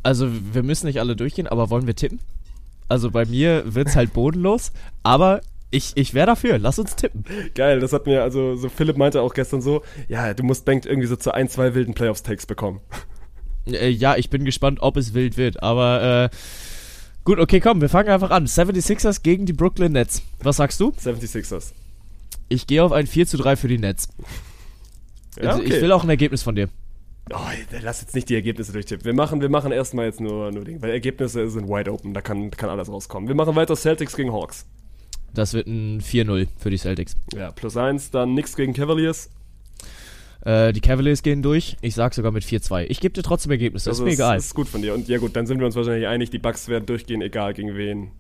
Also, 0.04 0.28
wir 0.54 0.62
müssen 0.64 0.86
nicht 0.86 1.00
alle 1.00 1.16
durchgehen, 1.16 1.48
aber 1.48 1.70
wollen 1.72 1.88
wir 1.88 1.96
tippen? 1.96 2.20
Also, 2.88 3.10
bei 3.12 3.26
mir 3.26 3.64
wird's 3.66 3.96
halt 3.96 4.14
bodenlos, 4.14 4.72
aber 5.04 5.42
ich, 5.70 5.92
ich 5.96 6.14
wäre 6.14 6.28
dafür. 6.28 6.58
Lass 6.60 6.80
uns 6.80 6.96
tippen. 6.96 7.24
Geil, 7.56 7.80
das 7.80 7.94
hat 7.94 8.06
mir, 8.06 8.24
also 8.24 8.56
so 8.56 8.70
Philipp 8.70 8.98
meinte 8.98 9.22
auch 9.22 9.34
gestern 9.34 9.62
so, 9.62 9.84
ja, 10.08 10.34
du 10.34 10.44
musst 10.44 10.66
Bank 10.66 10.86
irgendwie 10.86 11.08
so 11.08 11.16
zu 11.16 11.34
ein, 11.34 11.50
zwei 11.50 11.74
wilden 11.74 11.94
Playoffs-Takes 11.94 12.46
bekommen. 12.46 12.82
Äh, 13.66 13.90
ja, 13.90 14.16
ich 14.16 14.30
bin 14.30 14.46
gespannt, 14.46 14.80
ob 14.82 14.98
es 14.98 15.14
wild 15.14 15.38
wird, 15.38 15.62
aber 15.62 16.30
äh, 16.32 16.36
gut, 17.26 17.40
okay, 17.40 17.60
komm, 17.60 17.82
wir 17.82 17.90
fangen 17.90 18.10
einfach 18.10 18.32
an. 18.32 18.46
76ers 18.48 19.24
gegen 19.24 19.46
die 19.46 19.54
Brooklyn 19.54 19.92
Nets. 19.92 20.22
Was 20.40 20.58
sagst 20.58 20.80
du? 20.80 20.90
76ers. 20.92 21.74
Ich 22.50 22.66
gehe 22.68 22.82
auf 22.84 22.94
ein 22.94 23.08
4 23.08 23.28
zu 23.28 23.38
3 23.38 23.58
für 23.58 23.68
die 23.68 23.78
Nets. 23.78 24.08
Ja, 25.42 25.52
Also, 25.52 25.64
Ich 25.64 25.82
will 25.82 25.92
auch 25.92 26.04
ein 26.04 26.10
Ergebnis 26.10 26.44
von 26.44 26.56
dir. 26.56 26.70
Oh, 27.30 27.40
lass 27.82 28.00
jetzt 28.00 28.16
nicht 28.16 28.30
die 28.30 28.36
Ergebnisse 28.36 28.72
durchtippen. 28.72 29.04
Wir 29.06 29.14
machen, 29.14 29.42
wir 29.42 29.50
machen 29.50 29.74
erstmal 29.74 30.06
jetzt 30.06 30.22
nur, 30.22 30.50
nur 30.54 30.64
Ding, 30.64 30.82
weil 30.82 30.92
Ergebnisse 30.92 31.50
sind 31.50 31.68
wide 31.68 31.92
open, 31.92 32.14
da 32.14 32.22
kann, 32.22 32.52
kann 32.52 32.70
alles 32.70 32.88
rauskommen. 32.88 33.28
Wir 33.28 33.36
machen 33.36 33.54
weiter 33.56 33.76
Celtics 33.76 34.16
gegen 34.16 34.32
Hawks. 34.32 34.66
Das 35.38 35.54
wird 35.54 35.68
ein 35.68 36.02
4-0 36.02 36.48
für 36.58 36.70
die 36.70 36.78
Celtics. 36.78 37.16
Ja, 37.36 37.52
plus 37.52 37.78
eins, 37.78 38.10
dann 38.12 38.32
Knicks 38.32 38.56
gegen 38.56 38.74
Cavaliers. 38.74 39.30
Äh, 40.42 40.74
die 40.74 40.82
Cavaliers 40.82 41.22
gehen 41.24 41.42
durch. 41.42 41.78
Ich 41.82 41.94
sag 41.94 42.14
sogar 42.14 42.32
mit 42.32 42.44
4-2. 42.44 42.86
Ich 42.90 43.00
gebe 43.00 43.14
dir 43.14 43.22
trotzdem 43.24 43.52
Ergebnisse. 43.52 43.90
Das 43.90 44.00
ist 44.00 44.04
mir 44.04 44.12
egal. 44.12 44.38
Das 44.38 44.46
ist 44.48 44.56
gut 44.56 44.68
von 44.68 44.82
dir. 44.82 44.94
Und 44.94 45.08
ja 45.08 45.18
gut, 45.18 45.36
dann 45.36 45.46
sind 45.46 45.60
wir 45.60 45.66
uns 45.66 45.76
wahrscheinlich 45.76 46.08
einig, 46.08 46.30
die 46.32 46.40
Bucks 46.40 46.68
werden 46.70 46.86
durchgehen, 46.86 47.22
egal 47.22 47.54
gegen 47.54 47.76
wen. 47.76 48.12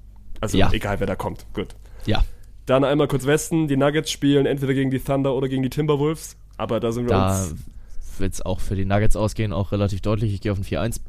Also 0.41 0.57
Ja. 0.57 0.70
egal 0.72 0.99
wer 0.99 1.07
da 1.07 1.15
kommt. 1.15 1.45
Gut. 1.53 1.70
ja, 2.05 2.24
Dann 2.68 2.84
einmal 2.84 3.07
kurz 3.07 3.26
Westen, 3.26 3.68
die 3.68 3.78
Nuggets 3.78 4.11
spielen 4.11 4.45
entweder 4.45 4.74
gegen 4.74 4.91
die 4.91 4.99
Thunder 4.99 5.34
oder 5.34 5.47
gegen 5.47 5.63
die 5.63 5.70
Timberwolves. 5.70 6.36
Aber 6.57 6.80
da 6.80 6.91
sind 6.91 7.05
wir 7.05 7.09
da 7.09 7.41
uns 7.43 7.55
wird 8.20 8.34
es 8.34 8.41
auch 8.41 8.59
für 8.59 8.76
die 8.76 8.86
Nuggets 8.86 9.15
ausgehen, 9.15 9.53
auch 9.53 9.72
relativ 9.72 10.01
deutlich. 10.01 10.34
Ich 10.34 10.41
gehe 10.41 10.51
auf 10.51 10.57
ein 10.57 10.63
4-1. 10.63 10.99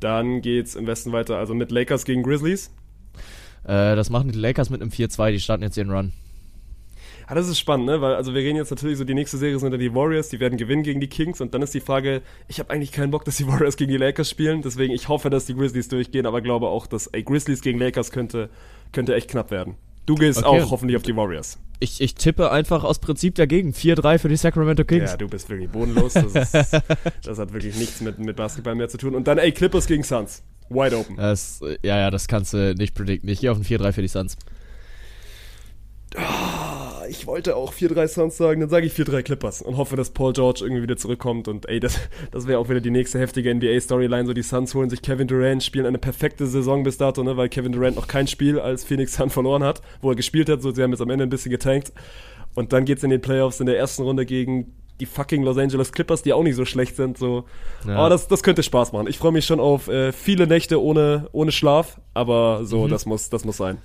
Dann 0.00 0.40
geht's 0.42 0.74
im 0.74 0.86
Westen 0.86 1.12
weiter, 1.12 1.36
also 1.36 1.54
mit 1.54 1.70
Lakers 1.70 2.04
gegen 2.04 2.22
Grizzlies. 2.22 2.70
Äh, 3.68 3.94
das 3.96 4.08
machen 4.08 4.32
die 4.32 4.38
Lakers 4.38 4.70
mit 4.70 4.80
einem 4.80 4.90
4-2. 4.90 5.32
Die 5.32 5.40
starten 5.40 5.62
jetzt 5.62 5.76
ihren 5.76 5.90
Run. 5.90 6.12
Ah, 7.26 7.34
das 7.34 7.46
ist 7.46 7.58
spannend, 7.58 7.84
ne? 7.84 8.00
Weil, 8.00 8.14
also 8.14 8.32
wir 8.32 8.40
reden 8.40 8.56
jetzt 8.56 8.70
natürlich 8.70 8.96
so, 8.96 9.04
die 9.04 9.12
nächste 9.12 9.36
Serie 9.36 9.58
sind 9.58 9.70
dann 9.70 9.78
die 9.78 9.94
Warriors, 9.94 10.30
die 10.30 10.40
werden 10.40 10.56
gewinnen 10.56 10.82
gegen 10.82 10.98
die 10.98 11.08
Kings 11.08 11.42
und 11.42 11.52
dann 11.52 11.60
ist 11.60 11.74
die 11.74 11.80
Frage, 11.80 12.22
ich 12.48 12.58
habe 12.58 12.70
eigentlich 12.70 12.90
keinen 12.90 13.10
Bock, 13.10 13.26
dass 13.26 13.36
die 13.36 13.46
Warriors 13.48 13.76
gegen 13.76 13.90
die 13.90 13.98
Lakers 13.98 14.30
spielen, 14.30 14.62
deswegen 14.62 14.94
ich 14.94 15.08
hoffe, 15.08 15.28
dass 15.28 15.44
die 15.44 15.54
Grizzlies 15.54 15.88
durchgehen, 15.88 16.24
aber 16.24 16.40
glaube 16.40 16.68
auch, 16.68 16.86
dass 16.86 17.06
ey, 17.08 17.22
Grizzlies 17.22 17.60
gegen 17.60 17.78
Lakers 17.78 18.12
könnte, 18.12 18.48
könnte 18.92 19.14
echt 19.14 19.28
knapp 19.28 19.50
werden. 19.50 19.76
Du 20.08 20.14
gehst 20.14 20.42
Okay. 20.42 20.62
auch 20.62 20.70
hoffentlich 20.70 20.96
auf 20.96 21.02
die 21.02 21.14
Warriors. 21.14 21.58
Ich, 21.80 22.00
ich 22.00 22.14
tippe 22.14 22.50
einfach 22.50 22.82
aus 22.82 22.98
Prinzip 22.98 23.34
dagegen. 23.34 23.72
4-3 23.72 24.18
für 24.18 24.30
die 24.30 24.36
Sacramento 24.36 24.82
Kings. 24.84 25.10
Ja, 25.10 25.16
du 25.18 25.28
bist 25.28 25.50
wirklich 25.50 25.68
bodenlos. 25.68 26.14
Das, 26.14 26.34
ist, 26.54 26.54
das 27.24 27.38
hat 27.38 27.52
wirklich 27.52 27.76
nichts 27.76 28.00
mit, 28.00 28.18
mit 28.18 28.34
Basketball 28.34 28.74
mehr 28.74 28.88
zu 28.88 28.96
tun. 28.96 29.14
Und 29.14 29.28
dann, 29.28 29.36
ey, 29.36 29.52
Clippers 29.52 29.86
gegen 29.86 30.02
Suns. 30.02 30.42
Wide 30.70 30.96
open. 30.96 31.16
Das, 31.16 31.60
ja, 31.82 31.98
ja, 31.98 32.10
das 32.10 32.26
kannst 32.26 32.54
du 32.54 32.74
nicht 32.74 32.94
predikten. 32.94 33.28
Ich 33.28 33.40
gehe 33.40 33.52
auf 33.52 33.58
ein 33.58 33.64
4-3 33.64 33.92
für 33.92 34.00
die 34.00 34.08
Suns. 34.08 34.38
Ich 37.08 37.26
wollte 37.26 37.56
auch 37.56 37.72
4-3 37.72 38.06
Suns 38.08 38.36
sagen, 38.36 38.60
dann 38.60 38.70
sage 38.70 38.86
ich 38.86 38.92
4-3 38.92 39.22
Clippers 39.22 39.62
und 39.62 39.76
hoffe, 39.76 39.96
dass 39.96 40.10
Paul 40.10 40.32
George 40.32 40.60
irgendwie 40.62 40.82
wieder 40.82 40.96
zurückkommt. 40.96 41.48
Und 41.48 41.68
ey, 41.68 41.80
das, 41.80 41.98
das 42.30 42.46
wäre 42.46 42.58
auch 42.58 42.68
wieder 42.68 42.80
die 42.80 42.90
nächste 42.90 43.18
heftige 43.18 43.54
NBA-Storyline. 43.54 44.26
So, 44.26 44.32
die 44.32 44.42
Suns 44.42 44.74
holen 44.74 44.90
sich 44.90 45.02
Kevin 45.02 45.26
Durant, 45.26 45.62
spielen 45.62 45.86
eine 45.86 45.98
perfekte 45.98 46.46
Saison 46.46 46.82
bis 46.82 46.98
dato, 46.98 47.22
ne, 47.22 47.36
weil 47.36 47.48
Kevin 47.48 47.72
Durant 47.72 47.96
noch 47.96 48.06
kein 48.08 48.26
Spiel 48.26 48.58
als 48.60 48.84
Phoenix 48.84 49.14
Sun 49.14 49.30
verloren 49.30 49.62
hat, 49.64 49.80
wo 50.02 50.10
er 50.10 50.16
gespielt 50.16 50.48
hat. 50.48 50.62
So, 50.62 50.70
sie 50.70 50.82
haben 50.82 50.90
jetzt 50.90 51.00
am 51.00 51.10
Ende 51.10 51.24
ein 51.24 51.30
bisschen 51.30 51.50
getankt. 51.50 51.92
Und 52.54 52.72
dann 52.72 52.84
geht's 52.84 53.02
in 53.02 53.10
den 53.10 53.20
Playoffs 53.20 53.60
in 53.60 53.66
der 53.66 53.78
ersten 53.78 54.02
Runde 54.02 54.26
gegen 54.26 54.74
die 55.00 55.06
fucking 55.06 55.44
Los 55.44 55.56
Angeles 55.58 55.92
Clippers, 55.92 56.22
die 56.22 56.32
auch 56.32 56.42
nicht 56.42 56.56
so 56.56 56.64
schlecht 56.64 56.96
sind. 56.96 57.18
So, 57.18 57.44
Ja. 57.86 58.04
oh, 58.04 58.08
das, 58.08 58.26
das 58.26 58.42
könnte 58.42 58.62
Spaß 58.64 58.92
machen. 58.92 59.06
Ich 59.06 59.18
freue 59.18 59.30
mich 59.32 59.46
schon 59.46 59.60
auf 59.60 59.86
äh, 59.88 60.12
viele 60.12 60.46
Nächte 60.48 60.82
ohne, 60.82 61.28
ohne 61.32 61.52
Schlaf, 61.52 62.00
aber 62.14 62.64
so, 62.64 62.88
das 62.88 63.06
muss, 63.06 63.30
das 63.30 63.44
muss 63.44 63.56
sein. 63.58 63.78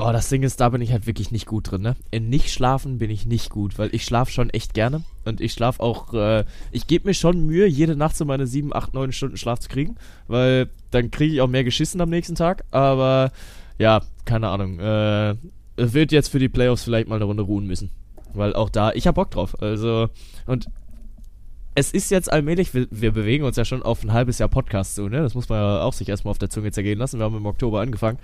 Oh, 0.00 0.12
das 0.12 0.28
Ding 0.28 0.44
ist, 0.44 0.60
da 0.60 0.68
bin 0.68 0.80
ich 0.80 0.92
halt 0.92 1.08
wirklich 1.08 1.32
nicht 1.32 1.46
gut 1.46 1.72
drin, 1.72 1.82
ne? 1.82 1.96
In 2.12 2.28
nicht 2.28 2.52
schlafen 2.52 2.98
bin 2.98 3.10
ich 3.10 3.26
nicht 3.26 3.50
gut, 3.50 3.78
weil 3.78 3.92
ich 3.92 4.04
schlafe 4.04 4.30
schon 4.30 4.48
echt 4.50 4.72
gerne. 4.72 5.02
Und 5.24 5.40
ich 5.40 5.52
schlafe 5.52 5.82
auch, 5.82 6.14
äh, 6.14 6.44
ich 6.70 6.86
gebe 6.86 7.08
mir 7.08 7.14
schon 7.14 7.44
Mühe, 7.44 7.66
jede 7.66 7.96
Nacht 7.96 8.16
so 8.16 8.24
meine 8.24 8.46
7, 8.46 8.72
8, 8.72 8.94
9 8.94 9.10
Stunden 9.10 9.36
Schlaf 9.36 9.58
zu 9.58 9.68
kriegen, 9.68 9.96
weil 10.28 10.68
dann 10.92 11.10
kriege 11.10 11.34
ich 11.34 11.40
auch 11.40 11.48
mehr 11.48 11.64
geschissen 11.64 12.00
am 12.00 12.10
nächsten 12.10 12.36
Tag. 12.36 12.64
Aber 12.70 13.32
ja, 13.78 14.02
keine 14.24 14.48
Ahnung. 14.48 14.78
Äh, 14.78 15.34
wird 15.76 16.12
jetzt 16.12 16.28
für 16.28 16.38
die 16.38 16.48
Playoffs 16.48 16.84
vielleicht 16.84 17.08
mal 17.08 17.16
eine 17.16 17.24
Runde 17.24 17.42
ruhen 17.42 17.66
müssen. 17.66 17.90
Weil 18.34 18.54
auch 18.54 18.70
da, 18.70 18.92
ich 18.92 19.08
hab 19.08 19.16
Bock 19.16 19.32
drauf. 19.32 19.60
Also, 19.60 20.08
und 20.46 20.68
es 21.78 21.92
ist 21.92 22.10
jetzt 22.10 22.32
allmählich, 22.32 22.74
wir, 22.74 22.88
wir 22.90 23.12
bewegen 23.12 23.44
uns 23.44 23.56
ja 23.56 23.64
schon 23.64 23.84
auf 23.84 24.02
ein 24.02 24.12
halbes 24.12 24.40
Jahr 24.40 24.48
Podcast 24.48 24.96
zu, 24.96 25.08
ne? 25.08 25.20
Das 25.22 25.34
muss 25.34 25.48
man 25.48 25.60
ja 25.60 25.82
auch 25.82 25.92
sich 25.92 26.08
erstmal 26.08 26.32
auf 26.32 26.38
der 26.38 26.50
Zunge 26.50 26.72
zergehen 26.72 26.98
lassen. 26.98 27.20
Wir 27.20 27.24
haben 27.24 27.36
im 27.36 27.46
Oktober 27.46 27.80
angefangen 27.80 28.18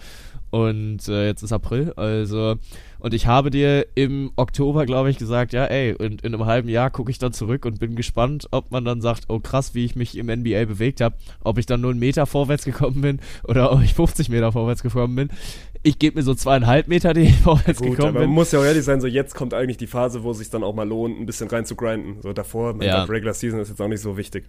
und 0.51 1.07
äh, 1.09 1.27
jetzt 1.27 1.43
ist 1.43 1.53
April, 1.53 1.93
also 1.95 2.57
und 2.99 3.15
ich 3.15 3.27
habe 3.27 3.51
dir 3.51 3.87
im 3.95 4.33
Oktober, 4.35 4.87
glaube 4.87 5.11
ich, 5.11 5.19
gesagt, 5.19 5.53
ja, 5.53 5.67
ey, 5.67 5.93
und 5.93 6.23
in 6.23 6.35
einem 6.35 6.47
halben 6.47 6.69
Jahr 6.69 6.91
gucke 6.91 7.11
ich 7.11 7.19
dann 7.19 7.33
zurück 7.33 7.65
und 7.65 7.79
bin 7.79 7.97
gespannt, 7.97 8.49
ob 8.51 8.71
man 8.71 8.85
dann 8.85 9.01
sagt, 9.01 9.25
oh 9.29 9.39
krass, 9.39 9.75
wie 9.75 9.85
ich 9.85 9.95
mich 9.95 10.17
im 10.17 10.27
NBA 10.27 10.65
bewegt 10.65 11.01
habe, 11.01 11.15
ob 11.45 11.59
ich 11.59 11.67
dann 11.67 11.81
nur 11.81 11.91
einen 11.91 12.01
Meter 12.01 12.27
vorwärts 12.27 12.65
gekommen 12.65 13.03
bin 13.03 13.21
oder 13.45 13.71
ob 13.73 13.83
ich 13.83 13.95
50 13.95 14.31
Meter 14.31 14.53
vorwärts 14.53 14.83
gekommen 14.83 15.15
bin. 15.15 15.29
Ich 15.87 15.99
gebe 16.01 16.17
mir 16.19 16.23
so 16.25 16.35
zweieinhalb 16.35 16.89
Meter, 16.89 17.15
die 17.15 17.21
ich 17.23 17.37
vorwärts 17.43 17.79
Gut, 17.81 17.91
gekommen 17.91 18.09
aber 18.09 18.21
man 18.21 18.29
bin. 18.29 18.35
muss 18.35 18.51
ja 18.51 18.59
auch 18.59 18.65
ehrlich 18.65 18.85
sein, 18.85 19.01
so 19.01 19.07
jetzt 19.07 19.35
kommt 19.35 19.55
eigentlich 19.55 19.77
die 19.77 19.87
Phase, 19.87 20.23
wo 20.25 20.31
es 20.33 20.39
sich 20.39 20.51
dann 20.51 20.65
auch 20.65 20.75
mal 20.75 20.89
lohnt, 20.89 21.21
ein 21.21 21.27
bisschen 21.27 21.49
rein 21.49 21.67
zu 21.67 21.77
grinden. 21.77 22.17
So 22.23 22.33
davor, 22.33 22.75
Ja. 22.83 23.01
Gott, 23.01 23.11
Regular 23.11 23.35
Season 23.35 23.61
ist 23.61 23.69
jetzt 23.69 23.81
auch 23.81 23.89
nicht 23.89 24.01
so 24.01 24.17
wichtig. 24.17 24.45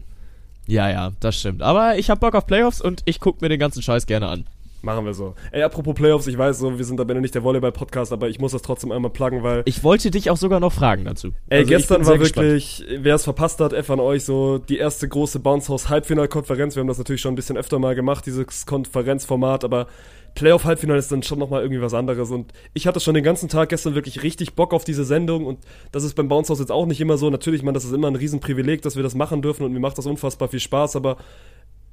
Ja, 0.66 0.90
ja, 0.90 1.12
das 1.20 1.40
stimmt. 1.40 1.62
Aber 1.62 1.98
ich 1.98 2.10
habe 2.10 2.20
Bock 2.22 2.34
auf 2.34 2.48
Playoffs 2.48 2.82
und 2.82 3.04
ich 3.06 3.20
gucke 3.20 3.44
mir 3.44 3.50
den 3.50 3.60
ganzen 3.60 3.84
Scheiß 3.84 4.08
gerne 4.08 4.28
an. 4.30 4.46
Machen 4.82 5.06
wir 5.06 5.16
so. 5.16 5.34
Ey, 5.52 5.64
apropos 5.64 5.96
Playoffs, 5.96 6.28
ich 6.28 6.38
weiß 6.38 6.60
so, 6.60 6.78
wir 6.78 6.86
sind 6.86 7.02
am 7.02 7.10
Ende 7.10 7.20
nicht 7.22 7.34
der 7.34 7.44
Volleyball-Podcast, 7.44 8.14
aber 8.14 8.30
ich 8.30 8.40
muss 8.40 8.52
das 8.52 8.62
trotzdem 8.62 8.92
einmal 8.92 9.10
pluggen, 9.10 9.42
weil 9.42 9.64
Ich 9.66 9.84
wollte 9.84 10.12
dich 10.12 10.30
auch 10.30 10.38
sogar 10.38 10.60
noch 10.60 10.72
fragen 10.72 11.06
dazu. 11.06 11.30
Ey, 11.50 11.60
Also 11.60 11.70
gestern 11.70 12.06
war 12.06 12.20
gespannt. 12.20 12.46
wirklich, 12.48 12.86
wer 13.00 13.16
es 13.16 13.24
verpasst 13.24 13.60
hat, 13.62 13.74
F 13.74 13.90
an 13.90 14.00
euch, 14.00 14.24
so 14.26 14.60
die 14.60 14.78
erste 14.78 15.08
große 15.10 15.40
Bounce 15.40 15.70
House 15.70 15.90
Halbfinalkonferenz. 15.90 16.76
Wir 16.76 16.82
haben 16.82 16.88
das 16.88 17.00
natürlich 17.00 17.22
schon 17.22 17.34
ein 17.34 17.36
bisschen 17.36 17.58
öfter 17.58 17.80
mal 17.80 17.96
gemacht, 17.96 18.26
dieses 18.28 18.68
Konferenzformat, 18.68 19.64
aber 19.64 19.88
Playoff 20.36 20.66
Halbfinale 20.66 21.00
ist 21.00 21.12
dann 21.12 21.24
schon 21.24 21.40
nochmal 21.40 21.62
irgendwie 21.62 21.82
was 21.82 21.94
anderes. 21.94 22.30
Und 22.30 22.52
ich 22.74 22.88
hatte 22.88 23.00
schon 23.00 23.16
den 23.16 23.24
ganzen 23.24 23.50
Tag 23.50 23.70
gestern 23.70 23.96
wirklich 23.96 24.22
richtig 24.22 24.54
Bock 24.54 24.74
auf 24.74 24.84
diese 24.84 25.06
Sendung 25.06 25.46
und 25.46 25.60
das 25.92 26.04
ist 26.04 26.14
beim 26.14 26.28
Bounce 26.28 26.50
House 26.52 26.60
jetzt 26.60 26.72
auch 26.72 26.86
nicht 26.86 27.02
immer 27.02 27.18
so. 27.18 27.30
Natürlich, 27.30 27.64
man, 27.64 27.74
das 27.74 27.86
ist 27.86 27.94
immer 27.94 28.08
ein 28.08 28.16
Riesenprivileg, 28.16 28.82
dass 28.82 28.98
wir 28.98 29.04
das 29.04 29.16
machen 29.16 29.42
dürfen 29.42 29.64
und 29.64 29.72
mir 29.72 29.80
macht 29.80 29.98
das 29.98 30.06
unfassbar 30.06 30.50
viel 30.50 30.60
Spaß, 30.60 30.98
aber 30.98 31.18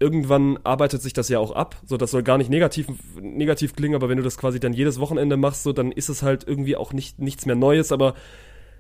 irgendwann 0.00 0.58
arbeitet 0.64 1.00
sich 1.00 1.12
das 1.12 1.28
ja 1.28 1.38
auch 1.38 1.52
ab. 1.52 1.76
So, 1.86 1.96
das 1.96 2.10
soll 2.10 2.24
gar 2.24 2.36
nicht 2.36 2.50
negativ, 2.50 2.88
negativ 3.20 3.76
klingen, 3.76 3.94
aber 3.94 4.08
wenn 4.08 4.18
du 4.18 4.24
das 4.24 4.36
quasi 4.36 4.58
dann 4.58 4.72
jedes 4.72 4.98
Wochenende 4.98 5.36
machst, 5.36 5.62
so, 5.62 5.72
dann 5.72 5.92
ist 5.92 6.08
es 6.08 6.22
halt 6.22 6.44
irgendwie 6.46 6.76
auch 6.76 6.92
nicht, 6.92 7.20
nichts 7.20 7.46
mehr 7.46 7.56
Neues, 7.56 7.92
aber 7.92 8.14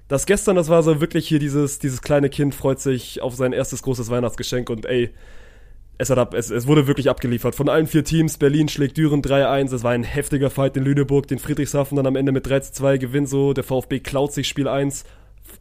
das 0.08 0.26
gestern, 0.26 0.56
das 0.56 0.68
war 0.68 0.82
so 0.82 1.00
wirklich 1.00 1.28
hier 1.28 1.38
dieses, 1.38 1.78
dieses 1.78 2.02
kleine 2.02 2.28
Kind 2.28 2.56
freut 2.56 2.80
sich 2.80 3.22
auf 3.22 3.36
sein 3.36 3.52
erstes 3.52 3.82
großes 3.82 4.10
Weihnachtsgeschenk 4.10 4.68
und 4.68 4.84
ey, 4.86 5.10
es, 5.98 6.10
hat 6.10 6.18
ab, 6.18 6.34
es, 6.34 6.50
es 6.50 6.66
wurde 6.66 6.86
wirklich 6.86 7.08
abgeliefert. 7.08 7.54
Von 7.54 7.68
allen 7.68 7.86
vier 7.86 8.04
Teams, 8.04 8.38
Berlin 8.38 8.68
schlägt 8.68 8.96
Düren 8.96 9.22
3-1, 9.22 9.74
es 9.74 9.84
war 9.84 9.92
ein 9.92 10.04
heftiger 10.04 10.50
Fight 10.50 10.76
in 10.76 10.84
Lüneburg, 10.84 11.26
den 11.28 11.38
Friedrichshafen 11.38 11.96
dann 11.96 12.06
am 12.06 12.16
Ende 12.16 12.32
mit 12.32 12.46
3-2 12.46 12.98
gewinnt 12.98 13.28
so, 13.28 13.52
der 13.52 13.64
VfB 13.64 14.00
klaut 14.00 14.32
sich 14.32 14.48
Spiel 14.48 14.68
1 14.68 15.04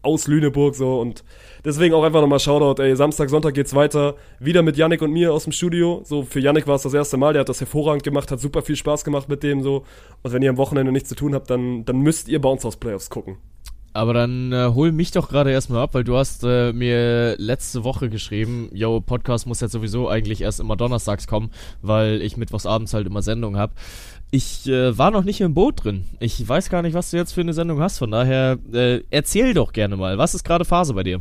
aus 0.02 0.28
Lüneburg 0.28 0.76
so. 0.76 1.00
Und 1.00 1.24
deswegen 1.64 1.94
auch 1.94 2.04
einfach 2.04 2.22
nochmal 2.22 2.40
Shoutout, 2.40 2.82
ey, 2.82 2.96
Samstag, 2.96 3.30
Sonntag 3.30 3.54
geht's 3.54 3.76
weiter, 3.76 4.16
wieder 4.40 4.62
mit 4.62 4.78
Yannick 4.78 5.02
und 5.02 5.12
mir 5.12 5.34
aus 5.34 5.44
dem 5.44 5.54
Studio, 5.54 6.02
so 6.06 6.24
für 6.24 6.40
Yannick 6.40 6.68
war 6.68 6.76
es 6.76 6.84
das 6.84 6.94
erste 6.94 7.18
Mal, 7.18 7.34
der 7.34 7.42
hat 7.42 7.50
das 7.50 7.60
hervorragend 7.60 8.04
gemacht, 8.04 8.32
hat 8.32 8.40
super 8.40 8.62
viel 8.62 8.76
Spaß 8.76 9.04
gemacht 9.04 9.30
mit 9.30 9.44
dem 9.44 9.62
so. 9.62 9.86
Und 10.24 10.34
wenn 10.34 10.42
ihr 10.42 10.50
am 10.50 10.58
Wochenende 10.58 10.92
nichts 10.92 11.10
zu 11.10 11.16
tun 11.16 11.36
habt, 11.36 11.50
dann, 11.50 11.86
dann 11.86 12.00
müsst 12.00 12.28
ihr 12.28 12.40
Bounce 12.40 12.66
House 12.66 12.78
Playoffs 12.78 13.10
gucken. 13.10 13.38
Aber 13.94 14.14
dann 14.14 14.54
äh, 14.54 14.72
hol 14.74 14.92
mich 14.92 15.12
doch 15.12 15.28
gerade 15.28 15.52
erstmal 15.52 15.82
ab, 15.82 15.94
weil 15.94 16.04
du 16.04 16.16
hast 16.16 16.44
äh, 16.44 16.72
mir 16.72 17.36
letzte 17.38 17.84
Woche 17.84 18.10
geschrieben, 18.10 18.70
yo, 18.74 19.02
Podcast 19.02 19.48
muss 19.48 19.60
jetzt 19.60 19.74
sowieso 19.74 20.08
eigentlich 20.08 20.42
erst 20.42 20.62
immer 20.62 20.78
donnerstags 20.78 21.28
kommen, 21.28 21.52
weil 21.82 22.22
ich 22.22 22.38
mittwochsabends 22.38 22.94
halt 22.94 23.08
immer 23.08 23.22
Sendung 23.22 23.58
hab. 23.58 23.72
Ich 24.32 24.66
äh, 24.70 24.98
war 24.98 25.12
noch 25.12 25.26
nicht 25.26 25.42
im 25.42 25.54
Boot 25.54 25.84
drin. 25.84 26.06
Ich 26.22 26.48
weiß 26.48 26.70
gar 26.70 26.82
nicht, 26.82 26.94
was 26.94 27.12
du 27.12 27.18
jetzt 27.18 27.34
für 27.34 27.42
eine 27.42 27.54
Sendung 27.54 27.82
hast. 27.82 27.98
Von 27.98 28.12
daher, 28.12 28.58
äh, 28.72 29.02
erzähl 29.10 29.54
doch 29.54 29.74
gerne 29.74 29.98
mal. 29.98 30.18
Was 30.18 30.36
ist 30.36 30.46
gerade 30.46 30.64
Phase 30.64 30.94
bei 30.94 31.04
dir? 31.04 31.20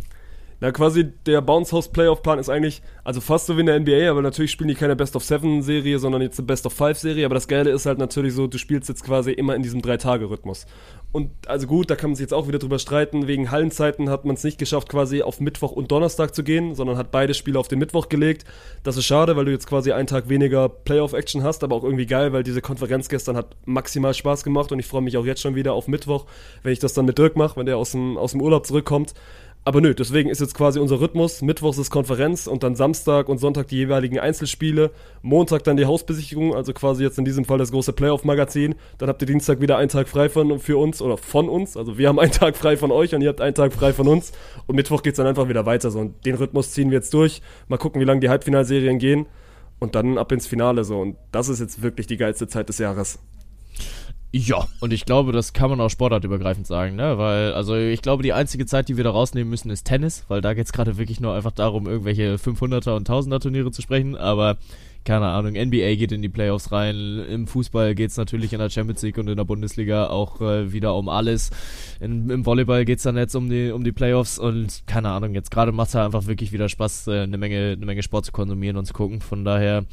Na, 0.60 0.72
quasi 0.72 1.10
der 1.24 1.40
Bounce 1.40 1.72
House 1.72 1.88
Playoff 1.88 2.22
Plan 2.22 2.38
ist 2.38 2.50
eigentlich, 2.50 2.82
also 3.02 3.22
fast 3.22 3.46
so 3.46 3.56
wie 3.56 3.60
in 3.60 3.66
der 3.66 3.80
NBA, 3.80 4.10
aber 4.10 4.20
natürlich 4.20 4.50
spielen 4.50 4.68
die 4.68 4.74
keine 4.74 4.94
Best 4.94 5.16
of 5.16 5.24
Seven 5.24 5.62
Serie, 5.62 5.98
sondern 5.98 6.20
jetzt 6.20 6.38
eine 6.38 6.46
Best 6.46 6.66
of 6.66 6.74
Five 6.74 6.98
Serie. 6.98 7.24
Aber 7.24 7.34
das 7.34 7.48
Geile 7.48 7.70
ist 7.70 7.86
halt 7.86 7.98
natürlich 7.98 8.34
so, 8.34 8.46
du 8.46 8.58
spielst 8.58 8.88
jetzt 8.90 9.02
quasi 9.02 9.32
immer 9.32 9.54
in 9.54 9.62
diesem 9.62 9.80
Drei-Tage-Rhythmus. 9.80 10.66
Und 11.12 11.30
also 11.48 11.66
gut, 11.66 11.90
da 11.90 11.96
kann 11.96 12.10
man 12.10 12.14
sich 12.14 12.24
jetzt 12.24 12.34
auch 12.34 12.46
wieder 12.46 12.58
drüber 12.58 12.78
streiten. 12.78 13.26
Wegen 13.26 13.50
Hallenzeiten 13.50 14.10
hat 14.10 14.26
man 14.26 14.36
es 14.36 14.44
nicht 14.44 14.58
geschafft, 14.58 14.88
quasi 14.88 15.22
auf 15.22 15.40
Mittwoch 15.40 15.72
und 15.72 15.90
Donnerstag 15.90 16.34
zu 16.34 16.44
gehen, 16.44 16.74
sondern 16.74 16.98
hat 16.98 17.10
beide 17.10 17.32
Spiele 17.34 17.58
auf 17.58 17.66
den 17.66 17.78
Mittwoch 17.78 18.10
gelegt. 18.10 18.44
Das 18.84 18.98
ist 18.98 19.06
schade, 19.06 19.36
weil 19.36 19.46
du 19.46 19.50
jetzt 19.50 19.66
quasi 19.66 19.92
einen 19.92 20.06
Tag 20.06 20.28
weniger 20.28 20.68
Playoff-Action 20.68 21.42
hast, 21.42 21.64
aber 21.64 21.74
auch 21.74 21.84
irgendwie 21.84 22.06
geil, 22.06 22.32
weil 22.32 22.44
diese 22.44 22.60
Konferenz 22.60 23.08
gestern 23.08 23.36
hat 23.36 23.56
maximal 23.64 24.14
Spaß 24.14 24.44
gemacht 24.44 24.70
und 24.70 24.78
ich 24.78 24.86
freue 24.86 25.02
mich 25.02 25.16
auch 25.16 25.24
jetzt 25.24 25.40
schon 25.40 25.56
wieder 25.56 25.72
auf 25.72 25.88
Mittwoch, 25.88 26.26
wenn 26.62 26.72
ich 26.72 26.78
das 26.78 26.92
dann 26.92 27.06
mit 27.06 27.18
Dirk 27.18 27.34
mache, 27.34 27.56
wenn 27.56 27.66
der 27.66 27.78
aus 27.78 27.92
dem, 27.92 28.16
aus 28.16 28.32
dem 28.32 28.42
Urlaub 28.42 28.66
zurückkommt. 28.66 29.14
Aber 29.62 29.82
nö, 29.82 29.94
deswegen 29.94 30.30
ist 30.30 30.40
jetzt 30.40 30.54
quasi 30.54 30.78
unser 30.78 31.00
Rhythmus. 31.00 31.42
Mittwochs 31.42 31.76
ist 31.76 31.90
Konferenz 31.90 32.46
und 32.46 32.62
dann 32.62 32.76
Samstag 32.76 33.28
und 33.28 33.38
Sonntag 33.38 33.68
die 33.68 33.76
jeweiligen 33.76 34.18
Einzelspiele. 34.18 34.90
Montag 35.20 35.64
dann 35.64 35.76
die 35.76 35.84
Hausbesichtigung, 35.84 36.54
also 36.54 36.72
quasi 36.72 37.02
jetzt 37.02 37.18
in 37.18 37.26
diesem 37.26 37.44
Fall 37.44 37.58
das 37.58 37.70
große 37.70 37.92
Playoff-Magazin. 37.92 38.74
Dann 38.96 39.10
habt 39.10 39.20
ihr 39.20 39.26
Dienstag 39.26 39.60
wieder 39.60 39.76
einen 39.76 39.90
Tag 39.90 40.08
frei 40.08 40.30
von, 40.30 40.58
für 40.60 40.78
uns 40.78 41.02
oder 41.02 41.18
von 41.18 41.50
uns. 41.50 41.76
Also 41.76 41.98
wir 41.98 42.08
haben 42.08 42.18
einen 42.18 42.32
Tag 42.32 42.56
frei 42.56 42.78
von 42.78 42.90
euch 42.90 43.14
und 43.14 43.20
ihr 43.20 43.28
habt 43.28 43.42
einen 43.42 43.54
Tag 43.54 43.74
frei 43.74 43.92
von 43.92 44.08
uns. 44.08 44.32
Und 44.66 44.76
Mittwoch 44.76 45.02
geht's 45.02 45.18
dann 45.18 45.26
einfach 45.26 45.48
wieder 45.48 45.66
weiter. 45.66 45.90
So. 45.90 46.00
Und 46.00 46.24
den 46.24 46.36
Rhythmus 46.36 46.72
ziehen 46.72 46.90
wir 46.90 46.96
jetzt 46.96 47.12
durch. 47.12 47.42
Mal 47.68 47.76
gucken, 47.76 48.00
wie 48.00 48.06
lange 48.06 48.20
die 48.20 48.30
Halbfinalserien 48.30 48.98
gehen. 48.98 49.26
Und 49.78 49.94
dann 49.94 50.16
ab 50.16 50.32
ins 50.32 50.46
Finale 50.46 50.84
so. 50.84 51.00
Und 51.00 51.16
das 51.32 51.50
ist 51.50 51.60
jetzt 51.60 51.82
wirklich 51.82 52.06
die 52.06 52.16
geilste 52.16 52.48
Zeit 52.48 52.70
des 52.70 52.78
Jahres. 52.78 53.18
Ja, 54.32 54.68
und 54.78 54.92
ich 54.92 55.06
glaube, 55.06 55.32
das 55.32 55.52
kann 55.52 55.70
man 55.70 55.80
auch 55.80 55.88
sportartübergreifend 55.88 56.64
sagen, 56.64 56.94
ne? 56.94 57.18
Weil, 57.18 57.52
also 57.52 57.74
ich 57.74 58.00
glaube, 58.00 58.22
die 58.22 58.32
einzige 58.32 58.64
Zeit, 58.64 58.88
die 58.88 58.96
wir 58.96 59.02
da 59.02 59.10
rausnehmen 59.10 59.50
müssen, 59.50 59.70
ist 59.70 59.84
Tennis, 59.84 60.24
weil 60.28 60.40
da 60.40 60.54
geht's 60.54 60.72
gerade 60.72 60.98
wirklich 60.98 61.18
nur 61.18 61.34
einfach 61.34 61.50
darum, 61.50 61.88
irgendwelche 61.88 62.36
500er 62.36 62.94
und 62.94 63.10
1000er 63.10 63.40
Turniere 63.40 63.72
zu 63.72 63.82
sprechen, 63.82 64.16
aber 64.16 64.58
keine 65.04 65.26
Ahnung, 65.26 65.54
NBA 65.54 65.94
geht 65.94 66.12
in 66.12 66.22
die 66.22 66.28
Playoffs 66.28 66.72
rein, 66.72 67.24
im 67.28 67.46
Fußball 67.46 67.94
geht's 67.94 68.16
natürlich 68.16 68.52
in 68.52 68.58
der 68.58 68.70
Champions 68.70 69.02
League 69.02 69.18
und 69.18 69.28
in 69.28 69.36
der 69.36 69.44
Bundesliga 69.44 70.08
auch 70.08 70.40
äh, 70.40 70.72
wieder 70.72 70.94
um 70.94 71.08
alles. 71.08 71.50
In, 72.00 72.28
Im 72.28 72.44
Volleyball 72.44 72.84
geht's 72.84 73.04
dann 73.04 73.16
jetzt 73.16 73.34
um 73.34 73.48
die, 73.48 73.70
um 73.70 73.82
die 73.82 73.92
Playoffs 73.92 74.38
und 74.38 74.82
keine 74.86 75.08
Ahnung, 75.08 75.34
jetzt 75.34 75.50
gerade 75.50 75.72
macht's 75.72 75.94
ja 75.94 76.04
einfach 76.04 76.26
wirklich 76.26 76.52
wieder 76.52 76.68
Spaß, 76.68 77.08
äh, 77.08 77.22
eine 77.22 77.38
Menge, 77.38 77.72
eine 77.72 77.86
Menge 77.86 78.02
Sport 78.02 78.26
zu 78.26 78.32
konsumieren 78.32 78.76
und 78.76 78.84
zu 78.84 78.92
gucken. 78.92 79.20
Von 79.20 79.44
daher, 79.44 79.86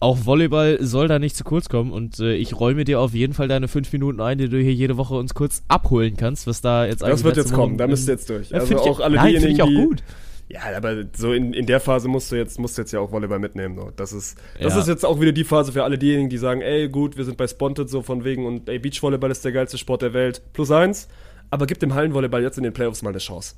auch 0.00 0.24
Volleyball 0.26 0.78
soll 0.80 1.08
da 1.08 1.18
nicht 1.18 1.36
zu 1.36 1.44
kurz 1.44 1.68
kommen 1.68 1.92
und 1.92 2.18
äh, 2.20 2.34
ich 2.34 2.58
räume 2.58 2.84
dir 2.84 3.00
auf 3.00 3.14
jeden 3.14 3.32
Fall 3.32 3.48
deine 3.48 3.68
fünf 3.68 3.92
Minuten 3.92 4.20
ein, 4.20 4.38
die 4.38 4.48
du 4.48 4.58
hier 4.58 4.74
jede 4.74 4.96
Woche 4.96 5.14
uns 5.14 5.34
kurz 5.34 5.62
abholen 5.68 6.16
kannst, 6.16 6.46
was 6.46 6.60
da 6.60 6.84
jetzt 6.86 7.02
Das 7.02 7.24
wird 7.24 7.36
jetzt 7.36 7.52
kommen, 7.52 7.72
Woche- 7.74 7.78
da 7.78 7.86
müsst 7.86 8.08
ihr 8.08 8.12
jetzt 8.14 8.28
durch. 8.28 8.50
Ja, 8.50 8.56
Also 8.56 8.66
find 8.68 8.80
ich- 8.80 8.86
auch 8.86 9.00
alle 9.00 9.16
nein, 9.16 9.28
diejenigen, 9.28 9.54
ich 9.54 9.62
auch 9.62 9.68
gut. 9.86 10.02
Ja, 10.50 10.60
aber 10.76 11.04
so 11.16 11.32
in, 11.32 11.54
in 11.54 11.64
der 11.64 11.80
Phase 11.80 12.06
musst 12.06 12.30
du 12.30 12.36
jetzt, 12.36 12.58
musst 12.58 12.76
du 12.76 12.82
jetzt 12.82 12.92
ja 12.92 13.00
auch 13.00 13.10
Volleyball 13.10 13.38
mitnehmen. 13.38 13.76
So. 13.76 13.90
Das, 13.96 14.12
ist, 14.12 14.36
das 14.60 14.74
Ja. 14.74 14.80
ist 14.80 14.88
jetzt 14.88 15.04
auch 15.06 15.18
wieder 15.18 15.32
die 15.32 15.42
Phase 15.44 15.72
für 15.72 15.84
alle 15.84 15.96
diejenigen, 15.96 16.28
die 16.28 16.36
sagen, 16.36 16.60
ey, 16.60 16.88
gut, 16.90 17.16
wir 17.16 17.24
sind 17.24 17.38
bei 17.38 17.46
Sponted 17.46 17.88
so 17.88 18.02
von 18.02 18.24
wegen 18.24 18.44
und 18.46 18.68
ey, 18.68 18.78
Beachvolleyball 18.78 19.30
ist 19.30 19.42
der 19.44 19.52
geilste 19.52 19.78
Sport 19.78 20.02
der 20.02 20.12
Welt. 20.12 20.42
Plus 20.52 20.70
eins. 20.70 21.08
Aber 21.50 21.66
gib 21.66 21.78
dem 21.80 21.94
Hallenvolleyball 21.94 22.42
jetzt 22.42 22.58
in 22.58 22.64
den 22.64 22.74
Playoffs 22.74 23.00
mal 23.02 23.08
eine 23.10 23.18
Chance. 23.18 23.54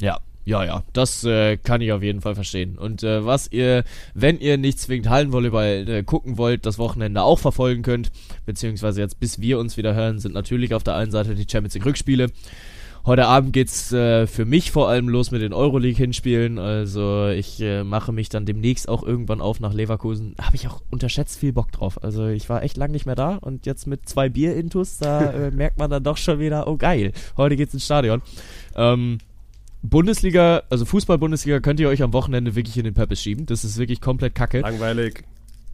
Ja, 0.00 0.18
ja, 0.44 0.64
ja, 0.64 0.82
das 0.94 1.22
äh, 1.24 1.58
kann 1.58 1.80
ich 1.80 1.92
auf 1.92 2.02
jeden 2.02 2.22
Fall 2.22 2.34
verstehen. 2.34 2.78
Und 2.78 3.02
äh, 3.02 3.24
was 3.24 3.52
ihr, 3.52 3.84
wenn 4.14 4.38
ihr 4.38 4.56
nicht 4.56 4.78
zwingend 4.78 5.08
Hallenvolleyball 5.08 5.88
äh, 5.88 6.02
gucken 6.02 6.38
wollt, 6.38 6.64
das 6.64 6.78
Wochenende 6.78 7.22
auch 7.22 7.38
verfolgen 7.38 7.82
könnt, 7.82 8.10
beziehungsweise 8.46 9.00
jetzt 9.00 9.20
bis 9.20 9.40
wir 9.40 9.58
uns 9.58 9.76
wieder 9.76 9.94
hören, 9.94 10.18
sind 10.18 10.34
natürlich 10.34 10.74
auf 10.74 10.82
der 10.82 10.96
einen 10.96 11.10
Seite 11.10 11.34
die 11.34 11.46
Champions 11.48 11.74
League 11.74 11.86
Rückspiele. 11.86 12.28
Heute 13.06 13.26
Abend 13.26 13.54
geht's 13.54 13.92
äh, 13.92 14.26
für 14.26 14.44
mich 14.44 14.72
vor 14.72 14.88
allem 14.88 15.08
los 15.08 15.30
mit 15.30 15.40
den 15.40 15.54
Euroleague-Hinspielen. 15.54 16.58
Also 16.58 17.28
ich 17.28 17.60
äh, 17.60 17.82
mache 17.82 18.12
mich 18.12 18.28
dann 18.28 18.44
demnächst 18.44 18.88
auch 18.88 19.02
irgendwann 19.02 19.40
auf 19.40 19.60
nach 19.60 19.72
Leverkusen. 19.72 20.34
Habe 20.40 20.56
ich 20.56 20.68
auch 20.68 20.82
unterschätzt 20.90 21.38
viel 21.38 21.52
Bock 21.52 21.72
drauf. 21.72 22.02
Also 22.02 22.26
ich 22.26 22.48
war 22.48 22.62
echt 22.62 22.76
lang 22.76 22.90
nicht 22.90 23.06
mehr 23.06 23.14
da 23.14 23.36
und 23.36 23.64
jetzt 23.66 23.86
mit 23.86 24.06
zwei 24.08 24.28
Bier-Intus, 24.28 24.98
da 24.98 25.30
äh, 25.30 25.50
merkt 25.54 25.78
man 25.78 25.90
dann 25.90 26.04
doch 26.04 26.18
schon 26.18 26.40
wieder, 26.40 26.66
oh 26.66 26.76
geil, 26.76 27.12
heute 27.36 27.56
geht's 27.56 27.72
ins 27.72 27.84
Stadion. 27.84 28.20
Ähm, 28.74 29.18
Bundesliga, 29.82 30.62
also 30.70 30.84
Fußball-Bundesliga 30.84 31.60
könnt 31.60 31.80
ihr 31.80 31.88
euch 31.88 32.02
am 32.02 32.12
Wochenende 32.12 32.54
wirklich 32.54 32.76
in 32.76 32.84
den 32.84 32.94
Pöppes 32.94 33.22
schieben. 33.22 33.46
Das 33.46 33.64
ist 33.64 33.78
wirklich 33.78 34.00
komplett 34.00 34.34
kacke. 34.34 34.60
Langweilig. 34.60 35.24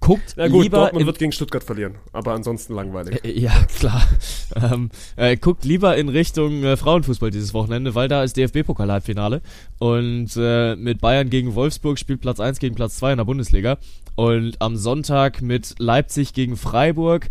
Guckt 0.00 0.34
Na 0.36 0.46
gut, 0.46 0.64
lieber 0.64 0.78
Dortmund 0.78 1.07
wird 1.07 1.18
gegen 1.18 1.32
Stuttgart 1.32 1.64
verlieren. 1.64 1.96
Aber 2.12 2.32
ansonsten 2.32 2.74
langweilig. 2.74 3.24
äh, 3.24 3.38
ja, 3.38 3.52
klar. 3.78 4.07
ähm, 4.54 4.90
äh, 5.16 5.36
guckt 5.36 5.64
lieber 5.64 5.96
in 5.96 6.09
Richtung 6.09 6.62
äh, 6.62 6.76
Frauenfußball 6.76 7.30
dieses 7.30 7.54
Wochenende, 7.54 7.94
weil 7.94 8.07
da 8.07 8.22
ist 8.22 8.36
DFB-Pokal-Halbfinale. 8.36 9.40
Und 9.78 10.30
äh, 10.36 10.76
mit 10.76 11.00
Bayern 11.00 11.30
gegen 11.30 11.54
Wolfsburg 11.54 11.98
spielt 11.98 12.20
Platz 12.20 12.38
1 12.38 12.59
gegen 12.59 12.74
Platz 12.74 12.96
2 12.98 13.12
in 13.12 13.16
der 13.18 13.24
Bundesliga. 13.24 13.78
Und 14.14 14.61
am 14.61 14.76
Sonntag 14.76 15.42
mit 15.42 15.74
Leipzig 15.78 16.34
gegen 16.34 16.57
Freiburg. 16.57 17.28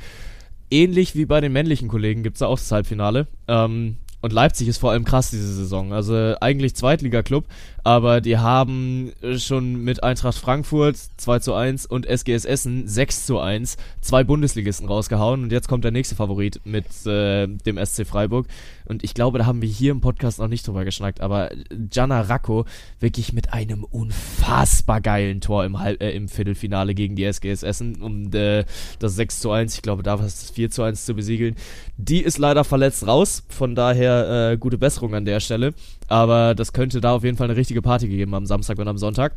Ähnlich 0.71 1.15
wie 1.15 1.25
bei 1.25 1.39
den 1.41 1.53
männlichen 1.53 1.87
Kollegen 1.87 2.23
gibt's 2.23 2.39
da 2.39 2.47
auch 2.47 2.57
das 2.57 2.71
Halbfinale. 2.71 3.27
Ähm, 3.47 3.97
und 4.25 4.33
Leipzig 4.33 4.67
ist 4.67 4.79
vor 4.79 4.89
allem 4.91 5.05
krass 5.05 5.29
diese 5.29 5.53
Saison. 5.53 5.93
Also 5.93 6.33
eigentlich 6.41 6.75
Zweitliga-Club, 6.75 7.45
aber 7.85 8.19
die 8.19 8.39
haben 8.39 9.11
schon 9.37 9.83
mit 9.83 10.03
Eintracht 10.03 10.39
Frankfurt 10.39 10.97
2 11.17 11.37
zu 11.37 11.53
1 11.53 11.85
und 11.85 12.07
SGS 12.07 12.43
Essen 12.43 12.87
6 12.87 13.27
zu 13.27 13.39
1 13.39 13.77
zwei 14.01 14.23
Bundesligisten 14.23 14.87
rausgehauen. 14.87 15.43
Und 15.43 15.51
jetzt 15.51 15.67
kommt 15.67 15.83
der 15.83 15.91
nächste 15.91 16.15
Favorit 16.15 16.59
mit 16.65 16.87
äh, 17.05 17.45
dem 17.45 17.77
SC 17.77 18.07
Freiburg. 18.07 18.47
Und 18.85 19.03
ich 19.03 19.13
glaube, 19.13 19.37
da 19.37 19.45
haben 19.45 19.61
wir 19.61 19.69
hier 19.69 19.91
im 19.91 20.01
Podcast 20.01 20.39
noch 20.39 20.47
nicht 20.47 20.67
drüber 20.67 20.83
geschnackt, 20.83 21.21
aber 21.21 21.51
Gianna 21.69 22.21
Racco 22.21 22.65
wirklich 22.99 23.33
mit 23.33 23.53
einem 23.53 23.83
unfassbar 23.83 24.99
geilen 24.99 25.39
Tor 25.39 25.63
im, 25.63 25.79
Halb 25.79 26.01
äh, 26.01 26.09
im 26.11 26.27
Viertelfinale 26.27 26.95
gegen 26.95 27.15
die 27.15 27.23
SGS 27.23 27.61
Essen, 27.61 28.01
um 28.01 28.33
äh, 28.33 28.65
das 28.97 29.15
6 29.15 29.41
zu 29.41 29.51
1, 29.51 29.75
ich 29.75 29.81
glaube, 29.83 30.01
da 30.01 30.17
war 30.17 30.25
es 30.25 30.41
das 30.41 30.49
4 30.51 30.71
zu 30.71 30.81
1 30.81 31.05
zu 31.05 31.13
besiegeln. 31.13 31.55
Die 31.97 32.21
ist 32.21 32.39
leider 32.39 32.63
verletzt 32.63 33.05
raus, 33.05 33.43
von 33.47 33.75
daher 33.75 34.51
äh, 34.53 34.57
gute 34.57 34.79
Besserung 34.79 35.13
an 35.13 35.25
der 35.25 35.39
Stelle. 35.39 35.75
Aber 36.07 36.55
das 36.55 36.73
könnte 36.73 37.01
da 37.01 37.13
auf 37.13 37.23
jeden 37.23 37.37
Fall 37.37 37.49
eine 37.49 37.57
richtige 37.57 37.81
Party 37.81 38.07
geben 38.07 38.33
am 38.35 38.45
Samstag 38.45 38.77
und 38.79 38.87
am 38.87 38.97
Sonntag. 38.97 39.35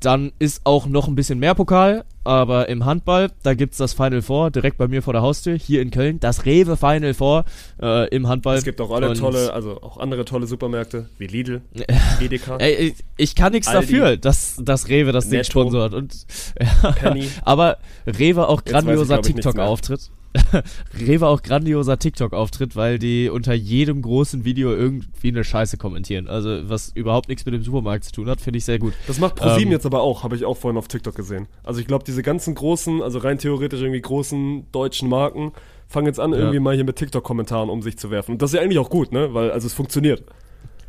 Dann 0.00 0.32
ist 0.40 0.62
auch 0.64 0.86
noch 0.86 1.06
ein 1.06 1.14
bisschen 1.14 1.38
mehr 1.38 1.54
Pokal, 1.54 2.02
aber 2.24 2.68
im 2.68 2.84
Handball, 2.84 3.30
da 3.44 3.54
gibt's 3.54 3.76
das 3.78 3.92
Final 3.92 4.20
Four 4.20 4.50
direkt 4.50 4.76
bei 4.76 4.88
mir 4.88 5.00
vor 5.00 5.12
der 5.12 5.22
Haustür, 5.22 5.56
hier 5.56 5.80
in 5.80 5.92
Köln. 5.92 6.18
Das 6.18 6.44
Rewe 6.44 6.76
Final 6.76 7.14
Four 7.14 7.44
äh, 7.80 8.08
im 8.08 8.26
Handball. 8.26 8.56
Es 8.56 8.64
gibt 8.64 8.80
auch 8.80 8.90
alle 8.90 9.10
Und- 9.10 9.18
tolle, 9.18 9.52
also 9.52 9.80
auch 9.80 9.98
andere 9.98 10.24
tolle 10.24 10.48
Supermärkte, 10.48 11.08
wie 11.18 11.28
Lidl, 11.28 11.62
Edeka. 12.20 12.56
Ey, 12.56 12.88
ich, 12.88 12.94
ich 13.16 13.34
kann 13.36 13.52
nichts 13.52 13.70
dafür, 13.70 14.16
dass, 14.16 14.56
dass 14.60 14.88
Rewe 14.88 15.12
das 15.12 15.28
Ding 15.28 15.38
Netto. 15.38 15.50
sponsort. 15.60 15.94
Und, 15.94 16.26
ja, 16.60 16.90
Penny. 16.98 17.28
aber 17.44 17.78
Rewe 18.04 18.48
auch 18.48 18.64
grandioser. 18.64 19.22
TikTok-Auftritt. 19.22 20.10
Rewe 20.98 21.26
auch 21.26 21.42
grandioser 21.42 21.98
TikTok-Auftritt, 21.98 22.76
weil 22.76 22.98
die 22.98 23.28
unter 23.28 23.54
jedem 23.54 24.02
großen 24.02 24.44
Video 24.44 24.72
irgendwie 24.72 25.28
eine 25.28 25.44
Scheiße 25.44 25.76
kommentieren. 25.76 26.28
Also 26.28 26.68
was 26.68 26.90
überhaupt 26.94 27.28
nichts 27.28 27.44
mit 27.44 27.54
dem 27.54 27.62
Supermarkt 27.62 28.04
zu 28.04 28.12
tun 28.12 28.28
hat, 28.28 28.40
finde 28.40 28.58
ich 28.58 28.64
sehr 28.64 28.78
gut. 28.78 28.94
Das 29.06 29.18
macht 29.18 29.36
ProSieben 29.36 29.68
Ähm, 29.68 29.72
jetzt 29.72 29.86
aber 29.86 30.02
auch, 30.02 30.22
habe 30.22 30.36
ich 30.36 30.44
auch 30.44 30.56
vorhin 30.56 30.78
auf 30.78 30.88
TikTok 30.88 31.14
gesehen. 31.14 31.48
Also 31.62 31.80
ich 31.80 31.86
glaube, 31.86 32.04
diese 32.04 32.22
ganzen 32.22 32.54
großen, 32.54 33.02
also 33.02 33.18
rein 33.18 33.38
theoretisch 33.38 33.80
irgendwie 33.80 34.00
großen 34.00 34.66
deutschen 34.72 35.08
Marken 35.08 35.52
fangen 35.88 36.06
jetzt 36.06 36.20
an, 36.20 36.32
irgendwie 36.32 36.58
mal 36.58 36.74
hier 36.74 36.84
mit 36.84 36.96
TikTok-Kommentaren 36.96 37.68
um 37.68 37.82
sich 37.82 37.98
zu 37.98 38.10
werfen. 38.10 38.32
Und 38.32 38.42
das 38.42 38.50
ist 38.50 38.56
ja 38.56 38.62
eigentlich 38.62 38.78
auch 38.78 38.90
gut, 38.90 39.12
ne? 39.12 39.34
Weil, 39.34 39.50
also 39.50 39.66
es 39.66 39.74
funktioniert. 39.74 40.24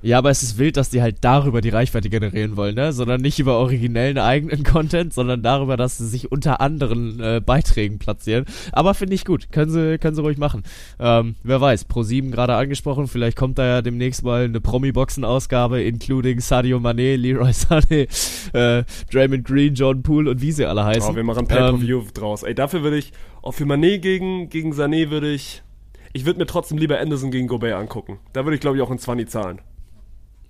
Ja, 0.03 0.17
aber 0.17 0.29
es 0.29 0.43
ist 0.43 0.57
wild, 0.57 0.75
dass 0.75 0.89
die 0.89 1.01
halt 1.01 1.19
darüber 1.21 1.61
die 1.61 1.69
Reichweite 1.69 2.09
generieren 2.09 2.57
wollen, 2.57 2.75
ne? 2.75 2.91
Sondern 2.91 3.21
nicht 3.21 3.39
über 3.39 3.57
originellen 3.57 4.17
eigenen 4.17 4.63
Content, 4.65 5.13
sondern 5.13 5.41
darüber, 5.41 5.77
dass 5.77 5.97
sie 5.97 6.07
sich 6.07 6.29
unter 6.29 6.59
anderen 6.59 7.21
äh, 7.21 7.41
Beiträgen 7.43 7.99
platzieren. 7.99 8.43
Aber 8.73 8.95
finde 8.95 9.15
ich 9.15 9.23
gut. 9.23 9.51
Können 9.53 9.71
sie, 9.71 9.97
können 9.97 10.13
sie 10.13 10.21
ruhig 10.21 10.37
machen. 10.37 10.63
Ähm, 10.99 11.35
wer 11.43 11.61
weiß, 11.61 11.89
Pro7 11.89 12.31
gerade 12.31 12.55
angesprochen, 12.55 13.07
vielleicht 13.07 13.37
kommt 13.37 13.57
da 13.57 13.65
ja 13.65 13.81
demnächst 13.81 14.23
mal 14.23 14.43
eine 14.43 14.59
Promi-Boxen-Ausgabe, 14.59 15.81
including 15.81 16.41
Sadio 16.41 16.79
Mané, 16.79 17.15
Leroy 17.15 17.51
Sané, 17.51 18.09
äh, 18.53 18.83
Draymond 19.09 19.45
Green, 19.45 19.73
John 19.73 20.03
Poole 20.03 20.31
und 20.31 20.41
wie 20.41 20.51
sie 20.51 20.65
alle 20.65 20.83
heißen. 20.83 21.11
Oh, 21.11 21.15
wir 21.15 21.23
machen 21.23 21.43
Ähm, 21.43 21.47
Pay-Per-View 21.47 22.03
draus. 22.13 22.43
Ey, 22.43 22.53
dafür 22.53 22.83
würde 22.83 22.97
ich, 22.97 23.13
auch 23.41 23.53
für 23.53 23.63
Mané 23.63 23.99
gegen, 23.99 24.49
gegen 24.49 24.73
Sané 24.73 25.11
würde 25.11 25.31
ich, 25.31 25.63
ich 26.11 26.25
würde 26.25 26.39
mir 26.39 26.45
trotzdem 26.45 26.77
lieber 26.77 26.99
Anderson 26.99 27.31
gegen 27.31 27.47
Gobert 27.47 27.75
angucken. 27.75 28.19
Da 28.33 28.43
würde 28.43 28.55
ich, 28.55 28.61
glaube 28.61 28.75
ich, 28.75 28.83
auch 28.83 28.91
in 28.91 28.99
20 28.99 29.29
zahlen. 29.29 29.61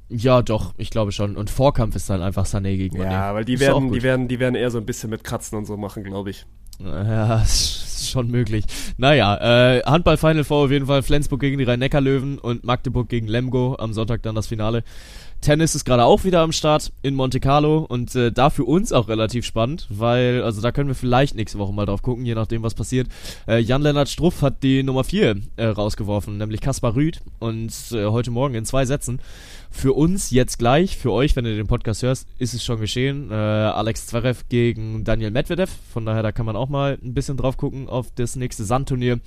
Ja, 0.09 0.41
doch, 0.41 0.73
ich 0.77 0.89
glaube 0.89 1.11
schon. 1.11 1.35
Und 1.35 1.49
Vorkampf 1.49 1.95
ist 1.95 2.09
dann 2.09 2.21
einfach 2.21 2.45
Sané 2.45 2.77
gegen 2.77 2.97
Mané. 2.97 3.11
Ja, 3.11 3.33
weil 3.33 3.45
die 3.45 3.53
Ist 3.53 3.61
werden, 3.61 3.91
die 3.91 4.03
werden, 4.03 4.27
die 4.27 4.39
werden 4.39 4.55
eher 4.55 4.71
so 4.71 4.77
ein 4.77 4.85
bisschen 4.85 5.09
mit 5.09 5.23
Kratzen 5.23 5.57
und 5.57 5.65
so 5.65 5.77
machen, 5.77 6.03
glaube 6.03 6.29
ich. 6.29 6.45
Ja, 6.79 7.41
ist 7.43 8.09
schon 8.09 8.29
möglich. 8.29 8.65
Naja, 8.97 9.77
äh, 9.77 9.81
Handball-Final 9.83 10.43
Four 10.43 10.65
auf 10.65 10.71
jeden 10.71 10.87
Fall. 10.87 11.03
Flensburg 11.03 11.39
gegen 11.39 11.57
die 11.57 11.63
Rhein-Neckar-Löwen 11.63 12.37
und 12.37 12.63
Magdeburg 12.63 13.09
gegen 13.09 13.27
Lemgo. 13.27 13.75
Am 13.79 13.93
Sonntag 13.93 14.23
dann 14.23 14.35
das 14.35 14.47
Finale. 14.47 14.83
Tennis 15.43 15.75
ist 15.75 15.83
gerade 15.83 16.05
auch 16.05 16.23
wieder 16.23 16.39
am 16.39 16.53
Start 16.53 16.93
in 17.01 17.15
Monte 17.15 17.41
Carlo 17.41 17.79
und 17.79 18.15
äh, 18.15 18.31
da 18.31 18.49
für 18.49 18.63
uns 18.63 18.93
auch 18.93 19.09
relativ 19.09 19.45
spannend, 19.45 19.87
weil, 19.89 20.41
also 20.41 20.61
da 20.61 20.71
können 20.71 20.87
wir 20.87 20.95
vielleicht 20.95 21.35
nächste 21.35 21.59
Woche 21.59 21.73
mal 21.73 21.85
drauf 21.85 22.01
gucken, 22.01 22.25
je 22.25 22.33
nachdem, 22.33 22.63
was 22.63 22.73
passiert. 22.73 23.09
Äh, 23.45 23.59
Jan-Lennart 23.59 24.07
Struff 24.07 24.41
hat 24.41 24.63
die 24.63 24.83
Nummer 24.83 25.03
4 25.03 25.35
äh, 25.57 25.65
rausgeworfen, 25.65 26.37
nämlich 26.37 26.61
Kaspar 26.61 26.95
Rüd 26.95 27.19
und 27.39 27.73
äh, 27.91 28.05
heute 28.05 28.31
Morgen 28.31 28.55
in 28.55 28.63
zwei 28.63 28.85
Sätzen. 28.85 29.19
Für 29.75 29.93
uns 29.93 30.29
jetzt 30.29 30.59
gleich, 30.59 30.97
für 30.97 31.11
euch, 31.11 31.35
wenn 31.35 31.45
ihr 31.45 31.55
den 31.55 31.65
Podcast 31.67 32.03
hörst, 32.03 32.27
ist 32.37 32.53
es 32.53 32.63
schon 32.63 32.79
geschehen. 32.79 33.31
Äh, 33.31 33.33
Alex 33.33 34.05
Zverev 34.05 34.43
gegen 34.47 35.03
Daniel 35.03 35.31
Medvedev, 35.31 35.71
von 35.91 36.05
daher 36.05 36.21
da 36.21 36.31
kann 36.31 36.45
man 36.45 36.55
auch 36.55 36.69
mal 36.69 36.99
ein 37.03 37.15
bisschen 37.15 37.37
drauf 37.37 37.57
gucken 37.57 37.89
auf 37.89 38.11
das 38.13 38.35
nächste 38.35 38.65
Sandturnier. 38.65 39.19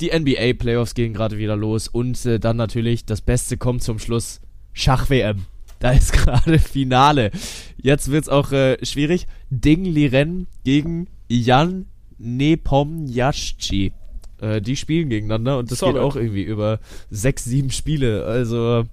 Die 0.00 0.16
NBA 0.16 0.54
Playoffs 0.54 0.94
gehen 0.94 1.12
gerade 1.12 1.38
wieder 1.38 1.56
los 1.56 1.88
und 1.88 2.24
äh, 2.24 2.38
dann 2.38 2.56
natürlich 2.56 3.04
das 3.04 3.20
Beste 3.20 3.58
kommt 3.58 3.82
zum 3.82 3.98
Schluss. 3.98 4.40
Schach-WM. 4.72 5.44
Da 5.80 5.90
ist 5.90 6.12
gerade 6.14 6.60
Finale. 6.60 7.32
Jetzt 7.76 8.12
wird's 8.12 8.28
auch 8.28 8.52
äh, 8.52 8.82
schwierig. 8.86 9.26
Ding 9.50 9.84
Liren 9.84 10.46
gegen 10.64 11.08
Jan 11.28 11.86
Nepomniachtchi. 12.16 13.92
Äh, 14.40 14.62
die 14.62 14.76
spielen 14.76 15.10
gegeneinander 15.10 15.58
und 15.58 15.70
das 15.70 15.80
Solid. 15.80 15.96
geht 15.96 16.02
auch 16.04 16.16
irgendwie 16.16 16.44
über 16.44 16.78
sechs, 17.10 17.44
sieben 17.44 17.70
Spiele. 17.70 18.24
Also, 18.24 18.84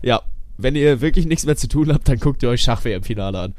ja, 0.00 0.22
wenn 0.56 0.76
ihr 0.76 1.00
wirklich 1.00 1.26
nichts 1.26 1.46
mehr 1.46 1.56
zu 1.56 1.68
tun 1.68 1.92
habt, 1.92 2.08
dann 2.08 2.18
guckt 2.18 2.42
ihr 2.42 2.48
euch 2.48 2.62
Schach-WM-Finale 2.62 3.38
an. 3.38 3.54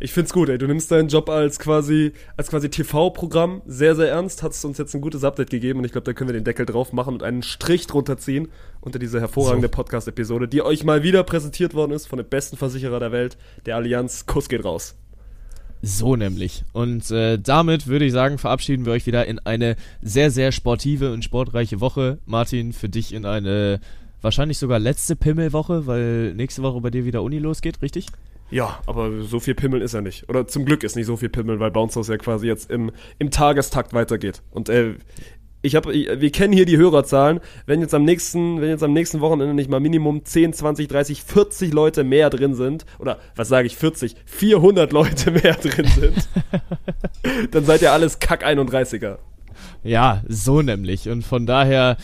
Ich 0.00 0.12
find's 0.12 0.32
gut, 0.32 0.48
ey. 0.48 0.58
Du 0.58 0.66
nimmst 0.66 0.90
deinen 0.90 1.08
Job 1.08 1.28
als 1.28 1.58
quasi, 1.58 2.12
als 2.36 2.48
quasi 2.48 2.68
TV-Programm 2.68 3.62
sehr, 3.66 3.94
sehr 3.96 4.08
ernst, 4.08 4.42
hast 4.42 4.64
uns 4.64 4.78
jetzt 4.78 4.94
ein 4.94 5.00
gutes 5.00 5.24
Update 5.24 5.50
gegeben 5.50 5.78
und 5.78 5.84
ich 5.84 5.92
glaube, 5.92 6.04
da 6.04 6.12
können 6.12 6.28
wir 6.28 6.34
den 6.34 6.44
Deckel 6.44 6.66
drauf 6.66 6.92
machen 6.92 7.14
und 7.14 7.22
einen 7.22 7.42
Strich 7.42 7.86
drunter 7.86 8.18
ziehen 8.18 8.48
unter 8.80 8.98
diese 8.98 9.20
hervorragende 9.20 9.68
So. 9.68 9.72
Podcast-Episode, 9.72 10.48
die 10.48 10.62
euch 10.62 10.84
mal 10.84 11.02
wieder 11.02 11.22
präsentiert 11.24 11.74
worden 11.74 11.92
ist 11.92 12.06
von 12.06 12.18
dem 12.18 12.28
besten 12.28 12.56
Versicherer 12.56 13.00
der 13.00 13.12
Welt, 13.12 13.38
der 13.66 13.76
Allianz. 13.76 14.26
Kuss 14.26 14.48
geht 14.48 14.64
raus. 14.64 14.96
So 15.86 16.16
nämlich. 16.16 16.64
Und 16.72 17.10
äh, 17.10 17.38
damit 17.38 17.86
würde 17.86 18.06
ich 18.06 18.12
sagen, 18.12 18.38
verabschieden 18.38 18.86
wir 18.86 18.92
euch 18.92 19.06
wieder 19.06 19.26
in 19.26 19.38
eine 19.40 19.76
sehr, 20.00 20.30
sehr 20.30 20.50
sportive 20.50 21.12
und 21.12 21.24
sportreiche 21.24 21.80
Woche. 21.80 22.18
Martin, 22.24 22.72
für 22.72 22.88
dich 22.88 23.12
in 23.12 23.26
eine 23.26 23.80
wahrscheinlich 24.24 24.58
sogar 24.58 24.78
letzte 24.78 25.14
Pimmelwoche, 25.14 25.86
weil 25.86 26.34
nächste 26.34 26.62
Woche 26.62 26.80
bei 26.80 26.90
dir 26.90 27.04
wieder 27.04 27.22
Uni 27.22 27.38
losgeht, 27.38 27.80
richtig? 27.82 28.06
Ja, 28.50 28.80
aber 28.86 29.22
so 29.22 29.40
viel 29.40 29.54
Pimmeln 29.54 29.82
ist 29.82 29.94
er 29.94 30.02
nicht. 30.02 30.28
Oder 30.28 30.46
zum 30.46 30.64
Glück 30.64 30.82
ist 30.82 30.96
nicht 30.96 31.06
so 31.06 31.16
viel 31.16 31.28
Pimmeln, 31.28 31.60
weil 31.60 31.70
Bounce 31.70 31.96
House 31.98 32.08
ja 32.08 32.16
quasi 32.16 32.46
jetzt 32.46 32.70
im, 32.70 32.90
im 33.18 33.30
Tagestakt 33.30 33.92
weitergeht. 33.94 34.42
Und 34.50 34.68
äh, 34.68 34.94
ich 35.62 35.76
habe, 35.76 35.92
wir 35.94 36.30
kennen 36.30 36.52
hier 36.52 36.66
die 36.66 36.76
Hörerzahlen. 36.76 37.40
Wenn 37.64 37.80
jetzt 37.80 37.94
am 37.94 38.04
nächsten, 38.04 38.60
wenn 38.60 38.68
jetzt 38.68 38.82
am 38.82 38.92
nächsten 38.92 39.20
Wochenende 39.20 39.54
nicht 39.54 39.70
mal 39.70 39.80
Minimum 39.80 40.24
10, 40.24 40.52
20, 40.52 40.88
30, 40.88 41.24
40 41.24 41.72
Leute 41.72 42.04
mehr 42.04 42.28
drin 42.28 42.54
sind, 42.54 42.84
oder 42.98 43.18
was 43.34 43.48
sage 43.48 43.66
ich, 43.66 43.76
40, 43.76 44.14
400 44.26 44.92
Leute 44.92 45.30
mehr 45.42 45.54
drin 45.54 45.86
sind, 45.86 46.28
dann 47.50 47.64
seid 47.64 47.80
ihr 47.80 47.92
alles 47.92 48.18
Kack 48.18 48.44
31er. 48.46 49.18
Ja, 49.82 50.22
so 50.28 50.60
nämlich. 50.60 51.08
Und 51.08 51.24
von 51.24 51.46
daher, 51.46 51.96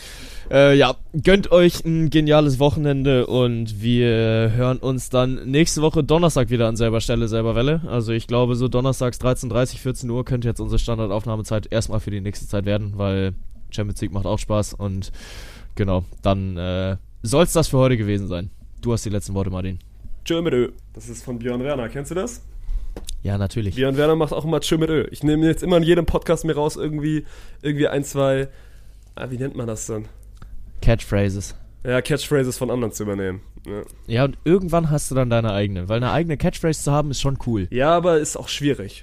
äh, 0.51 0.75
ja, 0.75 0.95
gönnt 1.23 1.51
euch 1.51 1.85
ein 1.85 2.09
geniales 2.09 2.59
Wochenende 2.59 3.25
und 3.27 3.81
wir 3.81 4.51
hören 4.53 4.79
uns 4.79 5.09
dann 5.09 5.49
nächste 5.49 5.81
Woche 5.81 6.03
Donnerstag 6.03 6.49
wieder 6.49 6.67
an 6.67 6.75
selber 6.75 6.99
Stelle, 6.99 7.27
selber 7.29 7.55
Welle. 7.55 7.81
Also 7.87 8.11
ich 8.11 8.27
glaube, 8.27 8.55
so 8.55 8.67
donnerstags 8.67 9.21
13.30, 9.21 9.77
14 9.77 10.09
Uhr 10.09 10.25
könnte 10.25 10.47
jetzt 10.47 10.59
unsere 10.59 10.79
Standardaufnahmezeit 10.79 11.71
erstmal 11.71 12.01
für 12.01 12.11
die 12.11 12.19
nächste 12.19 12.47
Zeit 12.47 12.65
werden, 12.65 12.93
weil 12.97 13.33
Champions 13.69 14.01
League 14.01 14.11
macht 14.11 14.25
auch 14.25 14.39
Spaß 14.39 14.73
und 14.73 15.11
genau, 15.75 16.03
dann 16.21 16.57
äh, 16.57 16.97
soll 17.23 17.43
es 17.43 17.53
das 17.53 17.69
für 17.69 17.77
heute 17.77 17.95
gewesen 17.95 18.27
sein. 18.27 18.49
Du 18.81 18.91
hast 18.91 19.05
die 19.05 19.09
letzten 19.09 19.33
Worte, 19.33 19.51
Martin. 19.51 19.79
Tschö 20.25 20.41
mit 20.41 20.53
Ö. 20.53 20.71
Das 20.93 21.07
ist 21.07 21.23
von 21.23 21.39
Björn 21.39 21.63
Werner. 21.63 21.87
Kennst 21.87 22.11
du 22.11 22.15
das? 22.15 22.41
Ja, 23.23 23.37
natürlich. 23.37 23.75
Björn 23.75 23.95
Werner 23.95 24.15
macht 24.15 24.33
auch 24.33 24.43
immer 24.43 24.59
Tschö 24.59 24.77
mit 24.77 24.89
Ö. 24.89 25.07
Ich 25.11 25.23
nehme 25.23 25.45
jetzt 25.45 25.63
immer 25.63 25.77
in 25.77 25.83
jedem 25.83 26.05
Podcast 26.05 26.43
mir 26.43 26.55
raus 26.55 26.75
irgendwie, 26.75 27.25
irgendwie 27.61 27.87
ein, 27.87 28.03
zwei, 28.03 28.49
ah, 29.15 29.27
wie 29.29 29.37
nennt 29.37 29.55
man 29.55 29.67
das 29.67 29.85
dann? 29.85 30.05
Catchphrases. 30.81 31.55
Ja, 31.83 32.01
Catchphrases 32.01 32.57
von 32.57 32.69
anderen 32.69 32.91
zu 32.91 33.03
übernehmen. 33.03 33.41
Ja. 33.65 33.83
Ja, 34.07 34.23
und 34.25 34.37
irgendwann 34.43 34.89
hast 34.89 35.09
du 35.11 35.15
dann 35.15 35.29
deine 35.29 35.53
eigene, 35.53 35.87
weil 35.87 35.97
eine 35.97 36.11
eigene 36.11 36.37
Catchphrase 36.37 36.83
zu 36.83 36.91
haben 36.91 37.11
ist 37.11 37.21
schon 37.21 37.37
cool. 37.45 37.67
Ja, 37.71 37.91
aber 37.95 38.19
ist 38.19 38.37
auch 38.37 38.49
schwierig. 38.49 38.89